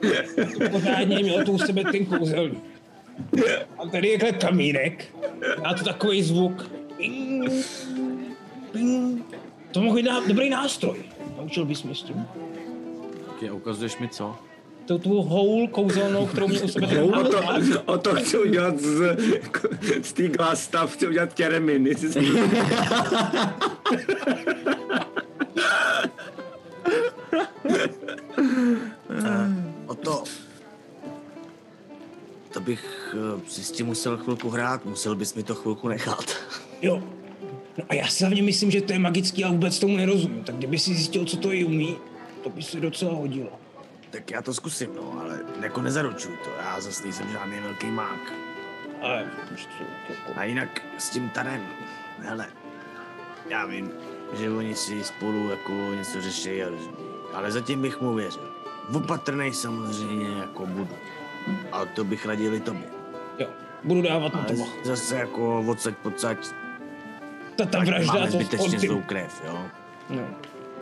Pořádně 0.72 1.20
měl 1.20 1.46
tu 1.46 1.52
u 1.52 1.58
sebe 1.58 1.84
ten 1.92 2.06
kouzelník. 2.06 2.64
A 3.78 3.88
tady 3.88 4.07
je 4.07 4.20
takhle 4.20 4.39
kamínek. 4.39 5.15
Má 5.63 5.74
to 5.74 5.84
takový 5.84 6.24
zvuk. 6.24 6.70
Ping, 6.97 7.51
ping. 8.72 9.26
To 9.72 9.82
mohl 9.82 9.95
být 9.95 10.03
ná- 10.03 10.28
dobrý 10.28 10.49
nástroj. 10.49 11.03
Naučil 11.38 11.65
bys 11.65 11.84
mě 11.84 11.95
s 11.95 12.01
tím. 12.03 12.26
Okay, 13.30 13.51
ukazuješ 13.51 13.97
mi 13.97 14.09
co? 14.09 14.36
Tu, 14.88 14.97
tu 14.97 15.22
houl 15.22 15.68
kouzelnou, 15.68 16.26
kterou 16.26 16.47
mě 16.47 16.61
u 16.61 16.68
sebe 16.68 17.01
O 17.01 17.24
to, 17.24 17.41
o 17.86 17.97
to 17.97 18.15
chci 18.15 18.38
udělat 18.38 18.80
z, 18.80 19.18
z 20.01 20.13
té 20.13 20.28
glasta, 20.28 20.88
chci 20.88 21.07
udělat 21.07 21.34
těreminy. 21.34 21.95
O 29.88 29.95
to... 29.95 30.24
Bych 32.68 33.14
eh, 33.14 33.49
si 33.49 33.64
s 33.64 33.72
tím 33.72 33.85
musel 33.85 34.18
chvilku 34.18 34.49
hrát, 34.49 34.85
musel 34.85 35.15
bys 35.15 35.34
mi 35.34 35.44
to 35.44 35.56
chvilku 35.56 35.88
nechat. 35.88 36.35
Jo. 36.81 37.03
No 37.77 37.84
a 37.89 37.94
já 37.94 38.07
si 38.07 38.23
hlavně 38.23 38.44
myslím, 38.44 38.72
že 38.72 38.81
to 38.81 38.94
je 38.94 38.99
magický 38.99 39.44
a 39.44 39.52
vůbec 39.52 39.80
tomu 39.80 39.98
nerozumím. 39.98 40.44
Tak 40.44 40.56
kdyby 40.56 40.80
si 40.80 40.95
zjistil, 40.95 41.26
co 41.26 41.38
to 41.38 41.53
i 41.53 41.64
umí, 41.65 41.98
to 42.44 42.49
by 42.49 42.64
se 42.64 42.80
docela 42.80 43.14
hodilo. 43.14 43.49
Tak 44.10 44.31
já 44.31 44.41
to 44.41 44.53
zkusím, 44.53 44.89
no, 44.95 45.22
ale 45.22 45.39
jako 45.61 45.81
nezaručuju 45.81 46.35
to, 46.44 46.49
já 46.60 46.81
zase 46.81 47.03
nejsem 47.03 47.31
žádný 47.31 47.60
velký 47.60 47.88
mák. 47.88 48.34
Ale 49.02 49.31
to 49.49 49.84
jako... 50.10 50.39
A 50.39 50.44
jinak 50.44 50.81
s 50.98 51.10
tím 51.10 51.30
Tarem, 51.30 51.61
hele, 52.19 52.48
já 53.49 53.65
vím, 53.65 53.91
že 54.34 54.49
oni 54.49 54.76
si 54.76 55.03
spolu 55.03 55.49
jako 55.49 55.73
něco 55.73 56.22
řeší, 56.22 56.64
ale, 56.64 56.77
ale 57.34 57.52
zatím 57.52 57.81
bych 57.81 58.02
mu 58.02 58.14
věřil. 58.14 58.52
Opatrnej 58.94 59.53
samozřejmě 59.53 60.30
jako 60.30 60.65
budu. 60.65 60.95
A 61.72 61.86
to 61.86 62.03
bych 62.03 62.26
radil 62.26 62.53
i 62.53 62.60
tobě. 62.60 62.84
Jo, 63.40 63.48
budu 63.84 64.02
dávat 64.02 64.34
na 64.34 64.40
Ale 64.40 64.56
to. 64.57 64.64
zase 64.84 65.15
jako 65.15 65.64
odsaď 65.68 65.95
pocať, 65.98 66.38
Ta, 67.56 67.65
ta 67.65 67.80
vražda, 67.80 68.14
máme 68.14 68.26
to 68.26 68.32
zbytečně 68.32 68.80
zlou 68.80 69.02
krev, 69.02 69.41
jo. 69.48 69.60
No, 70.10 70.22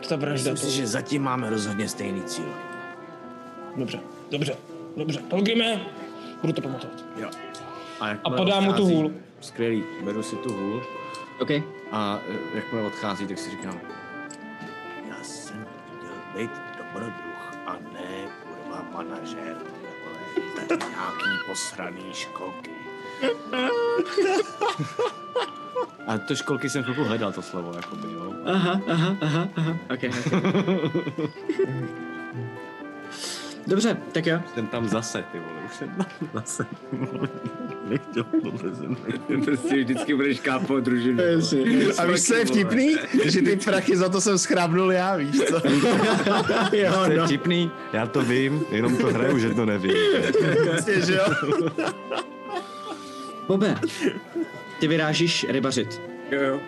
ta 0.08 0.16
vražda, 0.16 0.52
Myslím 0.52 0.66
to... 0.68 0.72
si, 0.72 0.76
že 0.76 0.86
zatím 0.86 1.22
máme 1.22 1.50
rozhodně 1.50 1.88
stejný 1.88 2.22
cíl. 2.22 2.54
Dobře, 3.76 4.00
dobře, 4.30 4.56
dobře. 4.96 5.20
Pelgrime, 5.30 5.80
budu 6.40 6.52
to 6.52 6.62
pamatovat. 6.62 7.04
Jo. 7.16 7.30
A 8.00 8.08
jakmile 8.08 8.36
podám 8.36 8.64
mu 8.64 8.72
tu 8.72 8.84
hůl. 8.84 9.12
Skvělý, 9.40 9.84
beru 10.04 10.22
si 10.22 10.36
tu 10.36 10.52
hůl 10.52 10.82
OK. 11.38 11.50
a 11.92 12.20
eh, 12.28 12.56
jakmile 12.56 12.86
odchází, 12.86 13.26
tak 13.26 13.38
si 13.38 13.50
říkám, 13.50 13.80
já 15.08 15.22
jsem 15.24 15.66
chtěl 15.98 16.40
být 16.42 16.50
dobrodruh 16.78 17.52
a 17.66 17.72
ne 17.92 18.28
kurva 18.42 18.84
manažer, 18.92 19.56
nějaký 20.70 21.38
posraný 21.46 22.04
školky. 22.12 22.70
A 26.06 26.18
to 26.18 26.36
školky 26.36 26.70
jsem 26.70 26.82
chvilku 26.82 27.04
hledal 27.04 27.32
to 27.32 27.42
slovo, 27.42 27.72
jakoby, 27.76 28.12
jo. 28.12 28.32
Aha, 28.46 28.80
aha, 28.88 29.16
aha, 29.20 29.48
aha. 29.56 29.76
OK, 29.90 30.04
OK. 30.04 31.30
Dobře, 33.66 33.96
tak 34.12 34.26
jo. 34.26 34.40
Jsem 34.54 34.66
tam 34.66 34.88
zase, 34.88 35.24
ty 35.32 35.38
vole, 35.38 35.60
už 35.66 35.76
jsem 35.76 35.88
tam 35.88 36.06
zase. 36.34 36.66
Nechtěl 37.88 38.24
tohle 38.42 38.74
jsem 38.76 38.96
Prostě 39.44 39.76
vždycky 39.76 40.14
budeš 40.14 40.40
kápo 40.40 40.80
družinu. 40.80 41.22
A 41.98 42.06
víš, 42.06 42.22
co 42.26 42.34
je 42.34 42.44
vtipný? 42.44 42.96
Že 43.24 43.42
ty 43.42 43.56
prachy 43.56 43.96
za 43.96 44.08
to 44.08 44.20
jsem 44.20 44.38
schrábnul 44.38 44.92
já, 44.92 45.16
víš 45.16 45.36
co? 45.36 45.54
jo, 46.72 46.92
To 47.04 47.10
je 47.10 47.18
no. 47.18 47.26
vtipný, 47.26 47.70
já 47.92 48.06
to 48.06 48.22
vím, 48.22 48.64
jenom 48.70 48.96
to 48.96 49.06
hraju, 49.06 49.38
že 49.38 49.54
to 49.54 49.66
nevím. 49.66 49.92
Vlastně, 50.64 51.00
že 51.00 51.14
jo? 51.14 51.54
Bobe, 53.48 53.76
ty 54.80 54.88
vyrážíš 54.88 55.46
rybařit. 55.48 56.00
Jo, 56.30 56.40
jo. 56.42 56.60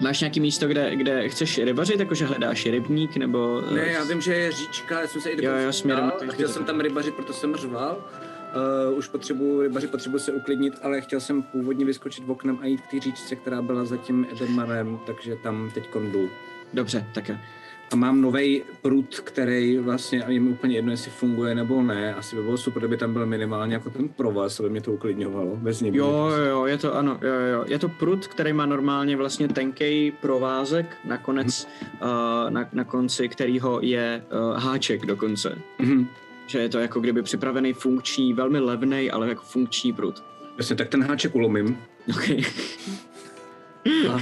Máš 0.00 0.20
nějaký 0.20 0.40
místo, 0.40 0.68
kde, 0.68 0.96
kde 0.96 1.28
chceš 1.28 1.58
rybařit, 1.58 2.00
jakože 2.00 2.26
hledáš 2.26 2.66
rybník, 2.66 3.16
nebo... 3.16 3.60
Ne, 3.60 3.86
já 3.86 4.04
vím, 4.04 4.20
že 4.20 4.34
je 4.34 4.52
říčka, 4.52 5.00
já 5.00 5.06
jsem 5.06 5.20
se 5.20 5.30
i 5.30 5.44
Jo, 5.44 5.52
jo, 5.56 5.72
směrem 5.72 6.12
dal 6.20 6.30
chtěl 6.30 6.48
jsem 6.48 6.64
tam 6.64 6.80
rybařit, 6.80 7.14
proto 7.14 7.32
jsem 7.32 7.56
řval. 7.56 8.04
Uh, 8.90 8.98
už 8.98 9.08
potřebuji, 9.08 9.62
rybaři 9.62 9.86
potřebuji 9.86 10.18
se 10.18 10.32
uklidnit, 10.32 10.74
ale 10.82 11.00
chtěl 11.00 11.20
jsem 11.20 11.42
původně 11.42 11.84
vyskočit 11.84 12.24
v 12.24 12.30
oknem 12.30 12.58
a 12.62 12.66
jít 12.66 12.80
k 12.80 12.90
té 12.90 13.00
říčce, 13.00 13.36
která 13.36 13.62
byla 13.62 13.84
za 13.84 13.96
tím 13.96 14.26
Edemarem, 14.32 14.98
takže 15.06 15.36
tam 15.36 15.70
teď 15.74 15.84
jdu. 16.12 16.30
Dobře, 16.72 17.06
tak 17.14 17.28
jo. 17.28 17.36
A 17.92 17.96
mám 17.96 18.20
nový 18.20 18.62
prut, 18.82 19.18
který 19.18 19.78
vlastně, 19.78 20.24
a 20.24 20.30
je 20.30 20.40
mi 20.40 20.50
úplně 20.50 20.76
jedno, 20.76 20.90
jestli 20.90 21.10
funguje 21.10 21.54
nebo 21.54 21.82
ne. 21.82 22.14
Asi 22.14 22.36
by 22.36 22.42
bylo 22.42 22.56
super, 22.56 22.80
kdyby 22.80 22.96
tam 22.96 23.12
byl 23.12 23.26
minimálně 23.26 23.74
jako 23.74 23.90
ten 23.90 24.08
provaz, 24.08 24.60
aby 24.60 24.70
mě 24.70 24.80
to 24.80 24.92
uklidňovalo. 24.92 25.56
Bez 25.56 25.80
něj. 25.80 25.92
Jo, 25.94 26.30
jo, 26.36 26.44
jo, 26.44 26.66
je 26.66 26.78
to, 26.78 26.96
ano, 26.96 27.18
jo, 27.22 27.32
jo. 27.32 27.64
Je 27.66 27.78
to 27.78 27.88
prut, 27.88 28.26
který 28.26 28.52
má 28.52 28.66
normálně 28.66 29.16
vlastně 29.16 29.48
tenkej 29.48 30.12
provázek, 30.20 30.96
nakonec, 31.04 31.68
uh, 32.02 32.50
na, 32.50 32.68
na 32.72 32.84
konci 32.84 33.28
kterého 33.28 33.80
je 33.82 34.24
uh, 34.50 34.58
háček 34.62 35.06
dokonce. 35.06 35.58
Mhm. 35.78 36.08
Že 36.46 36.58
je 36.58 36.68
to 36.68 36.78
jako 36.78 37.00
kdyby 37.00 37.22
připravený 37.22 37.72
funkční, 37.72 38.34
velmi 38.34 38.58
levný, 38.58 39.10
ale 39.10 39.28
jako 39.28 39.42
funkční 39.42 39.92
prut. 39.92 40.24
Jasně, 40.58 40.76
tak 40.76 40.88
ten 40.88 41.02
háček 41.02 41.34
ulomím. 41.34 41.78
Okay. 42.10 42.42
A 44.12 44.18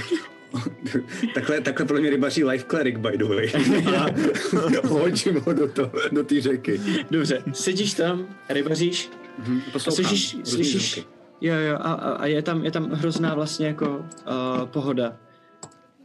takhle, 1.33 1.61
takhle 1.61 1.85
pro 1.85 1.97
mě 1.97 2.09
rybaří 2.09 2.43
life 2.43 2.65
cleric, 2.69 2.97
by 2.97 3.17
the 3.17 3.25
way. 3.25 3.51
A 3.97 4.87
hodím 4.87 5.35
ho 5.39 5.53
do, 5.53 5.67
to, 5.67 5.91
do 6.11 6.23
té 6.23 6.41
řeky. 6.41 6.81
Dobře, 7.11 7.43
sedíš 7.53 7.93
tam, 7.93 8.27
rybaříš 8.49 9.09
Mhm, 9.37 9.61
a 9.75 9.79
slyšíš, 9.79 10.35
slyšíš, 10.43 10.93
zvuky. 10.93 11.07
jo, 11.41 11.55
jo, 11.55 11.75
a, 11.75 11.93
a, 11.93 12.11
a 12.11 12.25
je, 12.25 12.41
tam, 12.41 12.65
je 12.65 12.71
tam 12.71 12.91
hrozná 12.91 13.35
vlastně 13.35 13.67
jako 13.67 13.89
uh, 13.97 14.65
pohoda. 14.65 15.17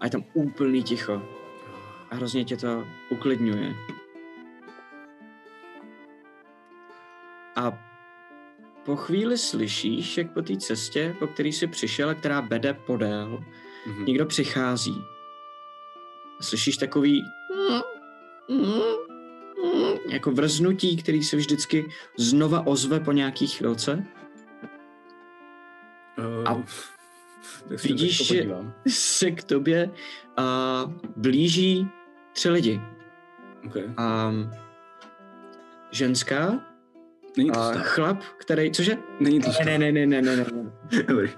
A 0.00 0.04
je 0.06 0.10
tam 0.10 0.24
úplný 0.34 0.82
ticho. 0.82 1.22
A 2.10 2.14
hrozně 2.14 2.44
tě 2.44 2.56
to 2.56 2.84
uklidňuje. 3.10 3.74
A 7.56 7.78
po 8.84 8.96
chvíli 8.96 9.38
slyšíš, 9.38 10.18
jak 10.18 10.32
po 10.32 10.42
té 10.42 10.56
cestě, 10.56 11.14
po 11.18 11.26
který 11.26 11.52
jsi 11.52 11.66
přišel 11.66 12.10
a 12.10 12.14
která 12.14 12.40
vede 12.40 12.74
podél, 12.74 13.44
Mhm. 13.86 14.04
někdo 14.04 14.26
přichází. 14.26 15.04
Slyšíš 16.40 16.76
takový 16.76 17.24
jako 20.08 20.30
vrznutí, 20.30 20.96
který 20.96 21.22
se 21.22 21.36
vždycky 21.36 21.88
znova 22.18 22.66
ozve 22.66 23.00
po 23.00 23.12
nějaký 23.12 23.46
chvilce. 23.46 24.04
Uh, 26.18 26.48
A 26.48 26.62
vidíš, 27.82 28.26
že 28.26 28.48
se 28.88 29.30
k 29.30 29.44
tobě 29.44 29.90
a 30.36 30.84
blíží 31.16 31.88
tři 32.32 32.50
lidi. 32.50 32.80
Okay. 33.66 33.94
A 33.96 34.32
ženská, 35.90 36.60
Není 37.36 37.50
to 37.50 37.62
stav. 37.62 37.82
chlap, 37.82 38.22
který, 38.36 38.70
cože? 38.70 38.96
Není 39.20 39.40
to. 39.40 39.50
Ne, 39.64 39.78
ne, 39.78 39.92
ne, 39.92 40.06
ne, 40.06 40.22
ne, 40.22 40.36
ne, 40.36 40.46
ne. 40.52 40.72
Dobrý. 41.08 41.28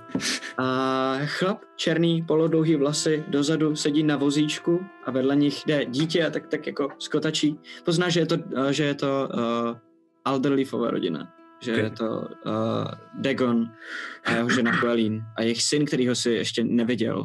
A 0.58 1.18
chlap, 1.24 1.62
černý, 1.76 2.22
polodlouhý 2.22 2.76
vlasy, 2.76 3.24
dozadu 3.28 3.76
sedí 3.76 4.02
na 4.02 4.16
vozíčku 4.16 4.80
a 5.04 5.10
vedle 5.10 5.36
nich 5.36 5.62
jde 5.66 5.84
dítě 5.84 6.26
a 6.26 6.30
tak, 6.30 6.46
tak 6.46 6.66
jako 6.66 6.88
skotačí. 6.98 7.60
Pozná, 7.84 8.08
že 8.08 8.20
je 8.20 8.26
to, 8.26 8.36
uh, 8.36 8.68
že 8.70 8.84
je 8.84 8.94
to 8.94 9.28
uh, 9.34 9.76
Alderleafová 10.24 10.90
rodina. 10.90 11.32
Že 11.64 11.72
Ok. 11.72 11.78
je 11.78 11.90
to 11.90 12.08
uh, 12.46 12.84
Dagon 13.14 13.70
a 14.24 14.30
jeho 14.32 14.50
žena 14.50 14.72
Quelín 14.80 15.22
a 15.36 15.42
jejich 15.42 15.62
syn, 15.62 15.84
kterýho 15.86 16.14
si 16.14 16.30
ještě 16.30 16.64
neviděl. 16.64 17.24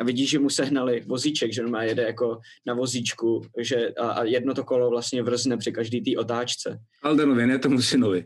A 0.00 0.04
vidíš, 0.04 0.30
že 0.30 0.38
mu 0.38 0.50
sehnali 0.50 1.02
vozíček, 1.06 1.52
že 1.52 1.64
on 1.64 1.70
má 1.70 1.82
jede 1.82 2.02
jako 2.02 2.38
na 2.66 2.74
vozíčku 2.74 3.42
že, 3.60 3.88
a, 3.88 4.08
a 4.08 4.24
jedno 4.24 4.54
to 4.54 4.64
kolo 4.64 4.90
vlastně 4.90 5.22
vrzne 5.22 5.56
při 5.56 5.72
každý 5.72 6.00
té 6.00 6.20
otáčce. 6.20 6.78
Aldenovi, 7.02 7.46
ne 7.46 7.58
tomu 7.58 7.82
synovi. 7.82 8.24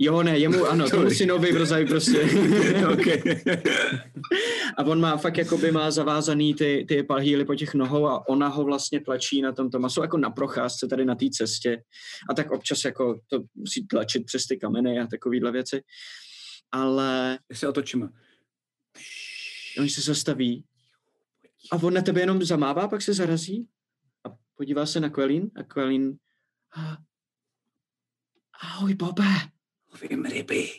Jo, 0.00 0.22
ne, 0.22 0.38
jemu 0.38 0.64
ano, 0.66 0.84
tomu 0.90 1.02
Sorry. 1.02 1.14
synovi 1.14 1.52
vrzají 1.52 1.86
prostě. 1.86 2.20
A 4.76 4.84
on 4.84 5.00
má 5.00 5.16
fakt 5.16 5.36
jakoby 5.36 5.72
má 5.72 5.90
zavázaný 5.90 6.54
ty, 6.54 6.84
ty 6.88 7.02
palhýly 7.02 7.44
po 7.44 7.54
těch 7.54 7.74
nohou 7.74 8.06
a 8.06 8.28
ona 8.28 8.48
ho 8.48 8.64
vlastně 8.64 9.00
tlačí 9.00 9.42
na 9.42 9.52
tom 9.52 9.70
Tomasu 9.70 10.02
jako 10.02 10.18
na 10.18 10.30
procházce 10.30 10.86
tady 10.88 11.04
na 11.04 11.14
té 11.14 11.26
cestě. 11.32 11.82
A 12.30 12.34
tak 12.34 12.50
občas 12.50 12.84
jako 12.84 13.20
to 13.26 13.42
musí 13.54 13.86
tlačit 13.86 14.24
přes 14.24 14.46
ty 14.46 14.56
kameny 14.56 15.00
a 15.00 15.06
takovýhle 15.06 15.52
věci. 15.52 15.82
Ale 16.72 17.38
Já 17.50 17.56
se 17.56 17.68
otočím. 17.68 18.08
oni 19.78 19.90
se 19.90 20.00
zastaví 20.00 20.64
a 21.72 21.76
on 21.82 21.94
na 21.94 22.02
tebe 22.02 22.20
jenom 22.20 22.42
zamává, 22.42 22.88
pak 22.88 23.02
se 23.02 23.14
zarazí 23.14 23.68
a 24.26 24.34
podívá 24.54 24.86
se 24.86 25.00
na 25.00 25.08
Quelín 25.10 25.50
a 25.56 25.62
Quelín 25.62 26.16
"Ah, 26.76 26.96
Ahoj, 28.62 28.94
Bobe. 28.94 29.24
Lovím 30.02 30.24
ryby. 30.24 30.70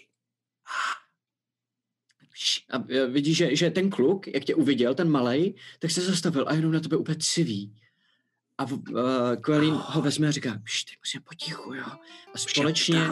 A 2.70 2.84
e, 2.90 3.08
vidíš, 3.08 3.38
že, 3.38 3.56
že 3.56 3.72
ten 3.72 3.90
kluk, 3.90 4.28
jak 4.28 4.44
tě 4.44 4.56
uviděl, 4.56 4.96
ten 4.96 5.10
malej, 5.10 5.54
tak 5.80 5.92
se 5.92 6.02
zastavil 6.02 6.46
a 6.48 6.54
jenom 6.54 6.72
na 6.72 6.80
tebe 6.80 6.98
úplně 6.98 7.18
civí. 7.20 7.76
A 8.58 8.64
uh, 8.64 8.80
Quelín 9.42 9.74
ho 9.74 10.02
vezme 10.02 10.28
a 10.28 10.32
říká, 10.32 10.52
teď 10.52 10.98
musíme 11.04 11.24
potichu, 11.24 11.74
jo. 11.74 11.86
A 12.34 12.38
společně, 12.38 13.08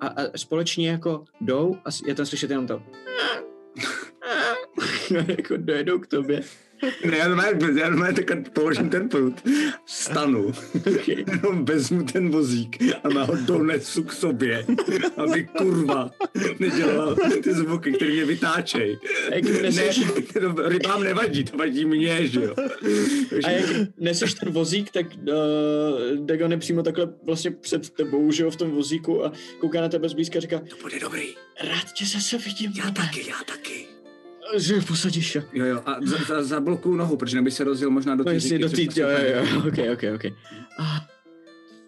a, 0.00 0.06
a 0.06 0.38
společně 0.38 0.90
jako 0.90 1.24
jdou 1.40 1.74
a 1.84 1.88
je 2.06 2.14
tam 2.14 2.26
slyšet 2.26 2.50
jenom 2.50 2.66
to. 2.66 2.82
jako 5.28 5.56
dojedou 5.56 5.98
k 5.98 6.06
tobě. 6.06 6.40
Ne, 7.10 7.16
já 7.16 7.28
normálně, 7.28 7.80
já 7.80 7.88
normálně 7.90 8.14
takhle 8.14 8.36
položím 8.52 8.88
ten 8.90 9.08
prut, 9.08 9.34
stanu, 9.86 10.52
Okay. 10.78 11.24
jenom 11.26 11.64
vezmu 11.64 12.02
ten 12.04 12.30
vozík 12.30 12.76
a 13.04 13.08
má 13.08 13.22
ho 13.24 13.36
donesu 13.36 14.02
k 14.04 14.12
sobě, 14.12 14.66
aby 15.16 15.44
kurva 15.58 16.10
nedělal 16.58 17.16
ty 17.42 17.54
zvuky, 17.54 17.92
které 17.92 18.10
mě 18.12 18.24
vytáčej. 18.24 18.98
Jak 19.34 19.44
Ne, 19.44 19.62
neseš, 19.62 20.00
to 20.32 20.68
rybám 20.68 21.02
nevadí, 21.02 21.44
to 21.44 21.56
vadí 21.56 21.84
mně, 21.84 22.26
že 22.26 22.40
jo. 22.42 22.54
a 23.44 23.50
jak 23.50 23.66
neseš 23.98 24.34
ten 24.34 24.52
vozík, 24.52 24.90
tak 24.90 25.06
uh, 25.06 26.26
Dagon 26.26 26.52
je 26.52 26.58
přímo 26.58 26.82
takhle 26.82 27.08
vlastně 27.22 27.50
před 27.50 27.90
tebou, 27.90 28.32
že 28.32 28.42
jo, 28.42 28.50
v 28.50 28.56
tom 28.56 28.70
vozíku 28.70 29.24
a 29.24 29.32
kouká 29.60 29.80
na 29.80 29.88
tebe 29.88 30.08
zblízka 30.08 30.38
a 30.38 30.40
říká, 30.40 30.58
To 30.58 30.76
bude 30.82 31.00
dobrý. 31.00 31.34
rád 31.60 31.92
tě 31.92 32.04
zase 32.06 32.38
vidím, 32.38 32.72
Já 32.76 32.84
Bobe." 32.84 33.00
taky, 33.00 33.28
já 33.28 33.36
taky. 33.46 33.87
Že 34.56 34.80
posadíš. 34.80 35.34
Jo, 35.34 35.64
jo, 35.64 35.82
a 35.86 35.96
za, 36.02 36.16
za, 36.26 36.42
zablokuju 36.42 36.96
nohu, 36.96 37.16
protože 37.16 37.36
neby 37.36 37.50
se 37.50 37.64
rozjel 37.64 37.90
možná 37.90 38.16
do 38.16 38.24
No 38.24 38.32
té 38.32 38.40
říky, 38.40 38.58
do 38.58 38.66
asi 38.66 39.00
jo, 39.00 39.08
jo, 39.08 39.46
jo, 39.52 39.58
ok, 39.58 39.78
ok, 39.92 40.02
ok. 40.14 40.32
A 40.78 41.06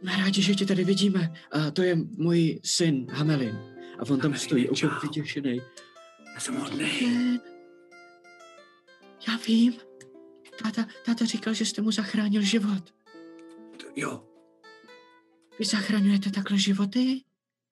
jsme 0.01 0.16
rádi, 0.16 0.43
že 0.43 0.55
tě 0.55 0.66
tady 0.66 0.85
vidíme. 0.85 1.32
A 1.53 1.70
to 1.70 1.82
je 1.82 1.97
můj 2.16 2.61
syn, 2.65 3.07
Hamelin. 3.11 3.59
A 3.99 4.03
on 4.03 4.07
tam 4.07 4.19
Hamelin, 4.20 4.39
stojí 4.39 4.69
úplně 4.69 4.93
vytěšený. 5.03 5.61
Já 6.35 6.41
jsem. 6.41 6.66
Jen. 7.01 7.41
Já 9.28 9.39
vím. 9.47 9.74
Táta, 10.62 10.87
táta 11.07 11.24
říkal, 11.24 11.55
že 11.55 11.65
jste 11.65 11.82
mu 11.82 11.91
zachránil 11.91 12.43
život. 12.43 12.95
Jo. 13.97 14.24
Vy 15.59 15.65
zachraňujete 15.65 16.31
takhle 16.31 16.59
životy? 16.59 17.23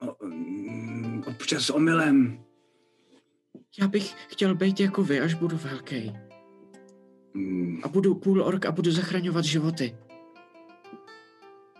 O, 0.00 0.26
mm, 0.26 1.24
občas 1.26 1.70
omylem. 1.70 2.44
Já 3.80 3.88
bych 3.88 4.14
chtěl 4.28 4.54
být 4.54 4.80
jako 4.80 5.02
vy, 5.04 5.20
až 5.20 5.34
budu 5.34 5.56
velký. 5.56 6.12
Hmm, 7.34 7.80
A 7.84 7.88
budu 7.88 8.14
půl 8.14 8.42
ork 8.42 8.66
a 8.66 8.72
budu 8.72 8.90
zachraňovat 8.90 9.44
životy. 9.44 9.96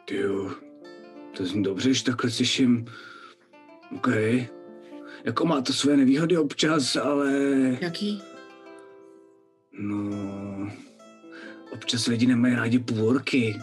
tyjo, 0.05 0.51
to 1.37 1.47
zní 1.47 1.63
dobře, 1.63 1.95
že 1.95 2.05
takhle 2.05 2.31
slyším. 2.31 2.87
OK. 3.97 4.09
Jako 5.25 5.47
má 5.47 5.61
to 5.61 5.73
své 5.73 5.97
nevýhody 5.97 6.37
občas, 6.37 6.97
ale 6.97 7.33
Jaký? 7.81 8.23
no... 9.73 10.71
Občas 11.73 12.07
lidi 12.07 12.27
nemají 12.27 12.55
rádi 12.55 12.79
půlorky. 12.79 13.61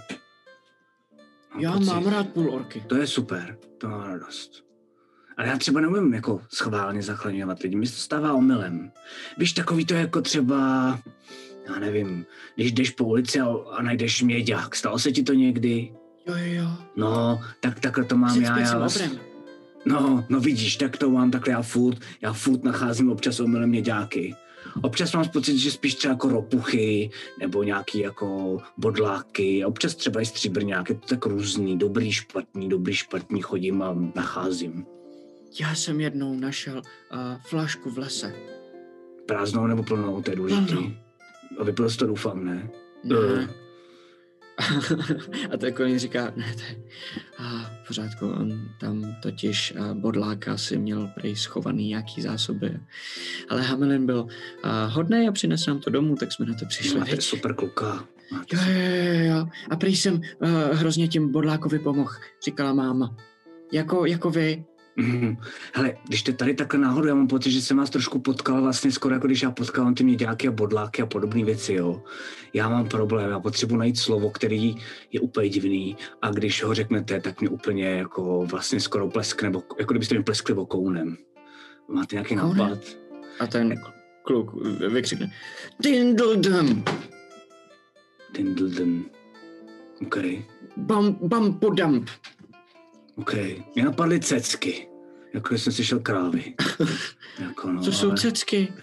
Mám 1.53 1.61
Já 1.61 1.71
pocit. 1.73 1.85
mám 1.85 2.07
rád 2.07 2.29
půl 2.29 2.49
orky. 2.53 2.83
To 2.87 2.95
je 2.95 3.07
super, 3.07 3.57
to 3.77 3.87
má 3.89 4.07
radost. 4.07 4.64
Ale 5.37 5.47
já 5.47 5.57
třeba 5.57 5.81
neumím 5.81 6.13
jako 6.13 6.41
schválně 6.49 7.01
zachraňovat 7.01 7.59
lidi, 7.59 7.75
mi 7.75 7.87
se 7.87 7.95
to 7.95 8.01
stává 8.01 8.33
omylem. 8.33 8.91
Víš, 9.37 9.53
takový 9.53 9.85
to 9.85 9.93
jako 9.93 10.21
třeba, 10.21 10.99
já 11.67 11.79
nevím, 11.79 12.25
když 12.55 12.71
jdeš 12.71 12.89
po 12.89 13.03
ulici 13.03 13.39
a, 13.39 13.47
a 13.71 13.81
najdeš 13.81 14.21
měďák, 14.21 14.75
stalo 14.75 14.99
se 14.99 15.11
ti 15.11 15.23
to 15.23 15.33
někdy? 15.33 15.91
Jo, 16.27 16.35
jo, 16.37 16.53
jo. 16.53 16.67
No, 16.95 17.41
tak 17.59 17.79
takhle 17.79 18.05
to 18.05 18.17
mám 18.17 18.29
Před 18.29 18.43
já. 18.43 18.59
já 18.59 18.85
obrem. 18.85 19.19
No, 19.85 20.25
no 20.29 20.39
vidíš, 20.39 20.75
tak 20.75 20.97
to 20.97 21.09
mám 21.09 21.31
takhle 21.31 21.53
já 21.53 21.61
furt, 21.61 21.97
já 22.21 22.33
furt 22.33 22.63
nacházím 22.63 23.11
občas 23.11 23.39
omylem 23.39 23.69
měďáky. 23.69 24.35
Občas 24.81 25.13
mám 25.13 25.29
pocit, 25.29 25.57
že 25.57 25.71
spíš 25.71 25.95
třeba 25.95 26.11
jako 26.11 26.29
ropuchy, 26.29 27.09
nebo 27.39 27.63
nějaký 27.63 27.99
jako 27.99 28.57
bodláky, 28.77 29.65
občas 29.65 29.95
třeba 29.95 30.21
i 30.21 30.25
stříbrňák, 30.25 30.89
je 30.89 30.95
to 30.95 31.07
tak 31.07 31.25
různý, 31.25 31.77
dobrý, 31.77 32.11
špatný, 32.11 32.69
dobrý, 32.69 32.93
špatný, 32.93 33.41
chodím 33.41 33.81
a 33.81 33.95
nacházím. 34.15 34.85
Já 35.59 35.75
jsem 35.75 36.01
jednou 36.01 36.39
našel 36.39 36.77
uh, 36.77 37.19
flašku 37.41 37.89
v 37.89 37.97
lese. 37.97 38.35
Prázdnou 39.25 39.67
nebo 39.67 39.83
plnou, 39.83 40.21
to 40.21 40.31
je 40.31 40.35
důležitý. 40.35 40.97
A 41.59 41.63
vypil 41.63 41.89
jsi 41.89 41.97
to, 41.97 42.07
doufám, 42.07 42.45
ne? 42.45 42.69
Ne. 43.03 43.15
Eh. 43.39 43.47
a 45.53 45.57
tak 45.57 45.79
on 45.79 45.97
říká, 45.99 46.33
ne, 46.35 46.53
to 46.55 46.61
je 46.61 46.77
a, 47.37 47.71
v 47.83 47.87
pořádku, 47.87 48.27
on 48.27 48.69
tam 48.79 49.15
totiž 49.21 49.73
a, 49.75 49.93
bodláka 49.93 50.57
si 50.57 50.77
měl 50.77 51.07
prej 51.15 51.35
schovaný 51.35 51.87
nějaký 51.87 52.21
zásoby. 52.21 52.79
Ale 53.49 53.61
Hamelin 53.61 54.05
byl 54.05 54.27
a, 54.63 54.85
hodnej 54.85 55.27
a 55.27 55.31
přinesl 55.31 55.69
nám 55.69 55.79
to 55.79 55.89
domů, 55.89 56.15
tak 56.15 56.31
jsme 56.31 56.45
na 56.45 56.53
to 56.53 56.65
přišli. 56.65 56.99
Máte 56.99 57.21
super 57.21 57.53
kluka. 57.53 58.07
Máte 58.31 58.55
Jo, 58.55 58.61
jo, 58.65 59.13
jo, 59.13 59.35
jo. 59.35 59.47
A 59.69 59.75
prý 59.75 59.95
jsem 59.95 60.13
uh, 60.13 60.21
hrozně 60.71 61.07
tím 61.07 61.31
bodlákovi 61.31 61.79
pomohl, 61.79 62.13
říkala 62.45 62.73
máma. 62.73 63.15
Jako, 63.73 64.05
jako 64.05 64.29
vy. 64.29 64.65
Mhm. 64.97 65.37
Hele, 65.73 65.97
když 66.07 66.19
jste 66.19 66.33
tady 66.33 66.53
takhle 66.53 66.79
náhodou, 66.79 67.07
já 67.07 67.15
mám 67.15 67.27
pocit, 67.27 67.51
že 67.51 67.61
jsem 67.61 67.77
vás 67.77 67.89
trošku 67.89 68.19
potkal 68.19 68.61
vlastně 68.61 68.91
skoro 68.91 69.15
jako 69.15 69.27
když 69.27 69.41
já 69.41 69.51
potkávám 69.51 69.95
ty 69.95 70.03
měďáky 70.03 70.47
a 70.47 70.51
bodláky 70.51 71.01
a 71.01 71.05
podobné 71.05 71.43
věci, 71.43 71.73
jo. 71.73 72.03
Já 72.53 72.69
mám 72.69 72.87
problém, 72.87 73.29
já 73.29 73.39
potřebuji 73.39 73.77
najít 73.77 73.97
slovo, 73.97 74.29
který 74.29 74.75
je 75.11 75.19
úplně 75.19 75.49
divný 75.49 75.97
a 76.21 76.31
když 76.31 76.63
ho 76.63 76.73
řeknete, 76.73 77.19
tak 77.21 77.41
mě 77.41 77.49
úplně 77.49 77.85
jako 77.85 78.45
vlastně 78.45 78.79
skoro 78.79 79.09
pleskne, 79.09 79.49
nebo 79.49 79.63
jako 79.79 79.93
kdybyste 79.93 80.17
mi 80.17 80.23
pleskli 80.23 80.55
okounem. 80.55 81.17
Máte 81.87 82.15
nějaký 82.15 82.35
Okounem? 82.35 82.57
nápad? 82.57 82.79
A 83.39 83.47
ten 83.47 83.81
kluk 84.23 84.51
vykřikne. 84.89 85.31
Dindledum, 85.79 86.83
Dindledum. 88.33 89.05
OK, 90.01 90.17
bam, 90.77 91.17
bam, 91.21 91.59
podamp. 91.59 92.09
OK. 93.15 93.33
Mě 93.75 93.85
napadly 93.85 94.19
cecky. 94.19 94.87
Jako 95.33 95.57
jsem 95.57 95.73
slyšel 95.73 95.99
krávy. 95.99 96.53
jako 97.39 97.71
no, 97.71 97.83
Co 97.83 97.91
jsou 97.91 98.07
ale- 98.07 98.17
cecky? 98.17 98.73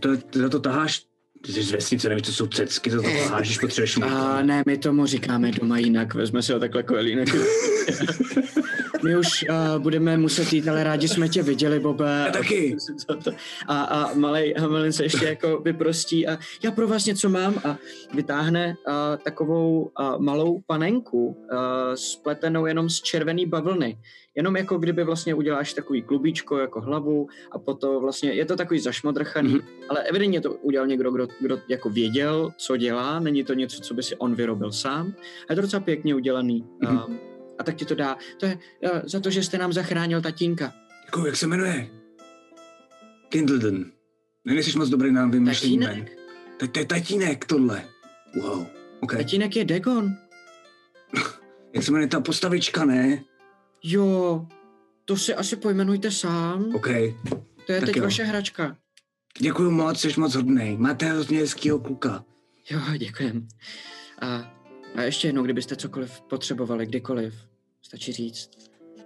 To, 0.00 0.16
to, 0.16 0.48
to 0.50 0.60
taháš, 0.60 1.06
ty 1.46 1.52
jsi 1.52 1.62
z 1.62 1.72
vesnice, 1.72 2.08
nevíš, 2.08 2.24
co 2.24 2.32
jsou 2.32 2.46
cecky, 2.46 2.90
to, 2.90 2.96
to 2.96 3.08
taháš, 3.08 3.46
když 3.46 3.58
potřebuješ. 3.58 3.96
A 4.02 4.42
ne, 4.42 4.62
my 4.66 4.78
tomu 4.78 5.06
říkáme 5.06 5.50
doma 5.50 5.78
jinak, 5.78 6.14
vezme 6.14 6.42
si 6.42 6.52
ho 6.52 6.58
takhle 6.60 6.82
koelínek. 6.82 7.28
My 9.04 9.16
už 9.16 9.44
uh, 9.50 9.82
budeme 9.82 10.16
muset 10.16 10.52
jít, 10.52 10.68
ale 10.68 10.84
rádi 10.84 11.08
jsme 11.08 11.28
tě 11.28 11.42
viděli, 11.42 11.80
Bobe. 11.80 12.22
Já 12.26 12.32
taky. 12.32 12.76
A, 13.68 13.82
a 13.82 14.14
malej 14.14 14.54
Hamelin 14.58 14.92
se 14.92 15.02
ještě 15.02 15.24
jako 15.26 15.58
vyprostí 15.60 16.26
a 16.26 16.38
já 16.64 16.70
pro 16.70 16.88
vás 16.88 17.06
něco 17.06 17.28
mám 17.28 17.54
a 17.64 17.76
vytáhne 18.14 18.76
uh, 18.88 18.94
takovou 19.24 19.80
uh, 20.00 20.18
malou 20.18 20.60
panenku 20.66 21.26
uh, 21.26 21.36
spletenou 21.94 22.66
jenom 22.66 22.88
z 22.90 23.00
červený 23.02 23.46
bavlny. 23.46 23.98
Jenom 24.34 24.56
jako 24.56 24.78
kdyby 24.78 25.04
vlastně 25.04 25.34
uděláš 25.34 25.74
takový 25.74 26.02
klubíčko 26.02 26.58
jako 26.58 26.80
hlavu 26.80 27.26
a 27.52 27.58
potom 27.58 28.02
vlastně, 28.02 28.32
je 28.32 28.44
to 28.44 28.56
takový 28.56 28.80
zašmodrchaný, 28.80 29.48
Mhm. 29.52 29.60
ale 29.88 30.02
evidentně 30.02 30.40
to 30.40 30.52
udělal 30.54 30.86
někdo, 30.86 31.10
kdo, 31.10 31.26
kdo 31.40 31.58
jako 31.68 31.90
věděl, 31.90 32.52
co 32.56 32.76
dělá, 32.76 33.20
není 33.20 33.44
to 33.44 33.54
něco, 33.54 33.80
co 33.80 33.94
by 33.94 34.02
si 34.02 34.16
on 34.16 34.34
vyrobil 34.34 34.72
sám. 34.72 35.12
A 35.48 35.52
je 35.52 35.56
to 35.56 35.62
docela 35.62 35.80
pěkně 35.80 36.14
udělaný. 36.14 36.64
Mhm. 36.80 36.96
Um, 37.08 37.18
a 37.58 37.64
tak 37.64 37.76
ti 37.76 37.84
to 37.84 37.94
dá. 37.94 38.16
To 38.36 38.46
je 38.46 38.58
uh, 38.92 39.00
za 39.04 39.20
to, 39.20 39.30
že 39.30 39.42
jste 39.42 39.58
nám 39.58 39.72
zachránil 39.72 40.22
tatínka. 40.22 40.72
Jako, 41.04 41.26
jak 41.26 41.36
se 41.36 41.46
jmenuje? 41.46 41.88
Kindledon. 43.28 43.84
Nejsi 44.44 44.78
moc 44.78 44.88
dobrý 44.88 45.12
na 45.12 45.26
vymýšlení 45.26 45.76
jmen. 45.76 45.88
Tatínek? 45.88 46.18
To, 46.72 46.80
je 46.80 46.86
tatínek, 46.86 47.44
tohle. 47.44 47.84
Wow. 48.42 48.66
OK. 49.00 49.16
Tatínek 49.16 49.56
je 49.56 49.64
Degon. 49.64 50.10
Jak 51.74 51.84
se 51.84 51.90
jmenuje 51.90 52.08
ta 52.08 52.20
postavička, 52.20 52.84
ne? 52.84 53.24
Jo, 53.82 54.46
to 55.04 55.16
si 55.16 55.34
asi 55.34 55.56
pojmenujte 55.56 56.10
sám. 56.10 56.74
OK. 56.74 56.88
To 57.66 57.72
je 57.72 57.80
tak 57.80 57.84
teď 57.84 57.96
jo. 57.96 58.02
vaše 58.02 58.24
hračka. 58.24 58.76
Děkuji 59.38 59.70
moc, 59.70 60.00
jsi 60.00 60.20
moc 60.20 60.34
hodnej. 60.34 60.76
Máte 60.76 61.06
hrozně 61.06 61.38
hezkýho 61.38 61.78
kluka. 61.78 62.24
Jo, 62.70 62.80
děkujem. 62.98 63.48
A, 64.20 64.52
a 64.94 65.02
ještě 65.02 65.28
jednou, 65.28 65.42
kdybyste 65.42 65.76
cokoliv 65.76 66.20
potřebovali, 66.20 66.86
kdykoliv, 66.86 67.34
stačí 67.82 68.12
říct. 68.12 68.50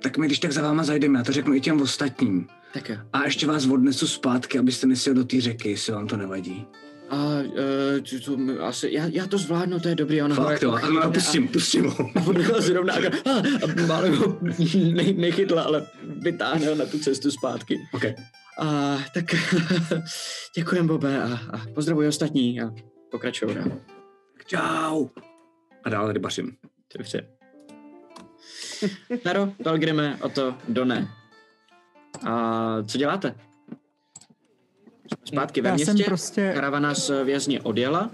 Tak 0.02 0.18
my 0.18 0.26
když 0.26 0.38
tak 0.38 0.52
za 0.52 0.62
váma 0.62 0.84
zajdeme, 0.84 1.18
já 1.18 1.24
to 1.24 1.32
řeknu 1.32 1.54
i 1.54 1.60
těm 1.60 1.82
ostatním. 1.82 2.46
Tak 2.72 2.88
jo. 2.88 2.96
A 3.12 3.24
ještě 3.24 3.46
vás 3.46 3.66
odnesu 3.66 4.06
zpátky, 4.06 4.58
abyste 4.58 4.86
nesjel 4.86 5.14
do 5.14 5.24
té 5.24 5.40
řeky, 5.40 5.70
jestli 5.70 5.92
vám 5.92 6.06
to 6.06 6.16
nevadí. 6.16 6.66
A 7.10 7.16
uh, 7.16 8.20
to, 8.24 8.36
to, 8.36 8.64
asi, 8.64 8.88
já, 8.92 9.06
já 9.06 9.26
to 9.26 9.38
zvládnu, 9.38 9.80
to 9.80 9.88
je 9.88 9.94
dobrý. 9.94 10.22
Ono 10.22 10.34
Fakt 10.34 10.52
jako 10.52 10.64
jo, 10.64 10.72
ano, 10.72 11.12
pustím, 11.12 11.48
pustím 11.48 11.84
ho. 11.84 12.10
A 12.14 12.26
on 12.26 12.42
ho 12.42 12.60
zrovna 12.60 12.94
a, 12.94 13.30
a, 13.30 13.38
a 13.38 13.86
málem 13.86 14.16
ho 14.16 14.38
ne, 14.92 15.12
nechytla, 15.12 15.62
ale 15.62 15.86
vytáhne 16.02 16.66
ho 16.66 16.74
na 16.74 16.86
tu 16.86 16.98
cestu 16.98 17.30
zpátky. 17.30 17.78
OK. 17.92 18.04
A 18.58 18.98
tak 19.14 19.24
děkujem, 20.56 20.86
Bobe, 20.86 21.22
a, 21.22 21.40
a 21.50 21.66
pozdravuji 21.74 22.08
ostatní 22.08 22.60
a 22.60 22.74
pokračuju 23.10 23.54
dál. 23.54 23.80
Čau. 24.46 25.08
A 25.84 25.88
dále 25.88 26.12
rybařím. 26.12 26.56
Dobře. 26.98 27.41
Naro, 29.24 29.48
Pelgrime, 29.64 30.18
o 30.22 30.28
to 30.28 30.54
Done. 30.68 31.08
A 32.26 32.76
co 32.86 32.98
děláte? 32.98 33.34
Zpátky 35.24 35.60
ve 35.60 35.68
Já 35.68 35.78
jsem 35.78 35.94
městě, 35.94 36.04
prostě- 36.04 36.52
karavana 36.54 36.94
z 36.94 37.24
vězně 37.24 37.60
odjela. 37.60 38.10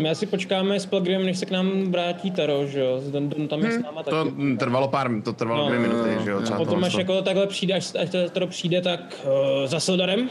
My 0.00 0.10
asi 0.10 0.26
počkáme 0.26 0.80
s 0.80 0.86
Pelgrimem, 0.86 1.26
než 1.26 1.38
se 1.38 1.46
k 1.46 1.50
nám 1.50 1.92
vrátí 1.92 2.30
Taro, 2.30 2.66
že 2.66 2.80
jo? 2.80 3.02
Don, 3.10 3.28
Don 3.28 3.48
tam 3.48 3.60
je 3.64 3.72
s 3.72 3.82
náma 3.82 4.02
taky. 4.02 4.10
To 4.16 4.32
trvalo 4.58 4.88
pár, 4.88 5.10
to 5.22 5.32
trvalo 5.32 5.62
No, 5.62 5.68
dvě 5.68 5.80
minuty, 5.88 6.24
že 6.24 6.30
jo? 6.30 6.36
no. 6.36 6.42
třeba 6.42 6.56
A 6.56 6.64
potom, 6.64 6.84
až 6.84 6.92
to. 6.92 6.98
jako 6.98 7.22
takhle 7.22 7.46
přijde, 7.46 7.74
až, 7.74 7.92
až 8.02 8.10
to- 8.10 8.28
Taro 8.30 8.46
přijde, 8.46 8.80
tak 8.80 9.00
uh, 9.24 9.66
za 9.66 9.80
Sildarem. 9.80 10.28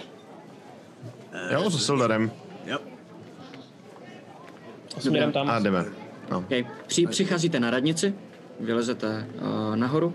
Jo, 1.51 1.69
s 1.69 1.85
Sildarem. 1.85 2.31
Jo. 2.65 2.77
A 4.97 4.99
směrem 4.99 5.31
tam. 5.31 5.49
A 5.49 5.59
jdeme. 5.59 5.85
No. 6.31 6.37
Okay. 6.37 6.65
Při, 6.87 7.07
přicházíte 7.07 7.59
na 7.59 7.69
radnici, 7.69 8.13
vylezete 8.59 9.27
uh, 9.35 9.75
nahoru. 9.75 10.07
Uh, 10.07 10.13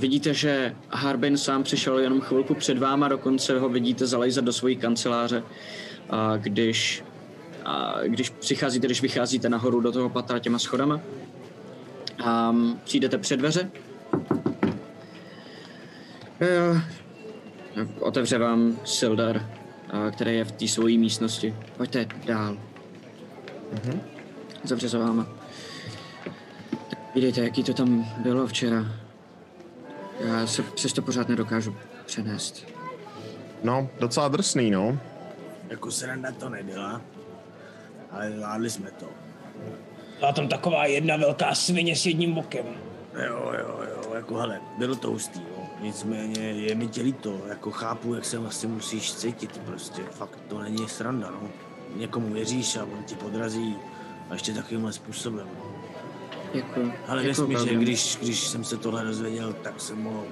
vidíte, 0.00 0.34
že 0.34 0.76
Harbin 0.90 1.36
sám 1.36 1.62
přišel 1.62 1.98
jenom 1.98 2.20
chvilku 2.20 2.54
před 2.54 2.78
váma, 2.78 3.08
dokonce 3.08 3.58
ho 3.58 3.68
vidíte 3.68 4.06
zalejzat 4.06 4.44
do 4.44 4.52
svojí 4.52 4.76
kanceláře, 4.76 5.42
uh, 5.42 6.36
když, 6.36 7.04
uh, 7.66 8.04
když 8.04 8.30
přicházíte, 8.30 8.86
když 8.86 9.02
vycházíte 9.02 9.48
nahoru 9.48 9.80
do 9.80 9.92
toho 9.92 10.08
patra 10.08 10.38
těma 10.38 10.58
schodama. 10.58 11.00
Um, 12.50 12.80
přijdete 12.84 13.18
před 13.18 13.36
dveře. 13.36 13.70
Uh, 16.40 16.80
otevře 18.00 18.38
vám 18.38 18.78
Sildar, 18.84 19.36
uh, 19.36 20.10
který 20.10 20.36
je 20.36 20.44
v 20.44 20.52
té 20.52 20.68
svojí 20.68 20.98
místnosti. 20.98 21.54
Pojďte 21.76 22.06
dál. 22.26 22.56
Zavře 24.64 24.88
za 24.88 24.98
váma. 24.98 25.41
Vidíte, 27.14 27.40
jaký 27.40 27.64
to 27.64 27.74
tam 27.74 28.04
bylo 28.22 28.46
včera. 28.46 28.86
Já 30.20 30.46
se 30.46 30.62
přesto 30.62 31.02
pořád 31.02 31.28
nedokážu 31.28 31.76
přenést. 32.06 32.66
no, 33.62 33.88
docela 34.00 34.28
drsný, 34.28 34.70
no. 34.70 34.98
Jako 35.68 35.90
sranda 35.90 36.32
to 36.32 36.48
nebyla, 36.48 37.00
ale 38.10 38.32
zvládli 38.32 38.70
jsme 38.70 38.90
to. 38.90 39.06
Byla 40.18 40.32
tam 40.32 40.48
taková 40.48 40.86
jedna 40.86 41.16
velká 41.16 41.54
svině 41.54 41.96
s 41.96 42.06
jedním 42.06 42.34
bokem. 42.34 42.64
Jo, 43.26 43.52
jo, 43.58 43.80
jo, 43.90 44.14
jako 44.14 44.34
hele, 44.36 44.60
bylo 44.78 44.96
to 44.96 45.10
hustý, 45.10 45.40
no. 45.40 45.70
Nicméně 45.80 46.40
je 46.40 46.74
mi 46.74 46.88
tě 46.88 47.02
líto, 47.02 47.40
jako 47.48 47.70
chápu, 47.70 48.14
jak 48.14 48.24
se 48.24 48.38
vlastně 48.38 48.68
musíš 48.68 49.14
cítit, 49.14 49.58
prostě 49.58 50.02
fakt 50.02 50.38
to 50.48 50.58
není 50.62 50.88
sranda, 50.88 51.30
no. 51.30 51.48
Někomu 51.96 52.32
věříš 52.32 52.76
a 52.76 52.82
on 52.84 53.04
ti 53.04 53.14
podrazí 53.14 53.76
a 54.30 54.32
ještě 54.32 54.54
takovýmhle 54.54 54.92
způsobem. 54.92 55.48
no. 55.58 55.71
Děkuji. 56.54 56.92
Ale 57.08 57.22
věř 57.22 57.36
Děkuji, 57.36 57.58
mi, 57.58 57.68
že 57.68 57.74
když, 57.74 58.18
když 58.22 58.48
jsem 58.48 58.64
se 58.64 58.76
tohle 58.76 59.04
dozvěděl, 59.04 59.52
tak 59.52 59.80
jsem 59.80 60.04
ho 60.04 60.24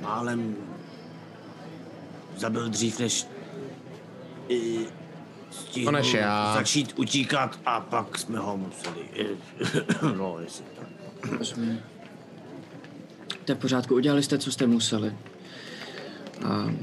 málem 0.00 0.56
zabil 2.36 2.68
dřív, 2.68 2.98
než 2.98 3.26
i 4.48 4.86
stihl 5.50 5.92
než 5.92 6.14
já. 6.14 6.54
začít 6.54 6.92
utíkat 6.96 7.60
a 7.66 7.80
pak 7.80 8.18
jsme 8.18 8.38
ho 8.38 8.56
museli. 8.56 9.36
no, 10.16 10.38
jestli 10.40 10.64
tak. 10.78 10.88
Rozumím. 11.38 11.80
To 13.44 13.52
je 13.52 13.56
v 13.56 13.58
pořádku, 13.58 13.94
udělali 13.94 14.22
jste, 14.22 14.38
co 14.38 14.52
jste 14.52 14.66
museli. 14.66 15.14
A, 16.44 16.74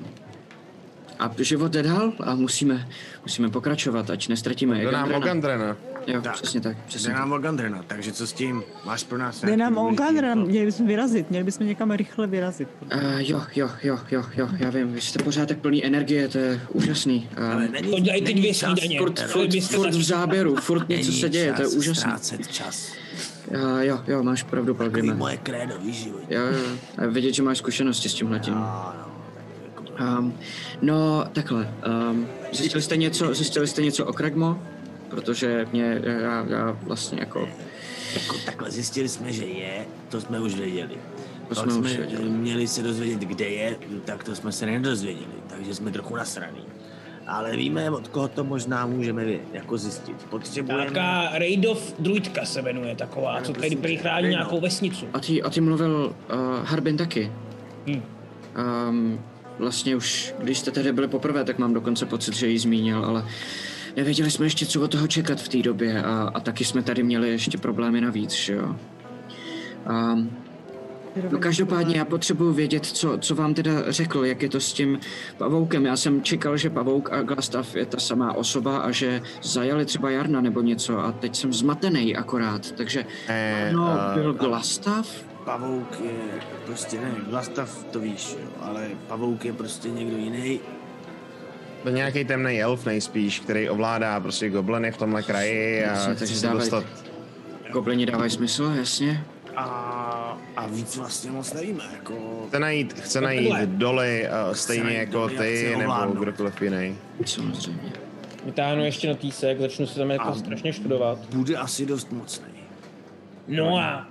a 1.19 1.35
život 1.39 1.71
jde 1.71 1.83
dál 1.83 2.13
a 2.19 2.35
musíme, 2.35 2.89
musíme 3.21 3.49
pokračovat, 3.49 4.09
ať 4.09 4.27
nestratíme 4.27 4.81
Egandrena. 4.81 5.17
Ogandrena. 5.17 5.77
Jo, 6.07 6.21
Tak. 6.21 6.33
přesně 6.33 6.61
tak, 6.61 6.77
přesně 6.85 7.07
Jde 7.07 7.13
tak. 7.13 7.19
nám 7.19 7.31
o 7.33 7.37
Gandrena, 7.37 7.83
takže 7.87 8.11
co 8.11 8.27
s 8.27 8.33
tím? 8.33 8.63
Máš 8.85 9.03
pro 9.03 9.17
nás 9.17 9.43
Jde 9.43 9.57
nám 9.57 9.77
o 9.77 9.89
info? 9.89 10.03
měli 10.35 10.65
bychom 10.65 10.87
vyrazit, 10.87 11.29
měli 11.29 11.43
bychom 11.45 11.67
někam 11.67 11.91
rychle 11.91 12.27
vyrazit. 12.27 12.67
Uh, 12.95 13.01
jo, 13.17 13.41
jo, 13.55 13.69
jo, 13.83 13.99
jo, 14.11 14.23
jo, 14.37 14.49
já 14.57 14.69
vím, 14.69 14.93
vy 14.93 15.01
jste 15.01 15.23
pořád 15.23 15.47
tak 15.49 15.57
plný 15.57 15.85
energie, 15.85 16.27
to 16.27 16.37
je 16.37 16.61
úžasný. 16.73 17.29
Ale 17.37 17.65
Uh, 17.65 17.71
není, 17.71 17.91
To 17.91 17.99
dělají 17.99 18.21
ty 18.21 18.27
není 18.27 18.39
dvě 18.41 18.53
čas, 18.53 18.71
snídaně. 18.79 18.99
furt, 18.99 19.19
furt, 19.19 19.63
furt 19.63 19.89
v 19.89 20.03
záběru, 20.03 20.55
furt 20.55 20.89
něco 20.89 21.09
není 21.09 21.21
se 21.21 21.29
děje, 21.29 21.53
to 21.53 21.61
je 21.61 21.67
úžasný. 21.67 22.11
čas. 22.51 22.91
Uh, 23.63 23.79
jo, 23.79 24.01
jo, 24.07 24.23
máš 24.23 24.43
pravdu, 24.43 24.73
Takový 24.73 24.89
Pelgrime. 24.91 25.13
moje 25.13 25.37
krédo, 25.37 25.73
víš. 25.83 26.05
Jo, 26.29 26.41
jo, 26.41 26.57
a 26.97 27.05
vidět, 27.07 27.33
že 27.33 27.43
máš 27.43 27.57
zkušenosti 27.57 28.09
s 28.09 28.13
tímhletím. 28.13 28.53
No, 28.53 28.59
no, 28.61 28.93
tak 29.75 30.17
Um, 30.19 30.33
no, 30.81 31.25
takhle. 31.33 31.73
Um, 32.11 32.27
zjistili 32.53 32.81
jste 32.81 32.97
něco, 32.97 33.33
zjistili 33.33 33.67
jste 33.67 33.81
něco 33.81 34.05
o 34.05 34.13
Kragmo? 34.13 34.63
Protože 35.11 35.67
mě, 35.71 36.01
já, 36.03 36.45
já 36.49 36.77
vlastně 36.83 37.19
jako, 37.19 37.49
jako 38.13 38.35
takhle 38.45 38.71
zjistili 38.71 39.09
jsme, 39.09 39.33
že 39.33 39.45
je, 39.45 39.85
to 40.09 40.21
jsme 40.21 40.39
už 40.39 40.55
věděli. 40.55 40.97
To 41.49 41.55
jsme 41.55 41.71
jsme 41.71 41.81
už 41.81 41.97
věděli. 41.97 42.29
měli 42.29 42.67
se 42.67 42.83
dozvědět, 42.83 43.19
kde 43.19 43.45
je, 43.45 43.75
tak 44.05 44.23
to 44.23 44.35
jsme 44.35 44.51
se 44.51 44.65
nedozvěděli, 44.65 45.33
takže 45.47 45.75
jsme 45.75 45.91
trochu 45.91 46.15
nasraný. 46.15 46.61
Ale 47.27 47.55
víme, 47.57 47.89
od 47.89 48.07
koho 48.07 48.27
to 48.27 48.43
možná 48.43 48.85
můžeme 48.85 49.25
vědět, 49.25 49.47
jako 49.53 49.77
zjistit. 49.77 50.15
Potřebujeme... 50.29 50.81
Nějaká 50.91 51.37
Raidov 51.39 51.93
druidka 51.99 52.45
se 52.45 52.61
jmenuje 52.61 52.95
taková, 52.95 53.31
Ano, 53.31 53.45
co 53.45 53.53
tady 53.53 53.59
prosím 53.61 53.81
prý 53.81 53.95
tě, 53.95 54.01
chrání 54.01 54.21
Raidov. 54.21 54.31
nějakou 54.31 54.59
vesnicu. 54.61 55.05
a 55.13 55.19
ty, 55.19 55.41
a 55.43 55.49
ty 55.49 55.61
mluvil 55.61 56.15
uh, 56.33 56.37
Harbin 56.65 56.97
taky. 56.97 57.31
Hm. 57.87 58.01
Um, 58.89 59.19
vlastně 59.59 59.95
už, 59.95 60.33
když 60.39 60.59
jste 60.59 60.71
tady 60.71 60.93
byli 60.93 61.07
poprvé, 61.07 61.43
tak 61.43 61.57
mám 61.57 61.73
dokonce 61.73 62.05
pocit, 62.05 62.35
že 62.35 62.47
ji 62.47 62.59
zmínil, 62.59 63.05
ale 63.05 63.25
nevěděli 63.95 64.31
jsme 64.31 64.45
ještě, 64.45 64.65
co 64.65 64.81
od 64.81 64.91
toho 64.91 65.07
čekat 65.07 65.39
v 65.41 65.49
té 65.49 65.57
době 65.57 66.03
a, 66.03 66.31
a 66.33 66.39
taky 66.39 66.65
jsme 66.65 66.83
tady 66.83 67.03
měli 67.03 67.29
ještě 67.29 67.57
problémy 67.57 68.01
navíc, 68.01 68.31
že 68.31 68.53
jo. 68.53 68.75
Um, 69.89 70.29
No 71.31 71.39
každopádně 71.39 71.97
já 71.97 72.05
potřebuji 72.05 72.53
vědět, 72.53 72.85
co, 72.85 73.17
co 73.17 73.35
vám 73.35 73.53
teda 73.53 73.71
řekl, 73.87 74.25
jak 74.25 74.41
je 74.41 74.49
to 74.49 74.59
s 74.59 74.73
tím 74.73 74.99
pavoukem. 75.37 75.85
Já 75.85 75.97
jsem 75.97 76.21
čekal, 76.21 76.57
že 76.57 76.69
pavouk 76.69 77.13
a 77.13 77.21
Glastav 77.21 77.75
je 77.75 77.85
ta 77.85 77.99
samá 77.99 78.33
osoba 78.33 78.77
a 78.77 78.91
že 78.91 79.21
zajali 79.43 79.85
třeba 79.85 80.09
Jarna 80.09 80.41
nebo 80.41 80.61
něco 80.61 80.99
a 80.99 81.11
teď 81.11 81.35
jsem 81.35 81.53
zmatený 81.53 82.15
akorát, 82.15 82.71
takže 82.71 83.05
Eh, 83.27 83.71
no, 83.73 83.97
byl 84.13 84.33
Glastav? 84.33 85.23
Pavouk 85.45 85.99
je 86.03 86.41
prostě 86.65 87.01
ne, 87.01 87.11
Vlastav 87.29 87.83
to 87.91 87.99
víš, 87.99 88.35
jo, 88.43 88.49
ale 88.61 88.89
Pavouk 89.07 89.45
je 89.45 89.53
prostě 89.53 89.89
někdo 89.89 90.17
jiný. 90.17 90.59
To 91.83 91.89
je 91.89 91.95
nějaký 91.95 92.25
temný 92.25 92.61
elf 92.61 92.85
nejspíš, 92.85 93.39
který 93.39 93.69
ovládá 93.69 94.19
prostě 94.19 94.49
gobliny 94.49 94.91
v 94.91 94.97
tomhle 94.97 95.23
kraji 95.23 95.85
a 95.85 95.91
Jasně, 95.91 96.15
chce 96.15 96.27
se 96.27 96.47
dávaj- 96.47 96.57
dostat. 96.59 96.83
Goblini 97.71 98.05
dávají 98.05 98.29
smysl, 98.31 98.73
jasně. 98.77 99.23
A, 99.55 100.37
a 100.55 100.67
víc 100.67 100.97
vlastně 100.97 101.31
moc 101.31 101.53
nevíme, 101.53 101.83
jako... 101.93 102.45
Chce 102.47 102.59
najít, 102.59 102.93
chce 102.93 103.21
najít 103.21 103.53
doly 103.65 104.27
uh, 104.47 104.53
stejně 104.53 104.83
najít 104.83 104.97
jako 104.99 105.29
ty, 105.29 105.75
nebo 105.77 105.93
kdokoliv 106.19 106.61
jiný. 106.61 106.95
Samozřejmě. 107.25 107.91
Vytáhnu 108.45 108.85
ještě 108.85 109.07
notýsek, 109.07 109.59
začnu 109.59 109.87
se 109.87 109.99
tam 109.99 110.11
jako 110.11 110.27
A- 110.29 110.35
strašně 110.35 110.73
studovat. 110.73 111.19
Bude 111.35 111.55
asi 111.55 111.85
dost 111.85 112.11
mocný. 112.11 112.45
No 113.47 113.77
a 113.77 114.07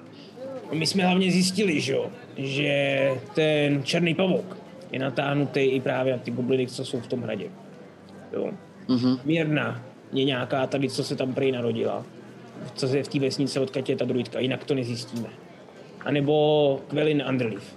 my 0.72 0.86
jsme 0.86 1.04
hlavně 1.06 1.32
zjistili, 1.32 1.80
že, 1.80 1.92
jo, 1.92 2.10
že 2.36 3.10
ten 3.34 3.82
černý 3.84 4.14
pavouk 4.14 4.56
je 4.92 4.98
natáhnutý 4.98 5.60
i 5.60 5.80
právě 5.80 6.12
na 6.12 6.18
ty 6.18 6.30
gobliny, 6.30 6.66
co 6.66 6.84
jsou 6.84 7.00
v 7.00 7.06
tom 7.06 7.22
hradě. 7.22 7.48
Jo. 8.32 8.50
Mhm. 8.88 9.18
Mírna 9.24 9.82
je 10.12 10.24
nějaká 10.24 10.66
tady, 10.66 10.88
co 10.88 11.04
se 11.04 11.16
tam 11.16 11.34
prý 11.34 11.52
narodila. 11.52 12.04
Co 12.74 12.86
je 12.86 13.02
v 13.02 13.08
té 13.08 13.18
vesnici, 13.18 13.58
odkud 13.58 13.88
je 13.88 13.96
ta 13.96 14.04
druidka, 14.04 14.40
jinak 14.40 14.64
to 14.64 14.74
nezjistíme. 14.74 15.28
A 16.04 16.10
nebo 16.10 16.80
Quelin 16.88 17.24
Underleaf. 17.28 17.74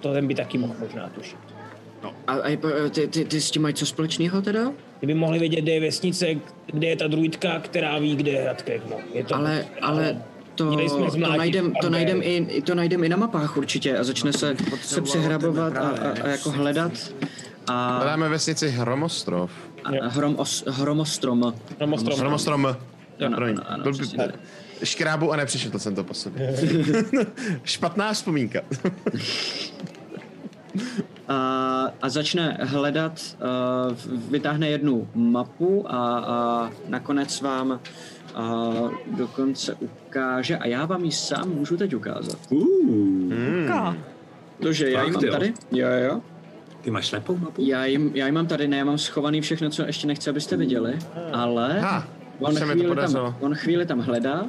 To 0.00 0.12
ten 0.12 0.26
by 0.26 0.34
taky 0.34 0.58
mohl 0.58 0.74
možná 0.80 1.08
tušit. 1.08 1.38
A, 2.26 2.32
a 2.32 2.58
ty, 2.90 3.08
ty, 3.08 3.24
ty 3.24 3.40
s 3.40 3.50
tím 3.50 3.62
mají 3.62 3.74
co 3.74 3.86
společného 3.86 4.42
teda? 4.42 4.72
Kdyby 4.98 5.14
mohli 5.14 5.38
vědět, 5.38 5.60
kde 5.60 5.72
je 5.72 5.80
vesnice, 5.80 6.26
kde 6.66 6.86
je 6.86 6.96
ta 6.96 7.06
druidka, 7.06 7.60
která 7.60 7.98
ví, 7.98 8.16
kde 8.16 8.30
je 8.30 8.42
Hrad 8.42 8.62
Kekmo. 8.62 8.96
Je 9.14 9.24
to 9.24 9.34
Ale, 9.36 9.66
ale 9.80 10.22
to, 10.54 10.76
to 11.10 11.18
najdem, 11.18 11.72
to 11.80 11.90
najdem, 11.90 12.20
i, 12.22 12.62
to 12.62 12.74
najdem 12.74 13.04
i 13.04 13.08
na 13.08 13.16
mapách 13.16 13.56
určitě 13.56 13.98
a 13.98 14.04
začne 14.04 14.32
se, 14.32 14.56
se 14.82 15.00
přehrabovat 15.00 15.76
a, 15.76 15.80
a, 15.80 16.22
a 16.24 16.28
jako 16.28 16.50
hledat. 16.50 16.92
A, 17.66 17.96
Hledáme 17.96 18.28
vesnici 18.28 18.68
Hromostrov. 18.68 19.50
a 19.84 20.08
hrom, 20.08 20.34
os, 20.38 20.64
hromostrom. 20.68 21.54
Hromostrom. 21.78 22.18
Hromostrom. 22.18 22.66
Ano, 22.66 23.36
ano, 23.36 23.62
ano. 23.66 23.84
Škrábu 24.84 25.32
a 25.32 25.36
nepřečetl 25.36 25.78
jsem 25.78 25.94
to 25.94 26.04
po 26.04 26.14
sobě. 26.14 26.54
Špatná 27.64 28.12
vzpomínka. 28.12 28.60
a, 31.28 31.88
a 32.02 32.08
začne 32.08 32.58
hledat, 32.62 33.12
a 33.40 33.88
vytáhne 34.30 34.68
jednu 34.68 35.08
mapu 35.14 35.92
a, 35.92 36.18
a 36.18 36.70
nakonec 36.88 37.40
vám 37.40 37.80
a 38.34 38.72
dokonce 39.16 39.74
ukáže, 39.74 40.58
a 40.58 40.66
já 40.66 40.86
vám 40.86 41.04
ji 41.04 41.12
sám 41.12 41.48
můžu 41.48 41.76
teď 41.76 41.94
ukázat. 41.94 42.38
Uh, 42.50 43.32
Ká. 43.66 43.96
Tože 44.62 44.90
já 44.90 45.04
ji 45.04 45.12
Fakt, 45.12 45.22
mám 45.22 45.32
tady. 45.32 45.54
Jo, 45.72 45.88
jo, 45.88 46.20
ty 46.80 46.90
máš 46.90 47.06
slepou 47.06 47.36
mapu? 47.36 47.62
Já 47.64 47.84
jim, 47.84 48.10
já 48.14 48.26
jim 48.26 48.34
mám 48.34 48.46
tady, 48.46 48.68
ne, 48.68 48.76
já 48.76 48.84
mám 48.84 48.98
schovaný 48.98 49.40
všechno, 49.40 49.70
co 49.70 49.82
ještě 49.82 50.06
nechci, 50.06 50.30
abyste 50.30 50.56
viděli, 50.56 50.98
ale 51.32 51.80
Ha, 51.80 52.08
on, 52.38 52.52
už 52.52 52.58
se 52.58 52.66
mi 52.66 52.74
to 52.74 52.78
chvíli 52.80 52.96
tam, 52.96 53.36
on 53.40 53.54
chvíli 53.54 53.86
tam 53.86 53.98
hledá 53.98 54.46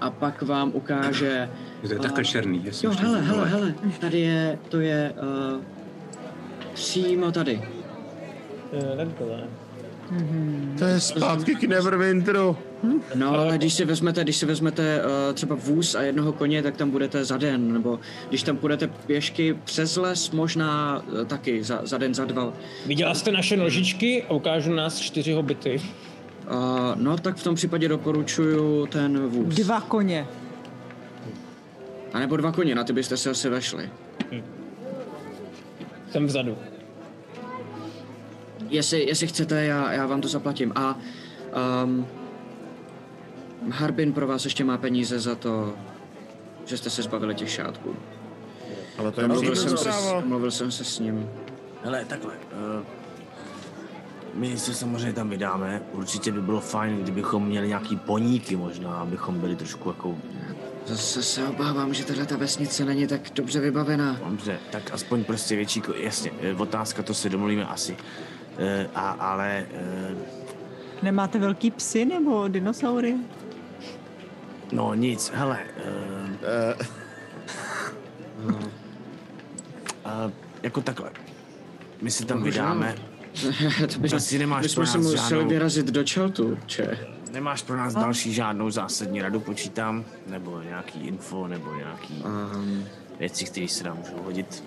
a 0.00 0.10
pak 0.10 0.42
vám 0.42 0.70
ukáže... 0.74 1.50
To 1.82 1.92
je 1.92 1.98
takhle 1.98 2.24
černý. 2.24 2.64
jestli 2.64 2.86
Jo, 2.86 2.92
hele, 2.98 3.18
to 3.18 3.24
hele, 3.24 3.48
hele, 3.48 3.74
tady 4.00 4.20
je, 4.20 4.58
to 4.68 4.80
je 4.80 5.14
uh, 5.54 5.60
přímo 6.74 7.32
tady. 7.32 7.62
Eh, 8.72 9.08
Takhle. 10.18 10.78
To 10.78 10.84
je 10.84 11.00
zpátky 11.00 11.54
k 11.54 11.62
Neverwinteru. 11.62 12.56
No, 13.14 13.28
ale 13.28 13.58
když 13.58 13.74
si 13.74 13.84
vezmete, 13.84 14.22
když 14.22 14.36
si 14.36 14.46
vezmete 14.46 15.02
uh, 15.04 15.34
třeba 15.34 15.54
vůz 15.54 15.94
a 15.94 16.02
jednoho 16.02 16.32
koně, 16.32 16.62
tak 16.62 16.76
tam 16.76 16.90
budete 16.90 17.24
za 17.24 17.36
den, 17.36 17.72
nebo 17.72 18.00
když 18.28 18.42
tam 18.42 18.56
půjdete 18.56 18.86
pěšky 18.86 19.58
přes 19.64 19.96
les, 19.96 20.30
možná 20.30 21.02
uh, 21.12 21.24
taky 21.24 21.64
za, 21.64 21.80
za 21.84 21.98
den, 21.98 22.14
za 22.14 22.24
dva. 22.24 22.52
Viděla 22.86 23.14
jste 23.14 23.32
naše 23.32 23.56
nožičky 23.56 24.24
a 24.28 24.32
ukážu 24.32 24.72
nás 24.72 24.98
čtyři 24.98 25.32
hobity. 25.32 25.82
Uh, 26.50 26.56
no, 26.94 27.16
tak 27.16 27.36
v 27.36 27.44
tom 27.44 27.54
případě 27.54 27.88
doporučuju 27.88 28.86
ten 28.86 29.28
vůz. 29.28 29.54
Dva 29.54 29.80
koně. 29.80 30.26
A 32.12 32.18
nebo 32.18 32.36
dva 32.36 32.52
koně, 32.52 32.74
na 32.74 32.84
ty 32.84 32.92
byste 32.92 33.16
se 33.16 33.30
asi 33.30 33.48
vešli. 33.48 33.90
Jsem 36.10 36.26
vzadu. 36.26 36.56
Jestli, 38.68 39.06
jestli 39.06 39.26
chcete, 39.26 39.64
já, 39.64 39.92
já 39.92 40.06
vám 40.06 40.20
to 40.20 40.28
zaplatím. 40.28 40.72
A 40.74 40.98
um, 41.84 42.06
Harbin 43.70 44.12
pro 44.12 44.26
vás 44.26 44.44
ještě 44.44 44.64
má 44.64 44.78
peníze 44.78 45.18
za 45.18 45.34
to, 45.34 45.74
že 46.64 46.76
jste 46.76 46.90
se 46.90 47.02
zbavili 47.02 47.34
těch 47.34 47.50
šátků. 47.50 47.96
Ale 48.98 49.12
to 49.12 49.20
je 49.20 49.28
Mluvil 49.28 49.56
jsem, 49.56 49.76
se, 49.76 49.90
mluvil 50.24 50.50
jsem 50.50 50.70
se 50.70 50.84
s 50.84 50.98
ním. 50.98 51.30
Hele, 51.82 52.04
takhle. 52.04 52.34
Uh, 52.34 52.86
my 54.34 54.58
se 54.58 54.74
samozřejmě 54.74 55.12
tam 55.12 55.30
vydáme. 55.30 55.82
Určitě 55.92 56.32
by 56.32 56.42
bylo 56.42 56.60
fajn, 56.60 56.96
kdybychom 57.02 57.46
měli 57.46 57.68
nějaký 57.68 57.96
poníky 57.96 58.56
možná, 58.56 58.96
abychom 58.96 59.40
byli 59.40 59.56
trošku 59.56 59.88
jako... 59.88 60.16
Zase 60.86 61.22
se 61.22 61.46
obávám, 61.46 61.94
že 61.94 62.04
tahle 62.04 62.26
ta 62.26 62.36
vesnice 62.36 62.84
není 62.84 63.06
tak 63.06 63.20
dobře 63.34 63.60
vybavená. 63.60 64.20
Dobře, 64.28 64.58
tak 64.70 64.90
aspoň 64.92 65.24
prostě 65.24 65.56
větší... 65.56 65.82
Jasně, 65.96 66.30
eh, 66.40 66.54
otázka, 66.54 67.02
to 67.02 67.14
se 67.14 67.28
domluvíme 67.28 67.66
asi. 67.66 67.96
Uh, 68.58 68.90
a, 68.94 69.10
ale... 69.10 69.66
Uh, 70.12 70.18
Nemáte 71.02 71.38
velký 71.38 71.70
psy 71.70 72.04
nebo 72.04 72.48
dinosaury? 72.48 73.14
No 74.72 74.94
nic, 74.94 75.32
hele. 75.34 75.58
Uh, 75.86 76.84
Uh, 78.44 78.50
uh, 78.54 80.32
jako 80.62 80.80
takhle. 80.80 81.10
My 82.02 82.10
si 82.10 82.24
tam 82.24 82.38
Bohužel. 82.38 82.62
vydáme. 82.64 82.94
to 83.92 83.98
by 83.98 84.08
Asi 84.08 84.38
nemáš 84.38 84.62
my 84.62 84.68
jsme 84.68 84.74
pro 84.82 84.86
se 84.86 84.98
nás 84.98 85.06
museli 85.06 85.28
žádnou- 85.30 85.48
vyrazit 85.48 85.86
do 85.86 86.04
Čeltu, 86.04 86.58
če? 86.66 86.98
Nemáš 87.30 87.62
pro 87.62 87.76
nás 87.76 87.94
další 87.94 88.32
žádnou 88.34 88.70
zásadní 88.70 89.22
radu, 89.22 89.40
počítám? 89.40 90.04
Nebo 90.26 90.60
nějaký 90.62 91.00
info, 91.06 91.48
nebo 91.48 91.74
nějaký 91.74 92.22
Um, 92.24 92.84
věci, 93.18 93.44
které 93.44 93.68
se 93.68 93.84
nám 93.84 93.96
můžou 93.98 94.22
hodit? 94.24 94.64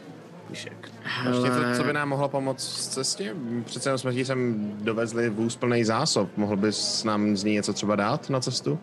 Víš 0.49 0.65
jak? 0.65 0.91
ještě 1.28 1.49
hele, 1.49 1.72
to, 1.72 1.78
co 1.78 1.84
by 1.84 1.94
nám 1.94 2.10
mohlo 2.10 2.30
pomoct 2.30 2.68
v 2.68 2.90
cestě? 2.94 3.36
Přece 3.65 3.90
jenom 3.90 3.98
jsme 3.98 4.14
ti 4.14 4.26
sem 4.26 4.72
dovezli 4.82 5.30
vůz 5.30 5.56
plný 5.56 5.84
zásob. 5.84 6.30
Mohl 6.38 6.57
bys 6.57 7.03
nám 7.03 7.38
z 7.38 7.44
ní 7.44 7.53
něco 7.53 7.74
třeba 7.74 7.95
dát 7.95 8.30
na 8.30 8.40
cestu? 8.40 8.80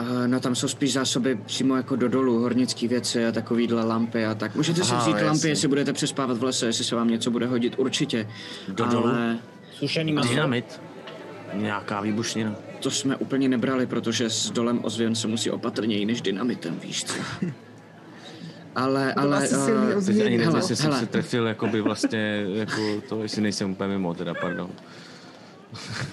Uh, 0.00 0.06
no 0.26 0.40
tam 0.40 0.54
jsou 0.54 0.68
spíš 0.68 0.92
zásoby 0.92 1.38
přímo 1.46 1.76
jako 1.76 1.96
do 1.96 2.08
dolů, 2.08 2.38
hornické 2.40 2.88
věci 2.88 3.26
a 3.26 3.32
takovýhle 3.32 3.84
lampy 3.84 4.26
a 4.26 4.34
tak. 4.34 4.56
Můžete 4.56 4.84
si 4.84 4.92
Aha, 4.92 5.00
vzít 5.02 5.10
jasně. 5.12 5.26
lampy, 5.26 5.48
jestli 5.48 5.68
budete 5.68 5.92
přespávat 5.92 6.38
v 6.38 6.42
lese, 6.44 6.66
jestli 6.66 6.84
se 6.84 6.96
vám 6.96 7.08
něco 7.08 7.30
bude 7.30 7.46
hodit, 7.46 7.74
určitě. 7.78 8.28
Do 8.68 8.86
dolů? 8.86 9.06
Ale 9.06 9.38
Sušený 9.72 10.12
maso. 10.12 10.28
Dynamit. 10.28 10.80
Nějaká 11.54 12.00
výbušnina. 12.00 12.54
to 12.80 12.90
jsme 12.90 13.16
úplně 13.16 13.48
nebrali, 13.48 13.86
protože 13.86 14.30
s 14.30 14.50
dolem 14.50 14.80
ozvěn 14.82 15.14
se 15.14 15.28
musí 15.28 15.50
opatrněji 15.50 16.06
než 16.06 16.20
dynamitem, 16.20 16.80
víš 16.80 17.04
co. 17.04 17.14
Ale, 18.74 19.12
To 19.14 19.20
ale... 19.20 19.36
asi 19.36 19.54
eh, 19.54 19.58
silný 19.58 20.06
Teď 20.06 20.26
ani 20.26 20.38
nevím, 20.38 20.56
jestli 20.56 20.76
jsem 20.76 20.92
se 20.92 21.06
trefil 21.06 21.46
jakoby 21.46 21.80
vlastně 21.80 22.46
jako 22.54 23.02
to, 23.08 23.22
jestli 23.22 23.42
nejsem 23.42 23.70
úplně 23.70 23.88
mimo, 23.88 24.14
teda 24.14 24.34
pardon. 24.40 24.70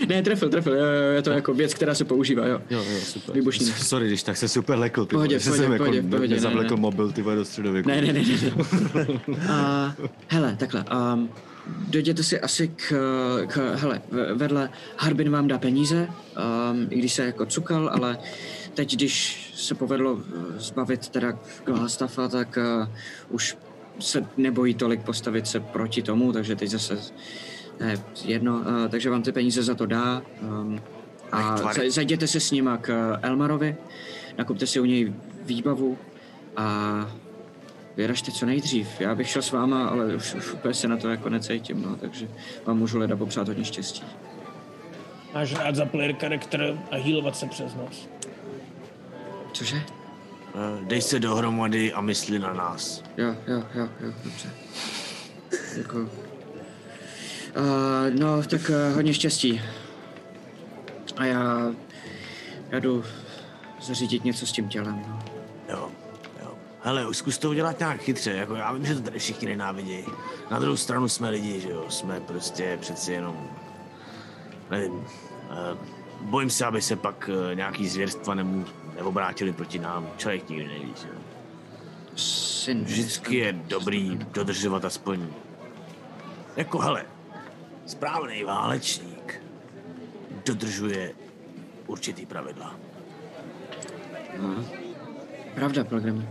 Ne, 0.08 0.22
trefil, 0.22 0.50
trefil, 0.50 0.74
jo, 0.74 0.86
jo, 0.86 1.12
je 1.16 1.22
to 1.22 1.32
jako 1.32 1.54
věc, 1.54 1.74
která 1.74 1.96
se 1.96 2.06
používá, 2.06 2.48
jo. 2.48 2.62
Jo, 2.70 2.84
jo, 2.84 3.00
super. 3.02 3.54
Sorry, 3.62 4.08
když 4.08 4.24
tak 4.24 4.38
se 4.38 4.48
super 4.48 4.80
lekl, 4.80 5.06
ty 5.06 5.16
Pohodě, 5.16 5.40
pohodě, 5.40 5.58
jsem 5.58 5.78
pohodě, 5.78 5.98
jako 5.98 6.08
pohodě, 6.10 6.28
ne, 6.28 6.36
nezavlekl 6.36 6.76
ne. 6.76 6.82
mobil, 6.82 7.12
ty 7.12 7.24
do 7.24 7.46
středověku. 7.46 7.90
Ne, 7.90 8.02
ne, 8.02 8.14
ne, 8.14 8.22
ne. 8.22 9.08
ne. 9.28 9.38
A, 9.50 9.96
hele, 10.28 10.56
takhle. 10.60 10.86
Um, 11.14 11.30
dojděte 11.88 12.24
si 12.24 12.40
asi 12.40 12.68
k, 12.68 12.94
k 13.48 13.76
hele, 13.76 14.02
vedle 14.34 14.70
Harbin 14.98 15.30
vám 15.32 15.48
dá 15.48 15.58
peníze, 15.58 16.08
um, 16.72 16.88
i 16.90 17.00
když 17.00 17.14
se 17.14 17.26
jako 17.26 17.46
cukal, 17.46 17.90
ale 17.94 18.18
teď, 18.80 18.94
když 18.94 19.52
se 19.56 19.76
povedlo 19.76 20.20
eh, 20.20 20.60
zbavit 20.60 21.10
teda 21.10 21.40
Glastafa, 21.66 22.28
tak 22.28 22.58
uh, 22.58 22.88
už 23.30 23.58
se 24.00 24.26
nebojí 24.38 24.74
tolik 24.74 25.02
postavit 25.04 25.48
se 25.48 25.60
proti 25.60 26.02
tomu, 26.02 26.34
takže 26.34 26.56
teď 26.56 26.70
zase 26.70 26.98
ne, 27.80 27.98
jedno, 28.26 28.54
uh, 28.56 28.66
takže 28.90 29.10
vám 29.10 29.24
ty 29.24 29.32
peníze 29.32 29.64
za 29.64 29.76
to 29.76 29.86
dá. 29.86 30.22
Um, 30.42 30.82
a 31.32 31.58
zajděte 31.90 32.28
se 32.28 32.40
s 32.40 32.52
nima 32.52 32.78
k 32.78 33.20
Elmarovi, 33.22 33.76
nakupte 34.38 34.68
si 34.68 34.80
u 34.80 34.86
něj 34.86 35.14
výbavu 35.42 35.98
a 36.58 36.68
vyražte 37.98 38.32
co 38.32 38.46
nejdřív. 38.46 39.02
Já 39.02 39.16
bych 39.16 39.30
šel 39.30 39.42
s 39.42 39.52
váma, 39.52 39.88
ale 39.88 40.16
už, 40.16 40.36
už 40.36 40.54
úplně 40.54 40.74
se 40.74 40.88
na 40.88 40.98
to 40.98 41.10
jako 41.10 41.30
necítím, 41.30 41.82
no, 41.82 41.96
takže 41.96 42.28
vám 42.66 42.78
můžu 42.78 42.98
leda 42.98 43.16
popřát 43.16 43.48
hodně 43.48 43.66
štěstí. 43.66 44.04
Máš 45.34 45.54
rád 45.54 45.76
za 45.76 45.86
player 45.86 46.16
character 46.16 46.80
a 46.92 46.96
healovat 46.96 47.38
se 47.38 47.46
přes 47.46 47.76
noc. 47.76 48.10
Cože? 49.60 49.84
Eh, 50.56 50.86
Dej 50.86 51.02
se 51.02 51.20
dohromady 51.20 51.94
a 51.94 52.02
mysli 52.02 52.40
na 52.40 52.54
nás. 52.54 53.04
Jo, 53.18 53.36
jo, 53.48 53.64
jo, 53.76 53.90
jo, 54.02 54.14
dobře. 54.24 54.50
Děkuju. 55.76 56.10
Uh, 57.58 58.20
no, 58.20 58.44
tak 58.44 58.62
uh, 58.70 58.96
hodně 58.96 59.14
štěstí. 59.14 59.62
A 61.18 61.26
já, 61.26 61.74
já 62.70 62.80
jdu 62.80 63.04
zařídit 63.82 64.24
něco 64.24 64.46
s 64.46 64.52
tím 64.52 64.70
tělem, 64.70 65.04
no. 65.08 65.20
Jo, 65.70 65.90
jo. 66.42 66.52
Hele, 66.82 67.08
už 67.08 67.18
zkus 67.18 67.38
to 67.38 67.50
udělat 67.50 67.80
nějak 67.80 68.02
chytře, 68.02 68.32
jako 68.32 68.56
já 68.56 68.72
vím, 68.72 68.86
že 68.86 68.96
to 68.96 69.02
tady 69.02 69.20
všichni 69.20 69.48
nenávidí. 69.48 70.06
Na 70.52 70.60
druhou 70.60 70.78
stranu 70.78 71.10
jsme 71.10 71.30
lidi, 71.30 71.60
že 71.60 71.70
jo, 71.70 71.86
jsme 71.90 72.20
prostě 72.20 72.78
přeci 72.82 73.12
jenom, 73.12 73.48
nevím, 74.72 74.94
uh, 74.94 75.06
bojím 76.22 76.50
se, 76.50 76.66
aby 76.66 76.82
se 76.82 76.96
pak 76.96 77.30
uh, 77.30 77.56
nějaký 77.56 77.90
zvěrstva 77.90 78.34
nemů, 78.34 78.66
neobrátili 79.00 79.54
proti 79.54 79.80
nám. 79.80 80.10
Člověk 80.18 80.50
nikdy 80.50 80.68
neví, 80.68 80.94
že. 81.02 81.08
Syn. 82.16 82.84
Vždycky 82.84 83.36
je 83.36 83.54
dobrý 83.54 84.20
dodržovat 84.34 84.86
aspoň, 84.86 85.28
jako 86.56 86.80
hele, 86.80 87.06
správný 87.86 88.44
válečník 88.44 89.44
dodržuje 90.46 91.14
určitý 91.88 92.26
pravidla. 92.26 92.76
Pravda, 95.56 95.84
Pilgrim. 95.84 96.30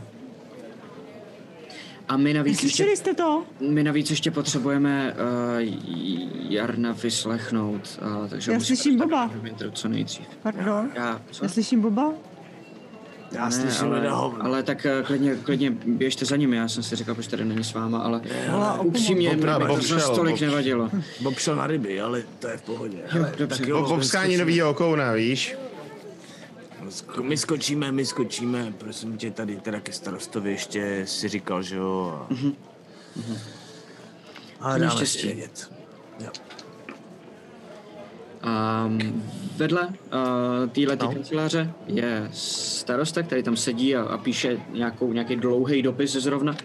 A 2.08 2.16
my 2.16 2.34
navíc 2.34 2.62
ještě, 2.62 2.76
Slyšeli 2.76 2.96
jste 2.96 3.14
to? 3.14 3.44
my 3.60 3.82
navíc 3.84 4.10
ještě 4.10 4.30
potřebujeme 4.30 5.14
uh, 5.14 6.48
Jarna 6.52 6.92
vyslechnout, 6.92 8.00
uh, 8.22 8.28
takže 8.28 8.52
Já 8.52 8.58
musíme 8.58 8.76
slyším 8.76 8.98
Boba. 8.98 9.30
co 9.72 9.88
nejdřív. 9.88 10.26
Pardon. 10.42 10.90
Já, 10.94 11.22
co? 11.30 11.44
Já 11.44 11.48
slyším 11.48 11.80
Boba? 11.80 12.12
Já 13.32 13.44
Ne, 13.44 13.52
slyším 13.52 13.86
ale, 13.92 14.08
hovno. 14.10 14.44
ale 14.44 14.62
tak 14.62 14.86
eh, 14.86 15.02
klidně, 15.02 15.34
klidně 15.36 15.70
běžte 15.70 16.24
za 16.24 16.36
nimi, 16.36 16.56
já 16.56 16.68
jsem 16.68 16.82
si 16.82 16.96
říkal, 16.96 17.14
proč 17.14 17.26
tady 17.26 17.44
není 17.44 17.64
s 17.64 17.74
váma, 17.74 17.98
ale 17.98 18.20
o 18.78 18.82
upřímně 18.82 19.36
Bob 19.36 19.66
to 19.66 19.74
za 19.76 19.82
šel, 19.82 20.00
stolik 20.00 20.36
Bob- 20.36 20.40
nevadilo. 20.40 20.90
Bob 21.20 21.38
šel 21.38 21.56
na 21.56 21.66
ryby, 21.66 22.00
ale 22.00 22.22
to 22.38 22.48
je 22.48 22.56
v 22.56 22.62
pohodě. 22.62 22.98
Hele, 23.06 23.32
dobře. 23.38 23.58
tak 23.58 23.68
jo, 23.68 23.86
Bob 23.88 24.02
skání 24.02 24.36
nový 24.36 24.62
okouna, 24.62 25.12
víš? 25.12 25.56
My 27.22 27.36
skočíme, 27.36 27.92
my 27.92 28.06
skočíme, 28.06 28.72
prosím 28.78 29.16
tě, 29.18 29.30
tady 29.30 29.56
teda 29.56 29.80
ke 29.80 29.92
starostovi 29.92 30.50
ještě 30.50 31.02
si 31.06 31.28
říkal, 31.28 31.62
že 31.62 31.76
jo. 31.76 32.26
A... 32.30 32.32
Mm-hmm. 32.32 32.54
Ale 34.60 34.78
dáme 34.78 34.90
štěstí. 34.96 35.18
si 35.20 35.26
vědět. 35.26 35.72
Jo. 36.20 36.30
A 38.42 38.90
vedle 39.56 39.86
uh, 39.88 40.68
téhle 40.68 40.96
No. 41.02 41.12
kanceláře 41.12 41.70
je 41.86 42.28
starosta, 42.32 43.22
který 43.22 43.42
tam 43.42 43.56
sedí 43.56 43.96
a, 43.96 44.02
a 44.02 44.18
píše 44.18 44.60
nějakou, 44.72 45.12
nějaký 45.12 45.36
dlouhý 45.36 45.82
dopis 45.82 46.12
zrovna. 46.12 46.56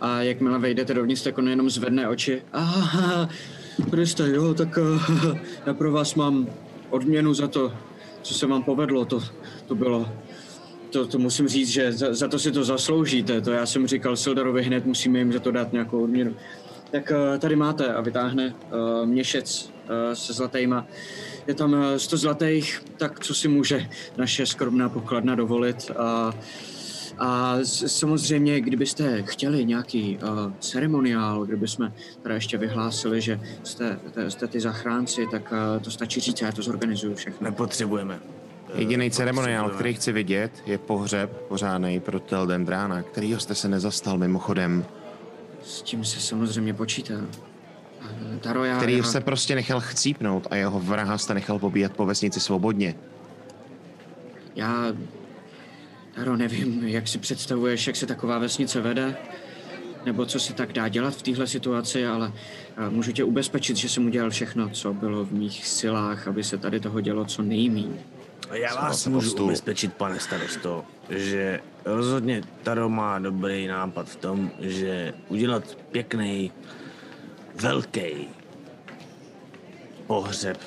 A 0.00 0.22
jakmile 0.22 0.58
vejdete 0.58 0.94
dovnitř, 0.94 1.22
tak 1.22 1.38
on 1.38 1.48
jenom 1.48 1.70
zvedne 1.70 2.08
oči. 2.08 2.42
Aha, 2.52 3.28
Kriste, 3.90 4.28
jo, 4.28 4.54
tak 4.54 4.76
uh, 4.76 5.36
já 5.66 5.74
pro 5.74 5.92
vás 5.92 6.14
mám 6.14 6.46
odměnu 6.90 7.34
za 7.34 7.48
to, 7.48 7.72
co 8.22 8.34
se 8.34 8.46
vám 8.46 8.62
povedlo. 8.62 9.04
To, 9.04 9.20
to 9.66 9.74
bylo 9.74 10.08
to, 10.90 11.06
to 11.06 11.18
musím 11.18 11.48
říct, 11.48 11.68
že 11.68 11.92
za, 11.92 12.14
za 12.14 12.28
to 12.28 12.38
si 12.38 12.52
to 12.52 12.64
zasloužíte. 12.64 13.40
To 13.40 13.52
já 13.52 13.66
jsem 13.66 13.86
říkal 13.86 14.16
Sildarovi 14.16 14.62
hned, 14.62 14.86
musíme 14.86 15.18
jim 15.18 15.32
za 15.32 15.40
to 15.40 15.50
dát 15.50 15.72
nějakou 15.72 16.02
odměnu. 16.04 16.36
Tak 16.90 17.12
uh, 17.32 17.38
tady 17.38 17.56
máte 17.56 17.94
a 17.94 18.00
vytáhne 18.00 18.54
uh, 19.00 19.06
měšec 19.06 19.70
se 20.14 20.32
zlatýma. 20.32 20.86
Je 21.46 21.54
tam 21.54 21.72
uh, 21.72 21.94
100 21.96 22.16
zlatých, 22.16 22.82
tak 22.96 23.20
co 23.20 23.34
si 23.34 23.48
může 23.48 23.88
naše 24.16 24.46
skromná 24.46 24.88
pokladna 24.88 25.34
dovolit. 25.34 25.90
A, 25.96 26.32
a 27.18 27.56
samozřejmě, 27.64 28.60
kdybyste 28.60 29.22
chtěli 29.22 29.64
nějaký 29.64 30.18
uh, 30.22 30.52
ceremoniál, 30.60 31.44
kdybychom 31.44 31.92
teda 32.22 32.34
ještě 32.34 32.58
vyhlásili, 32.58 33.20
že 33.20 33.40
jste, 33.62 33.98
te- 34.14 34.30
jste 34.30 34.46
ty 34.46 34.60
zachránci, 34.60 35.26
tak 35.30 35.52
uh, 35.52 35.82
to 35.82 35.90
stačí 35.90 36.20
říct, 36.20 36.40
já 36.40 36.52
to 36.52 36.62
zorganizuju 36.62 37.14
všechno. 37.14 37.44
Nepotřebujeme. 37.44 38.20
Jediný 38.74 39.10
ceremoniál, 39.10 39.70
který 39.70 39.94
chci 39.94 40.12
vidět, 40.12 40.52
je 40.66 40.78
pohřeb 40.78 41.32
pořádný 41.48 42.00
pro 42.00 42.20
Teldendrána, 42.20 43.02
kterýho 43.02 43.40
jste 43.40 43.54
se 43.54 43.68
nezastal 43.68 44.18
mimochodem, 44.18 44.84
S 45.62 45.82
tím 45.82 46.04
se 46.04 46.20
samozřejmě 46.20 46.74
počítá. 46.74 47.14
Já, 48.64 48.76
který 48.76 48.96
já, 48.96 49.02
se 49.02 49.20
prostě 49.20 49.54
nechal 49.54 49.80
chcípnout 49.80 50.46
a 50.50 50.56
jeho 50.56 50.80
vraha 50.80 51.18
jste 51.18 51.34
nechal 51.34 51.58
pobíjet 51.58 51.92
po 51.92 52.06
vesnici 52.06 52.40
svobodně. 52.40 52.94
já, 54.54 54.92
Taro, 56.14 56.36
nevím, 56.36 56.88
jak 56.88 57.08
si 57.08 57.18
představuješ, 57.18 57.86
jak 57.86 57.96
se 57.96 58.06
taková 58.06 58.38
vesnice 58.38 58.80
vede, 58.80 59.16
nebo 60.06 60.26
co 60.26 60.40
se 60.40 60.52
tak 60.52 60.72
dá 60.72 60.88
dělat 60.88 61.14
v 61.14 61.22
téhle 61.22 61.46
situaci, 61.46 62.06
ale 62.06 62.32
a, 62.76 62.90
můžu 62.90 63.12
tě 63.12 63.24
ubezpečit, 63.24 63.76
že 63.76 63.88
jsem 63.88 64.06
udělal 64.06 64.30
všechno, 64.30 64.68
co 64.68 64.94
bylo 64.94 65.24
v 65.24 65.32
mých 65.32 65.66
silách, 65.66 66.28
aby 66.28 66.44
se 66.44 66.58
tady 66.58 66.80
toho 66.80 67.00
dělo 67.00 67.24
co 67.24 67.42
nejmíň. 67.42 67.96
A 68.50 68.56
já 68.56 68.74
vás 68.74 69.06
můžu 69.06 69.44
ubezpečit, 69.44 69.92
pane 69.94 70.20
starosto, 70.20 70.84
že 71.10 71.60
rozhodně 71.84 72.42
Taro 72.62 72.88
má 72.88 73.18
dobrý 73.18 73.66
nápad 73.66 74.08
v 74.08 74.16
tom, 74.16 74.50
že 74.60 75.14
udělat 75.28 75.78
pěkný, 75.92 76.52
velký 77.62 78.28
pohřeb 80.06 80.58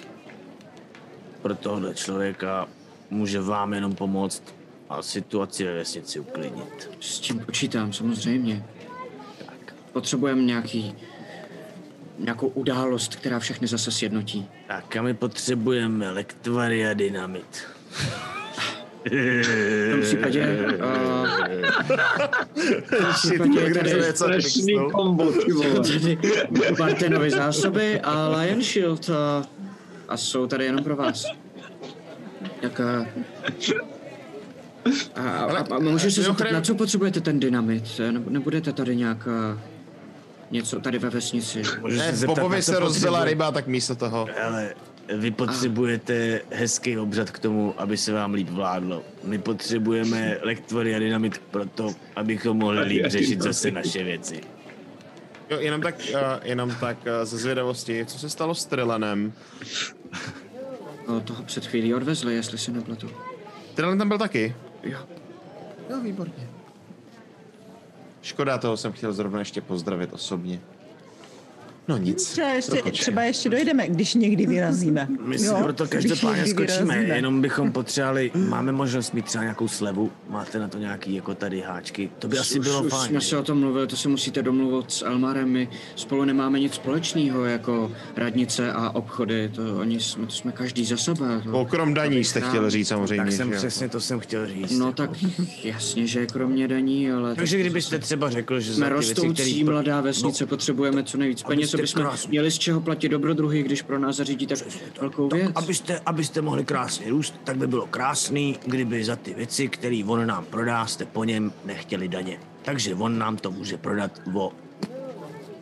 pro 1.41 1.55
tohle 1.55 1.93
člověka 1.95 2.67
může 3.09 3.41
vám 3.41 3.73
jenom 3.73 3.95
pomoct 3.95 4.43
a 4.89 5.01
situaci 5.01 5.63
ve 5.63 5.73
vesnici 5.73 6.19
uklidnit. 6.19 6.89
S 6.99 7.19
tím 7.19 7.39
počítám, 7.39 7.93
samozřejmě. 7.93 8.65
Potřebujeme 9.93 10.41
nějaký, 10.41 10.95
nějakou 12.19 12.47
událost, 12.47 13.15
která 13.15 13.39
všechny 13.39 13.67
zase 13.67 13.91
sjednotí. 13.91 14.47
Tak 14.67 14.95
a 14.95 15.01
my 15.01 15.13
potřebujeme 15.13 16.11
lektvary 16.11 16.87
a 16.87 16.93
dynamit. 16.93 17.63
V 19.05 19.91
tom 19.91 20.01
případě... 20.01 20.57
Uh, 22.99 23.13
případě 23.13 23.73
tady- 23.73 23.93
něco 23.93 24.15
Strašný 24.15 24.73
kombo, 24.91 25.31
ty 25.31 25.51
vole. 25.51 27.29
zásoby 27.29 28.01
a 28.01 28.29
Lion 28.29 28.61
Shield 28.61 29.09
a, 29.09 29.43
a 30.07 30.17
jsou 30.17 30.47
tady 30.47 30.65
jenom 30.65 30.83
pro 30.83 30.95
vás. 30.95 31.25
Tak 32.61 32.79
a, 32.79 33.05
a, 35.15 35.21
a, 35.21 35.75
a 35.75 35.79
můžu 35.79 36.11
se 36.11 36.21
zeptat, 36.21 36.51
na 36.51 36.61
co 36.61 36.75
potřebujete 36.75 37.21
ten 37.21 37.39
dynamit? 37.39 38.01
Nebudete 38.29 38.73
tady 38.73 38.95
nějak 38.95 39.27
a, 39.27 39.59
něco 40.51 40.79
tady 40.79 40.99
ve 40.99 41.09
vesnici? 41.09 41.61
Ne, 41.97 42.13
Bobovi 42.25 42.61
se 42.61 42.79
rozděla 42.79 43.23
ryba, 43.23 43.51
tak 43.51 43.67
místo 43.67 43.95
toho. 43.95 44.27
Ale 44.43 44.73
vy 45.17 45.31
potřebujete 45.31 46.41
hezký 46.51 46.97
obřad 46.97 47.31
k 47.31 47.39
tomu, 47.39 47.73
aby 47.77 47.97
se 47.97 48.13
vám 48.13 48.33
líp 48.33 48.49
vládlo. 48.49 49.03
My 49.23 49.37
potřebujeme 49.37 50.37
lektvory 50.41 50.95
a 50.95 50.99
dynamit 50.99 51.41
proto, 51.51 51.95
abychom 52.15 52.57
mohli 52.57 52.81
líp 52.81 53.05
řešit 53.05 53.41
zase 53.41 53.71
naše 53.71 54.03
věci. 54.03 54.41
Jo, 55.49 55.59
jenom 55.59 55.81
tak, 55.81 55.95
uh, 56.13 56.19
jenom 56.43 56.75
tak 56.79 56.97
uh, 56.97 57.25
ze 57.25 57.37
zvědavosti, 57.37 58.05
co 58.05 58.19
se 58.19 58.29
stalo 58.29 58.55
s 58.55 58.65
Trillanem? 58.65 59.33
O, 61.07 61.19
toho 61.19 61.43
před 61.43 61.65
chvílí 61.65 61.93
odvezli, 61.93 62.35
jestli 62.35 62.57
si 62.57 62.71
nepletu. 62.71 63.09
Trillan 63.75 63.97
tam 63.97 64.07
byl 64.07 64.17
taky? 64.17 64.55
Jo. 64.83 64.99
Jo, 65.89 66.01
výborně. 66.01 66.49
Škoda, 68.21 68.57
toho 68.57 68.77
jsem 68.77 68.91
chtěl 68.91 69.13
zrovna 69.13 69.39
ještě 69.39 69.61
pozdravit 69.61 70.13
osobně. 70.13 70.59
No 71.87 71.97
nic. 71.97 72.25
Třeba 72.31 72.47
ještě, 72.49 72.81
třeba 72.91 73.23
ještě 73.23 73.49
dojdeme, 73.49 73.87
když 73.87 74.13
někdy 74.13 74.45
vyrazíme. 74.45 75.07
My 75.25 75.39
si 75.39 75.45
Jo, 75.45 75.59
proto 75.63 75.87
každopádně 75.87 76.45
skočíme, 76.45 76.83
vyrazíme. 76.85 77.15
jenom 77.15 77.41
bychom 77.41 77.71
potřebovali, 77.81 78.31
máme 78.35 78.71
možnost 78.71 79.13
mít 79.13 79.25
třeba 79.25 79.43
nějakou 79.43 79.67
slevu, 79.67 80.11
máte 80.29 80.59
na 80.59 80.67
to 80.67 80.77
nějaký 80.77 81.15
jako 81.15 81.35
tady 81.35 81.61
háčky, 81.61 82.09
to 82.19 82.27
by 82.27 82.37
asi 82.37 82.59
Už- 82.59 82.65
bylo 82.67 82.83
už 82.83 82.89
fajn. 82.91 83.09
jsme 83.09 83.21
se 83.21 83.37
o 83.37 83.43
tom 83.43 83.59
mluvili, 83.59 83.87
to 83.87 83.95
se 83.95 84.09
musíte 84.09 84.41
domluvit 84.43 84.91
s 84.91 85.05
Elmarem. 85.05 85.49
My 85.49 85.69
spolu 85.95 86.25
nemáme 86.25 86.59
nic 86.59 86.73
společného 86.73 87.45
jako 87.45 87.91
radnice 88.15 88.71
a 88.73 88.89
obchody. 88.89 89.51
To, 89.55 89.77
oni 89.79 89.99
jsme, 89.99 90.25
to 90.25 90.31
jsme 90.33 90.51
každý 90.51 90.85
za 90.85 90.97
sebe. 90.97 91.41
To, 91.43 91.59
Okrom 91.61 91.93
daní 91.93 92.23
jste 92.23 92.41
chtěl 92.41 92.69
říct 92.69 92.87
samozřejmě. 92.87 93.23
Tak 93.23 93.31
jsem 93.33 93.47
že 93.49 93.53
jo? 93.53 93.57
přesně 93.59 93.89
to 93.89 93.99
jsem 94.01 94.19
chtěl 94.19 94.47
říct. 94.47 94.71
No 94.77 94.91
tak 94.93 95.09
jasně, 95.63 96.07
že 96.07 96.25
kromě 96.25 96.67
daní, 96.67 97.11
ale... 97.11 97.35
Takže 97.35 97.55
tak 97.57 97.61
kdybyste 97.61 97.99
třeba 97.99 98.29
řekl, 98.29 98.59
že 98.59 98.73
jsme 98.73 98.89
věci, 98.89 98.95
rostoucí 98.95 99.33
který... 99.33 99.63
mladá 99.63 100.01
vesnice, 100.01 100.45
potřebujeme 100.45 101.03
co 101.03 101.17
nejvíc 101.17 101.43
peněz, 101.43 101.70
aby 101.73 101.87
jsme 101.87 102.01
krásně- 102.01 102.29
měli 102.29 102.51
z 102.51 102.59
čeho 102.59 102.81
platit 102.81 103.09
dobrodruhy, 103.09 103.63
když 103.63 103.81
pro 103.81 103.99
nás 103.99 104.15
zařídí 104.15 104.47
tak 104.47 104.59
velkou 105.01 105.29
věc. 105.29 105.51
Abyste, 105.55 106.01
abyste 106.05 106.41
mohli 106.41 106.65
krásně 106.65 107.09
růst, 107.09 107.35
tak 107.43 107.57
by 107.57 107.67
bylo 107.67 107.87
krásný, 107.87 108.57
kdyby 108.65 109.03
za 109.03 109.15
ty 109.15 109.33
věci, 109.33 109.67
které 109.67 110.01
on 110.07 110.27
nám 110.27 110.45
prodá, 110.45 110.85
jste 110.85 111.05
po 111.05 111.23
něm 111.23 111.53
nechtěli 111.65 112.07
daně. 112.07 112.39
Takže 112.61 112.95
on 112.95 113.17
nám 113.17 113.37
to 113.37 113.51
může 113.51 113.77
prodat 113.77 114.11
o 114.33 114.51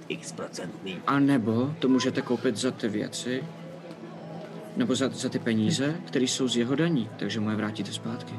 x 0.07 0.31
procentný. 0.31 0.98
A 1.07 1.19
nebo 1.19 1.76
to 1.80 1.88
můžete 1.90 2.22
koupit 2.22 2.57
za 2.57 2.72
ty 2.72 2.88
věci, 2.88 3.44
nebo 4.77 4.95
za, 4.95 5.10
za 5.10 5.30
ty 5.30 5.40
peníze, 5.40 5.95
které 6.06 6.26
jsou 6.26 6.48
z 6.48 6.57
jeho 6.57 6.76
daní, 6.76 7.10
takže 7.19 7.40
mu 7.40 7.49
je 7.49 7.56
vrátíte 7.56 7.91
zpátky. 7.91 8.34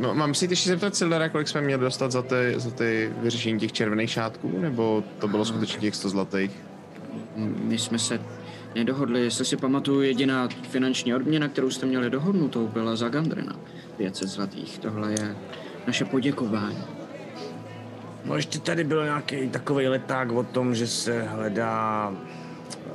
No, 0.00 0.14
mám 0.14 0.34
si 0.34 0.46
ještě 0.50 0.70
zeptat 0.70 0.96
Sildara, 0.96 1.28
kolik 1.28 1.48
jsme 1.48 1.60
měli 1.60 1.80
dostat 1.80 2.12
za 2.12 2.22
ty, 2.22 2.54
za 2.56 2.70
ty 2.70 3.12
vyřešení 3.22 3.60
těch 3.60 3.72
červených 3.72 4.10
šátků, 4.10 4.58
nebo 4.58 5.04
to 5.18 5.28
bylo 5.28 5.44
skutečně 5.44 5.80
těch 5.80 5.94
100 5.94 6.08
zlatých? 6.08 6.50
My 7.36 7.78
jsme 7.78 7.98
se 7.98 8.20
nedohodli, 8.74 9.20
jestli 9.24 9.44
si 9.44 9.56
pamatuju, 9.56 10.00
jediná 10.02 10.48
finanční 10.68 11.14
odměna, 11.14 11.48
kterou 11.48 11.70
jste 11.70 11.86
měli 11.86 12.10
dohodnutou, 12.10 12.68
byla 12.68 12.96
za 12.96 13.08
Gandrina. 13.08 13.56
500 13.96 14.28
zlatých. 14.28 14.78
Tohle 14.78 15.10
je 15.10 15.36
naše 15.86 16.04
poděkování. 16.04 16.84
No 18.24 18.36
ještě 18.36 18.58
tady 18.58 18.84
byl 18.84 19.04
nějaký 19.04 19.48
takový 19.48 19.88
leták 19.88 20.32
o 20.32 20.42
tom, 20.42 20.74
že 20.74 20.86
se 20.86 21.22
hledá 21.22 22.12
eh, 22.12 22.90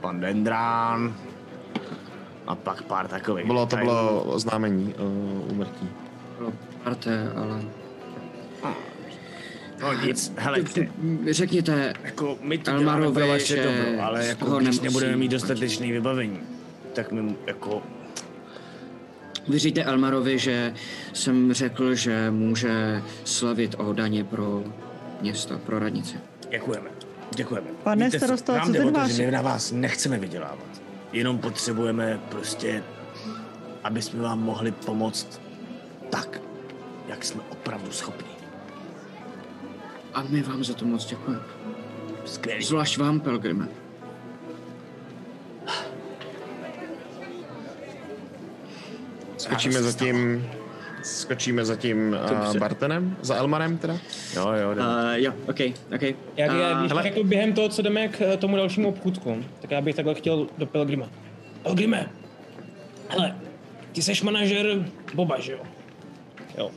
pan 0.00 0.20
Dendrán 0.20 1.14
a 2.46 2.54
pak 2.54 2.82
pár 2.82 3.08
takových 3.08 3.46
Bylo, 3.46 3.66
to 3.66 3.76
detailů. 3.76 3.90
bylo 3.90 4.22
oznámení 4.22 4.94
uh, 4.94 5.52
úmrtí. 5.52 5.88
Bylo 6.38 6.52
ale... 7.36 7.62
No 9.82 9.92
nic, 10.06 10.32
helejte, 10.36 10.88
Řekněte, 11.30 11.94
jako 12.04 12.38
my 12.40 12.58
to 12.58 12.70
Elmarovi, 12.70 13.02
děláme 13.02 13.14
pro 13.14 13.28
vaše 13.28 13.56
že 13.56 13.62
dobro, 13.64 14.04
ale 14.04 14.26
jako 14.26 14.44
když 14.56 14.64
nemusí 14.64 14.82
nebudeme 14.82 15.16
mít 15.16 15.28
platit. 15.28 15.32
dostatečný 15.32 15.92
vybavení, 15.92 16.40
tak 16.92 17.12
my 17.12 17.36
jako 17.46 17.82
vyříte 19.48 19.84
Elmarovi, 19.84 20.38
že 20.38 20.74
jsem 21.12 21.52
řekl, 21.52 21.94
že 21.94 22.30
může 22.30 23.02
slavit 23.24 23.74
o 23.78 23.92
daně 23.92 24.24
pro 24.24 24.64
město, 25.20 25.58
pro 25.58 25.78
radnici. 25.78 26.16
děkujeme. 26.50 26.90
Děkujeme. 27.34 27.66
Pane 27.82 28.04
Víte 28.04 28.18
starosto, 28.18 28.52
co 28.66 28.72
ten 28.72 28.92
váš- 28.92 29.18
my 29.18 29.30
na 29.30 29.42
vás 29.42 29.72
nechceme 29.72 30.18
vydělávat. 30.18 30.82
Jenom 31.12 31.38
potřebujeme 31.38 32.20
prostě, 32.28 32.82
aby 33.84 34.02
jsme 34.02 34.22
vám 34.22 34.42
mohli 34.42 34.72
pomoct 34.72 35.41
tak, 36.12 36.40
jak 37.08 37.24
jsme 37.24 37.42
opravdu 37.48 37.92
schopni. 37.92 38.32
A 40.14 40.22
my 40.28 40.42
vám 40.42 40.64
za 40.64 40.74
to 40.74 40.84
moc 40.84 41.06
děkujeme. 41.06 41.42
Skvělý. 42.24 42.64
Zvlášť 42.64 42.98
vám, 42.98 43.20
Pelgrime. 43.20 43.68
Skočíme 49.36 49.82
za 49.82 49.92
tím, 49.92 50.46
skočíme 51.02 51.64
za 51.64 51.76
tím 51.76 52.16
uh, 52.50 52.56
Bartenem, 52.56 53.16
za 53.20 53.34
Elmarem 53.34 53.78
teda? 53.78 53.98
Jo, 54.34 54.52
jo, 54.52 54.74
jdeme. 54.74 54.88
Uh, 54.88 55.12
jo, 55.14 55.32
OK, 55.48 55.60
OK. 55.94 56.02
Jak 56.36 56.50
A- 56.50 56.54
já, 56.54 56.78
když 56.80 56.90
hele. 56.92 57.02
řekl 57.02 57.24
během 57.24 57.52
toho, 57.52 57.68
co 57.68 57.82
jdeme 57.82 58.08
k 58.08 58.20
eh, 58.20 58.36
tomu 58.36 58.56
dalšímu 58.56 58.88
obchůdku, 58.88 59.44
tak 59.60 59.70
já 59.70 59.80
bych 59.80 59.94
takhle 59.96 60.14
chtěl 60.14 60.46
do 60.58 60.66
Pelgrima. 60.66 61.08
Pelgrime, 61.62 62.10
hele, 63.08 63.36
ty 63.92 64.02
seš 64.02 64.22
manažer 64.22 64.88
Boba, 65.14 65.40
že 65.40 65.52
jo? 65.52 65.58
Jo. 66.58 66.70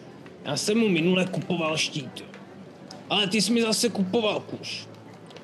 Já 0.46 0.58
jsem 0.58 0.78
mu 0.78 0.90
minule 0.90 1.26
kupoval 1.26 1.78
štít, 1.78 2.20
jo. 2.20 2.26
Ale 3.10 3.28
ty 3.28 3.42
jsi 3.42 3.52
mi 3.54 3.62
zase 3.62 3.90
kupoval 3.90 4.40
kuš. 4.40 4.88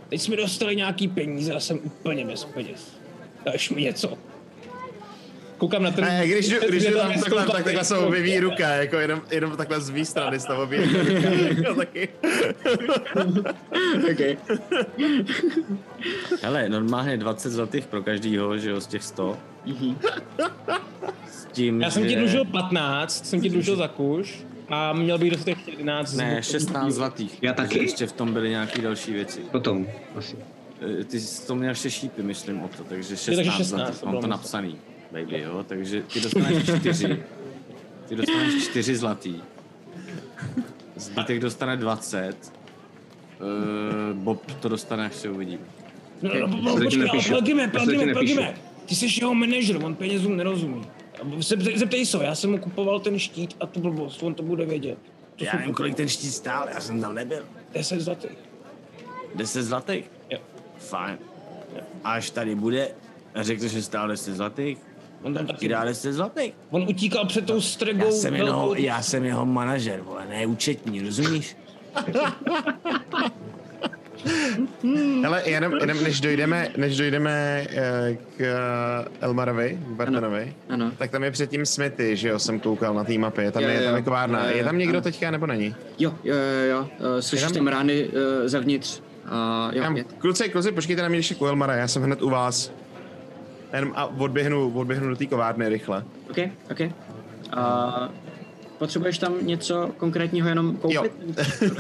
Teď 0.10 0.22
jsme 0.22 0.36
dostali 0.36 0.76
nějaký 0.76 1.08
peníze 1.08 1.54
a 1.54 1.60
jsem 1.60 1.80
úplně 1.84 2.26
bez 2.26 2.46
peněz. 2.46 2.98
Dáš 3.46 3.70
mi 3.70 3.82
něco. 3.82 4.18
Koukám 5.58 5.84
na 5.84 5.92
ten... 5.92 6.06
Ne, 6.06 6.28
když, 6.28 6.50
jdu- 6.50 6.68
když 6.70 6.84
jdu 6.84 6.90
je 6.90 6.96
tam 7.02 7.14
takhle, 7.14 7.46
tak 7.46 7.64
takhle 7.64 7.84
se 7.86 7.98
objeví 7.98 8.40
ruka, 8.40 8.68
jako 8.70 8.96
jenom, 8.96 9.22
jenom 9.32 9.58
takhle 9.58 9.82
z 9.82 9.90
mý 9.90 10.06
strany 10.06 10.40
se 10.40 10.48
tam 10.48 10.60
objeví 10.60 10.96
ruka, 10.98 11.30
jako 11.30 11.76
taky. 11.76 12.10
OK. 14.12 14.38
Hele, 16.42 16.70
normálně 16.70 17.18
20 17.18 17.50
zlatých 17.50 17.88
pro 17.88 18.04
každýho, 18.04 18.58
že 18.58 18.70
jo, 18.70 18.82
z 18.82 18.88
těch 18.88 19.04
100. 19.04 19.38
S 21.21 21.21
tím, 21.52 21.82
Já 21.82 21.92
jsem 21.92 22.04
ti 22.04 22.10
že- 22.10 22.16
dlužil 22.20 22.46
15, 22.46 23.26
jsem 23.26 23.42
ti 23.42 23.50
dlužil 23.50 23.76
za 23.76 23.88
kuš 23.88 24.44
a 24.70 24.94
měl 24.94 25.18
bych 25.18 25.32
dostat 25.32 25.46
těch 25.46 25.68
11. 25.68 26.16
Ne, 26.16 26.44
z- 26.44 26.50
16 26.52 26.94
zlatých. 26.94 27.44
Já 27.44 27.54
taky? 27.54 27.80
Ještě 27.80 28.08
v 28.08 28.12
tom 28.12 28.34
byly 28.34 28.50
nějaké 28.50 28.82
další 28.82 29.14
věci. 29.14 29.40
Potom, 29.52 29.88
asi. 30.16 30.36
Eh, 31.02 31.04
Ty 31.04 31.20
jsi 31.20 31.48
to 31.48 31.56
měl 31.56 31.70
ještě 31.70 31.92
šípy, 31.92 32.24
myslím 32.24 32.62
o 32.64 32.68
to, 32.68 32.84
takže 32.84 33.18
16, 33.18 33.36
takže 33.36 33.52
16 33.52 33.68
zlatých, 33.70 34.00
to 34.00 34.06
mám 34.06 34.12
bylo 34.14 34.22
to 34.22 34.28
napsaný, 34.28 34.78
baby, 35.12 35.40
jo, 35.42 35.66
takže 35.68 36.02
ty 36.14 36.20
dostaneš 36.22 36.64
4, 36.64 37.24
ty 38.08 38.16
dostaneš 38.16 38.64
4 38.64 38.96
zlatý, 38.96 39.36
zbytek 40.96 41.40
dostane 41.40 41.78
20, 41.78 42.54
uh, 44.12 44.18
Bob 44.18 44.52
to 44.60 44.70
dostane, 44.70 45.06
až 45.06 45.16
se 45.16 45.30
uvidí. 45.30 45.58
No, 46.22 46.30
no, 46.40 46.48
no, 46.48 46.72
ti 46.74 46.84
počkej, 46.84 47.10
ti 47.22 47.30
Pelgrime, 47.30 47.68
nepíšu. 47.68 48.14
Pelgrime. 48.14 48.54
Ty 48.86 48.96
jsi 48.96 49.08
jeho 49.22 49.34
manažer, 49.34 49.84
on 49.86 49.96
penězům 49.96 50.38
nerozumí. 50.38 50.82
Zeptej, 51.40 51.78
zeptej 51.78 52.06
se, 52.06 52.24
já 52.24 52.36
jsem 52.36 52.52
mu 52.52 52.58
kupoval 52.58 53.00
ten 53.00 53.20
štít 53.20 53.56
a 53.60 53.66
tu 53.66 53.80
blbost, 53.80 54.24
on 54.24 54.34
to 54.34 54.44
bude 54.44 54.66
vědět. 54.66 54.98
To 55.36 55.46
Já 55.46 55.54
nevím, 55.58 55.74
kolik 55.74 55.96
ten 55.96 56.08
štít 56.08 56.34
stál, 56.34 56.68
já 56.74 56.80
jsem 56.82 57.02
tam 57.02 57.16
nebyl. 57.16 57.46
10 57.74 58.02
zlatých. 58.02 58.38
10 59.36 59.64
zlatých? 59.64 60.12
Jo. 60.30 60.40
Fajn. 60.78 61.18
Až 62.04 62.30
tady 62.30 62.56
bude 62.56 62.92
řekl, 63.36 63.68
že 63.68 63.82
stál 63.82 64.08
10 64.08 64.36
zlatých, 64.36 64.78
On 65.24 65.34
tam 65.34 65.46
taky 65.48 65.68
dá 65.68 65.86
10 65.86 66.14
zlatých. 66.14 66.54
On 66.70 66.84
utíkal 66.90 67.26
před 67.26 67.46
tou 67.46 67.62
stregou. 67.62 68.06
Já 68.06 68.12
jsem, 68.12 68.36
jeho, 68.36 68.76
já 68.76 69.02
jsem 69.02 69.26
jeho 69.26 69.46
manažer, 69.46 70.02
vole, 70.02 70.26
ne 70.30 70.46
účetní, 70.46 71.02
rozumíš? 71.02 71.58
Hele, 75.24 75.42
jenom, 75.50 75.74
jenom 75.74 76.04
než 76.04 76.22
dojdeme, 76.22 76.70
než 76.78 76.98
dojdeme 76.98 77.66
eh, 77.70 78.18
k 78.38 78.42
eh, 78.42 79.08
Elmarovi, 79.22 79.80
k 79.88 79.88
Bartenovi, 79.92 80.54
Ano. 80.70 80.92
tak 80.98 81.12
tam 81.12 81.24
je 81.24 81.32
předtím 81.32 81.66
Smithy, 81.66 82.18
že 82.18 82.28
jo, 82.30 82.40
jsem 82.40 82.60
koukal 82.60 82.94
na 82.94 83.04
té 83.04 83.18
mapě, 83.18 83.52
tam 83.52 83.64
Jo, 83.64 83.70
je, 83.70 83.76
jo, 83.78 83.84
tam 83.84 83.96
je 83.96 84.02
kovárna. 84.02 84.40
jo, 84.44 84.52
jo, 84.52 84.58
Je 84.58 84.64
tam 84.64 84.78
někdo 84.78 84.98
ano. 84.98 85.02
teďka 85.02 85.32
nebo 85.32 85.46
není? 85.46 85.76
Jo, 86.00 86.14
jo, 86.24 86.36
jo, 86.36 86.70
jo. 86.70 86.80
Uh, 86.82 87.20
slyšíš 87.20 87.42
Jenom- 87.44 87.54
tam 87.58 87.68
rány 87.68 88.06
uh, 88.08 88.12
zevnitř. 88.46 89.00
Uh, 89.00 89.76
jo, 89.76 89.84
Tam, 89.84 89.98
je. 89.98 90.04
kluci, 90.04 90.50
kluci, 90.50 90.72
počkejte 90.72 91.02
na 91.02 91.08
mě 91.08 91.18
ještě 91.18 91.36
u 91.36 91.46
Elmara, 91.46 91.74
já 91.76 91.88
jsem 91.88 92.04
hned 92.04 92.22
u 92.22 92.30
vás. 92.30 92.72
Jenom 93.74 93.92
a 93.96 94.06
odběhnu, 94.06 94.72
odběhnu 94.80 95.10
do 95.10 95.16
té 95.16 95.26
kovárny 95.26 95.70
rychle. 95.70 96.04
OK, 96.30 96.38
OK. 96.72 96.80
A 97.54 98.10
potřebuješ 98.82 99.18
tam 99.18 99.48
něco 99.48 99.92
konkrétního 99.98 100.50
jenom 100.50 100.78
koupit? 100.78 100.96
Jo. 100.96 101.06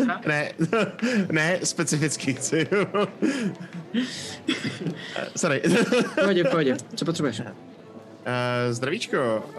ne, 0.27 0.51
ne, 1.31 1.59
specificky 1.63 2.33
chci. 2.33 2.67
Sorry. 5.35 5.61
Pohodě, 6.19 6.43
pohodě. 6.43 6.77
Co 6.95 7.05
potřebuješ? 7.05 7.39
Uh, 7.39 7.45
zdravíčko, 8.69 9.43
uh, 9.47 9.53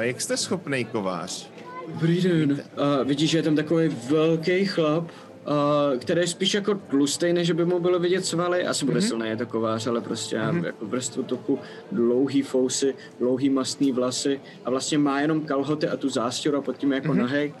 jak 0.00 0.20
jste 0.20 0.36
schopný 0.36 0.84
kovář? 0.84 1.50
Dobrý 1.88 2.20
den. 2.20 2.52
Uh, 2.52 2.58
vidíš, 3.04 3.30
že 3.30 3.38
je 3.38 3.42
tam 3.42 3.56
takový 3.56 3.88
velký 3.88 4.64
chlap, 4.64 5.10
uh, 5.46 5.98
který 5.98 6.20
je 6.20 6.26
spíš 6.26 6.54
jako 6.54 6.74
tlustý, 6.74 7.32
než 7.32 7.50
by 7.50 7.64
mu 7.64 7.80
bylo 7.80 7.98
vidět 7.98 8.26
svaly. 8.26 8.66
Asi 8.66 8.84
bude 8.84 9.00
mm-hmm. 9.00 9.08
silný, 9.08 9.28
je 9.28 9.36
to 9.36 9.46
kovář, 9.46 9.86
ale 9.86 10.00
prostě 10.00 10.36
mm-hmm. 10.36 10.64
jako 10.64 10.86
vrstvu 10.86 11.22
toku, 11.22 11.58
dlouhý 11.92 12.42
fousy, 12.42 12.94
dlouhý 13.18 13.50
mastný 13.50 13.92
vlasy 13.92 14.40
a 14.64 14.70
vlastně 14.70 14.98
má 14.98 15.20
jenom 15.20 15.40
kalhoty 15.40 15.88
a 15.88 15.96
tu 15.96 16.08
zástěru 16.08 16.58
a 16.58 16.62
pod 16.62 16.76
tím 16.76 16.92
jako 16.92 17.08
mm-hmm. 17.08 17.16
nahej. 17.16 17.54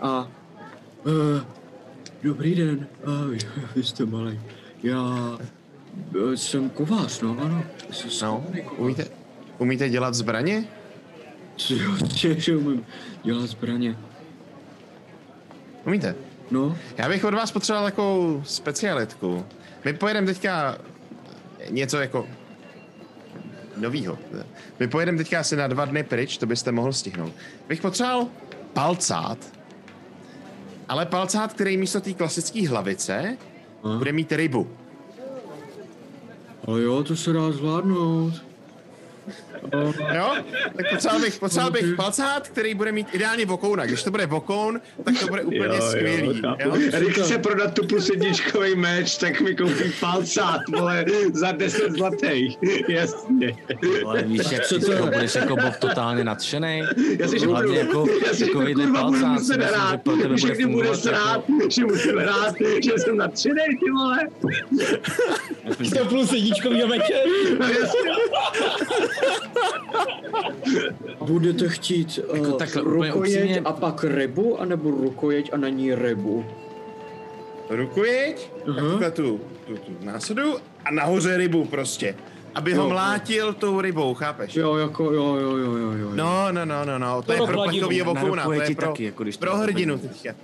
A 0.00 0.28
uh, 1.04 1.12
dobrý 2.22 2.54
den, 2.54 2.86
uh, 3.06 3.36
vy 3.76 3.82
jste 3.82 4.06
malý. 4.06 4.40
Já 4.82 5.38
uh, 6.16 6.32
jsem 6.34 6.70
kovář, 6.70 7.20
no 7.20 7.36
ano. 7.40 7.64
Jsem 7.90 8.28
No, 8.28 8.44
kovář. 8.54 8.78
umíte, 8.78 9.04
umíte 9.58 9.88
dělat 9.88 10.14
zbraně? 10.14 10.64
Jo, 11.70 11.92
že 12.36 12.56
umím 12.56 12.86
dělat 13.22 13.46
zbraně. 13.46 13.96
Umíte? 15.86 16.14
No, 16.52 16.76
Já 16.98 17.08
bych 17.08 17.24
od 17.24 17.34
vás 17.34 17.50
potřeboval 17.52 17.84
takovou 17.84 18.42
specialitku. 18.46 19.46
My 19.84 19.92
pojedeme 19.92 20.26
teďka 20.26 20.78
něco 21.70 21.98
jako 22.00 22.26
novýho. 23.76 24.18
My 24.80 24.88
pojedeme 24.88 25.18
teďka 25.18 25.40
asi 25.40 25.56
na 25.56 25.66
dva 25.66 25.84
dny 25.84 26.02
pryč, 26.02 26.38
to 26.38 26.46
byste 26.46 26.72
mohl 26.72 26.92
stihnout. 26.92 27.32
Bych 27.68 27.80
potřeboval 27.82 28.26
palcát, 28.72 29.38
ale 30.88 31.06
palcát, 31.06 31.52
který 31.52 31.76
místo 31.76 32.00
té 32.00 32.12
klasické 32.12 32.68
hlavice 32.68 33.36
Aha. 33.84 33.98
bude 33.98 34.12
mít 34.12 34.32
rybu. 34.32 34.70
ale 36.66 36.82
jo, 36.82 37.04
to 37.04 37.16
se 37.16 37.32
dá 37.32 37.52
zvládnout. 37.52 38.34
Jo? 40.14 40.34
Tak 40.76 40.90
potřeboval 40.90 41.20
bych, 41.20 41.38
potřeboval 41.38 41.70
bych 41.72 41.90
Ok. 41.90 41.96
palcát, 41.96 42.48
který 42.48 42.74
bude 42.74 42.92
mít 42.92 43.06
ideálně 43.12 43.46
vokouna. 43.46 43.86
Když 43.86 44.02
to 44.02 44.10
bude 44.10 44.26
vokoun, 44.26 44.80
tak 45.04 45.14
to 45.20 45.26
bude 45.26 45.42
úplně 45.42 45.80
skvělý. 45.80 46.42
Jo? 46.58 46.76
Erik 46.92 47.18
chce 47.18 47.38
prodat 47.38 47.74
tu 47.74 47.86
plusedničkový 47.86 48.74
meč, 48.74 49.16
tak 49.16 49.40
mi 49.40 49.56
koupí 49.56 49.92
palcát, 50.00 50.60
vole, 50.76 51.04
za 51.32 51.52
10 51.52 51.92
zlatých. 51.92 52.58
Jasně. 52.88 53.56
Ale 54.06 54.22
víš, 54.22 54.50
jak 54.50 54.66
Co 54.66 54.78
ty 54.78 54.84
to 54.84 55.06
budeš 55.06 55.34
jako 55.34 55.56
Bob 55.56 55.76
totálně 55.76 56.24
nadšenej. 56.24 56.84
Já 57.18 57.28
si 57.28 57.38
Hlavně 57.38 57.74
řeknu, 57.74 58.02
jako 58.02 58.06
já 58.26 58.34
si 58.34 58.44
takovýhle 58.44 58.84
kurva, 58.84 59.02
budu 59.02 59.20
palcát 59.20 59.20
si 59.20 59.26
muset 59.26 59.56
myslím, 59.56 59.62
že 59.62 59.72
rád, 59.72 60.02
pro 60.02 60.16
tebe 60.16 60.38
že 60.38 60.46
bude 60.46 60.54
kdy 60.54 60.66
bude 60.66 60.84
fungovat 60.84 61.00
srát, 61.00 61.44
jako... 61.48 61.70
že 61.70 61.84
musím 61.84 62.18
rád, 62.18 62.54
že 62.84 62.92
jsem 62.96 63.16
nadšenej, 63.16 63.78
ty 63.84 63.90
vole. 63.90 64.18
To 65.98 66.04
plus 66.04 66.32
jedničkovýho 66.32 66.88
meče. 66.88 67.14
No. 71.20 71.26
Budete 71.26 71.68
chtít 71.68 72.18
uh, 72.30 72.36
Jako 72.38 72.52
takhle 72.52 72.82
úplně 72.82 73.10
rukojeť 73.10 73.34
upřímně- 73.36 73.60
a 73.64 73.72
pak 73.72 74.04
rybu, 74.04 74.60
anebo 74.60 74.90
rukojeť 74.90 75.50
a 75.52 75.56
na 75.56 75.68
ní 75.68 75.94
rybu? 75.94 76.44
Rukujeť, 77.70 78.52
Aha. 78.70 78.88
takhle 78.90 79.10
tu, 79.10 79.40
tu, 79.66 79.76
tu 79.76 79.92
násadu 80.04 80.54
a 80.84 80.90
nahoře 80.90 81.36
rybu 81.36 81.64
prostě. 81.64 82.14
Aby 82.54 82.74
ho 82.74 82.82
Jo. 82.82 82.88
mlátil 82.88 83.52
tou 83.52 83.80
rybou, 83.80 84.14
chápeš? 84.14 84.56
Jo, 84.56 84.76
jako, 84.76 85.04
jo, 85.12 85.36
jo, 85.36 85.56
jo, 85.56 85.76
jo, 85.76 85.92
jo. 85.92 86.10
No, 86.14 86.52
no, 86.52 86.64
no, 86.64 86.84
no, 86.84 86.98
no, 86.98 87.22
to, 87.22 87.26
To 87.26 87.32
je 87.32 87.36
pro 87.38 87.46
kladivu. 87.46 87.72
plechovýho 87.78 88.14
Na 88.14 88.20
vokouna, 88.20 88.44
to 88.44 88.52
je 88.52 88.74
pro, 88.74 88.86
taky, 88.86 89.04
jako 89.04 89.22
když 89.22 89.36
pro 89.36 89.56
hrdinu 89.56 89.98
teďka. 89.98 90.34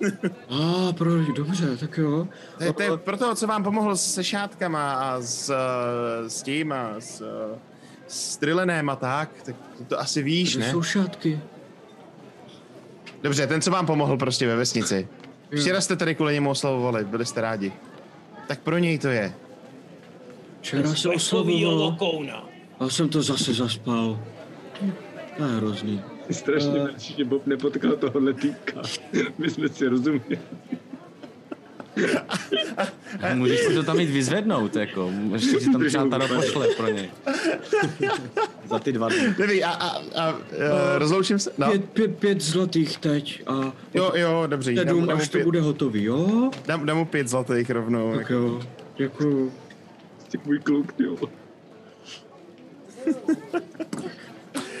A, 0.50 0.92
pro, 0.92 1.10
dobře, 1.36 1.76
tak 1.76 1.98
jo. 1.98 2.28
To 2.58 2.64
je, 2.64 2.72
to 2.72 2.82
je 2.82 2.96
pro 2.96 3.16
toho, 3.16 3.34
co 3.34 3.46
vám 3.46 3.64
pomohl 3.64 3.96
se 3.96 4.24
šátkama 4.24 4.92
a 4.94 5.20
s, 5.20 5.50
eh, 5.50 6.30
s 6.30 6.42
tím 6.42 6.72
a 6.72 6.90
s, 6.98 7.20
eh, 7.20 7.58
s 8.08 8.36
trilenem 8.36 8.90
a 8.90 8.96
tak, 8.96 9.30
tak 9.42 9.56
to, 9.78 9.84
to 9.84 10.00
asi 10.00 10.22
víš, 10.22 10.56
Kde 10.56 10.66
ne? 10.66 10.72
jsou 10.72 10.82
šátky? 10.82 11.40
Dobře, 13.22 13.46
ten, 13.46 13.60
co 13.60 13.70
vám 13.70 13.86
pomohl 13.86 14.16
prostě 14.16 14.46
ve 14.46 14.56
vesnici. 14.56 15.08
Včera 15.60 15.80
jste 15.80 15.96
tady 15.96 16.14
kvůli 16.14 16.34
němu 16.34 16.50
oslavovali, 16.50 17.04
byli 17.04 17.26
jste 17.26 17.40
rádi. 17.40 17.72
Tak 18.48 18.60
pro 18.60 18.78
něj 18.78 18.98
to 18.98 19.08
je. 19.08 19.34
Včera 20.60 20.94
se 20.94 21.08
lokouna. 21.64 22.48
A 22.80 22.88
jsem 22.88 23.08
to 23.08 23.22
zase 23.22 23.54
zaspal. 23.54 24.20
To 25.36 25.44
je 25.44 25.50
hrozný. 25.56 26.02
Strašně 26.30 26.80
mrzí, 26.80 27.14
že 27.18 27.24
Bob 27.24 27.46
nepotkal 27.46 27.96
tohohle 27.96 28.32
týpka. 28.32 28.82
My 29.38 29.50
jsme 29.50 29.68
si 29.68 29.88
rozuměli. 29.88 30.38
Můžeš 33.34 33.60
si 33.60 33.74
to 33.74 33.82
tam 33.82 34.00
jít 34.00 34.10
vyzvednout, 34.10 34.76
jako. 34.76 35.12
Ještě 35.32 35.60
si 35.60 35.72
tam 35.72 35.84
přátara 35.86 36.28
pošle 36.28 36.68
pro 36.76 36.88
něj. 36.88 37.10
Za 38.68 38.78
ty 38.78 38.92
dva 38.92 39.08
dny. 39.08 39.34
Neví, 39.38 39.64
a, 39.64 39.70
a, 39.70 39.88
a 40.14 40.32
uh, 40.32 40.38
rozloučím 40.94 41.38
se? 41.38 41.50
No. 41.58 41.70
Pět, 41.70 41.90
pět, 41.90 42.18
pět 42.18 42.40
zlatých 42.40 42.98
teď 42.98 43.42
a 43.46 43.72
Jo, 43.94 44.12
jo, 44.14 44.44
dobře. 44.46 44.72
jde 44.72 44.84
Dám, 44.84 44.96
dům, 44.96 45.06
dám, 45.06 45.18
až 45.18 45.28
to 45.28 45.38
bude 45.38 45.60
hotový, 45.60 46.04
jo? 46.04 46.50
dám, 46.66 46.86
dám 46.86 46.96
mu 46.96 47.04
pět 47.04 47.28
zlatých 47.28 47.70
rovnou. 47.70 48.14
Tak 48.16 48.30
jo, 48.30 48.60
děkuju. 48.96 49.52
Ty 50.30 50.38
můj 50.44 50.58
kluk, 50.58 50.94
jo. 50.98 51.16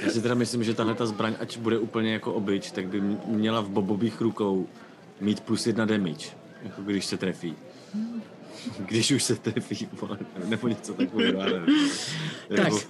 Já 0.04 0.10
si 0.12 0.22
teda 0.22 0.34
myslím, 0.34 0.64
že 0.64 0.74
tahle 0.74 0.94
ta 0.94 1.06
zbraň, 1.06 1.34
ať 1.40 1.58
bude 1.58 1.78
úplně 1.78 2.12
jako 2.12 2.32
obyč, 2.32 2.70
tak 2.70 2.86
by 2.86 3.02
měla 3.26 3.60
v 3.60 3.68
bobových 3.68 4.20
rukou 4.20 4.66
mít 5.20 5.40
plus 5.40 5.66
jedna 5.66 5.84
damage. 5.84 6.26
Jako 6.66 6.82
když 6.82 7.06
se 7.06 7.16
trefí. 7.16 7.56
Když 8.78 9.10
už 9.10 9.22
se 9.22 9.34
trefí, 9.34 9.88
nebo 10.44 10.68
něco 10.68 10.94
takového. 10.94 11.40
Tak, 12.48 12.58
Jako- 12.58 12.80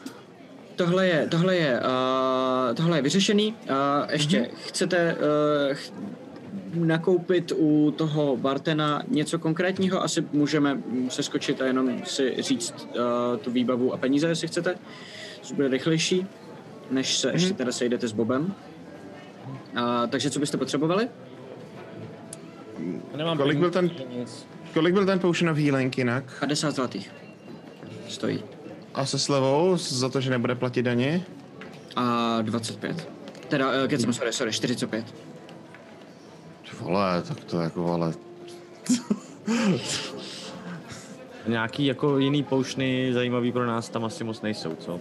tohle 0.77 1.07
je, 1.07 1.27
tohle 1.31 1.57
je, 1.57 1.81
uh, 1.81 2.75
tohle 2.75 2.99
je 2.99 3.03
vyřešený. 3.03 3.55
Uh, 3.63 3.77
ještě 4.11 4.41
mm-hmm. 4.41 4.57
chcete 4.67 5.17
uh, 5.17 5.75
ch- 5.75 5.93
nakoupit 6.75 7.53
u 7.57 7.95
toho 7.97 8.37
Bartena 8.37 9.03
něco 9.09 9.39
konkrétního? 9.39 10.03
Asi 10.03 10.25
můžeme 10.33 10.75
mm, 10.75 11.11
seskočit 11.11 11.61
a 11.63 11.67
jenom 11.67 12.05
si 12.05 12.35
říct 12.39 12.89
uh, 12.89 13.37
tu 13.37 13.51
výbavu 13.51 13.95
a 13.95 13.97
peníze, 13.97 14.29
jestli 14.29 14.49
chcete. 14.49 14.75
Což 15.41 15.53
bude 15.53 15.69
rychlejší, 15.69 16.27
než 16.91 17.19
se 17.19 17.29
mm-hmm. 17.29 17.33
ještě 17.33 17.55
teda 17.55 17.73
sejdete 17.73 18.09
s 18.09 18.13
Bobem. 18.13 18.55
Uh, 19.73 19.81
takže 20.09 20.31
co 20.31 20.41
byste 20.41 20.57
potřebovali? 20.57 21.09
Nemám 23.17 23.37
Kolik 23.37 23.59
byl 23.59 23.71
ten-. 23.71 23.91
Kolik 24.75 24.95
byl 24.95 25.07
ten 25.07 25.19
potion 25.19 25.51
of 25.51 25.59
healing 25.59 25.99
jinak? 25.99 26.25
50 26.41 26.75
zlatých. 26.75 27.11
Stojí. 28.09 28.43
A 28.95 29.07
se 29.07 29.19
slevou 29.19 29.77
za 29.77 30.09
to, 30.09 30.21
že 30.21 30.31
nebude 30.31 30.55
platit 30.55 30.83
daně? 30.83 31.27
A 31.97 32.39
25. 32.43 33.09
Teda, 33.49 33.69
uh, 33.69 33.89
kecem, 33.89 34.13
sorry, 34.13 34.33
sorry, 34.33 34.53
45. 34.53 35.15
Ty 36.63 36.77
vole, 36.81 37.23
tak 37.29 37.45
to 37.45 37.61
jako, 37.61 37.93
ale... 37.93 38.15
Nějaký 41.47 41.87
jako 41.87 42.19
jiný 42.19 42.43
poušny 42.43 43.11
zajímavý 43.13 43.53
pro 43.53 43.67
nás 43.67 43.89
tam 43.89 44.05
asi 44.05 44.25
moc 44.25 44.43
nejsou, 44.43 44.75
co? 44.75 45.01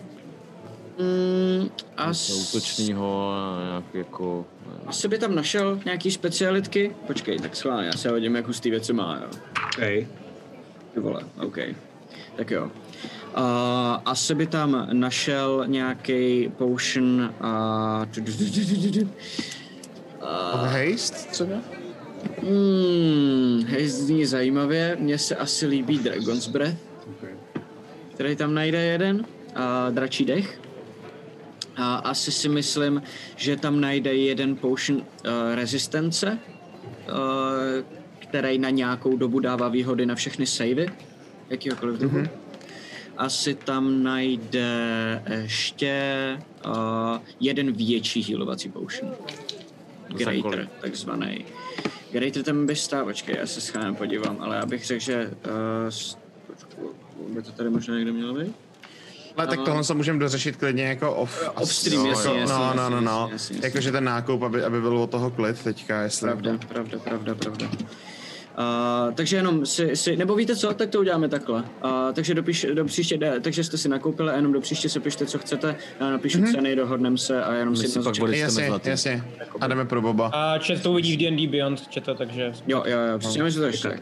Mm, 1.00 1.70
as... 1.98 2.30
útočného 2.30 3.32
a 3.32 3.64
nějak 3.70 3.94
jako... 3.94 4.46
Asi 4.86 5.08
by 5.08 5.18
tam 5.18 5.36
našel 5.36 5.80
nějaký 5.86 6.12
specialitky. 6.12 6.96
Počkej, 7.08 7.40
tak 7.40 7.56
schválně, 7.56 7.88
já 7.88 7.94
se 7.94 8.10
hodím, 8.10 8.36
jak 8.36 8.48
hustý 8.48 8.70
věci 8.70 8.94
má, 8.94 9.20
jo. 9.22 9.40
Hej. 9.80 10.08
Ty 10.94 11.00
vole, 11.00 11.22
OK. 11.40 11.58
Tak 12.36 12.52
jo. 12.52 12.64
Uh, 12.64 12.72
asi 14.06 14.36
by 14.36 14.48
tam 14.48 14.88
našel 14.92 15.64
nějaký 15.68 16.52
potion 16.58 17.34
a... 17.42 18.08
Of 20.54 20.62
haste 20.62 21.32
třeba? 21.32 21.56
Hmm, 22.42 23.64
hej, 23.68 23.88
zní 23.88 24.26
zajímavě. 24.26 24.98
Mně 25.00 25.18
se 25.18 25.36
asi 25.36 25.68
líbí 25.68 26.00
Dragon's 26.00 26.48
Breath, 26.48 26.78
který 28.14 28.36
tam 28.36 28.54
najde 28.54 28.82
jeden. 28.82 29.26
A 29.56 29.90
dračí 29.90 30.26
dech. 30.26 30.60
A 31.78 31.96
asi 31.96 32.32
si 32.32 32.50
myslím, 32.50 33.04
že 33.36 33.56
tam 33.56 33.82
najde 33.82 34.14
jeden 34.14 34.56
potion 34.56 34.98
uh, 34.98 35.04
rezistence, 35.56 36.40
uh, 37.08 37.86
který 38.20 38.58
na 38.60 38.70
nějakou 38.70 39.18
dobu 39.18 39.40
dává 39.40 39.68
výhody 39.70 40.06
na 40.06 40.16
všechny 40.16 40.46
savey, 40.46 40.88
jakýhokoliv 41.50 42.00
druhu. 42.00 42.18
Mm-hmm. 42.18 42.30
Asi 43.18 43.54
tam 43.56 44.04
najde 44.04 44.70
ještě 45.42 45.94
uh, 46.66 46.74
jeden 47.40 47.72
větší 47.72 48.24
healovací 48.24 48.70
potion. 48.70 49.12
Greater, 50.08 50.70
takzvaný. 50.82 51.46
Greater 52.12 52.44
ten 52.44 52.66
by 52.66 52.76
stál, 52.76 53.06
počkej, 53.06 53.36
já 53.40 53.48
se 53.48 53.62
schválně 53.62 53.98
podívám, 53.98 54.38
ale 54.40 54.56
já 54.56 54.66
bych 54.66 54.86
řekl, 54.86 55.02
že 55.04 55.28
uh, 55.28 55.32
s- 55.90 56.18
by 57.30 57.42
to 57.42 57.52
tady 57.52 57.70
možná 57.70 57.96
někde 57.96 58.12
mělo 58.12 58.34
být? 58.34 58.56
Ale 59.38 59.48
tak 59.48 59.60
tohle 59.66 59.84
se 59.84 59.94
můžeme 59.94 60.20
dořešit 60.20 60.56
klidně 60.56 60.84
jako 60.84 61.14
off. 61.14 61.50
Off-stream, 61.56 62.00
asi, 62.00 62.08
jasně, 62.10 62.30
jako, 62.30 62.40
jasně, 62.40 62.56
No, 62.56 62.74
no, 62.76 62.82
jasně, 62.82 62.96
no, 62.96 63.02
no. 63.02 63.12
jasně, 63.12 63.34
jasně, 63.34 63.56
jasně. 63.56 63.68
Jakože 63.68 63.92
ten 63.92 64.04
nákup, 64.04 64.44
aby, 64.44 64.64
aby 64.64 64.82
byl 64.82 64.98
od 64.98 65.10
toho 65.10 65.32
klid 65.32 65.64
teďka, 65.64 66.02
jestli... 66.02 66.28
Pravda, 66.28 66.58
pravda, 66.68 67.00
pravda, 67.00 67.36
pravda. 67.36 67.68
Uh, 68.58 69.14
takže 69.14 69.36
jenom 69.36 69.66
si, 69.66 69.96
si, 69.96 70.18
nebo 70.18 70.36
víte 70.36 70.56
co, 70.56 70.74
tak 70.74 70.90
to 70.90 71.00
uděláme 71.00 71.30
takhle. 71.30 71.62
Uh, 71.62 71.90
takže 72.14 72.34
do, 72.34 72.44
píš, 72.44 72.68
do 72.74 72.86
příště, 72.86 73.18
jde, 73.18 73.40
takže 73.40 73.64
jste 73.64 73.78
si 73.78 73.90
nakoupili 73.90 74.32
a 74.32 74.36
jenom 74.36 74.54
do 74.54 74.62
příště 74.62 74.90
si 74.90 75.00
pište, 75.00 75.26
co 75.26 75.38
chcete, 75.40 75.76
já 76.00 76.10
napíšu 76.10 76.40
mm-hmm. 76.40 76.56
ceny, 76.56 76.76
dohodneme 76.76 77.18
se 77.18 77.44
a 77.44 77.54
jenom 77.54 77.72
My 77.72 77.78
si 77.78 77.88
si 77.88 78.00
pak 78.00 78.16
odečteme 78.22 78.68
Jasně, 78.68 78.90
jasně. 78.90 79.24
A 79.62 79.68
jdeme 79.68 79.86
pro 79.86 80.02
Boba. 80.02 80.28
A 80.28 80.60
chat 80.60 80.82
to 80.82 80.92
uvidí 80.92 81.14
v 81.16 81.20
D&D 81.20 81.48
Beyond, 81.48 81.94
chata, 81.94 82.14
takže... 82.14 82.54
Jo, 82.68 82.84
jo, 82.86 83.00
jo, 83.12 83.20
přesně, 83.20 83.44
no, 83.44 83.50
že 83.50 83.60
to 83.60 83.66
ještě. 83.66 84.00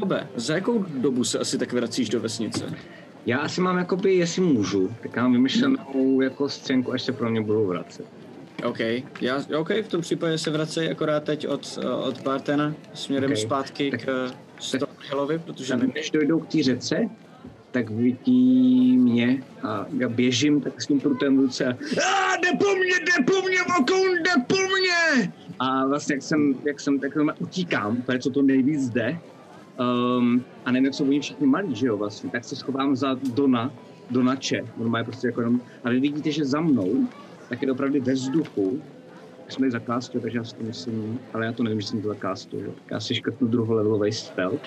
Bobe, 0.00 0.26
za 0.36 0.54
jakou 0.54 0.84
dobu 0.88 1.24
se 1.24 1.38
asi 1.38 1.58
tak 1.58 1.72
vracíš 1.72 2.08
do 2.08 2.20
vesnice? 2.20 2.64
Já 3.26 3.38
asi 3.38 3.60
mám 3.60 3.78
jakoby, 3.78 4.14
jestli 4.14 4.42
můžu, 4.42 4.90
tak 5.02 5.16
já 5.16 5.22
mám 5.22 5.32
vymyšlenou 5.32 6.20
jako 6.20 6.48
scénku, 6.48 6.92
až 6.92 7.02
se 7.02 7.12
pro 7.12 7.30
mě 7.30 7.40
budou 7.40 7.66
vracet. 7.66 8.06
OK, 8.64 8.78
já, 9.20 9.44
OK, 9.58 9.70
v 9.82 9.88
tom 9.88 10.00
případě 10.00 10.38
se 10.38 10.50
vracej 10.50 10.90
akorát 10.90 11.24
teď 11.24 11.48
od, 11.48 11.78
eh, 11.82 11.88
od 11.90 12.20
Bartena 12.22 12.74
směrem 12.94 13.30
OK. 13.30 13.36
zpátky 13.38 13.90
Tak- 13.90 14.00
k 14.04 14.28
eh, 14.30 14.34
Stonehallovi, 14.60 15.38
protože 15.38 15.72
Tak 15.72 15.82
ne... 15.82 15.88
než 15.94 16.10
dojdou 16.10 16.40
k 16.40 16.46
té 16.48 16.62
řece, 16.62 16.96
tak 17.70 17.90
vidí 17.90 18.96
mě 18.98 19.42
a 19.62 19.86
já 19.98 20.08
běžím 20.08 20.60
tak 20.60 20.82
s 20.82 20.86
tím 20.86 21.00
prutem 21.00 21.36
v 21.36 21.40
ruce 21.40 21.64
a 21.66 21.70
"A, 21.70 22.36
jde 22.36 22.48
po 22.58 22.74
mně, 22.74 22.94
jde 23.06 23.24
po 23.32 23.46
mně, 23.48 23.58
vokoun, 23.78 24.16
jde 24.22 24.30
po 24.46 24.56
mně! 24.56 25.32
A 25.58 25.86
vlastně 25.86 26.14
jak 26.14 26.22
jsem, 26.22 26.54
jak 26.64 26.80
jsem 26.80 26.98
tak 26.98 27.12
utíkám, 27.38 28.02
to 28.02 28.12
je 28.12 28.18
co 28.18 28.30
to 28.30 28.42
nejvíc 28.42 28.88
jde. 28.90 29.18
Um, 29.80 30.44
a 30.64 30.70
nevím, 30.72 30.84
jak 30.84 30.94
jsou 30.94 31.04
oni 31.08 31.20
všichni 31.20 31.46
malí, 31.46 31.74
že 31.74 31.86
jo, 31.86 31.96
vlastně, 31.96 32.30
tak 32.30 32.44
se 32.44 32.56
schovám 32.56 32.96
za 32.96 33.16
Dona, 33.34 33.72
Donače, 34.10 34.62
normálně 34.76 35.04
prostě 35.04 35.26
jako 35.26 35.40
jenom, 35.40 35.60
a 35.84 35.90
vy 35.90 36.00
vidíte, 36.00 36.30
že 36.30 36.44
za 36.44 36.60
mnou, 36.60 37.08
tak 37.48 37.62
je 37.62 37.72
opravdu 37.72 38.00
ve 38.02 38.12
vzduchu, 38.12 38.82
jsme 39.48 39.66
ji 39.66 39.70
zakástovali, 39.70 40.22
takže 40.22 40.38
já 40.38 40.44
si 40.44 40.56
to 40.56 40.62
myslím, 40.62 41.20
ale 41.32 41.46
já 41.46 41.52
to 41.52 41.62
nevím, 41.62 41.80
že 41.80 41.86
jsem 41.86 42.02
to 42.02 42.08
zakástovil. 42.08 42.72
Tak 42.72 42.90
Já 42.90 43.00
si 43.00 43.14
škrtnu 43.14 43.48
druholevelový 43.48 44.12
spell. 44.12 44.58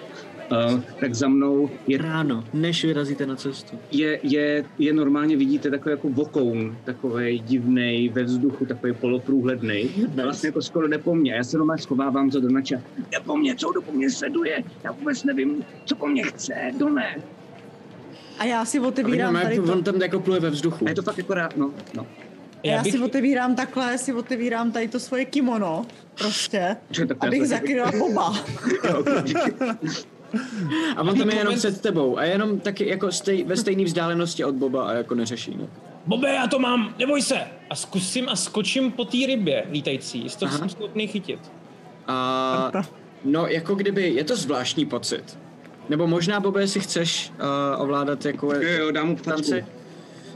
Uh, 0.51 0.79
tak 0.99 1.15
za 1.15 1.27
mnou 1.27 1.69
je, 1.87 1.97
Ráno, 1.97 2.43
než 2.53 2.85
vyrazíte 2.85 3.25
na 3.25 3.35
cestu. 3.35 3.79
je, 3.91 4.19
je, 4.23 4.65
je 4.79 4.93
normálně 4.93 5.37
vidíte 5.37 5.69
takový 5.69 5.91
jako 5.91 6.09
vokoun, 6.09 6.77
takový 6.83 7.39
divný 7.39 8.09
ve 8.09 8.23
vzduchu, 8.23 8.65
takový 8.65 8.93
poloprůhledný. 8.93 9.89
Vlastně 10.23 10.47
jako 10.47 10.61
skoro 10.61 10.87
jde 10.87 10.97
po 10.97 11.15
mně. 11.15 11.33
Já 11.33 11.43
se 11.43 11.57
normálně 11.57 11.81
schovávám 11.81 12.31
za 12.31 12.39
Donača. 12.39 12.75
Jde 12.97 13.19
po 13.25 13.37
mně, 13.37 13.55
co 13.55 13.71
do 13.71 13.81
po 13.81 13.91
mně 13.91 14.09
sleduje? 14.11 14.63
Já 14.83 14.91
vůbec 14.91 15.23
nevím, 15.23 15.65
co 15.85 15.95
po 15.95 16.07
mně 16.07 16.23
chce, 16.23 16.53
Doné. 16.77 17.15
A 18.39 18.45
já 18.45 18.65
si 18.65 18.79
otevírám 18.79 19.33
tady 19.41 19.55
to. 19.55 19.63
on 19.73 19.83
tam 19.83 20.01
jako 20.01 20.19
pluje 20.19 20.39
ve 20.39 20.49
vzduchu. 20.49 20.85
A 20.85 20.89
je 20.89 20.95
to 20.95 21.01
fakt 21.01 21.17
jako 21.17 21.33
rád, 21.33 21.57
no, 21.57 21.71
no. 21.95 22.07
Já, 22.63 22.83
bych- 22.83 22.91
si 22.93 22.99
otevírám 22.99 23.55
takhle, 23.55 23.97
si 23.97 24.13
otevírám 24.13 24.71
tady 24.71 24.87
to 24.87 24.99
svoje 24.99 25.25
kimono, 25.25 25.85
prostě, 26.17 26.77
Čo, 26.91 27.05
tak 27.07 27.17
to 27.17 27.25
já 27.25 27.27
abych 27.27 27.39
to- 27.41 27.45
zakryla 27.47 27.91
Boba. 27.99 28.33
A 30.95 31.01
on 31.01 31.17
tam 31.17 31.29
je 31.29 31.35
jenom 31.35 31.55
před 31.55 31.81
tebou 31.81 32.17
a 32.17 32.23
je 32.23 32.31
jenom 32.31 32.59
taky 32.59 32.87
jako 32.87 33.11
stej, 33.11 33.43
ve 33.43 33.57
stejné 33.57 33.83
vzdálenosti 33.83 34.43
od 34.43 34.55
Boba 34.55 34.87
a 34.87 34.93
jako 34.93 35.15
neřeší. 35.15 35.57
No. 35.59 35.67
Bobe, 36.05 36.33
já 36.33 36.47
to 36.47 36.59
mám, 36.59 36.95
neboj 36.99 37.21
se! 37.21 37.37
A 37.69 37.75
zkusím 37.75 38.29
a 38.29 38.35
skočím 38.35 38.91
po 38.91 39.05
té 39.05 39.17
rybě 39.27 39.65
lítající, 39.71 40.23
jestli 40.23 40.39
to 40.39 40.45
Aha. 40.45 40.57
jsem 40.57 40.69
schopný 40.69 41.07
chytit. 41.07 41.39
A 42.07 42.71
no 43.23 43.47
jako 43.47 43.75
kdyby, 43.75 44.09
je 44.09 44.23
to 44.23 44.35
zvláštní 44.35 44.85
pocit. 44.85 45.37
Nebo 45.89 46.07
možná, 46.07 46.39
Bobe, 46.39 46.67
si 46.67 46.79
chceš 46.79 47.31
uh, 47.31 47.81
ovládat 47.81 48.25
jako 48.25 48.53
Jo, 48.53 48.61
jo, 48.61 48.91
dám 48.91 49.07
mu 49.07 49.15
tanci? 49.15 49.65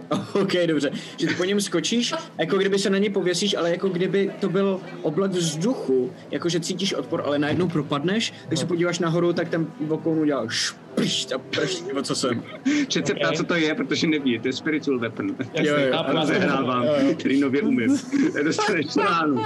OK, 0.34 0.54
dobře. 0.66 0.92
Že 1.18 1.28
ty 1.28 1.34
po 1.34 1.44
něm 1.44 1.62
skočíš, 1.62 2.14
jako 2.38 2.58
kdyby 2.58 2.80
se 2.80 2.90
na 2.90 2.98
něj 2.98 3.10
pověsíš, 3.10 3.56
ale 3.56 3.72
jako 3.72 3.90
kdyby 3.90 4.32
to 4.40 4.50
byl 4.50 4.82
oblak 5.02 5.32
vzduchu, 5.32 6.12
jakože 6.32 6.60
cítíš 6.60 6.94
odpor, 6.94 7.24
ale 7.26 7.40
najednou 7.40 7.68
propadneš, 7.68 8.34
když 8.48 8.60
se 8.60 8.66
podíváš 8.66 9.00
nahoru, 9.00 9.34
tak 9.34 9.50
ten 9.50 9.68
vokoun 9.80 10.20
udělal 10.20 10.50
špišť 10.50 11.32
a 11.32 11.38
prští, 11.38 11.92
o 11.92 12.02
co 12.02 12.16
jsem. 12.16 12.44
Čet 12.88 13.08
se 13.08 13.16
ptá, 13.16 13.32
co 13.32 13.44
to 13.44 13.56
je, 13.56 13.76
protože 13.76 14.08
neví, 14.08 14.40
to 14.40 14.48
je 14.48 14.54
spiritual 14.54 15.00
weapon. 15.00 15.36
Jo, 15.54 15.76
jo. 15.78 15.94
A 15.94 16.12
rozehrávám, 16.12 16.86
který 17.20 17.40
nově 17.40 17.62
umím. 17.62 18.00
Dostaneš 18.44 18.96
ránu. 18.96 19.44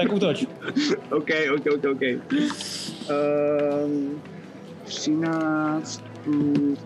Tak 0.00 0.12
útoč. 0.12 0.44
OK, 1.10 1.28
OK, 1.54 1.66
OK, 1.74 1.84
OK. 1.92 2.02
Um, 3.84 4.22
13 4.84 6.04
plus... 6.24 6.78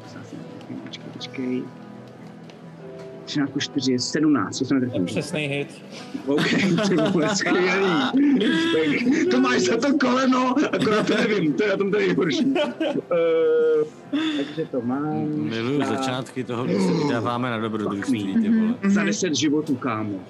Počkej, 0.84 1.04
počkej. 1.12 1.62
13 3.30 3.50
plus 3.50 3.64
4 3.64 3.92
je 3.92 3.98
17, 3.98 4.56
co 4.58 4.64
jsem 4.64 4.80
netrefil. 4.80 5.04
Přesný 5.06 5.46
hit. 5.46 5.68
OK, 6.26 6.48
ty 6.88 6.94
vole, 6.96 7.36
skvělý. 7.36 9.26
To 9.30 9.40
máš 9.40 9.60
za 9.60 9.76
to 9.76 9.98
koleno, 9.98 10.54
akorát 10.72 11.06
to 11.06 11.14
nevím, 11.14 11.52
to 11.52 11.62
je 11.64 11.68
na 11.70 11.76
tom 11.76 11.90
to 11.90 11.98
nejhorší. 11.98 12.44
Uh, 12.46 12.54
takže 14.36 14.66
to 14.70 14.80
mám. 14.80 15.26
Miluju 15.26 15.78
za- 15.78 15.86
začátky 15.86 16.44
toho, 16.44 16.64
kdy 16.64 16.74
se 16.80 16.92
vydáváme 17.04 17.50
na 17.50 17.58
dobrodružství, 17.58 18.34
ty 18.42 18.48
vole. 18.48 18.74
Za 18.88 19.04
10 19.04 19.34
životů, 19.34 19.76
kámo. 19.76 20.20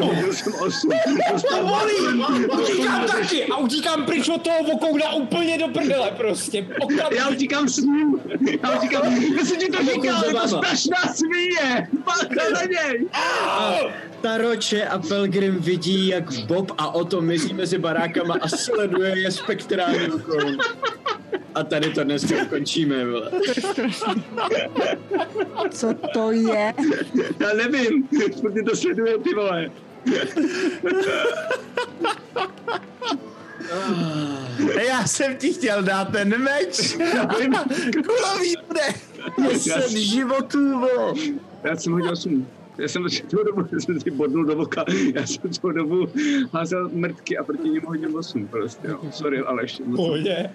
Hodil 0.00 0.32
jsem 0.32 0.52
8. 0.66 0.90
To 1.50 1.56
bolí! 1.66 2.24
Utíkám 2.62 3.06
taky 3.06 3.44
a 3.44 3.56
utíkám 3.56 4.04
pryč 4.04 4.28
od 4.28 4.42
toho 4.42 4.62
vokouna 4.72 5.12
úplně 5.12 5.58
do 5.58 5.68
prdele 5.68 6.10
prostě. 6.16 6.66
Já 7.16 7.28
utíkám 7.28 7.68
s 7.68 7.78
ním. 7.78 8.20
Já 8.62 8.78
utíkám, 8.78 9.02
já 9.38 9.44
jsem 9.44 9.56
ti 9.58 9.66
to 9.66 9.78
říkal, 9.82 10.24
je 10.26 10.32
to 10.32 10.36
váma. 10.36 10.67
Strašná 10.76 11.14
svině. 11.14 11.88
Bacha 12.04 12.50
na 12.52 12.62
něj. 12.62 13.08
Taroče 14.20 14.84
a 14.84 14.98
Pelgrim 14.98 15.58
vidí, 15.60 16.08
jak 16.08 16.32
Bob 16.32 16.72
a 16.78 16.94
Oto 16.94 17.20
mizí 17.20 17.54
mezi 17.54 17.78
barákama 17.78 18.36
a 18.40 18.48
sleduje 18.48 19.18
je 19.18 19.30
spektrální 19.30 20.06
vokoun. 20.06 20.58
A 21.54 21.62
tady 21.62 21.90
to 21.90 22.04
dneska 22.04 22.34
ukončíme, 22.42 23.04
vole. 23.04 23.30
Co 25.70 25.94
to 26.12 26.30
je? 26.32 26.74
Já 27.40 27.52
nevím, 27.54 28.08
mě 28.50 28.62
to 28.62 28.76
sleduje, 28.76 29.18
ty 29.18 29.34
vole. 29.34 29.70
Já 34.88 35.06
jsem 35.06 35.36
ti 35.36 35.52
chtěl 35.52 35.82
dát 35.82 36.12
ten 36.12 36.42
meč. 36.42 36.96
Kulový 38.06 38.54
bude. 38.66 38.80
Deset 39.48 39.90
životů, 39.90 40.80
vo. 40.80 41.14
Já 41.64 41.76
jsem 41.76 41.92
hodil 41.92 42.12
8. 42.12 42.46
Já 42.78 42.88
jsem 42.88 43.06
celou 43.28 43.44
dobu, 43.44 43.68
já 43.72 43.80
jsem 43.80 44.00
si 44.00 44.10
bodnul 44.10 44.44
do 44.44 44.56
voka, 44.56 44.84
já 45.14 45.26
jsem 45.26 45.52
celou 45.52 45.72
dobu 45.72 46.08
házel 46.52 46.90
mrtky 46.92 47.38
a 47.38 47.44
proti 47.44 47.68
němu 47.68 47.86
hodil 47.86 48.18
8 48.18 48.46
prostě, 48.48 48.88
jo. 48.88 49.00
Sorry, 49.10 49.38
ale 49.38 49.62
ještě. 49.62 49.82
Pohodě. 49.96 50.50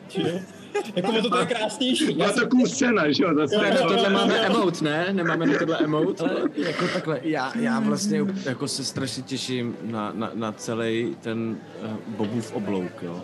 Jako 0.96 1.12
to 1.22 1.30
to 1.30 1.38
je 1.40 1.46
krásnější. 1.46 2.06
Jsem- 2.06 2.34
to 2.40 2.48
cool 2.48 2.68
scéna, 2.68 3.12
že 3.12 3.24
jo, 3.24 3.30
zase. 3.36 3.56
Tak 3.56 3.82
tohle 3.82 4.10
máme 4.10 4.40
emote, 4.40 4.84
ne? 4.86 5.08
Nemáme 5.12 5.46
na 5.46 5.60
tohle 5.60 5.78
emote? 5.84 6.24
Ale 6.24 6.42
jako 6.56 6.88
takhle, 6.94 7.20
já, 7.24 7.52
já 7.60 7.80
vlastně 7.80 8.20
jako 8.46 8.68
se 8.68 8.84
strašně 8.84 9.24
těším 9.24 9.76
na, 9.82 10.12
na, 10.16 10.32
na 10.34 10.52
celý 10.52 11.16
ten 11.22 11.58
uh, 11.84 11.90
Bobův 12.08 12.54
oblouk, 12.54 12.92
jo. 13.02 13.24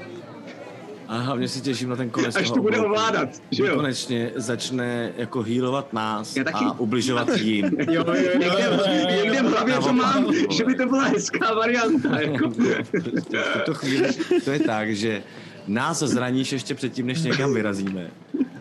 A 1.07 1.17
hlavně 1.17 1.47
si 1.47 1.61
těším 1.61 1.89
na 1.89 1.95
ten 1.95 2.09
konec 2.09 2.35
Až 2.35 2.51
to 2.51 2.61
bude 2.61 2.77
oblouku. 2.77 2.95
ovládat, 2.95 3.29
že 3.51 3.63
jo? 3.63 3.75
konečně 3.75 4.31
začne 4.35 5.11
jako 5.17 5.41
healovat 5.43 5.93
nás 5.93 6.35
Já 6.35 6.43
taky. 6.43 6.65
a 6.65 6.71
ubližovat 6.79 7.29
jim. 7.37 7.65
Jo, 7.91 8.03
jo, 8.07 8.13
jo, 8.15 8.31
Někde, 8.39 8.63
jo. 8.63 9.07
někde 9.23 9.41
v 9.43 9.45
hlavě 9.51 9.73
to 9.79 9.93
mám, 9.93 10.33
že 10.51 10.65
by 10.65 10.75
to 10.75 10.85
byla 10.85 11.03
hezká 11.03 11.53
varianta, 11.53 12.19
jako. 12.21 12.49
v 12.49 13.53
tuto 13.53 13.73
chvíli 13.73 14.09
to 14.45 14.51
je 14.51 14.59
tak, 14.59 14.95
že 14.95 15.23
nás 15.69 15.99
zraníš 15.99 16.51
ještě 16.51 16.75
předtím, 16.75 17.07
než 17.07 17.21
někam 17.21 17.53
vyrazíme. 17.53 18.07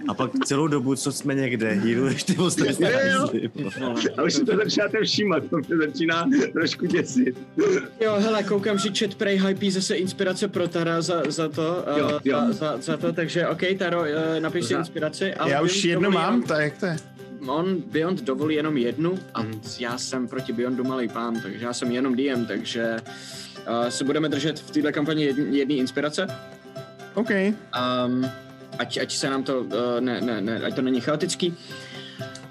A 0.09 0.14
pak 0.14 0.30
celou 0.44 0.66
dobu, 0.68 0.94
co 0.97 1.12
jsme 1.12 1.35
někde, 1.35 1.68
healuješ 1.70 2.22
ty 2.24 2.36
ostatní. 2.36 2.85
Jo, 2.85 2.90
jo. 2.90 3.20
hajzly. 3.20 3.51
A 4.16 4.22
už 4.22 4.35
si 4.35 4.44
to 4.44 4.56
začínáte 4.56 4.98
všímat, 5.05 5.43
to 5.51 5.56
mě 5.56 5.76
začíná 5.86 6.26
trošku 6.52 6.86
děsit. 6.86 7.35
Jo, 8.01 8.16
hele, 8.18 8.43
koukám, 8.43 8.78
že 8.78 8.89
chat 8.98 9.14
prej 9.14 9.39
hypí 9.47 9.70
zase 9.70 9.94
inspirace 9.97 10.48
pro 10.48 10.68
Tara 10.68 11.02
za, 11.02 11.22
za 11.28 11.48
to, 11.48 11.85
eh, 11.86 11.98
Jo, 12.01 12.20
jo. 12.24 12.36
Za, 12.48 12.52
za, 12.52 12.76
za 12.80 12.97
to, 12.97 13.12
takže 13.12 13.47
OK, 13.47 13.60
Taro, 13.78 14.05
eh, 14.05 14.40
napiš 14.40 14.64
si 14.64 14.74
inspiraci. 14.74 15.35
ale 15.35 15.51
Já 15.51 15.60
už 15.60 15.85
jednu 15.85 16.10
mám, 16.10 16.32
jenom- 16.35 16.43
tak 16.48 16.60
jak 16.60 16.78
to 16.78 16.86
je? 16.86 16.97
On 17.47 17.76
Beyond 17.93 18.22
dovolí 18.24 18.55
jenom 18.55 18.76
jednu 18.76 19.18
a 19.35 19.40
Hmm. 19.40 19.60
já 19.78 19.98
jsem 19.98 20.28
proti 20.28 20.52
Beyondu 20.52 20.85
malý 20.85 21.09
pán, 21.09 21.40
takže 21.43 21.64
já 21.64 21.72
jsem 21.72 21.90
jenom 21.93 22.16
DM, 22.16 22.47
takže 22.47 22.97
uh, 23.02 23.89
se 23.89 24.05
budeme 24.05 24.28
držet 24.28 24.59
v 24.59 24.70
této 24.70 24.93
kampani 24.93 25.24
jedné 25.51 25.74
inspirace. 25.74 26.26
OK. 27.19 27.31
Um, 27.31 28.23
ať, 28.78 28.99
ať 29.03 29.11
se 29.16 29.31
nám 29.31 29.43
to, 29.43 29.61
uh, 29.61 30.01
ne, 30.01 30.20
ne, 30.20 30.40
ne, 30.40 30.61
ať 30.62 30.74
to 30.74 30.82
není 30.82 31.01
chaotický. 31.01 31.55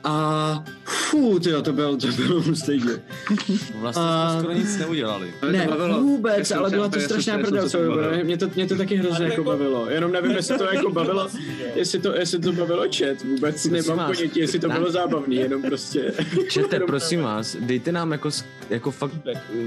A 0.04 0.64
Fú, 1.08 1.40
tyjo, 1.40 1.62
to 1.62 1.74
bylo, 1.74 1.98
to 1.98 2.08
bylo 2.08 2.56
stejně. 2.56 2.92
Vlastně 3.80 4.04
A- 4.04 4.30
jsme 4.32 4.40
skoro 4.40 4.54
nic 4.54 4.78
neudělali. 4.78 5.34
Ne, 5.52 5.68
to 5.68 5.72
bavilo. 5.72 6.02
vůbec, 6.02 6.52
ale 6.52 6.70
byla 6.70 6.90
to 6.90 7.00
strašná 7.00 7.38
prdel, 7.38 7.70
co. 7.70 7.80
Mě 8.24 8.38
to, 8.38 8.50
mě 8.56 8.68
to 8.68 8.76
taky 8.76 8.96
hrozně 8.96 9.26
jako 9.26 9.44
bavilo. 9.44 9.90
Jenom 9.90 10.12
nevím, 10.12 10.32
jestli 10.32 10.58
to 10.58 10.64
jako 10.74 10.90
bavilo, 11.00 11.28
jestli 11.76 12.00
to, 12.00 12.16
jestli 12.16 12.40
to 12.40 12.52
bavilo 12.54 12.84
chat. 12.98 13.24
Vůbec 13.24 13.66
nemám 13.66 13.98
vás, 13.98 14.18
ponětí, 14.18 14.40
jestli 14.40 14.60
to 14.60 14.70
bylo 14.70 14.92
zábavný, 14.92 15.36
jenom 15.36 15.62
prostě. 15.62 16.14
Čete, 16.50 16.80
prosím 16.88 17.22
vás, 17.22 17.56
dejte 17.60 17.92
nám 17.92 18.12
jako, 18.12 18.30
jako 18.70 18.92
fakt 18.92 19.14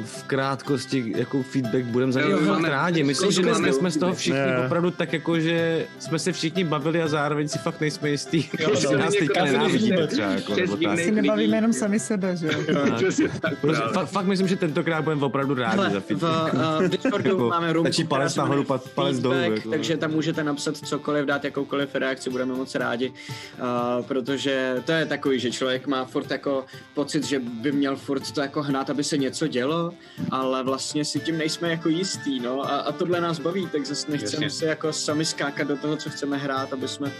v 0.04 0.22
krátkosti 0.24 1.12
jako 1.16 1.42
feedback, 1.42 1.84
budeme 1.84 2.12
za 2.12 2.20
něj 2.20 2.32
fakt 2.46 2.64
rádi. 2.64 3.02
Myslím, 3.04 3.30
že 3.30 3.42
máme 3.42 3.58
dneska 3.58 3.78
jsme 3.78 3.90
z 3.90 3.96
toho 3.96 4.14
všichni 4.14 4.38
Ne. 4.40 4.62
opravdu 4.66 4.90
tak 4.90 5.12
jako, 5.12 5.40
že 5.40 5.86
jsme 5.98 6.18
se 6.18 6.32
všichni 6.32 6.64
bavili 6.64 7.02
a 7.02 7.08
zároveň 7.08 7.48
si 7.48 7.58
fakt 7.58 7.80
nejsme 7.80 8.10
jistí, 8.10 8.50
že 8.78 8.96
nás 8.96 9.14
teďka 9.14 9.40
Jako 9.40 9.52
nenávidíme 9.52 10.06
třeba. 10.06 10.26
Jako, 10.28 10.54
Si 10.54 10.62
lidí. 10.62 11.10
nebavíme 11.10 11.56
jenom 11.56 11.72
sami 11.72 12.00
sebe, 12.00 12.36
že 12.36 12.46
jo? 12.46 12.52
Přesně 12.96 13.28
tak, 13.40 13.58
Prostě, 13.58 13.84
fakt, 13.92 14.06
fakt, 14.08 14.26
myslím, 14.26 14.48
že 14.48 14.56
tentokrát 14.56 15.02
budeme 15.04 15.24
opravdu 15.26 15.54
rádi 15.54 15.92
za 15.92 16.00
v, 16.00 16.04
feedback. 16.04 16.54
uh, 16.54 16.60
v 16.84 16.88
Discordu 16.88 17.28
Jako, 17.30 17.48
máme 17.48 17.72
room, 17.72 17.86
stačí 17.86 18.04
palec 18.04 18.36
nahoru, 18.36 18.64
pa- 18.64 18.78
palec 18.94 19.18
dolů, 19.18 19.34
jako. 19.34 19.70
takže 19.70 19.96
tam 19.96 20.10
můžete 20.10 20.44
napsat 20.44 20.76
cokoliv, 20.76 21.24
dát 21.26 21.44
jakoukoliv 21.44 21.94
reakci, 21.94 22.30
budeme 22.30 22.54
moc 22.54 22.74
rádi, 22.74 23.08
uh, 23.08 24.04
protože 24.06 24.82
to 24.84 24.92
je 24.92 25.06
takový, 25.06 25.40
že 25.40 25.50
člověk 25.50 25.86
má 25.86 26.04
furt 26.04 26.30
jako 26.30 26.64
pocit, 26.94 27.24
že 27.24 27.38
by 27.38 27.72
měl 27.72 27.96
furt 27.96 28.30
to 28.30 28.40
jako 28.40 28.62
hnát, 28.62 28.89
aby 28.90 29.04
se 29.04 29.18
něco 29.18 29.46
dělo, 29.46 29.92
ale 30.30 30.62
vlastně 30.62 31.04
si 31.04 31.20
tím 31.20 31.38
nejsme 31.38 31.70
jako 31.70 31.88
jistý, 31.88 32.40
no, 32.40 32.64
a, 32.64 32.68
a 32.68 32.92
tohle 32.92 33.20
nás 33.20 33.38
baví, 33.38 33.68
tak 33.72 33.86
zase 33.86 34.10
nechceme 34.10 34.46
Jasně. 34.46 34.58
se 34.58 34.66
jako 34.66 34.92
sami 34.92 35.24
skákat 35.24 35.68
do 35.68 35.76
toho, 35.76 35.96
co 35.96 36.10
chceme 36.10 36.36
hrát, 36.36 36.72
aby 36.72 36.88
jsme 36.88 37.12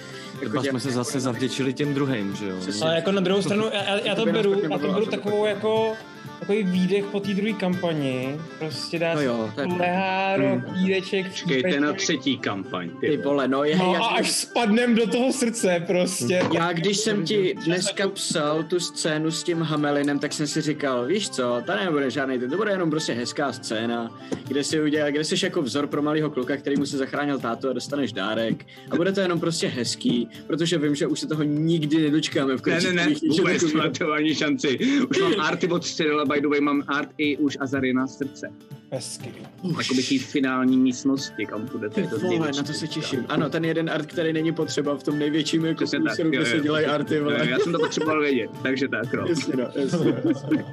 jako 0.43 0.59
Třeba 0.59 0.63
jsme 0.63 0.81
se 0.81 0.91
zase 0.91 1.21
zavděčili 1.21 1.73
těm 1.73 1.95
druhým, 1.95 2.37
že 2.37 2.49
jo? 2.49 2.57
Přesně. 2.61 2.83
Ale 2.87 2.95
jako 2.95 3.13
na 3.13 3.21
druhou 3.21 3.43
stranu, 3.43 3.65
já, 3.73 3.99
já 3.99 4.15
to 4.15 4.27
beru, 4.27 4.61
já 4.71 4.79
to 4.79 4.93
beru 4.93 5.07
takovou 5.07 5.47
jako 5.47 5.97
takový 6.41 6.63
výdech 6.63 7.05
po 7.05 7.21
té 7.21 7.35
druhé 7.35 7.53
kampani. 7.53 8.37
Prostě 8.59 8.99
dát 8.99 9.15
No 9.15 9.21
jo, 9.21 9.51
to 9.55 9.61
je- 9.61 9.67
leháro, 9.67 10.61
klídeček, 10.73 11.27
Počkejte 11.29 11.81
na 11.81 11.93
třetí 11.93 12.39
kampaň. 12.39 12.91
Ty 13.01 13.17
vole, 13.17 13.49
no, 13.49 13.65
je, 13.65 13.77
No 13.77 13.93
já, 13.95 14.01
a 14.01 14.07
až 14.07 14.31
spadnem 14.31 14.95
do 14.95 15.07
toho 15.07 15.33
srdce 15.33 15.85
prostě. 15.87 16.43
Já 16.53 16.73
když 16.73 16.97
jsem 16.97 17.25
ti 17.25 17.55
dneska 17.65 18.09
psal 18.09 18.63
tu 18.63 18.81
scénu 18.81 19.31
s 19.31 19.43
tím 19.43 19.63
Hamelinem, 19.63 20.19
tak 20.19 20.33
jsem 20.33 20.47
si 20.47 20.61
říkal, 20.61 21.07
víš 21.07 21.29
co, 21.31 21.63
to 21.67 21.73
nebude 21.85 22.11
žádný, 22.11 22.39
to 22.39 22.57
bude 22.57 22.71
jenom 22.73 22.91
prostě 22.91 23.13
hezká 23.13 23.53
scéna, 23.53 24.19
kde 24.49 24.65
si 24.65 24.81
udělá, 24.81 25.11
kde 25.11 25.25
jsi 25.25 25.45
jako 25.45 25.63
vzor 25.63 25.87
pro 25.87 26.03
malého 26.03 26.31
kluka, 26.31 26.57
který 26.57 26.77
mu 26.77 26.87
se 26.87 26.99
zachránil 26.99 27.39
tátu 27.39 27.69
a 27.69 27.73
dostaneš 27.73 28.13
dárek. 28.13 28.67
A 28.91 28.97
bude 28.97 29.13
to 29.13 29.21
jenom 29.21 29.41
prostě 29.41 29.67
hezký, 29.67 30.29
protože 30.47 30.79
vím, 30.79 30.95
že 30.95 31.07
už 31.07 31.21
se 31.21 31.27
toho 31.27 31.43
nikdy 31.43 31.99
nedočkáme 31.99 32.57
v 32.57 32.67
Ne, 32.67 32.73
konci 32.73 32.87
ne, 32.87 32.93
ne, 33.05 33.11
ničeho 33.11 33.29
vůbec 33.37 33.65
to 33.99 34.13
ani 34.13 34.35
šanci. 34.35 34.79
Už 35.11 35.19
mám 35.21 35.35
arty 35.41 35.67
od 35.69 35.87
Cyrila, 35.87 36.25
by 36.31 36.41
the 36.41 36.49
way, 36.49 36.61
mám 36.61 36.83
art 36.89 37.11
i 37.19 37.37
už 37.37 37.57
Azarina 37.61 38.07
srdce. 38.07 38.53
Hezky. 38.93 39.33
Jakoby 39.79 40.03
té 40.03 40.19
finální 40.19 40.77
místnosti, 40.77 41.47
kam 41.47 41.67
půjdete. 41.69 42.03
Ty 42.03 42.09
to 42.09 42.19
vole, 42.19 42.51
na 42.57 42.63
to 42.63 42.73
se 42.73 42.89
těším. 42.89 43.27
Ano, 43.29 43.51
ten 43.51 43.65
jeden 43.65 43.91
art, 43.91 44.07
který 44.07 44.33
není 44.33 44.53
potřeba 44.53 44.97
v 44.97 45.03
tom 45.03 45.19
největším 45.19 45.65
jako 45.65 45.85
jo, 45.85 46.01
kde 46.31 46.47
se 46.47 46.57
jo. 46.57 46.63
dělají 46.63 46.87
arty, 46.87 47.15
Jo, 47.15 47.25
vole. 47.25 47.49
Já 47.49 47.59
jsem 47.59 47.73
to 47.73 47.79
potřeboval 47.79 48.21
vědět, 48.21 48.51
takže 48.63 48.89
tak, 48.89 49.13
no. 49.13 49.27
Jasně, 49.29 49.55
no, 49.57 49.69
jasně, 49.75 50.15
jasně. 50.29 50.65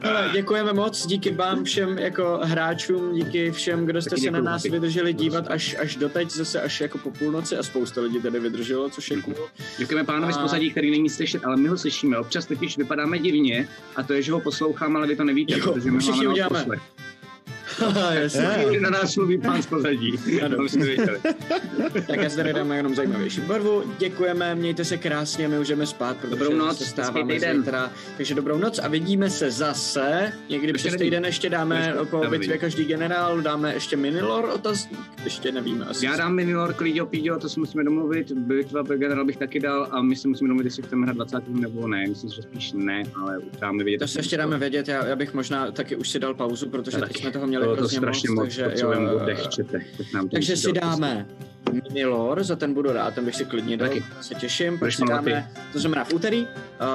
Hele, 0.00 0.30
děkujeme 0.34 0.72
moc, 0.72 1.06
díky 1.06 1.30
vám 1.30 1.64
všem 1.64 1.98
jako 1.98 2.40
hráčům, 2.42 3.14
díky 3.14 3.50
všem, 3.50 3.86
kdo 3.86 4.00
jste 4.02 4.10
Taky 4.10 4.22
se 4.22 4.30
na 4.30 4.40
nás 4.40 4.62
taky. 4.62 4.72
vydrželi 4.72 5.12
dívat 5.12 5.44
až, 5.48 5.76
až 5.80 5.96
doteď, 5.96 6.30
zase 6.30 6.60
až 6.60 6.80
jako 6.80 6.98
po 6.98 7.10
půlnoci 7.10 7.56
a 7.56 7.62
spousta 7.62 8.00
lidí 8.00 8.20
tady 8.22 8.40
vydrželo, 8.40 8.90
což 8.90 9.10
je 9.10 9.22
cool. 9.22 9.34
Děkujeme 9.78 10.04
pánovi 10.04 10.32
z 10.32 10.36
A- 10.36 10.42
pozadí, 10.42 10.70
který 10.70 10.90
není 10.90 11.10
slyšet, 11.10 11.44
ale 11.44 11.56
my 11.56 11.68
ho 11.68 11.78
slyšíme. 11.78 12.18
Občas 12.18 12.46
totiž 12.46 12.76
vypadáme 12.78 13.18
divně 13.18 13.68
a 13.96 14.02
to 14.02 14.12
je, 14.12 14.22
že 14.22 14.32
ho 14.32 14.40
poslouchám, 14.40 14.96
ale 14.96 15.06
vy 15.06 15.16
to 15.16 15.24
nevíte, 15.24 15.58
Jo, 15.58 15.72
protože 15.72 15.90
my 15.90 15.98
všichni 15.98 16.20
máme 16.26 16.32
uděláme. 16.32 16.76
Jasně. 18.10 18.80
Na 18.80 18.90
nás 18.90 19.16
mluví 19.16 19.38
pán 19.38 19.62
z 19.62 19.66
pozadí. 19.66 20.12
Tak 22.06 22.20
já 22.22 22.30
si 22.30 22.36
tady 22.36 22.52
dáme 22.52 22.76
jenom 22.76 22.94
zajímavější 22.94 23.40
barvu. 23.40 23.82
Děkujeme, 23.98 24.54
mějte 24.54 24.84
se 24.84 24.96
krásně, 24.96 25.48
my 25.48 25.58
už 25.58 25.68
jdeme 25.68 25.86
spát, 25.86 26.16
protože 26.16 26.30
Dobrou 26.30 26.56
noc, 26.56 26.78
se 26.78 26.84
stáváme 26.84 27.40
zítra. 27.40 27.90
Takže 28.16 28.34
dobrou 28.34 28.58
noc 28.58 28.78
a 28.78 28.88
vidíme 28.88 29.30
se 29.30 29.50
zase. 29.50 30.32
Někdy 30.48 30.68
Ještě 30.68 30.88
přes 30.88 30.98
týden 30.98 31.24
ještě 31.24 31.50
dáme 31.50 31.86
Ještě 31.86 32.10
po 32.10 32.24
bitvě 32.30 32.58
každý 32.58 32.84
generál, 32.84 33.40
dáme 33.40 33.74
ještě 33.74 33.96
minilor 33.96 34.50
otazník, 34.54 35.00
ještě 35.24 35.52
nevíme 35.52 35.84
asi. 35.84 36.06
Já 36.06 36.16
dám 36.16 36.34
minilor, 36.34 36.74
klíďo, 36.74 37.06
píďo, 37.06 37.38
to 37.38 37.48
si 37.48 37.60
musíme 37.60 37.84
domluvit. 37.84 38.32
Bitva 38.32 38.84
pro 38.84 38.96
generál 38.96 39.24
bych 39.24 39.36
taky 39.36 39.60
dal 39.60 39.88
a 39.90 40.02
my 40.02 40.16
si 40.16 40.28
musíme 40.28 40.48
domluvit, 40.48 40.64
jestli 40.64 40.82
chceme 40.82 41.06
hrát 41.06 41.16
20. 41.16 41.48
nebo 41.48 41.88
ne. 41.88 42.04
Myslím, 42.08 42.30
že 42.30 42.42
spíš 42.42 42.72
ne, 42.72 43.02
ale 43.22 43.38
dáme 43.60 43.84
vědět. 43.84 43.98
To 43.98 44.08
se 44.08 44.18
ještě 44.18 44.36
dáme 44.36 44.58
vědět, 44.58 44.88
já, 44.88 45.06
já 45.06 45.16
bych 45.16 45.34
možná 45.34 45.70
taky 45.70 45.96
už 45.96 46.08
si 46.08 46.18
dal 46.18 46.34
pauzu, 46.34 46.68
protože 46.68 46.98
teď 46.98 47.16
jsme 47.16 47.30
toho 47.30 47.46
měli 47.46 47.65
Bylo 47.66 47.76
to 47.76 47.80
hrozně 47.80 47.98
strašně 47.98 48.30
moc, 48.30 48.36
moc, 48.36 48.44
takže 48.44 48.62
jo, 48.62 48.68
potřebujeme 48.70 49.12
jo, 49.12 49.16
oddech, 49.16 49.38
jo. 49.38 49.46
čete. 49.50 49.80
Tak 49.96 50.12
nám 50.14 50.28
to 50.28 50.32
Takže 50.32 50.56
si 50.56 50.72
dát 50.72 50.98
dáme 51.66 51.80
Minilor, 51.88 52.44
za 52.44 52.56
ten 52.56 52.74
budu 52.74 52.92
rád, 52.92 53.14
ten 53.14 53.24
bych 53.24 53.36
si 53.36 53.44
klidně 53.44 53.76
dal, 53.76 53.88
Taky. 53.88 54.04
se 54.20 54.34
těším, 54.34 54.78
si 54.90 55.02
dáme, 55.08 55.50
to 55.72 55.78
znamená 55.78 56.04
v 56.04 56.12
úterý, 56.14 56.46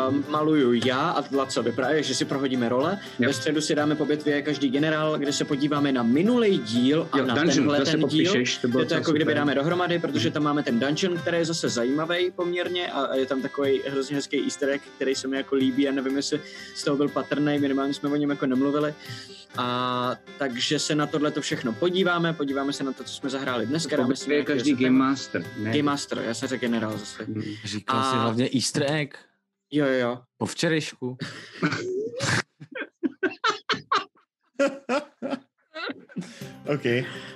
um, 0.10 0.26
maluju 0.30 0.74
já 0.86 1.10
a 1.10 1.36
Lacovi 1.36 1.72
právě, 1.72 2.04
že 2.04 2.16
si 2.16 2.26
prohodíme 2.26 2.70
role, 2.70 3.00
Jo. 3.20 3.28
ve 3.28 3.34
středu 3.34 3.62
si 3.62 3.76
dáme 3.76 3.96
po 3.96 4.06
bitvě 4.06 4.42
každý 4.42 4.70
generál, 4.70 5.18
kde 5.18 5.34
se 5.34 5.46
podíváme 5.46 5.92
na 5.92 6.04
minulý 6.04 6.58
díl 6.58 7.08
a 7.12 7.18
Jo, 7.18 7.26
na 7.26 7.36
dungeon, 7.36 7.56
tenhle 7.56 7.80
ten 7.86 8.00
díl, 8.00 8.02
popíšeš, 8.02 8.58
to 8.58 8.68
bylo 8.68 8.84
je 8.84 8.86
to 8.86 8.94
jako 8.94 9.12
kdyby 9.12 9.24
super. 9.32 9.36
dáme 9.36 9.56
dohromady, 9.56 10.00
protože 10.00 10.32
tam 10.32 10.44
máme 10.44 10.64
ten 10.64 10.80
dungeon, 10.80 11.18
který 11.18 11.38
je 11.38 11.46
zase 11.46 11.70
zajímavý 11.70 12.32
poměrně 12.32 12.92
a 12.92 13.16
je 13.16 13.26
tam 13.26 13.42
takový 13.42 13.82
hrozně 13.90 14.16
hezký 14.16 14.44
easter 14.44 14.70
egg, 14.70 14.82
který 14.96 15.16
se 15.16 15.28
mi 15.28 15.38
jako 15.38 15.56
líbí 15.56 15.90
a 15.90 15.92
nevím, 15.92 16.18
jestli 16.18 16.42
z 16.76 16.84
toho 16.84 16.98
byl 16.98 17.10
patrný, 17.10 17.60
minimálně 17.60 17.94
jsme 17.94 18.10
o 18.10 18.16
něm 18.16 18.30
jako 18.30 18.46
nemluvili. 18.46 18.94
A 19.58 20.16
takže 20.38 20.80
se 20.80 20.96
na 20.96 21.08
tohle 21.08 21.32
to 21.32 21.42
všechno 21.42 21.74
podíváme, 21.74 22.34
podíváme 22.34 22.74
se 22.74 22.84
na 22.84 22.94
to, 22.94 23.04
co 23.04 23.14
jsme 23.14 23.30
zahráli 23.30 23.66
dneska. 23.66 23.96
Dáme 23.96 24.16
si 24.16 24.30
každý 24.62 24.84
Game. 24.84 24.98
Master. 24.98 25.46
Ne? 25.58 25.72
Game 25.72 25.84
Master, 25.84 26.20
já 26.20 26.34
jsem 26.34 26.50
řekl 26.50 26.62
generál 26.62 26.98
zase. 26.98 27.24
Hmm. 27.24 27.44
Říkal 27.64 28.00
A- 28.00 28.12
si 28.12 28.18
hlavně 28.18 28.50
easter 28.56 28.92
egg. 28.92 29.18
Jo, 29.72 29.86
jo, 29.86 29.94
jo. 29.94 30.22
Po 30.38 30.46
včerejšku. 30.46 31.18
OK. 36.68 36.86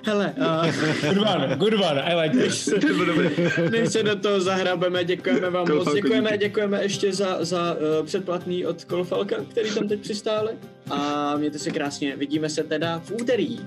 Hele, 0.04 0.34
uh, 0.38 1.14
Good 1.14 1.18
one, 1.18 1.56
good 1.56 1.74
one, 1.74 2.02
I 2.02 2.14
like 2.14 2.38
this. 2.38 2.68
než 3.70 3.88
se 3.88 4.02
do 4.02 4.16
toho 4.16 4.40
zahrabeme, 4.40 5.04
děkujeme 5.04 5.50
vám 5.50 5.66
moc, 5.74 5.94
děkujeme, 5.94 6.30
díky. 6.30 6.44
děkujeme 6.44 6.82
ještě 6.82 7.12
za, 7.12 7.44
za 7.44 7.74
uh, 7.74 8.06
předplatný 8.06 8.66
od 8.66 8.84
Kolfalka, 8.84 9.36
který 9.50 9.74
tam 9.74 9.88
teď 9.88 10.00
přistáli. 10.00 10.52
A 10.90 11.36
mějte 11.36 11.58
se 11.58 11.70
krásně, 11.70 12.16
vidíme 12.16 12.48
se 12.48 12.62
teda 12.62 12.98
v 12.98 13.12
úterý. 13.20 13.58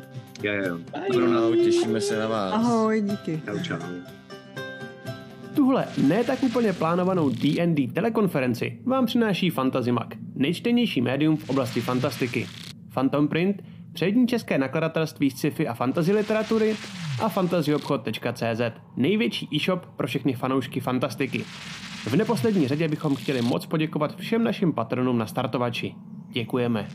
Jo, 0.44 0.54
jo. 0.54 0.80
Čau, 1.14 1.56
těšíme 1.56 2.02
se 2.02 2.20
na 2.20 2.28
vás. 2.28 2.54
Ahoj, 2.54 3.02
díky. 3.02 3.42
Čau, 3.46 3.60
čau. 3.64 3.78
Tuhle 5.56 5.86
ne 6.08 6.24
tak 6.24 6.44
úplně 6.44 6.74
plánovanou 6.74 7.30
D&D 7.30 7.88
telekonferenci 7.88 8.80
vám 8.86 9.06
přináší 9.06 9.50
Fantazimak, 9.50 10.08
nejčtenější 10.36 11.02
médium 11.02 11.38
v 11.38 11.50
oblasti 11.50 11.82
fantastiky. 11.82 12.48
Phantom 12.94 13.28
Print, 13.28 13.64
přední 14.00 14.28
české 14.28 14.58
nakladatelství 14.58 15.32
sci-fi 15.32 15.68
a 15.68 15.74
fantasy 15.74 16.12
literatury 16.12 16.76
a 17.22 17.30
fantasyobchod.cz, 17.30 18.62
největší 18.98 19.50
e-shop 19.56 19.86
pro 19.86 20.08
všechny 20.08 20.34
fanoušky 20.34 20.80
fantastiky. 20.80 21.40
V 22.06 22.16
neposlední 22.16 22.68
řadě 22.68 22.88
bychom 22.88 23.16
chtěli 23.16 23.42
moc 23.42 23.66
poděkovat 23.66 24.16
všem 24.16 24.44
našim 24.44 24.74
patronům 24.74 25.18
na 25.18 25.26
startovači. 25.26 25.96
Děkujeme. 26.30 26.88